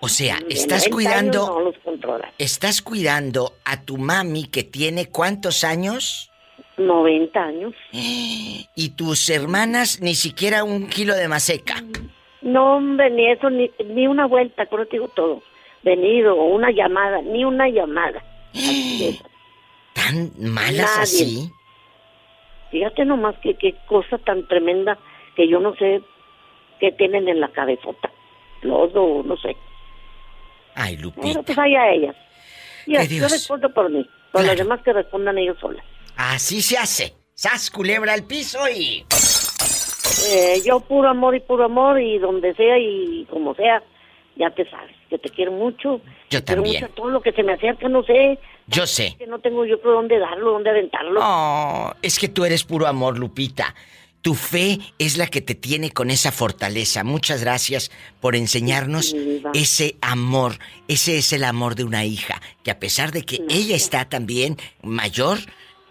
O 0.00 0.08
sea, 0.08 0.36
estás 0.50 0.90
90 0.90 0.90
cuidando. 0.90 1.46
No 1.46 1.60
los 1.60 1.78
controlas. 1.78 2.34
Estás 2.36 2.82
cuidando 2.82 3.54
a 3.64 3.82
tu 3.82 3.96
mami 3.96 4.44
que 4.44 4.62
tiene 4.62 5.06
cuántos 5.06 5.64
años? 5.64 6.30
90 6.76 7.42
años. 7.42 7.74
Y 8.74 8.90
tus 8.90 9.30
hermanas 9.30 10.02
ni 10.02 10.14
siquiera 10.14 10.64
un 10.64 10.86
kilo 10.88 11.14
de 11.14 11.28
maseca. 11.28 11.76
No, 12.42 12.76
hombre, 12.76 13.08
ni 13.08 13.30
eso, 13.30 13.48
ni, 13.48 13.70
ni 13.86 14.06
una 14.06 14.26
vuelta, 14.26 14.66
con 14.66 14.84
te 14.84 14.96
digo 14.96 15.08
todo. 15.08 15.42
Venido, 15.82 16.34
una 16.34 16.70
llamada, 16.70 17.22
ni 17.22 17.42
una 17.44 17.66
llamada. 17.68 18.22
¿Tan 19.94 20.30
malas 20.38 20.90
Nadie. 20.90 21.02
así? 21.02 21.52
Fíjate 22.70 23.04
nomás 23.04 23.34
que 23.42 23.54
qué 23.54 23.74
cosa 23.86 24.18
tan 24.18 24.46
tremenda 24.46 24.98
que 25.36 25.48
yo 25.48 25.58
no 25.60 25.74
sé 25.76 26.02
qué 26.78 26.92
tienen 26.92 27.28
en 27.28 27.40
la 27.40 27.48
cabezota. 27.48 28.10
Lodo, 28.62 29.22
no 29.24 29.36
sé. 29.36 29.56
Ay, 30.74 30.96
Lupita. 30.96 31.26
Pero 31.26 31.42
pues 31.42 31.58
allá 31.58 31.90
ellas. 31.92 32.16
Así 32.98 33.18
yo 33.18 33.28
respondo 33.28 33.72
por 33.72 33.90
mí. 33.90 34.08
Por 34.32 34.44
los 34.44 34.56
demás 34.56 34.80
que 34.82 34.92
respondan 34.92 35.38
ellos 35.38 35.58
solas. 35.60 35.84
Así 36.16 36.62
se 36.62 36.78
hace. 36.78 37.14
Sas 37.34 37.70
culebra 37.70 38.12
al 38.12 38.24
piso 38.24 38.58
y. 38.68 39.04
Eh, 40.28 40.60
yo 40.64 40.80
puro 40.80 41.08
amor 41.08 41.34
y 41.34 41.40
puro 41.40 41.64
amor 41.64 42.00
y 42.00 42.18
donde 42.18 42.54
sea 42.54 42.78
y 42.78 43.26
como 43.30 43.54
sea, 43.54 43.82
ya 44.36 44.50
te 44.50 44.68
sabes, 44.70 44.94
que 45.08 45.18
te 45.18 45.28
quiero 45.30 45.52
mucho. 45.52 46.00
Yo 46.30 46.42
Quiero 46.44 46.44
también. 46.44 46.82
mucho 46.82 46.92
a 46.92 46.94
todo 46.94 47.10
lo 47.10 47.20
que 47.20 47.32
se 47.32 47.42
me 47.42 47.52
acerca, 47.52 47.88
no 47.88 48.02
sé. 48.04 48.38
Yo 48.66 48.86
sé. 48.86 49.16
Que 49.18 49.26
no 49.26 49.38
tengo 49.40 49.64
yo 49.66 49.80
por 49.80 49.92
dónde 49.94 50.18
darlo, 50.18 50.52
dónde 50.52 50.70
aventarlo. 50.70 51.20
Oh, 51.22 51.92
es 52.02 52.18
que 52.18 52.28
tú 52.28 52.44
eres 52.44 52.64
puro 52.64 52.86
amor, 52.86 53.18
Lupita. 53.18 53.74
Tu 54.22 54.34
fe 54.34 54.78
es 54.98 55.16
la 55.16 55.26
que 55.28 55.40
te 55.40 55.54
tiene 55.54 55.90
con 55.92 56.10
esa 56.10 56.30
fortaleza. 56.30 57.04
Muchas 57.04 57.40
gracias 57.42 57.90
por 58.20 58.36
enseñarnos 58.36 59.16
ese 59.54 59.96
amor. 60.02 60.58
Ese 60.88 61.16
es 61.16 61.32
el 61.32 61.42
amor 61.42 61.74
de 61.74 61.84
una 61.84 62.04
hija, 62.04 62.40
que 62.62 62.70
a 62.70 62.78
pesar 62.78 63.12
de 63.12 63.22
que 63.22 63.40
ella 63.48 63.74
está 63.74 64.08
también 64.10 64.58
mayor, 64.82 65.38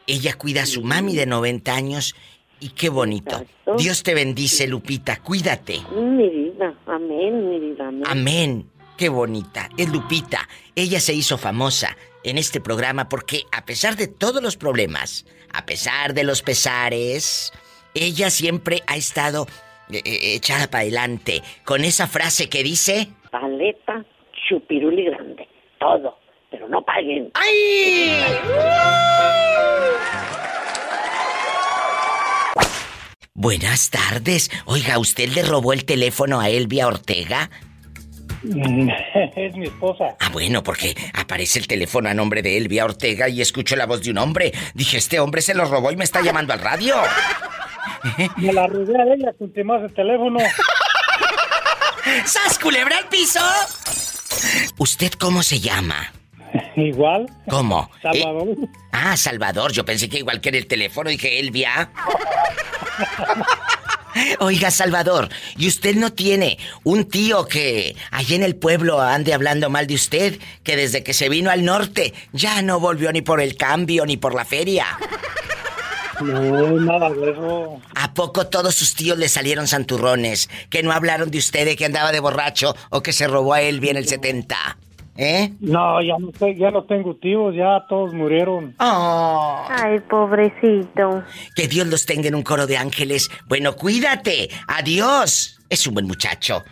ella 0.06 0.36
cuida 0.36 0.64
a 0.64 0.68
su 0.68 0.84
mami 0.84 1.16
de 1.16 1.26
90 1.26 1.74
años 1.74 2.16
y 2.60 2.70
qué 2.70 2.90
bonito. 2.90 3.46
Dios 3.78 4.04
te 4.04 4.14
bendice, 4.14 4.68
Lupita. 4.68 5.22
Cuídate. 5.22 5.80
Mi 5.96 6.30
vida, 6.30 6.74
amén, 6.86 7.50
mi 7.50 7.60
vida, 7.60 7.88
amén. 7.88 8.04
Amén. 8.08 8.70
Qué 8.98 9.10
bonita. 9.10 9.70
Es 9.78 9.90
Lupita. 9.92 10.48
Ella 10.76 11.00
se 11.00 11.14
hizo 11.14 11.38
famosa 11.38 11.96
en 12.24 12.38
este 12.38 12.60
programa 12.60 13.08
porque 13.08 13.44
a 13.52 13.66
pesar 13.66 13.96
de 13.96 14.08
todos 14.08 14.44
los 14.44 14.58
problemas, 14.58 15.26
a 15.54 15.66
pesar 15.66 16.14
de 16.14 16.24
los 16.24 16.42
pesares, 16.42 17.54
ella 17.94 18.30
siempre 18.30 18.82
ha 18.88 18.98
estado 18.98 19.48
eh, 19.92 20.02
eh, 20.04 20.36
echada 20.36 20.68
para 20.70 20.82
adelante 20.82 21.42
con 21.64 21.84
esa 21.86 22.08
frase 22.08 22.50
que 22.50 22.64
dice... 22.64 23.08
Paleta, 23.32 24.06
chupiruli 24.48 25.06
grande, 25.06 25.48
todo, 25.80 26.18
pero 26.52 26.68
no 26.68 26.84
paguen. 26.84 27.32
¡Ay! 27.36 28.24
Buenas 33.40 33.90
tardes. 33.90 34.52
Oiga, 34.66 35.00
¿usted 35.00 35.30
le 35.30 35.44
robó 35.44 35.72
el 35.72 35.86
teléfono 35.86 36.42
a 36.42 36.50
Elvia 36.50 36.88
Ortega? 36.88 37.50
es 38.44 39.56
mi 39.56 39.64
esposa. 39.64 40.18
Ah, 40.20 40.28
bueno, 40.34 40.62
porque 40.62 40.94
aparece 41.14 41.58
el 41.58 41.66
teléfono 41.66 42.10
a 42.10 42.14
nombre 42.14 42.42
de 42.42 42.58
Elvia 42.58 42.84
Ortega 42.84 43.30
y 43.30 43.40
escucho 43.40 43.78
la 43.78 43.86
voz 43.86 44.04
de 44.04 44.12
un 44.12 44.18
hombre. 44.18 44.52
Dije, 44.74 44.98
este 44.98 45.22
hombre 45.22 45.42
se 45.42 45.54
lo 45.54 45.64
robó 45.64 45.90
y 45.90 45.96
me 45.96 46.04
está 46.04 46.22
llamando 46.22 46.52
al 46.52 46.60
radio. 46.60 46.96
Me 48.36 48.52
la 48.52 48.68
robé 48.68 48.98
a 48.98 49.06
ella 49.14 49.32
con 49.38 49.54
más 49.66 49.84
el 49.84 49.94
teléfono. 49.94 50.40
¡Sas, 52.26 52.60
culebra 52.60 52.98
al 52.98 53.08
piso! 53.08 53.40
¿Usted 54.78 55.14
cómo 55.14 55.44
se 55.44 55.62
llama? 55.62 56.12
Igual. 56.76 57.30
¿Cómo? 57.50 57.90
Salvador. 58.02 58.48
Eh, 58.50 58.68
ah, 58.92 59.18
Salvador. 59.18 59.72
Yo 59.72 59.86
pensé 59.86 60.10
que 60.10 60.20
igual 60.20 60.42
que 60.42 60.50
en 60.50 60.56
el 60.56 60.68
teléfono 60.68 61.10
dije 61.10 61.40
Elvia. 61.40 61.92
Oiga, 64.40 64.72
Salvador, 64.72 65.30
¿y 65.56 65.68
usted 65.68 65.96
no 65.96 66.12
tiene 66.12 66.58
un 66.84 67.06
tío 67.06 67.46
que 67.46 67.96
allí 68.12 68.36
en 68.36 68.44
el 68.44 68.56
pueblo 68.56 69.00
ande 69.00 69.34
hablando 69.34 69.70
mal 69.70 69.88
de 69.88 69.96
usted? 69.96 70.40
Que 70.64 70.76
desde 70.76 71.04
que 71.04 71.14
se 71.14 71.30
vino 71.30 71.52
al 71.52 71.64
norte 71.64 72.14
ya 72.34 72.62
no 72.62 72.80
volvió 72.80 73.12
ni 73.12 73.22
por 73.22 73.40
el 73.40 73.56
cambio 73.56 74.06
ni 74.06 74.18
por 74.18 74.34
la 74.34 74.46
feria. 74.46 74.88
No, 76.22 76.72
nada 76.82 77.10
de 77.12 77.32
eso. 77.32 77.82
¿A 77.96 78.14
poco 78.14 78.48
todos 78.48 78.76
sus 78.76 78.94
tíos 78.94 79.18
le 79.18 79.30
salieron 79.30 79.68
santurrones? 79.68 80.50
Que 80.70 80.84
no 80.84 80.92
hablaron 80.92 81.32
de 81.32 81.38
usted 81.38 81.66
de 81.66 81.78
que 81.78 81.86
andaba 81.86 82.12
de 82.12 82.20
borracho 82.20 82.76
o 82.90 83.02
que 83.02 83.14
se 83.14 83.28
robó 83.28 83.54
a 83.54 83.62
él 83.62 83.80
bien 83.80 83.96
el 83.96 84.08
70. 84.08 84.78
¿Eh? 85.22 85.52
No, 85.60 86.02
ya 86.02 86.18
no, 86.18 86.32
sé, 86.40 86.56
ya 86.56 86.72
no 86.72 86.86
tengo 86.86 87.14
tíos, 87.18 87.54
ya 87.54 87.86
todos 87.90 88.14
murieron. 88.14 88.74
Oh. 88.80 89.68
Ay, 89.70 90.00
pobrecito. 90.00 91.26
Que 91.58 91.68
Dios 91.68 91.88
los 91.88 92.06
tenga 92.06 92.30
en 92.30 92.36
un 92.36 92.42
coro 92.42 92.66
de 92.68 92.78
ángeles. 92.78 93.30
Bueno, 93.46 93.76
cuídate. 93.76 94.50
Adiós. 94.68 95.60
Es 95.68 95.86
un 95.86 95.96
buen 95.96 96.08
muchacho. 96.08 96.64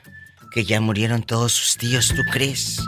Que 0.53 0.63
ya 0.63 0.79
murieron 0.79 1.23
todos 1.23 1.51
sus 1.51 1.75
tíos, 1.75 2.13
¿tú 2.15 2.21
crees? 2.31 2.81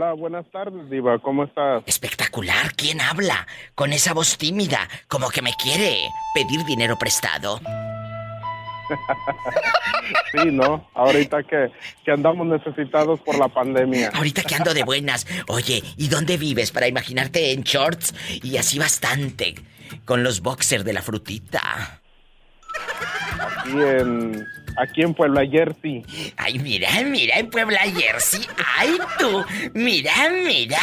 Hola, 0.01 0.13
buenas 0.13 0.49
tardes, 0.53 0.89
Diva. 0.89 1.19
¿Cómo 1.19 1.43
estás? 1.43 1.83
Espectacular. 1.85 2.73
¿Quién 2.77 3.01
habla? 3.01 3.49
Con 3.75 3.93
esa 3.93 4.15
voz 4.15 4.39
tímida, 4.39 4.89
como 5.09 5.29
que 5.29 5.43
me 5.43 5.53
quiere 5.55 6.09
pedir 6.33 6.65
dinero 6.65 6.97
prestado. 6.97 7.59
sí, 10.31 10.53
¿no? 10.53 10.89
Ahorita 10.95 11.43
que, 11.43 11.73
que 12.05 12.13
andamos 12.13 12.47
necesitados 12.47 13.19
por 13.23 13.37
la 13.41 13.49
pandemia. 13.49 14.13
Ahorita 14.15 14.45
que 14.45 14.55
ando 14.55 14.73
de 14.73 14.85
buenas. 14.85 15.27
Oye, 15.49 15.83
¿y 15.97 16.07
dónde 16.07 16.37
vives 16.37 16.71
para 16.71 16.87
imaginarte 16.87 17.51
en 17.51 17.63
shorts 17.63 18.15
y 18.45 18.57
así 18.57 18.79
bastante? 18.79 19.57
Con 20.05 20.23
los 20.23 20.43
boxers 20.43 20.85
de 20.85 20.93
la 20.93 21.03
frutita. 21.03 22.01
Aquí 23.41 23.73
en, 23.73 24.47
aquí 24.79 25.03
en 25.03 25.15
Puebla, 25.15 25.47
Jersey. 25.47 26.05
Ay, 26.37 26.59
mira, 26.59 26.89
mira, 27.05 27.39
en 27.39 27.51
Puebla, 27.51 27.81
Jersey. 27.81 28.47
Ay, 28.77 28.97
tú, 29.19 29.45
mira, 29.75 30.13
mira. 30.45 30.79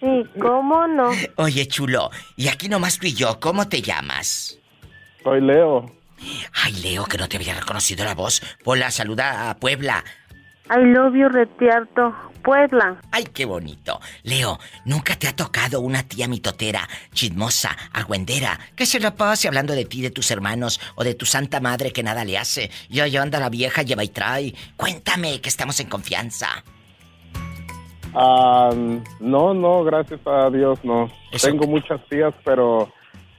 Sí, 0.00 0.22
¿cómo 0.40 0.86
no? 0.86 1.10
Oye, 1.36 1.66
chulo, 1.66 2.10
y 2.36 2.48
aquí 2.48 2.68
nomás 2.68 2.98
tú 2.98 3.06
y 3.06 3.14
yo, 3.14 3.40
¿cómo 3.40 3.68
te 3.68 3.82
llamas? 3.82 4.58
Soy 5.22 5.40
Leo. 5.40 5.90
Ay, 6.52 6.72
Leo, 6.82 7.04
que 7.04 7.18
no 7.18 7.28
te 7.28 7.36
había 7.36 7.54
reconocido 7.54 8.04
la 8.04 8.14
voz. 8.14 8.42
Hola, 8.64 8.90
saluda 8.90 9.50
a 9.50 9.56
Puebla. 9.56 10.04
I 10.70 10.82
love 10.92 11.14
you, 11.14 11.28
Retiarto. 11.28 12.14
Puebla. 12.42 13.00
Ay, 13.10 13.24
qué 13.32 13.46
bonito. 13.46 14.00
Leo, 14.22 14.58
¿nunca 14.84 15.16
te 15.16 15.28
ha 15.28 15.34
tocado 15.34 15.80
una 15.80 16.02
tía 16.02 16.28
mitotera, 16.28 16.86
chismosa, 17.14 17.74
argüendera, 17.90 18.60
que 18.76 18.84
se 18.84 19.00
la 19.00 19.14
pase 19.14 19.48
hablando 19.48 19.72
de 19.72 19.86
ti, 19.86 20.02
de 20.02 20.10
tus 20.10 20.30
hermanos 20.30 20.78
o 20.96 21.04
de 21.04 21.14
tu 21.14 21.24
santa 21.24 21.60
madre 21.60 21.90
que 21.90 22.02
nada 22.02 22.22
le 22.22 22.36
hace? 22.36 22.70
Yo, 22.90 23.06
yo 23.06 23.22
anda 23.22 23.40
la 23.40 23.48
vieja, 23.48 23.80
lleva 23.82 24.04
y 24.04 24.08
trae. 24.08 24.54
Cuéntame 24.76 25.40
que 25.40 25.48
estamos 25.48 25.80
en 25.80 25.88
confianza. 25.88 26.48
Ah, 28.14 28.70
no, 29.20 29.54
no, 29.54 29.82
gracias 29.84 30.20
a 30.26 30.50
Dios, 30.50 30.78
no. 30.84 31.10
Eso- 31.32 31.48
Tengo 31.48 31.66
muchas 31.66 32.00
tías, 32.08 32.34
pero 32.44 32.92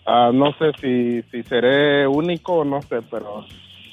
ah, 0.07 0.31
no 0.33 0.51
sé 0.53 0.71
si, 0.81 1.21
si 1.31 1.43
seré 1.43 2.07
único 2.07 2.53
o 2.55 2.65
no 2.65 2.81
sé, 2.81 3.01
pero 3.09 3.45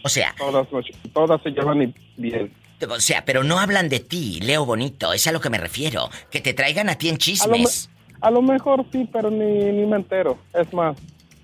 O 0.03 0.09
sea, 0.09 0.35
todas, 0.39 0.67
todas 1.13 1.43
se 1.43 1.51
llevan 1.51 1.83
y- 1.83 1.95
bien. 2.17 2.53
O 2.89 3.01
sea, 3.01 3.25
pero 3.25 3.45
no 3.45 3.59
hablan 3.59 3.89
de 3.89 4.01
ti, 4.01 4.41
Leo 4.41 4.65
bonito, 4.67 5.13
es 5.13 5.27
a 5.27 5.33
lo 5.33 5.41
que 5.41 5.51
me 5.51 5.59
refiero. 5.59 6.11
Que 6.31 6.41
te 6.41 6.55
traigan 6.55 6.89
a 6.89 6.97
ti 6.97 7.09
en 7.09 7.15
A 7.15 7.47
lo, 7.47 7.53
me- 7.53 7.59
chismes. 7.59 7.91
a 8.21 8.31
lo 8.31 8.43
mejor 8.43 8.85
sí, 8.93 9.09
pero 9.13 9.31
ni, 9.31 9.47
ni 9.73 9.87
me 9.87 9.97
entero. 9.97 10.39
Es 10.55 10.73
más, 10.73 10.97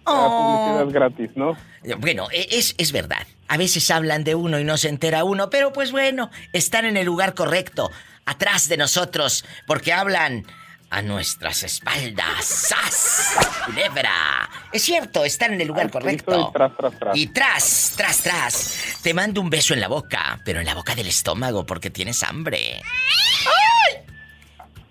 la 0.06 0.28
publicidad 0.36 0.86
es 0.86 0.92
gratis, 0.92 1.30
¿no? 1.36 1.56
Bueno, 1.98 2.28
e- 2.32 2.48
es, 2.50 2.74
es 2.78 2.92
verdad. 2.92 3.26
A 3.48 3.56
veces 3.56 3.90
hablan 3.90 4.24
de 4.24 4.34
uno 4.34 4.58
y 4.58 4.64
no 4.64 4.76
se 4.76 4.88
entera 4.88 5.24
uno, 5.24 5.48
pero 5.50 5.72
pues 5.72 5.90
bueno, 5.92 6.30
están 6.52 6.84
en 6.84 6.96
el 6.96 7.06
lugar 7.06 7.34
correcto, 7.34 7.90
atrás 8.26 8.68
de 8.68 8.76
nosotros, 8.76 9.44
porque 9.66 9.92
hablan 9.92 10.44
a 10.90 11.02
nuestras 11.02 11.62
espaldas. 11.62 12.44
¡Sas! 12.44 13.36
¡Culebra! 13.66 14.48
Es 14.72 14.82
cierto, 14.82 15.24
están 15.24 15.54
en 15.54 15.60
el 15.60 15.68
lugar 15.68 15.90
correcto. 15.90 16.48
Y 16.48 16.52
tras, 16.52 16.76
tras, 16.76 16.98
tras. 16.98 17.16
Y 17.16 17.26
tras, 17.28 17.94
tras, 17.96 18.22
tras. 18.22 18.98
Te 19.02 19.14
mando 19.14 19.40
un 19.40 19.50
beso 19.50 19.74
en 19.74 19.80
la 19.80 19.88
boca, 19.88 20.40
pero 20.44 20.60
en 20.60 20.66
la 20.66 20.74
boca 20.74 20.94
del 20.94 21.06
estómago 21.08 21.66
porque 21.66 21.90
tienes 21.90 22.22
hambre. 22.22 22.80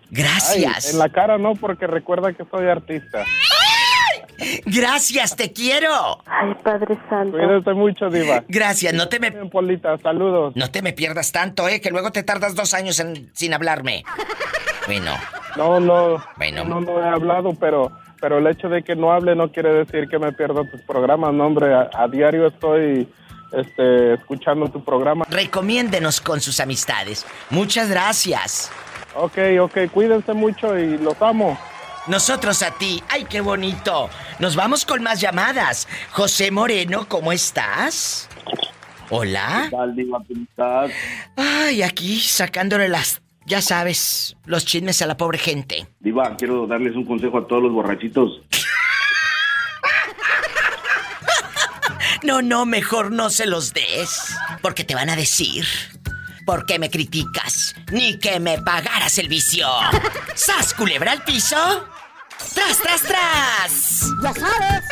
Gracias. 0.10 0.86
Ay, 0.86 0.91
en 0.94 0.99
la 0.99 1.10
cara 1.10 1.38
no, 1.38 1.53
porque 1.56 1.86
recuerda 1.86 2.34
que 2.34 2.44
soy 2.49 2.68
artista. 2.68 3.26
Gracias, 4.65 5.35
te 5.35 5.51
quiero. 5.53 6.22
Ay, 6.26 6.53
Padre 6.64 6.97
Santo. 7.09 7.38
Cuídate 7.38 7.73
mucho, 7.73 8.09
Diva. 8.09 8.43
Gracias, 8.47 8.93
no 8.93 9.07
te 9.09 9.19
me... 9.19 9.31
Polita, 9.31 9.97
saludos. 9.97 10.53
No 10.55 10.69
te 10.69 10.81
me 10.81 10.93
pierdas 10.93 11.31
tanto, 11.31 11.68
¿eh? 11.68 11.81
Que 11.81 11.89
luego 11.91 12.11
te 12.11 12.23
tardas 12.23 12.55
dos 12.55 12.73
años 12.73 12.99
en- 12.99 13.30
sin 13.34 13.53
hablarme. 13.53 14.03
Bueno, 14.85 15.11
No, 15.55 15.80
no. 15.80 16.23
Bueno. 16.38 16.64
No, 16.65 16.81
no 16.81 16.99
he 17.01 17.07
hablado, 17.07 17.53
pero, 17.59 17.91
pero 18.22 18.38
el 18.38 18.47
hecho 18.47 18.69
de 18.69 18.84
que 18.84 18.95
no 18.95 19.11
hable 19.11 19.35
no 19.35 19.51
quiere 19.51 19.73
decir 19.73 20.07
que 20.07 20.19
me 20.19 20.31
pierdo 20.34 20.64
tus 20.65 20.81
programas. 20.81 21.34
No, 21.34 21.45
hombre, 21.45 21.73
a, 21.73 21.89
a 21.93 22.07
diario 22.07 22.47
estoy 22.47 23.07
este, 23.51 24.14
escuchando 24.14 24.68
tu 24.69 24.84
programa. 24.84 25.26
recomiéndenos 25.30 26.22
con 26.22 26.39
sus 26.41 26.59
amistades. 26.59 27.26
Muchas 27.49 27.89
gracias. 27.89 28.72
Ok, 29.15 29.38
ok, 29.61 29.77
cuídense 29.91 30.34
mucho 30.34 30.77
y 30.77 30.97
los 30.99 31.19
amo. 31.22 31.57
Nosotros 32.07 32.63
a 32.63 32.71
ti. 32.71 33.03
¡Ay, 33.09 33.25
qué 33.25 33.41
bonito! 33.41 34.09
Nos 34.39 34.55
vamos 34.55 34.85
con 34.85 35.03
más 35.03 35.19
llamadas. 35.19 35.88
José 36.11 36.51
Moreno, 36.51 37.07
¿cómo 37.09 37.31
estás? 37.34 38.29
Hola. 39.09 39.67
tal, 39.69 39.95
Diva? 39.95 40.19
¿Cómo 40.27 40.43
estás? 40.43 40.91
Ay, 41.35 41.81
aquí 41.81 42.19
sacándole 42.19 42.88
las, 42.88 43.21
ya 43.45 43.61
sabes, 43.61 44.35
los 44.45 44.65
chismes 44.65 45.01
a 45.01 45.05
la 45.07 45.17
pobre 45.17 45.38
gente. 45.38 45.88
Diva, 45.99 46.35
quiero 46.38 46.65
darles 46.65 46.95
un 46.95 47.05
consejo 47.05 47.39
a 47.39 47.47
todos 47.47 47.63
los 47.63 47.71
borrachitos. 47.73 48.41
No, 52.23 52.41
no, 52.41 52.65
mejor 52.65 53.11
no 53.11 53.29
se 53.29 53.45
los 53.45 53.73
des. 53.73 54.35
Porque 54.61 54.84
te 54.84 54.95
van 54.95 55.09
a 55.09 55.15
decir. 55.15 55.65
¿Por 56.45 56.65
qué 56.65 56.79
me 56.79 56.89
criticas? 56.89 57.75
Ni 57.91 58.17
que 58.19 58.39
me 58.39 58.57
pagaras 58.61 59.17
el 59.17 59.27
vicio. 59.27 59.67
¡Sas, 60.34 60.73
culebra 60.73 61.11
al 61.11 61.23
piso! 61.23 61.85
¡Tras, 62.53 62.81
tras, 62.81 63.03
tras! 63.03 64.11
Ya 64.22 64.34
sabes. 64.34 64.84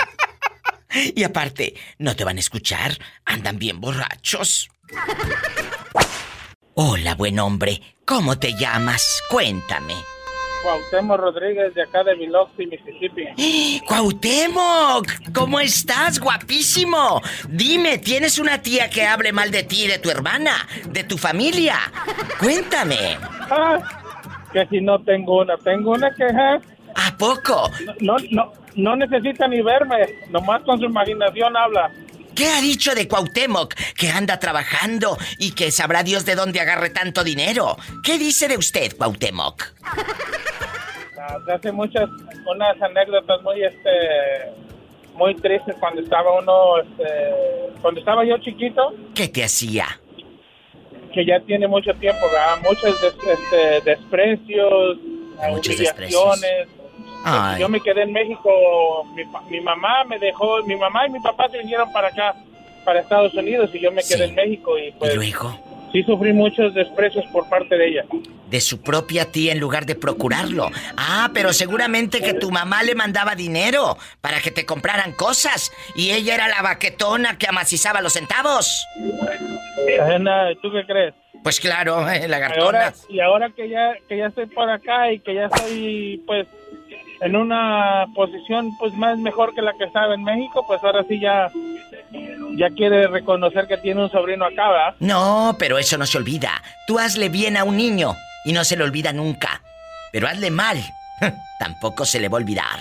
Y 1.15 1.23
aparte, 1.23 1.75
no 1.99 2.15
te 2.15 2.23
van 2.23 2.37
a 2.37 2.39
escuchar. 2.39 2.97
Andan 3.25 3.59
bien 3.59 3.81
borrachos. 3.81 4.69
Hola, 6.75 7.15
buen 7.15 7.39
hombre. 7.39 7.81
¿Cómo 8.05 8.37
te 8.37 8.53
llamas? 8.53 9.21
Cuéntame. 9.29 9.93
Cuauhtémoc 10.63 11.19
Rodríguez 11.19 11.75
de 11.75 11.83
acá 11.83 12.03
de 12.03 12.15
Biloxi, 12.15 12.65
Mississippi. 12.65 13.81
¡Cuauhtémoc! 13.87 15.07
¿Cómo 15.33 15.59
estás, 15.59 16.19
guapísimo? 16.19 17.21
Dime, 17.49 17.99
¿tienes 17.99 18.39
una 18.39 18.61
tía 18.61 18.89
que 18.89 19.03
hable 19.05 19.31
mal 19.31 19.51
de 19.51 19.63
ti, 19.63 19.85
de 19.85 19.99
tu 19.99 20.09
hermana, 20.09 20.67
de 20.87 21.03
tu 21.03 21.17
familia? 21.19 21.77
Cuéntame. 22.39 23.17
Ah, 23.51 23.77
que 24.51 24.65
si 24.67 24.81
no 24.81 25.03
tengo 25.03 25.41
una, 25.41 25.55
tengo 25.57 25.91
una 25.91 26.09
queja. 26.15 26.59
¿A 26.95 27.17
poco? 27.17 27.69
No, 28.01 28.15
no, 28.31 28.51
no 28.75 28.95
necesita 28.95 29.47
ni 29.47 29.61
verme, 29.61 29.97
nomás 30.29 30.61
con 30.63 30.79
su 30.79 30.85
imaginación 30.85 31.55
habla. 31.57 31.91
¿Qué 32.35 32.47
ha 32.47 32.59
dicho 32.61 32.93
de 32.93 33.07
Cuauhtémoc? 33.07 33.73
Que 33.97 34.09
anda 34.09 34.39
trabajando 34.39 35.17
y 35.39 35.51
que 35.53 35.71
sabrá 35.71 36.03
Dios 36.03 36.25
de 36.25 36.35
dónde 36.35 36.59
agarre 36.59 36.89
tanto 36.89 37.23
dinero. 37.23 37.77
¿Qué 38.03 38.17
dice 38.17 38.47
de 38.49 38.57
usted, 38.57 38.95
Cuauhtémoc? 38.97 39.63
Ah, 41.17 41.37
hace 41.55 41.71
muchas, 41.71 42.09
unas 42.45 42.81
anécdotas 42.81 43.41
muy, 43.41 43.63
este, 43.63 43.89
muy 45.15 45.33
tristes 45.35 45.75
cuando 45.79 46.01
estaba 46.01 46.37
uno, 46.39 46.77
este, 46.81 47.73
cuando 47.81 47.99
estaba 48.01 48.25
yo 48.25 48.37
chiquito, 48.39 48.93
¿Qué 49.13 49.27
te 49.29 49.43
hacía? 49.43 49.85
que 51.13 51.25
ya 51.25 51.39
tiene 51.39 51.65
mucho 51.67 51.93
tiempo, 51.93 52.19
¿verdad? 52.29 52.57
Muchos 52.61 52.99
des- 53.01 53.15
este, 53.39 53.89
desprecios, 53.89 54.97
Muchos 55.49 55.75
humillaciones. 55.75 56.67
Ay. 57.25 57.59
Yo 57.59 57.67
me 57.69 57.81
quedé 57.81 58.03
en 58.03 58.13
México, 58.13 59.03
mi, 59.49 59.59
mamá 59.61 60.03
me 60.03 60.19
dejó, 60.19 60.61
mi 60.63 60.75
mamá 60.75 61.07
y 61.07 61.11
mi 61.11 61.19
papá 61.19 61.49
se 61.49 61.57
vinieron 61.57 61.91
para 61.91 62.09
acá, 62.09 62.35
para 62.85 62.99
Estados 62.99 63.33
Unidos, 63.33 63.71
y 63.73 63.79
yo 63.79 63.91
me 63.91 64.03
quedé 64.03 64.25
en 64.25 64.35
México 64.35 64.77
y 64.77 64.91
pues 64.91 65.13
¿Y 65.13 65.15
luego? 65.15 65.59
sí 65.95 66.03
sufrí 66.03 66.33
muchos 66.33 66.73
desprecios 66.73 67.25
por 67.31 67.47
parte 67.47 67.77
de 67.77 67.87
ella. 67.87 68.05
De 68.49 68.59
su 68.59 68.81
propia 68.81 69.31
tía 69.31 69.53
en 69.53 69.59
lugar 69.59 69.85
de 69.85 69.95
procurarlo. 69.95 70.69
Ah, 70.97 71.31
pero 71.33 71.53
seguramente 71.53 72.21
que 72.21 72.33
tu 72.33 72.51
mamá 72.51 72.83
le 72.83 72.95
mandaba 72.95 73.33
dinero 73.33 73.97
para 74.21 74.41
que 74.41 74.51
te 74.51 74.65
compraran 74.65 75.13
cosas 75.13 75.71
y 75.95 76.11
ella 76.11 76.35
era 76.35 76.47
la 76.47 76.61
baquetona 76.61 77.37
que 77.37 77.47
amacizaba 77.47 78.01
los 78.01 78.13
centavos. 78.13 78.85
¿tú 80.61 80.71
qué 80.71 80.85
crees? 80.85 81.13
Pues 81.43 81.59
claro, 81.59 82.09
eh, 82.09 82.27
la 82.27 82.47
Ahora, 82.47 82.93
y 83.07 83.19
ahora 83.19 83.51
que 83.55 83.69
ya, 83.69 83.93
que 84.09 84.17
ya 84.17 84.27
estoy 84.27 84.47
por 84.47 84.69
acá 84.69 85.11
y 85.11 85.19
que 85.19 85.35
ya 85.35 85.45
estoy, 85.45 86.23
pues, 86.25 86.47
en 87.25 87.35
una 87.35 88.05
posición, 88.13 88.75
pues, 88.77 88.93
más 88.93 89.17
mejor 89.17 89.53
que 89.55 89.61
la 89.61 89.73
que 89.73 89.85
estaba 89.85 90.13
en 90.13 90.23
México, 90.23 90.63
pues 90.67 90.83
ahora 90.83 91.03
sí 91.09 91.19
ya, 91.19 91.49
ya 92.57 92.69
quiere 92.75 93.07
reconocer 93.07 93.67
que 93.67 93.77
tiene 93.77 94.03
un 94.03 94.11
sobrino 94.11 94.45
acá, 94.45 94.69
¿verdad? 94.69 94.95
No, 94.99 95.55
pero 95.57 95.77
eso 95.77 95.97
no 95.97 96.05
se 96.05 96.17
olvida. 96.17 96.61
Tú 96.87 96.99
hazle 96.99 97.29
bien 97.29 97.57
a 97.57 97.63
un 97.63 97.77
niño 97.77 98.15
y 98.45 98.53
no 98.53 98.63
se 98.63 98.77
le 98.77 98.83
olvida 98.83 99.11
nunca. 99.11 99.61
Pero 100.11 100.27
hazle 100.27 100.51
mal, 100.51 100.77
tampoco 101.59 102.05
se 102.05 102.19
le 102.19 102.29
va 102.29 102.37
a 102.37 102.41
olvidar. 102.41 102.79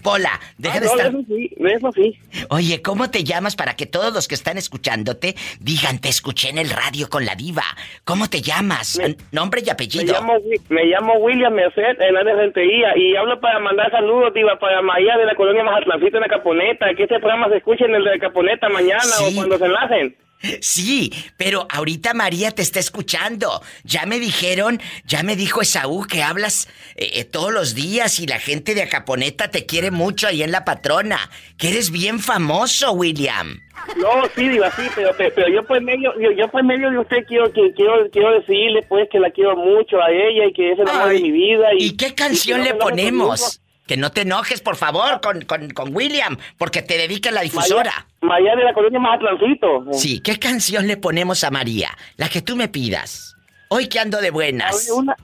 Pola, 0.04 0.40
deja 0.58 0.78
Ah, 0.78 0.80
de 0.80 0.86
no, 0.86 0.92
estar. 0.94 1.08
Eso 1.08 1.24
sí, 1.28 1.50
eso 1.60 1.92
sí. 1.92 2.20
Oye, 2.50 2.82
¿cómo 2.82 3.10
te 3.10 3.24
llamas 3.24 3.56
para 3.56 3.76
que 3.76 3.88
todos 3.88 4.14
los 4.14 4.28
que 4.28 4.36
están 4.36 4.58
escuchándote 4.58 5.36
digan 5.60 6.00
te 6.00 6.08
escuché 6.08 6.50
en 6.50 6.60
el 6.60 6.70
radio 6.70 7.10
con 7.10 7.26
la 7.26 7.36
diva? 7.36 7.64
¿Cómo 8.06 8.30
te 8.30 8.42
llamas? 8.42 8.98
Me- 9.00 9.18
Nombre 9.32 9.62
y 9.62 9.66
Me 9.66 9.72
apellido. 9.72 10.14
llamo, 10.14 10.36
Wi- 10.38 10.62
me 10.70 10.86
llamo 10.86 11.16
William 11.16 11.52
Mercedes 11.54 11.98
Hernández 12.00 12.36
Rentería 12.36 12.96
y 12.96 13.16
hablo 13.18 13.40
para 13.42 13.60
mandar 13.60 13.92
saludos, 13.92 14.34
Diva, 14.34 14.58
para 14.60 14.82
María 14.82 15.18
de 15.18 15.26
la 15.26 15.36
colonia 15.36 15.64
Mazatlancito 15.64 16.18
en 16.18 16.22
la 16.22 16.30
Caponeta, 16.30 16.86
que 16.96 17.04
este 17.04 17.20
programa 17.20 17.50
se 17.50 17.58
escuche 17.58 17.84
en 17.86 17.96
el 17.96 18.04
de 18.04 18.12
la 18.12 18.20
Caponeta 18.20 18.70
mañana 18.70 19.02
Sí. 19.04 19.34
o 19.34 19.36
cuando 19.36 19.58
se 19.58 19.66
enlacen. 19.66 20.16
Sí, 20.62 21.12
pero 21.38 21.68
ahorita 21.70 22.14
María 22.14 22.52
te 22.52 22.62
está 22.62 22.80
escuchando. 22.80 23.62
Ya 23.84 24.06
me 24.06 24.20
dijeron, 24.20 24.80
ya 25.06 25.24
me 25.24 25.36
dijo 25.36 25.62
Esaú 25.62 26.06
que 26.06 26.24
hablas 26.24 26.68
eh, 26.96 27.10
eh, 27.16 27.24
todos 27.24 27.52
los 27.52 27.74
días 27.74 28.20
y 28.20 28.28
la 28.28 28.40
gente 28.40 28.76
de 28.76 28.84
Acaponeta 28.84 29.50
te 29.50 29.66
quiere 29.66 29.92
mucho 29.92 30.28
ahí 30.28 30.44
en 30.44 30.52
la 30.52 30.64
patrona. 30.66 31.30
Que 31.58 31.70
eres 31.70 31.92
bien 31.92 32.20
famoso, 32.20 32.92
William. 32.92 33.62
No, 33.98 34.28
sí, 34.36 34.48
Diva, 34.48 34.72
sí, 34.72 34.84
pero, 34.96 35.12
pero, 35.18 35.34
pero 35.36 35.48
yo 35.50 35.64
por 35.64 35.82
medio, 35.82 36.14
yo, 36.20 36.32
yo 36.32 36.48
por 36.50 36.64
medio 36.64 36.90
de 36.90 37.00
usted 37.00 37.26
quiero 37.28 37.52
que 37.54 37.72
quiero 37.74 38.10
quiero 38.12 38.34
decirle 38.34 38.84
pues 38.88 39.08
que 39.10 39.20
la 39.20 39.30
quiero 39.30 39.56
mucho 39.56 40.02
a 40.02 40.12
ella 40.12 40.46
y 40.48 40.54
que 40.54 40.72
es 40.72 40.80
el 40.80 40.88
amor 40.88 41.10
de 41.10 41.22
mi 41.22 41.32
vida 41.32 41.74
y, 41.78 41.86
¿Y 41.86 41.98
qué 41.98 42.14
canción 42.14 42.62
y 42.62 42.66
le 42.66 42.74
ponemos? 42.74 43.62
Que 43.88 43.98
no 43.98 44.12
te 44.12 44.22
enojes, 44.22 44.62
por 44.62 44.76
favor, 44.76 45.22
con, 45.22 45.42
con, 45.44 45.70
con 45.72 45.96
William, 45.96 46.38
porque 46.58 46.82
te 46.82 46.98
dedica 46.98 47.32
la 47.32 47.42
difusora. 47.42 48.06
María 48.22 48.56
de 48.56 48.64
la 48.66 48.74
colonia 48.74 49.00
Mazatlancito. 49.00 49.86
Sí, 49.94 50.20
¿qué 50.20 50.38
canción 50.38 50.88
le 50.88 50.98
ponemos 50.98 51.44
a 51.44 51.52
María? 51.52 51.90
La 52.18 52.28
que 52.30 52.42
tú 52.42 52.56
me 52.56 52.68
pidas. 52.68 53.36
Hoy 53.70 53.88
que 53.88 54.00
ando 54.00 54.20
de 54.20 54.30
buenas. 54.32 54.90
Una, 54.94 55.16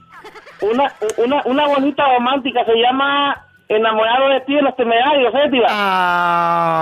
una, 0.62 0.94
una, 1.18 1.42
una 1.46 1.68
bonita 1.68 2.06
romántica 2.14 2.64
se 2.66 2.74
llama 2.76 3.46
Enamorado 3.68 4.30
de 4.30 4.42
ti 4.42 4.54
de 4.56 4.62
los 4.62 4.76
temerarios, 4.76 5.34
¿eh, 5.34 5.50
Diva? 5.52 5.68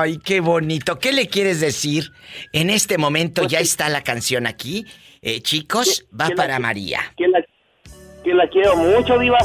Ay, 0.01 0.17
qué 0.19 0.39
bonito. 0.39 0.99
¿Qué 0.99 1.11
le 1.13 1.27
quieres 1.27 1.61
decir? 1.61 2.11
En 2.53 2.69
este 2.69 2.97
momento 2.97 3.41
Pues 3.43 3.51
ya 3.51 3.59
está 3.59 3.89
la 3.89 4.03
canción 4.03 4.45
aquí. 4.47 4.85
Eh, 5.21 5.41
chicos, 5.41 6.05
va 6.19 6.29
la- 6.29 6.35
para 6.35 6.59
María. 6.59 6.99
Que 7.17 7.27
la, 7.27 7.39
que 8.23 8.33
la 8.33 8.47
quiero 8.49 8.75
mucho, 8.75 9.17
Diva. 9.19 9.37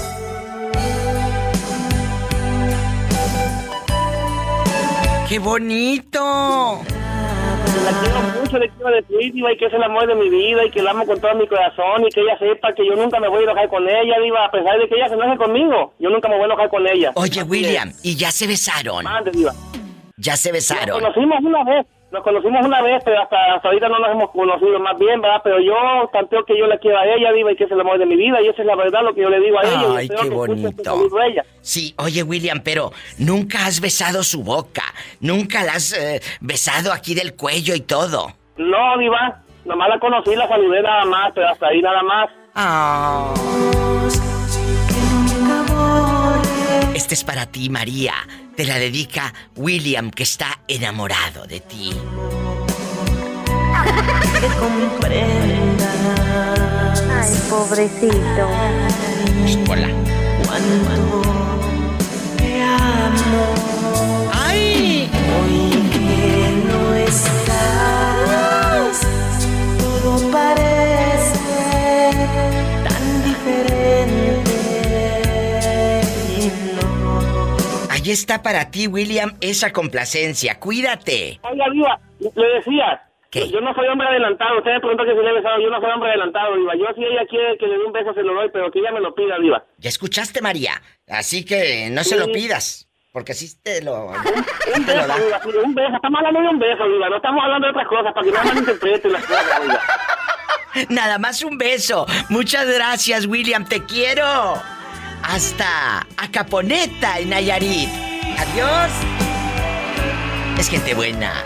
¡Qué 5.28 5.40
bonito! 5.40 6.80
La 7.84 8.00
quiero 8.00 8.20
mucho, 8.40 8.58
le 8.58 8.68
quiero 8.70 8.90
decir, 8.90 9.32
Diva, 9.32 9.52
y 9.52 9.56
que 9.56 9.66
es 9.66 9.74
el 9.74 9.82
amor 9.82 10.06
de 10.06 10.14
mi 10.14 10.28
vida, 10.30 10.64
y 10.64 10.70
que 10.70 10.82
la 10.82 10.92
amo 10.92 11.04
con 11.04 11.20
todo 11.20 11.34
mi 11.34 11.48
corazón, 11.48 12.04
y 12.06 12.10
que 12.10 12.20
ella 12.20 12.38
sepa 12.38 12.72
que 12.74 12.86
yo 12.86 12.94
nunca 12.94 13.18
me 13.18 13.28
voy 13.28 13.40
a 13.40 13.42
enojar 13.44 13.68
con 13.68 13.88
ella, 13.88 14.20
Diva, 14.22 14.44
a 14.44 14.50
pesar 14.50 14.78
de 14.78 14.88
que 14.88 14.94
ella 14.94 15.08
se 15.08 15.14
enoje 15.14 15.36
conmigo. 15.36 15.94
Yo 15.98 16.10
nunca 16.10 16.28
me 16.28 16.36
voy 16.36 16.44
a 16.44 16.46
enojar 16.46 16.68
con 16.68 16.86
ella. 16.86 17.10
Oye, 17.14 17.42
William, 17.42 17.92
¿y 18.02 18.16
ya 18.16 18.30
se 18.30 18.46
besaron? 18.46 19.04
Mande, 19.04 19.32
Diva. 19.32 19.52
Ya 20.16 20.36
se 20.36 20.52
besaron. 20.52 21.02
Nos 21.02 21.12
conocimos 21.12 21.38
una 21.42 21.64
vez, 21.64 21.86
nos 22.16 22.24
conocimos 22.24 22.64
una 22.64 22.80
vez, 22.80 23.02
pero 23.04 23.20
hasta, 23.20 23.36
hasta 23.54 23.68
ahorita 23.68 23.88
no 23.90 23.98
nos 23.98 24.10
hemos 24.10 24.30
conocido 24.30 24.80
más 24.80 24.98
bien, 24.98 25.20
¿verdad? 25.20 25.40
Pero 25.44 25.60
yo 25.60 25.74
tanteo 26.12 26.44
que 26.46 26.58
yo 26.58 26.66
la 26.66 26.78
quiero 26.78 26.98
a 26.98 27.04
ella, 27.06 27.30
Diva, 27.32 27.52
y 27.52 27.56
que 27.56 27.64
es 27.64 27.70
el 27.70 27.80
amor 27.80 27.98
de 27.98 28.06
mi 28.06 28.16
vida, 28.16 28.40
y 28.40 28.48
esa 28.48 28.62
es 28.62 28.66
la 28.66 28.74
verdad 28.74 29.02
lo 29.02 29.14
que 29.14 29.20
yo 29.20 29.28
le 29.28 29.38
digo 29.40 29.58
a 29.58 29.62
ella. 29.62 29.96
Ay, 29.98 30.08
qué 30.08 30.28
que 30.28 30.34
bonito. 30.34 31.22
ella. 31.22 31.44
Sí, 31.60 31.94
oye, 31.98 32.22
William, 32.22 32.62
pero 32.64 32.90
nunca 33.18 33.66
has 33.66 33.80
besado 33.80 34.22
su 34.22 34.42
boca. 34.42 34.82
Nunca 35.20 35.62
la 35.62 35.72
has 35.72 35.92
eh, 35.92 36.20
besado 36.40 36.90
aquí 36.92 37.14
del 37.14 37.36
cuello 37.36 37.74
y 37.74 37.80
todo. 37.80 38.28
No, 38.56 38.96
Diva, 38.98 39.42
nomás 39.66 39.88
la 39.90 39.98
conocí, 39.98 40.34
la 40.34 40.48
saludé 40.48 40.80
nada 40.80 41.04
más, 41.04 41.32
pero 41.34 41.48
hasta 41.48 41.66
ahí 41.66 41.82
nada 41.82 42.02
más. 42.02 42.30
Ah. 42.54 43.34
Este 46.96 47.14
es 47.14 47.24
para 47.24 47.44
ti, 47.44 47.68
María. 47.68 48.14
Te 48.56 48.64
la 48.64 48.78
dedica 48.78 49.34
William, 49.54 50.10
que 50.10 50.22
está 50.22 50.60
enamorado 50.66 51.46
de 51.46 51.60
ti. 51.60 51.90
Que 54.40 54.46
comprenda. 54.58 55.92
Ay, 57.20 57.30
pobrecito. 57.50 58.48
Hola. 59.70 59.88
Te 62.38 62.62
amo. 62.62 63.44
¡Ay! 64.32 65.10
Hoy 65.36 65.70
que 65.92 66.64
no 66.66 66.94
estás, 66.94 67.86
todo 69.78 70.30
parece 70.32 70.75
Ahí 78.06 78.12
está 78.12 78.40
para 78.40 78.70
ti, 78.70 78.86
William, 78.86 79.36
esa 79.40 79.72
complacencia. 79.72 80.60
Cuídate. 80.60 81.40
Oiga, 81.42 81.64
Diva, 81.72 82.00
le 82.20 82.46
decía. 82.54 83.02
Yo 83.32 83.60
no 83.60 83.74
soy 83.74 83.88
hombre 83.88 84.06
adelantado. 84.06 84.58
Usted 84.58 84.74
me 84.74 84.78
preguntó 84.78 85.04
que 85.04 85.10
si 85.10 85.18
le 85.18 85.28
he 85.28 85.32
besado. 85.32 85.60
Yo 85.60 85.68
no 85.70 85.80
soy 85.80 85.90
hombre 85.90 86.10
adelantado, 86.10 86.54
Diva. 86.54 86.76
Yo 86.76 86.86
si 86.94 87.02
ella 87.02 87.26
quiere 87.28 87.58
que 87.58 87.66
le 87.66 87.78
dé 87.78 87.84
un 87.84 87.92
beso, 87.92 88.14
se 88.14 88.22
lo 88.22 88.34
doy, 88.34 88.48
pero 88.52 88.70
que 88.70 88.78
ella 88.78 88.92
me 88.92 89.00
lo 89.00 89.12
pida, 89.12 89.40
Diva. 89.40 89.64
Ya 89.78 89.88
escuchaste, 89.88 90.40
María. 90.40 90.80
Así 91.08 91.44
que 91.44 91.88
no 91.90 92.04
se 92.04 92.16
lo 92.16 92.30
pidas. 92.30 92.88
Porque 93.10 93.32
así 93.32 93.60
te 93.60 93.82
lo. 93.82 94.06
Un 94.06 94.86
beso, 94.86 95.02
Diva, 95.02 95.40
sí, 95.42 95.48
un 95.64 95.74
beso. 95.74 95.96
Estamos 95.96 96.18
hablando 96.18 96.40
de 96.42 96.48
un 96.48 96.58
beso, 96.60 96.84
Diva. 96.88 97.08
No 97.08 97.16
estamos 97.16 97.42
hablando 97.42 97.66
de 97.66 97.70
otras 97.72 97.88
cosas, 97.88 98.12
para 98.14 98.24
que 98.24 98.30
no 98.30 98.44
malinterpreten 98.44 99.12
las 99.14 99.26
cosas, 99.26 99.62
Diva. 99.62 99.80
Nada 100.90 101.18
más 101.18 101.42
un 101.42 101.58
beso. 101.58 102.06
Muchas 102.28 102.72
gracias, 102.72 103.26
William. 103.26 103.64
Te 103.64 103.84
quiero. 103.84 104.62
Hasta 105.28 106.06
Acaponeta 106.16 107.18
en 107.18 107.30
Nayarit. 107.30 107.90
Adiós. 108.38 108.92
Es 110.56 110.68
gente 110.68 110.94
buena. 110.94 111.42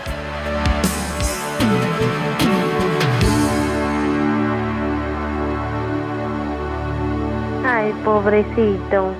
Ay, 7.65 7.91
pobrecito. 8.05 9.15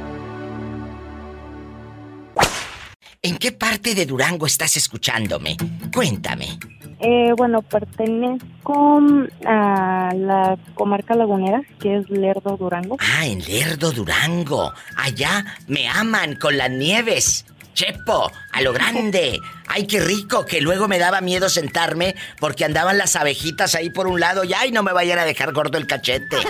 ¿En 3.23 3.37
qué 3.37 3.51
parte 3.51 3.95
de 3.95 4.05
Durango 4.05 4.45
estás 4.45 4.77
escuchándome? 4.77 5.57
Cuéntame. 5.93 6.59
Eh, 7.03 7.33
bueno, 7.35 7.63
pertenezco 7.63 9.01
a 9.45 10.11
la 10.15 10.57
comarca 10.75 11.15
lagunera, 11.15 11.61
que 11.79 11.97
es 11.97 12.09
Lerdo, 12.11 12.57
Durango. 12.57 12.97
Ah, 12.99 13.25
en 13.25 13.39
Lerdo, 13.39 13.91
Durango. 13.91 14.71
Allá 14.95 15.43
me 15.67 15.87
aman 15.87 16.35
con 16.35 16.57
las 16.57 16.69
nieves. 16.69 17.45
Chepo, 17.73 18.31
a 18.51 18.61
lo 18.61 18.71
grande. 18.71 19.39
Ay, 19.67 19.87
qué 19.87 19.99
rico, 19.99 20.45
que 20.45 20.61
luego 20.61 20.87
me 20.87 20.99
daba 20.99 21.21
miedo 21.21 21.49
sentarme 21.49 22.15
porque 22.39 22.65
andaban 22.65 22.99
las 22.99 23.15
abejitas 23.15 23.73
ahí 23.73 23.89
por 23.89 24.05
un 24.05 24.19
lado 24.19 24.43
y 24.43 24.53
ay, 24.53 24.71
no 24.71 24.83
me 24.83 24.93
vayan 24.93 25.17
a 25.17 25.25
dejar 25.25 25.53
gordo 25.53 25.77
el 25.77 25.87
cachete. 25.87 26.37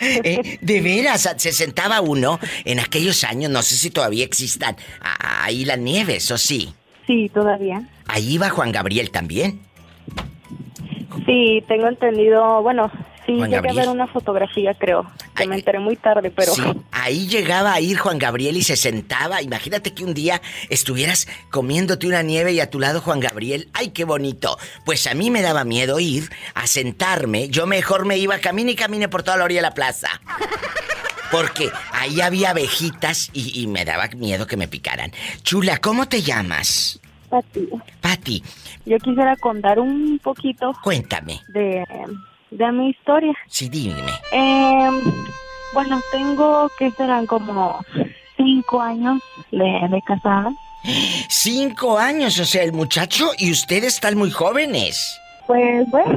Eh, 0.00 0.58
de 0.60 0.80
veras, 0.80 1.28
se 1.38 1.52
sentaba 1.52 2.00
uno 2.00 2.38
en 2.64 2.78
aquellos 2.78 3.24
años, 3.24 3.50
no 3.50 3.62
sé 3.62 3.74
si 3.74 3.90
todavía 3.90 4.24
existan, 4.24 4.76
ahí 5.00 5.64
las 5.64 5.78
nieves, 5.78 6.30
¿o 6.30 6.38
sí? 6.38 6.72
Sí, 7.08 7.30
todavía. 7.32 7.88
Ahí 8.06 8.34
iba 8.34 8.50
Juan 8.50 8.70
Gabriel 8.70 9.10
también. 9.10 9.60
Sí, 11.24 11.64
tengo 11.66 11.88
entendido, 11.88 12.62
bueno, 12.62 12.92
sí, 13.24 13.38
Juan 13.38 13.50
llegué 13.50 13.70
a 13.70 13.72
ver 13.72 13.88
una 13.88 14.06
fotografía, 14.06 14.74
creo, 14.74 15.10
que 15.34 15.46
me 15.46 15.56
enteré 15.56 15.78
muy 15.78 15.96
tarde, 15.96 16.30
pero... 16.30 16.52
Sí, 16.52 16.62
ahí 16.92 17.26
llegaba 17.26 17.72
a 17.72 17.80
ir 17.80 17.96
Juan 17.96 18.18
Gabriel 18.18 18.58
y 18.58 18.62
se 18.62 18.76
sentaba. 18.76 19.40
Imagínate 19.40 19.94
que 19.94 20.04
un 20.04 20.12
día 20.12 20.42
estuvieras 20.68 21.26
comiéndote 21.50 22.06
una 22.06 22.22
nieve 22.22 22.52
y 22.52 22.60
a 22.60 22.68
tu 22.68 22.78
lado 22.78 23.00
Juan 23.00 23.20
Gabriel. 23.20 23.70
¡Ay, 23.72 23.88
qué 23.88 24.04
bonito! 24.04 24.58
Pues 24.84 25.06
a 25.06 25.14
mí 25.14 25.30
me 25.30 25.40
daba 25.40 25.64
miedo 25.64 25.98
ir 26.00 26.28
a 26.54 26.66
sentarme. 26.66 27.48
Yo 27.48 27.66
mejor 27.66 28.04
me 28.04 28.18
iba 28.18 28.38
camine 28.38 28.72
y 28.72 28.76
camine 28.76 29.08
por 29.08 29.22
toda 29.22 29.38
la 29.38 29.44
orilla 29.44 29.60
de 29.60 29.68
la 29.68 29.74
plaza. 29.74 30.08
Porque 31.30 31.70
ahí 31.92 32.20
había 32.20 32.50
abejitas 32.50 33.30
y, 33.32 33.60
y 33.62 33.66
me 33.66 33.84
daba 33.84 34.08
miedo 34.16 34.46
que 34.46 34.56
me 34.56 34.68
picaran. 34.68 35.12
Chula, 35.42 35.78
¿cómo 35.78 36.06
te 36.06 36.22
llamas? 36.22 37.00
Pati, 37.28 37.68
Pati, 38.00 38.42
yo 38.86 38.96
quisiera 38.98 39.36
contar 39.36 39.78
un 39.78 40.18
poquito 40.22 40.72
cuéntame. 40.82 41.40
de, 41.48 41.84
de 42.50 42.72
mi 42.72 42.88
historia. 42.90 43.34
Sí, 43.48 43.68
dime. 43.68 44.00
Eh, 44.32 44.88
bueno, 45.74 46.00
tengo 46.10 46.70
que 46.78 46.90
serán 46.92 47.26
como 47.26 47.84
cinco 48.38 48.80
años 48.80 49.20
de, 49.50 49.88
de 49.90 50.02
casada. 50.06 50.50
Cinco 51.28 51.98
años, 51.98 52.38
o 52.38 52.44
sea, 52.46 52.62
el 52.62 52.72
muchacho 52.72 53.32
y 53.36 53.50
ustedes 53.50 53.94
están 53.94 54.16
muy 54.16 54.30
jóvenes. 54.30 55.18
Pues 55.46 55.86
bueno, 55.90 56.16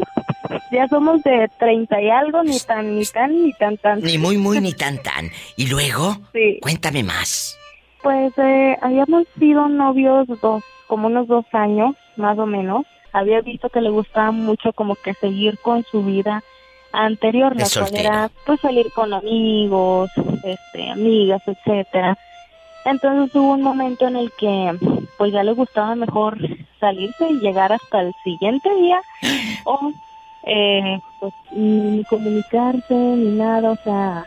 ya 0.72 0.88
somos 0.88 1.22
de 1.24 1.50
treinta 1.60 2.02
y 2.02 2.10
algo, 2.10 2.44
ni 2.44 2.60
tan, 2.60 2.98
ni 2.98 3.06
tan, 3.06 3.44
ni 3.44 3.54
tan, 3.54 3.78
tan. 3.78 4.02
Ni 4.02 4.18
muy, 4.18 4.38
muy, 4.38 4.60
ni 4.60 4.74
tan, 4.74 4.98
tan. 5.02 5.30
Y 5.56 5.68
luego, 5.68 6.18
Sí. 6.34 6.60
cuéntame 6.62 7.04
más. 7.04 7.58
Pues 8.02 8.34
eh, 8.38 8.78
habíamos 8.82 9.26
sido 9.38 9.68
novios 9.70 10.28
dos, 10.42 10.64
como 10.88 11.08
unos 11.08 11.28
dos 11.28 11.46
años, 11.54 11.96
más 12.16 12.38
o 12.40 12.46
menos. 12.46 12.86
Había 13.14 13.42
visto 13.42 13.70
que 13.70 13.82
le 13.82 13.90
gustaba 13.90 14.32
mucho 14.32 14.74
como 14.74 14.96
que 14.96 15.14
seguir 15.14 15.58
con 15.60 15.84
su 15.84 16.04
vida 16.04 16.44
anterior, 16.94 17.56
la 17.56 17.66
cual 17.70 17.96
era 17.96 18.32
pues 18.46 18.60
salir 18.62 18.92
con 18.94 19.14
amigos, 19.14 20.10
este, 20.44 20.90
amigas, 20.90 21.42
etcétera. 21.46 22.18
Entonces 22.86 23.36
hubo 23.36 23.52
un 23.54 23.62
momento 23.62 24.08
en 24.08 24.16
el 24.16 24.32
que 24.32 24.76
pues 25.18 25.32
ya 25.32 25.44
le 25.44 25.52
gustaba 25.54 25.96
mejor 25.96 26.38
salirse 26.80 27.30
y 27.30 27.40
llegar 27.40 27.72
hasta 27.72 28.02
el 28.02 28.12
siguiente 28.24 28.74
día 28.76 29.00
o 29.66 29.92
eh, 30.46 31.00
pues 31.20 31.34
ni 31.52 32.04
comunicarse 32.06 32.94
ni 32.94 33.36
nada, 33.38 33.72
o 33.72 33.78
sea, 33.84 34.26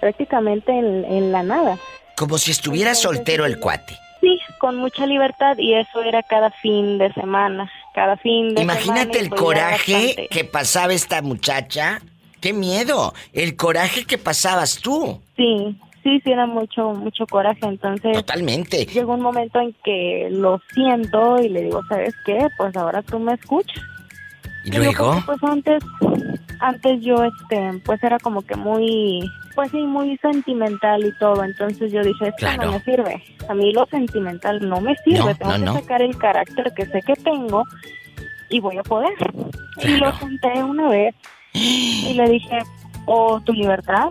prácticamente 0.00 0.72
en, 0.72 1.04
en 1.04 1.32
la 1.32 1.42
nada. 1.42 1.78
Como 2.16 2.38
si 2.38 2.50
estuviera 2.50 2.94
soltero 2.94 3.44
el 3.46 3.58
cuate. 3.58 3.98
Sí, 4.20 4.38
con 4.58 4.76
mucha 4.76 5.06
libertad 5.06 5.56
y 5.58 5.74
eso 5.74 6.02
era 6.02 6.22
cada 6.22 6.50
fin 6.50 6.98
de 6.98 7.12
semana, 7.12 7.70
cada 7.94 8.16
fin 8.16 8.54
de 8.54 8.62
Imagínate 8.62 9.18
semana. 9.18 9.18
el 9.20 9.28
coraje 9.30 9.92
bastante. 9.92 10.28
que 10.30 10.44
pasaba 10.44 10.92
esta 10.94 11.20
muchacha. 11.22 12.00
¡Qué 12.40 12.52
miedo! 12.52 13.12
El 13.32 13.56
coraje 13.56 14.04
que 14.04 14.18
pasabas 14.18 14.78
tú. 14.80 15.20
Sí, 15.36 15.78
sí, 16.02 16.20
sí 16.24 16.30
era 16.32 16.46
mucho, 16.46 16.90
mucho 16.92 17.26
coraje. 17.26 17.60
Entonces 17.62 18.12
Totalmente. 18.14 18.86
llegó 18.86 19.14
un 19.14 19.20
momento 19.22 19.60
en 19.60 19.74
que 19.84 20.28
lo 20.30 20.60
siento 20.72 21.38
y 21.38 21.48
le 21.48 21.62
digo, 21.64 21.80
¿sabes 21.88 22.14
qué? 22.24 22.46
Pues 22.56 22.74
ahora 22.76 23.02
tú 23.02 23.18
me 23.18 23.34
escuchas. 23.34 23.82
¿Y 24.66 24.70
luego? 24.76 25.22
Pues 25.24 25.38
antes, 25.42 25.82
antes 26.60 27.00
yo, 27.00 27.24
este, 27.24 27.80
pues 27.84 28.02
era 28.02 28.18
como 28.18 28.42
que 28.42 28.56
muy, 28.56 29.20
pues 29.54 29.70
sí, 29.70 29.78
muy 29.78 30.16
sentimental 30.18 31.04
y 31.04 31.16
todo. 31.18 31.42
Entonces 31.44 31.92
yo 31.92 32.02
dije, 32.02 32.26
esto 32.28 32.36
Claro. 32.38 32.64
no 32.66 32.72
me 32.72 32.80
sirve. 32.82 33.22
A 33.48 33.54
mí 33.54 33.72
lo 33.72 33.86
sentimental 33.86 34.68
no 34.68 34.80
me 34.80 34.94
sirve. 35.04 35.18
No, 35.18 35.34
Tengo 35.36 35.58
no, 35.58 35.74
que 35.74 35.80
sacar 35.82 36.02
el 36.02 36.16
carácter 36.18 36.72
que 36.76 36.86
sé 36.86 37.00
que 37.02 37.14
tengo 37.14 37.62
y 38.50 38.60
voy 38.60 38.76
a 38.78 38.82
poder. 38.82 39.12
Y 39.82 39.96
lo 39.96 40.16
senté 40.18 40.62
una 40.62 40.88
vez 40.88 41.14
y 41.52 42.12
le 42.14 42.28
dije, 42.28 42.58
o 43.06 43.40
tu 43.40 43.52
libertad, 43.52 44.08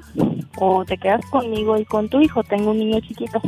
o 0.57 0.85
te 0.85 0.97
quedas 0.97 1.25
conmigo 1.29 1.77
y 1.77 1.85
con 1.85 2.07
tu 2.09 2.21
hijo. 2.21 2.43
Tengo 2.43 2.71
un 2.71 2.77
niño 2.79 2.99
chiquito. 3.01 3.41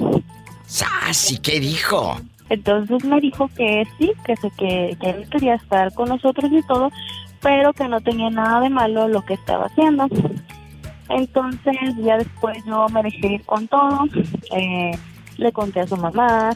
¡Sas! 0.65 1.31
¿Y 1.31 1.37
qué 1.39 1.59
dijo? 1.59 2.19
Entonces 2.49 3.03
me 3.03 3.19
dijo 3.19 3.49
que 3.55 3.83
sí, 3.97 4.11
que, 4.25 4.35
se, 4.37 4.49
que, 4.51 4.97
que 5.01 5.09
él 5.09 5.29
quería 5.29 5.55
estar 5.55 5.93
con 5.93 6.09
nosotros 6.09 6.49
y 6.51 6.61
todo, 6.67 6.89
pero 7.41 7.73
que 7.73 7.87
no 7.87 7.99
tenía 8.01 8.29
nada 8.29 8.61
de 8.61 8.69
malo 8.69 9.07
lo 9.07 9.23
que 9.25 9.33
estaba 9.33 9.65
haciendo. 9.65 10.07
Entonces 11.09 11.75
ya 12.03 12.17
después 12.17 12.57
yo 12.65 12.87
me 12.89 13.01
dejé 13.03 13.33
ir 13.33 13.43
con 13.45 13.67
todo, 13.67 14.05
eh, 14.51 14.91
le 15.37 15.51
conté 15.51 15.81
a 15.81 15.87
su 15.87 15.95
mamá, 15.95 16.51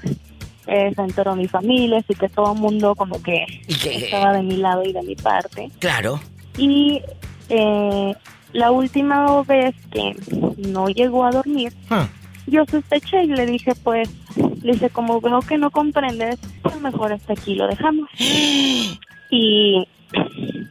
eh, 0.67 0.91
se 0.93 1.01
enteró 1.01 1.35
mi 1.35 1.47
familia, 1.47 1.99
así 1.99 2.13
que 2.15 2.27
todo 2.29 2.53
el 2.53 2.59
mundo 2.59 2.93
como 2.95 3.21
que 3.21 3.45
estaba 3.67 4.33
de 4.33 4.43
mi 4.43 4.57
lado 4.57 4.83
y 4.83 4.91
de 4.91 5.01
mi 5.03 5.15
parte. 5.15 5.71
Claro. 5.79 6.19
Y 6.57 7.01
eh, 7.49 8.13
la 8.53 8.71
última 8.71 9.41
vez 9.43 9.73
que 9.91 10.15
no 10.57 10.89
llegó 10.89 11.23
a 11.25 11.31
dormir, 11.31 11.73
Ah. 11.89 12.07
yo 12.47 12.65
sospeché 12.65 13.23
y 13.23 13.27
le 13.27 13.45
dije, 13.45 13.73
pues, 13.83 14.09
le 14.61 14.73
dije, 14.73 14.89
como 14.89 15.19
veo 15.21 15.39
que 15.41 15.57
no 15.57 15.71
comprendes, 15.71 16.39
pues 16.61 16.79
mejor 16.81 17.13
hasta 17.13 17.33
aquí 17.33 17.55
lo 17.55 17.67
dejamos. 17.67 18.09
Y, 19.33 19.87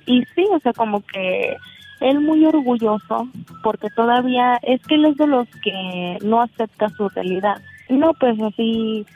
y 0.04 0.22
sí, 0.34 0.44
o 0.52 0.60
sea, 0.60 0.74
como 0.74 1.00
que 1.00 1.56
él 2.00 2.20
muy 2.20 2.44
orgulloso, 2.44 3.26
porque 3.62 3.88
todavía 3.88 4.58
es 4.62 4.82
que 4.86 4.96
él 4.96 5.06
es 5.06 5.16
de 5.16 5.26
los 5.26 5.48
que 5.62 6.18
no 6.22 6.42
acepta 6.42 6.90
su 6.90 7.08
realidad. 7.08 7.62
No, 7.88 8.12
pues 8.14 8.38
así, 8.40 9.06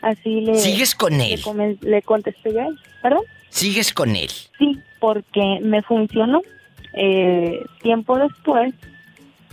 así 0.00 0.40
le... 0.40 0.54
¿Sigues 0.54 0.94
con 0.94 1.20
él? 1.20 1.40
Le 1.82 2.00
contesté 2.00 2.54
yo 2.54 2.60
a 2.60 2.66
él, 2.68 2.78
¿perdón? 3.02 3.24
¿Sigues 3.50 3.92
con 3.92 4.16
él? 4.16 4.30
Sí, 4.58 4.78
porque 4.98 5.60
me 5.62 5.82
funcionó. 5.82 6.42
Eh, 6.94 7.62
tiempo 7.82 8.18
después, 8.18 8.74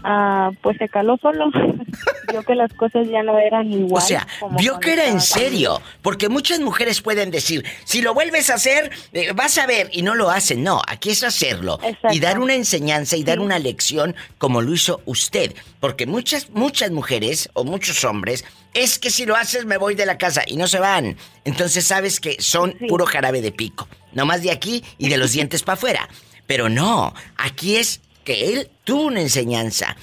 ah, 0.04 0.52
pues 0.62 0.78
se 0.78 0.90
caló 0.90 1.18
solo. 1.22 1.46
Vio 2.32 2.44
que 2.44 2.56
las 2.56 2.74
cosas 2.74 3.08
ya 3.10 3.22
no 3.24 3.38
eran 3.38 3.72
igual. 3.72 4.02
O 4.02 4.06
sea, 4.06 4.26
vio 4.58 4.80
que 4.80 4.94
era 4.94 5.08
en 5.08 5.22
serio. 5.22 5.82
Porque 6.02 6.30
muchas 6.30 6.60
mujeres 6.62 7.02
pueden 7.02 7.30
decir, 7.32 7.64
si 7.84 8.02
lo 8.02 8.14
vuelves 8.14 8.50
a 8.50 8.56
hacer, 8.56 8.92
eh, 9.12 9.34
vas 9.34 9.58
a 9.58 9.68
ver, 9.68 9.90
y 9.92 10.02
no 10.02 10.16
lo 10.16 10.32
hacen. 10.32 10.64
No, 10.64 10.82
aquí 10.88 11.12
es 11.12 11.24
hacerlo. 11.24 11.80
Y 12.12 12.20
dar 12.20 12.40
una 12.40 12.56
enseñanza 12.56 13.18
y 13.18 13.24
dar 13.24 13.40
una 13.40 13.60
lección 13.60 14.16
como 14.38 14.62
lo 14.62 14.74
hizo 14.74 15.02
usted. 15.06 15.54
Porque 15.80 16.08
muchas, 16.08 16.50
muchas 16.50 16.92
mujeres 16.92 17.50
o 17.54 17.64
muchos 17.64 18.04
hombres, 18.04 18.46
es 18.74 18.98
que 18.98 19.12
si 19.12 19.26
lo 19.26 19.36
haces 19.36 19.66
me 19.66 19.78
voy 19.78 19.96
de 19.96 20.06
la 20.06 20.18
casa 20.18 20.44
y 20.48 20.56
no 20.56 20.68
se 20.68 20.80
van. 20.80 21.18
Entonces 21.46 21.86
sabes 21.86 22.20
que 22.20 22.42
son 22.42 22.76
puro 22.88 23.06
jarabe 23.06 23.42
de 23.42 23.52
pico. 23.52 23.88
Nomás 24.14 24.42
de 24.42 24.52
aquí 24.52 24.84
y 24.98 25.10
de 25.10 25.18
los 25.18 25.32
dientes 25.34 25.64
para 25.64 25.74
afuera. 25.74 26.10
Pero 26.48 26.70
no, 26.70 27.14
aquí 27.38 27.76
es 27.78 28.02
que 28.24 28.54
él 28.54 28.70
tuvo 28.84 29.04
una 29.08 29.22
enseñanza. 29.22 29.96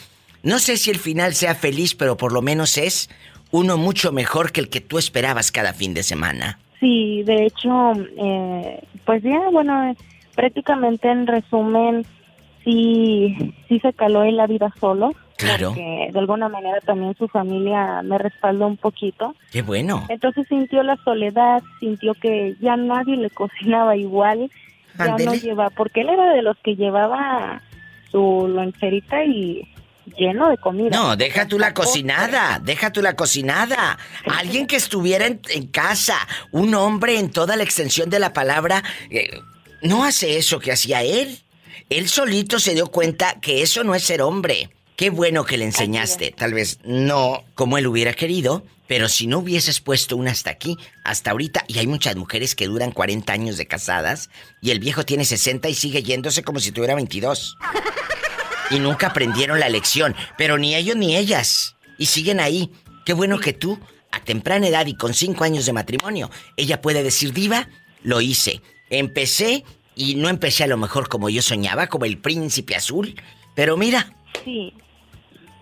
No 0.43 0.59
sé 0.59 0.77
si 0.77 0.91
el 0.91 0.99
final 0.99 1.35
sea 1.35 1.55
feliz, 1.55 1.95
pero 1.95 2.17
por 2.17 2.33
lo 2.33 2.43
menos 2.43 2.79
es 2.79 3.11
uno 3.51 3.77
mucho 3.77 4.13
mejor 4.13 4.53
que 4.53 4.61
el 4.61 4.69
que 4.69 4.81
tú 4.81 4.99
esperabas 4.99 5.53
cada 5.53 5.73
fin 5.73 5.93
de 5.95 6.03
semana. 6.03 6.59
Sí, 6.79 7.23
de 7.25 7.47
hecho, 7.47 7.93
eh, 8.17 8.83
pues 9.05 9.23
ya, 9.23 9.39
bueno, 9.53 9.95
prácticamente 10.35 11.11
en 11.11 11.27
resumen, 11.27 12.07
sí, 12.65 13.37
sí 13.69 13.79
se 13.81 13.93
caló 13.93 14.25
en 14.25 14.37
la 14.37 14.47
vida 14.47 14.73
solo. 14.81 15.13
Claro. 15.37 15.69
Porque 15.69 16.11
de 16.13 16.19
alguna 16.19 16.49
manera 16.49 16.81
también 16.81 17.15
su 17.17 17.27
familia 17.29 18.03
me 18.03 18.19
respaldó 18.19 18.67
un 18.67 18.77
poquito. 18.77 19.35
Qué 19.51 19.63
bueno. 19.63 20.05
Entonces 20.09 20.47
sintió 20.49 20.83
la 20.83 20.97
soledad, 21.03 21.63
sintió 21.81 22.15
que 22.15 22.57
ya 22.61 22.77
nadie 22.77 23.17
le 23.17 23.31
cocinaba 23.31 23.97
igual, 23.97 24.51
ya 24.99 25.07
no 25.07 25.13
Ándele. 25.13 25.39
lleva, 25.39 25.71
porque 25.71 26.03
él 26.03 26.11
era 26.11 26.35
de 26.35 26.43
los 26.43 26.59
que 26.59 26.77
llevaba 26.77 27.63
su 28.11 28.49
loncherita 28.49 29.25
y 29.25 29.63
lleno 30.17 30.49
de 30.49 30.57
comida. 30.59 30.91
No, 30.91 31.17
deja 31.17 31.47
tú 31.47 31.59
la 31.59 31.75
cocinada, 31.75 32.61
deja 32.63 32.93
tú 32.93 33.03
la 33.03 33.17
cocinada. 33.17 33.99
Alguien 34.27 34.67
que 34.67 34.77
estuviera 34.77 35.27
en, 35.27 35.41
en 35.51 35.67
casa, 35.67 36.17
un 36.53 36.75
hombre 36.75 37.19
en 37.19 37.31
toda 37.31 37.57
la 37.57 37.63
extensión 37.63 38.11
de 38.11 38.19
la 38.19 38.33
palabra, 38.33 38.83
eh, 39.11 39.31
no 39.83 40.05
hace 40.05 40.37
eso 40.37 40.59
que 40.59 40.73
hacía 40.73 41.03
él. 41.03 41.39
Él 41.89 42.09
solito 42.09 42.59
se 42.61 42.75
dio 42.75 42.87
cuenta 42.89 43.41
que 43.41 43.63
eso 43.63 43.83
no 43.85 43.95
es 43.95 44.05
ser 44.05 44.23
hombre. 44.23 44.71
Qué 44.97 45.11
bueno 45.11 45.45
que 45.45 45.57
le 45.57 45.65
enseñaste. 45.65 46.31
Tal 46.37 46.53
vez 46.53 46.79
no 46.85 47.43
como 47.55 47.79
él 47.79 47.87
hubiera 47.87 48.13
querido, 48.13 48.65
pero 48.91 49.09
si 49.09 49.29
no 49.29 49.39
hubieses 49.39 49.81
puesto 49.81 50.17
una 50.17 50.33
hasta 50.33 50.51
aquí, 50.51 50.77
hasta 51.05 51.31
ahorita, 51.31 51.65
y 51.69 51.79
hay 51.79 51.87
muchas 51.87 52.17
mujeres 52.17 52.57
que 52.57 52.67
duran 52.67 52.91
40 52.91 53.33
años 53.33 53.57
de 53.57 53.69
casadas, 53.69 54.31
y 54.61 54.73
el 54.73 54.81
viejo 54.81 55.05
tiene 55.05 55.25
60 55.25 55.69
y 55.69 55.75
sigue 55.75 56.03
yéndose 56.03 56.43
como 56.43 56.59
si 56.59 56.73
tuviera 56.73 56.97
22. 56.97 57.57
Y 58.73 58.81
nunca 58.81 59.07
aprendieron 59.07 59.61
la 59.61 59.69
lección, 59.69 60.17
pero 60.37 60.59
ni 60.59 60.75
ellos 60.75 60.97
ni 60.97 61.17
ellas. 61.17 61.77
Y 61.99 62.07
siguen 62.07 62.41
ahí. 62.41 62.73
Qué 63.07 63.13
bueno 63.13 63.39
que 63.39 63.53
tú, 63.53 63.79
a 64.11 64.25
temprana 64.25 64.67
edad 64.67 64.87
y 64.87 64.97
con 64.97 65.15
cinco 65.15 65.45
años 65.45 65.67
de 65.67 65.73
matrimonio, 65.73 66.29
ella 66.57 66.83
puede 66.83 67.05
decir, 67.05 67.33
diva, 67.33 67.69
lo 68.03 68.21
hice. 68.21 68.61
Empecé 68.91 69.63
y 69.95 70.17
no 70.17 70.29
empecé 70.29 70.65
a 70.65 70.67
lo 70.67 70.77
mejor 70.77 71.09
como 71.09 71.31
yo 71.31 71.43
soñaba, 71.43 71.87
como 71.87 72.07
el 72.07 72.19
príncipe 72.19 72.75
azul. 72.75 73.15
Pero 73.55 73.77
mira, 73.77 74.17
Sí, 74.45 74.75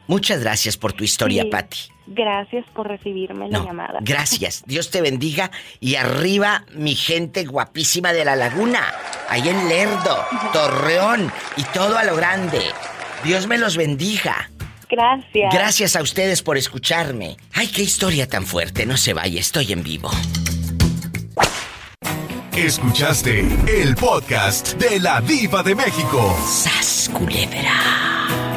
muchas 0.06 0.40
gracias 0.40 0.78
por 0.78 0.94
tu 0.94 1.04
historia, 1.04 1.42
Sí. 1.42 1.50
Patti. 1.50 1.78
Gracias 2.08 2.64
por 2.74 2.88
recibirme 2.88 3.48
la 3.48 3.64
llamada. 3.64 3.98
Gracias. 4.02 4.62
Dios 4.66 4.90
te 4.90 5.00
bendiga. 5.00 5.50
Y 5.80 5.96
arriba, 5.96 6.64
mi 6.74 6.94
gente 6.94 7.44
guapísima 7.44 8.12
de 8.12 8.24
la 8.24 8.36
laguna. 8.36 8.80
Ahí 9.28 9.48
en 9.48 9.68
Lerdo, 9.68 10.24
Torreón 10.52 11.32
y 11.56 11.62
todo 11.64 11.98
a 11.98 12.04
lo 12.04 12.16
grande. 12.16 12.60
Dios 13.24 13.46
me 13.46 13.58
los 13.58 13.76
bendiga. 13.76 14.50
Gracias. 14.90 15.52
Gracias 15.52 15.96
a 15.96 16.02
ustedes 16.02 16.42
por 16.42 16.56
escucharme. 16.56 17.36
Ay, 17.52 17.68
qué 17.68 17.82
historia 17.82 18.28
tan 18.28 18.46
fuerte. 18.46 18.86
No 18.86 18.96
se 18.96 19.12
vaya, 19.12 19.40
estoy 19.40 19.72
en 19.72 19.82
vivo. 19.82 20.10
Escuchaste 22.56 23.46
el 23.68 23.94
podcast 23.94 24.74
de 24.74 24.98
la 24.98 25.20
Diva 25.20 25.62
de 25.62 25.76
México. 25.76 26.36
¡Sas, 26.44 27.08
culebra! 27.12 28.17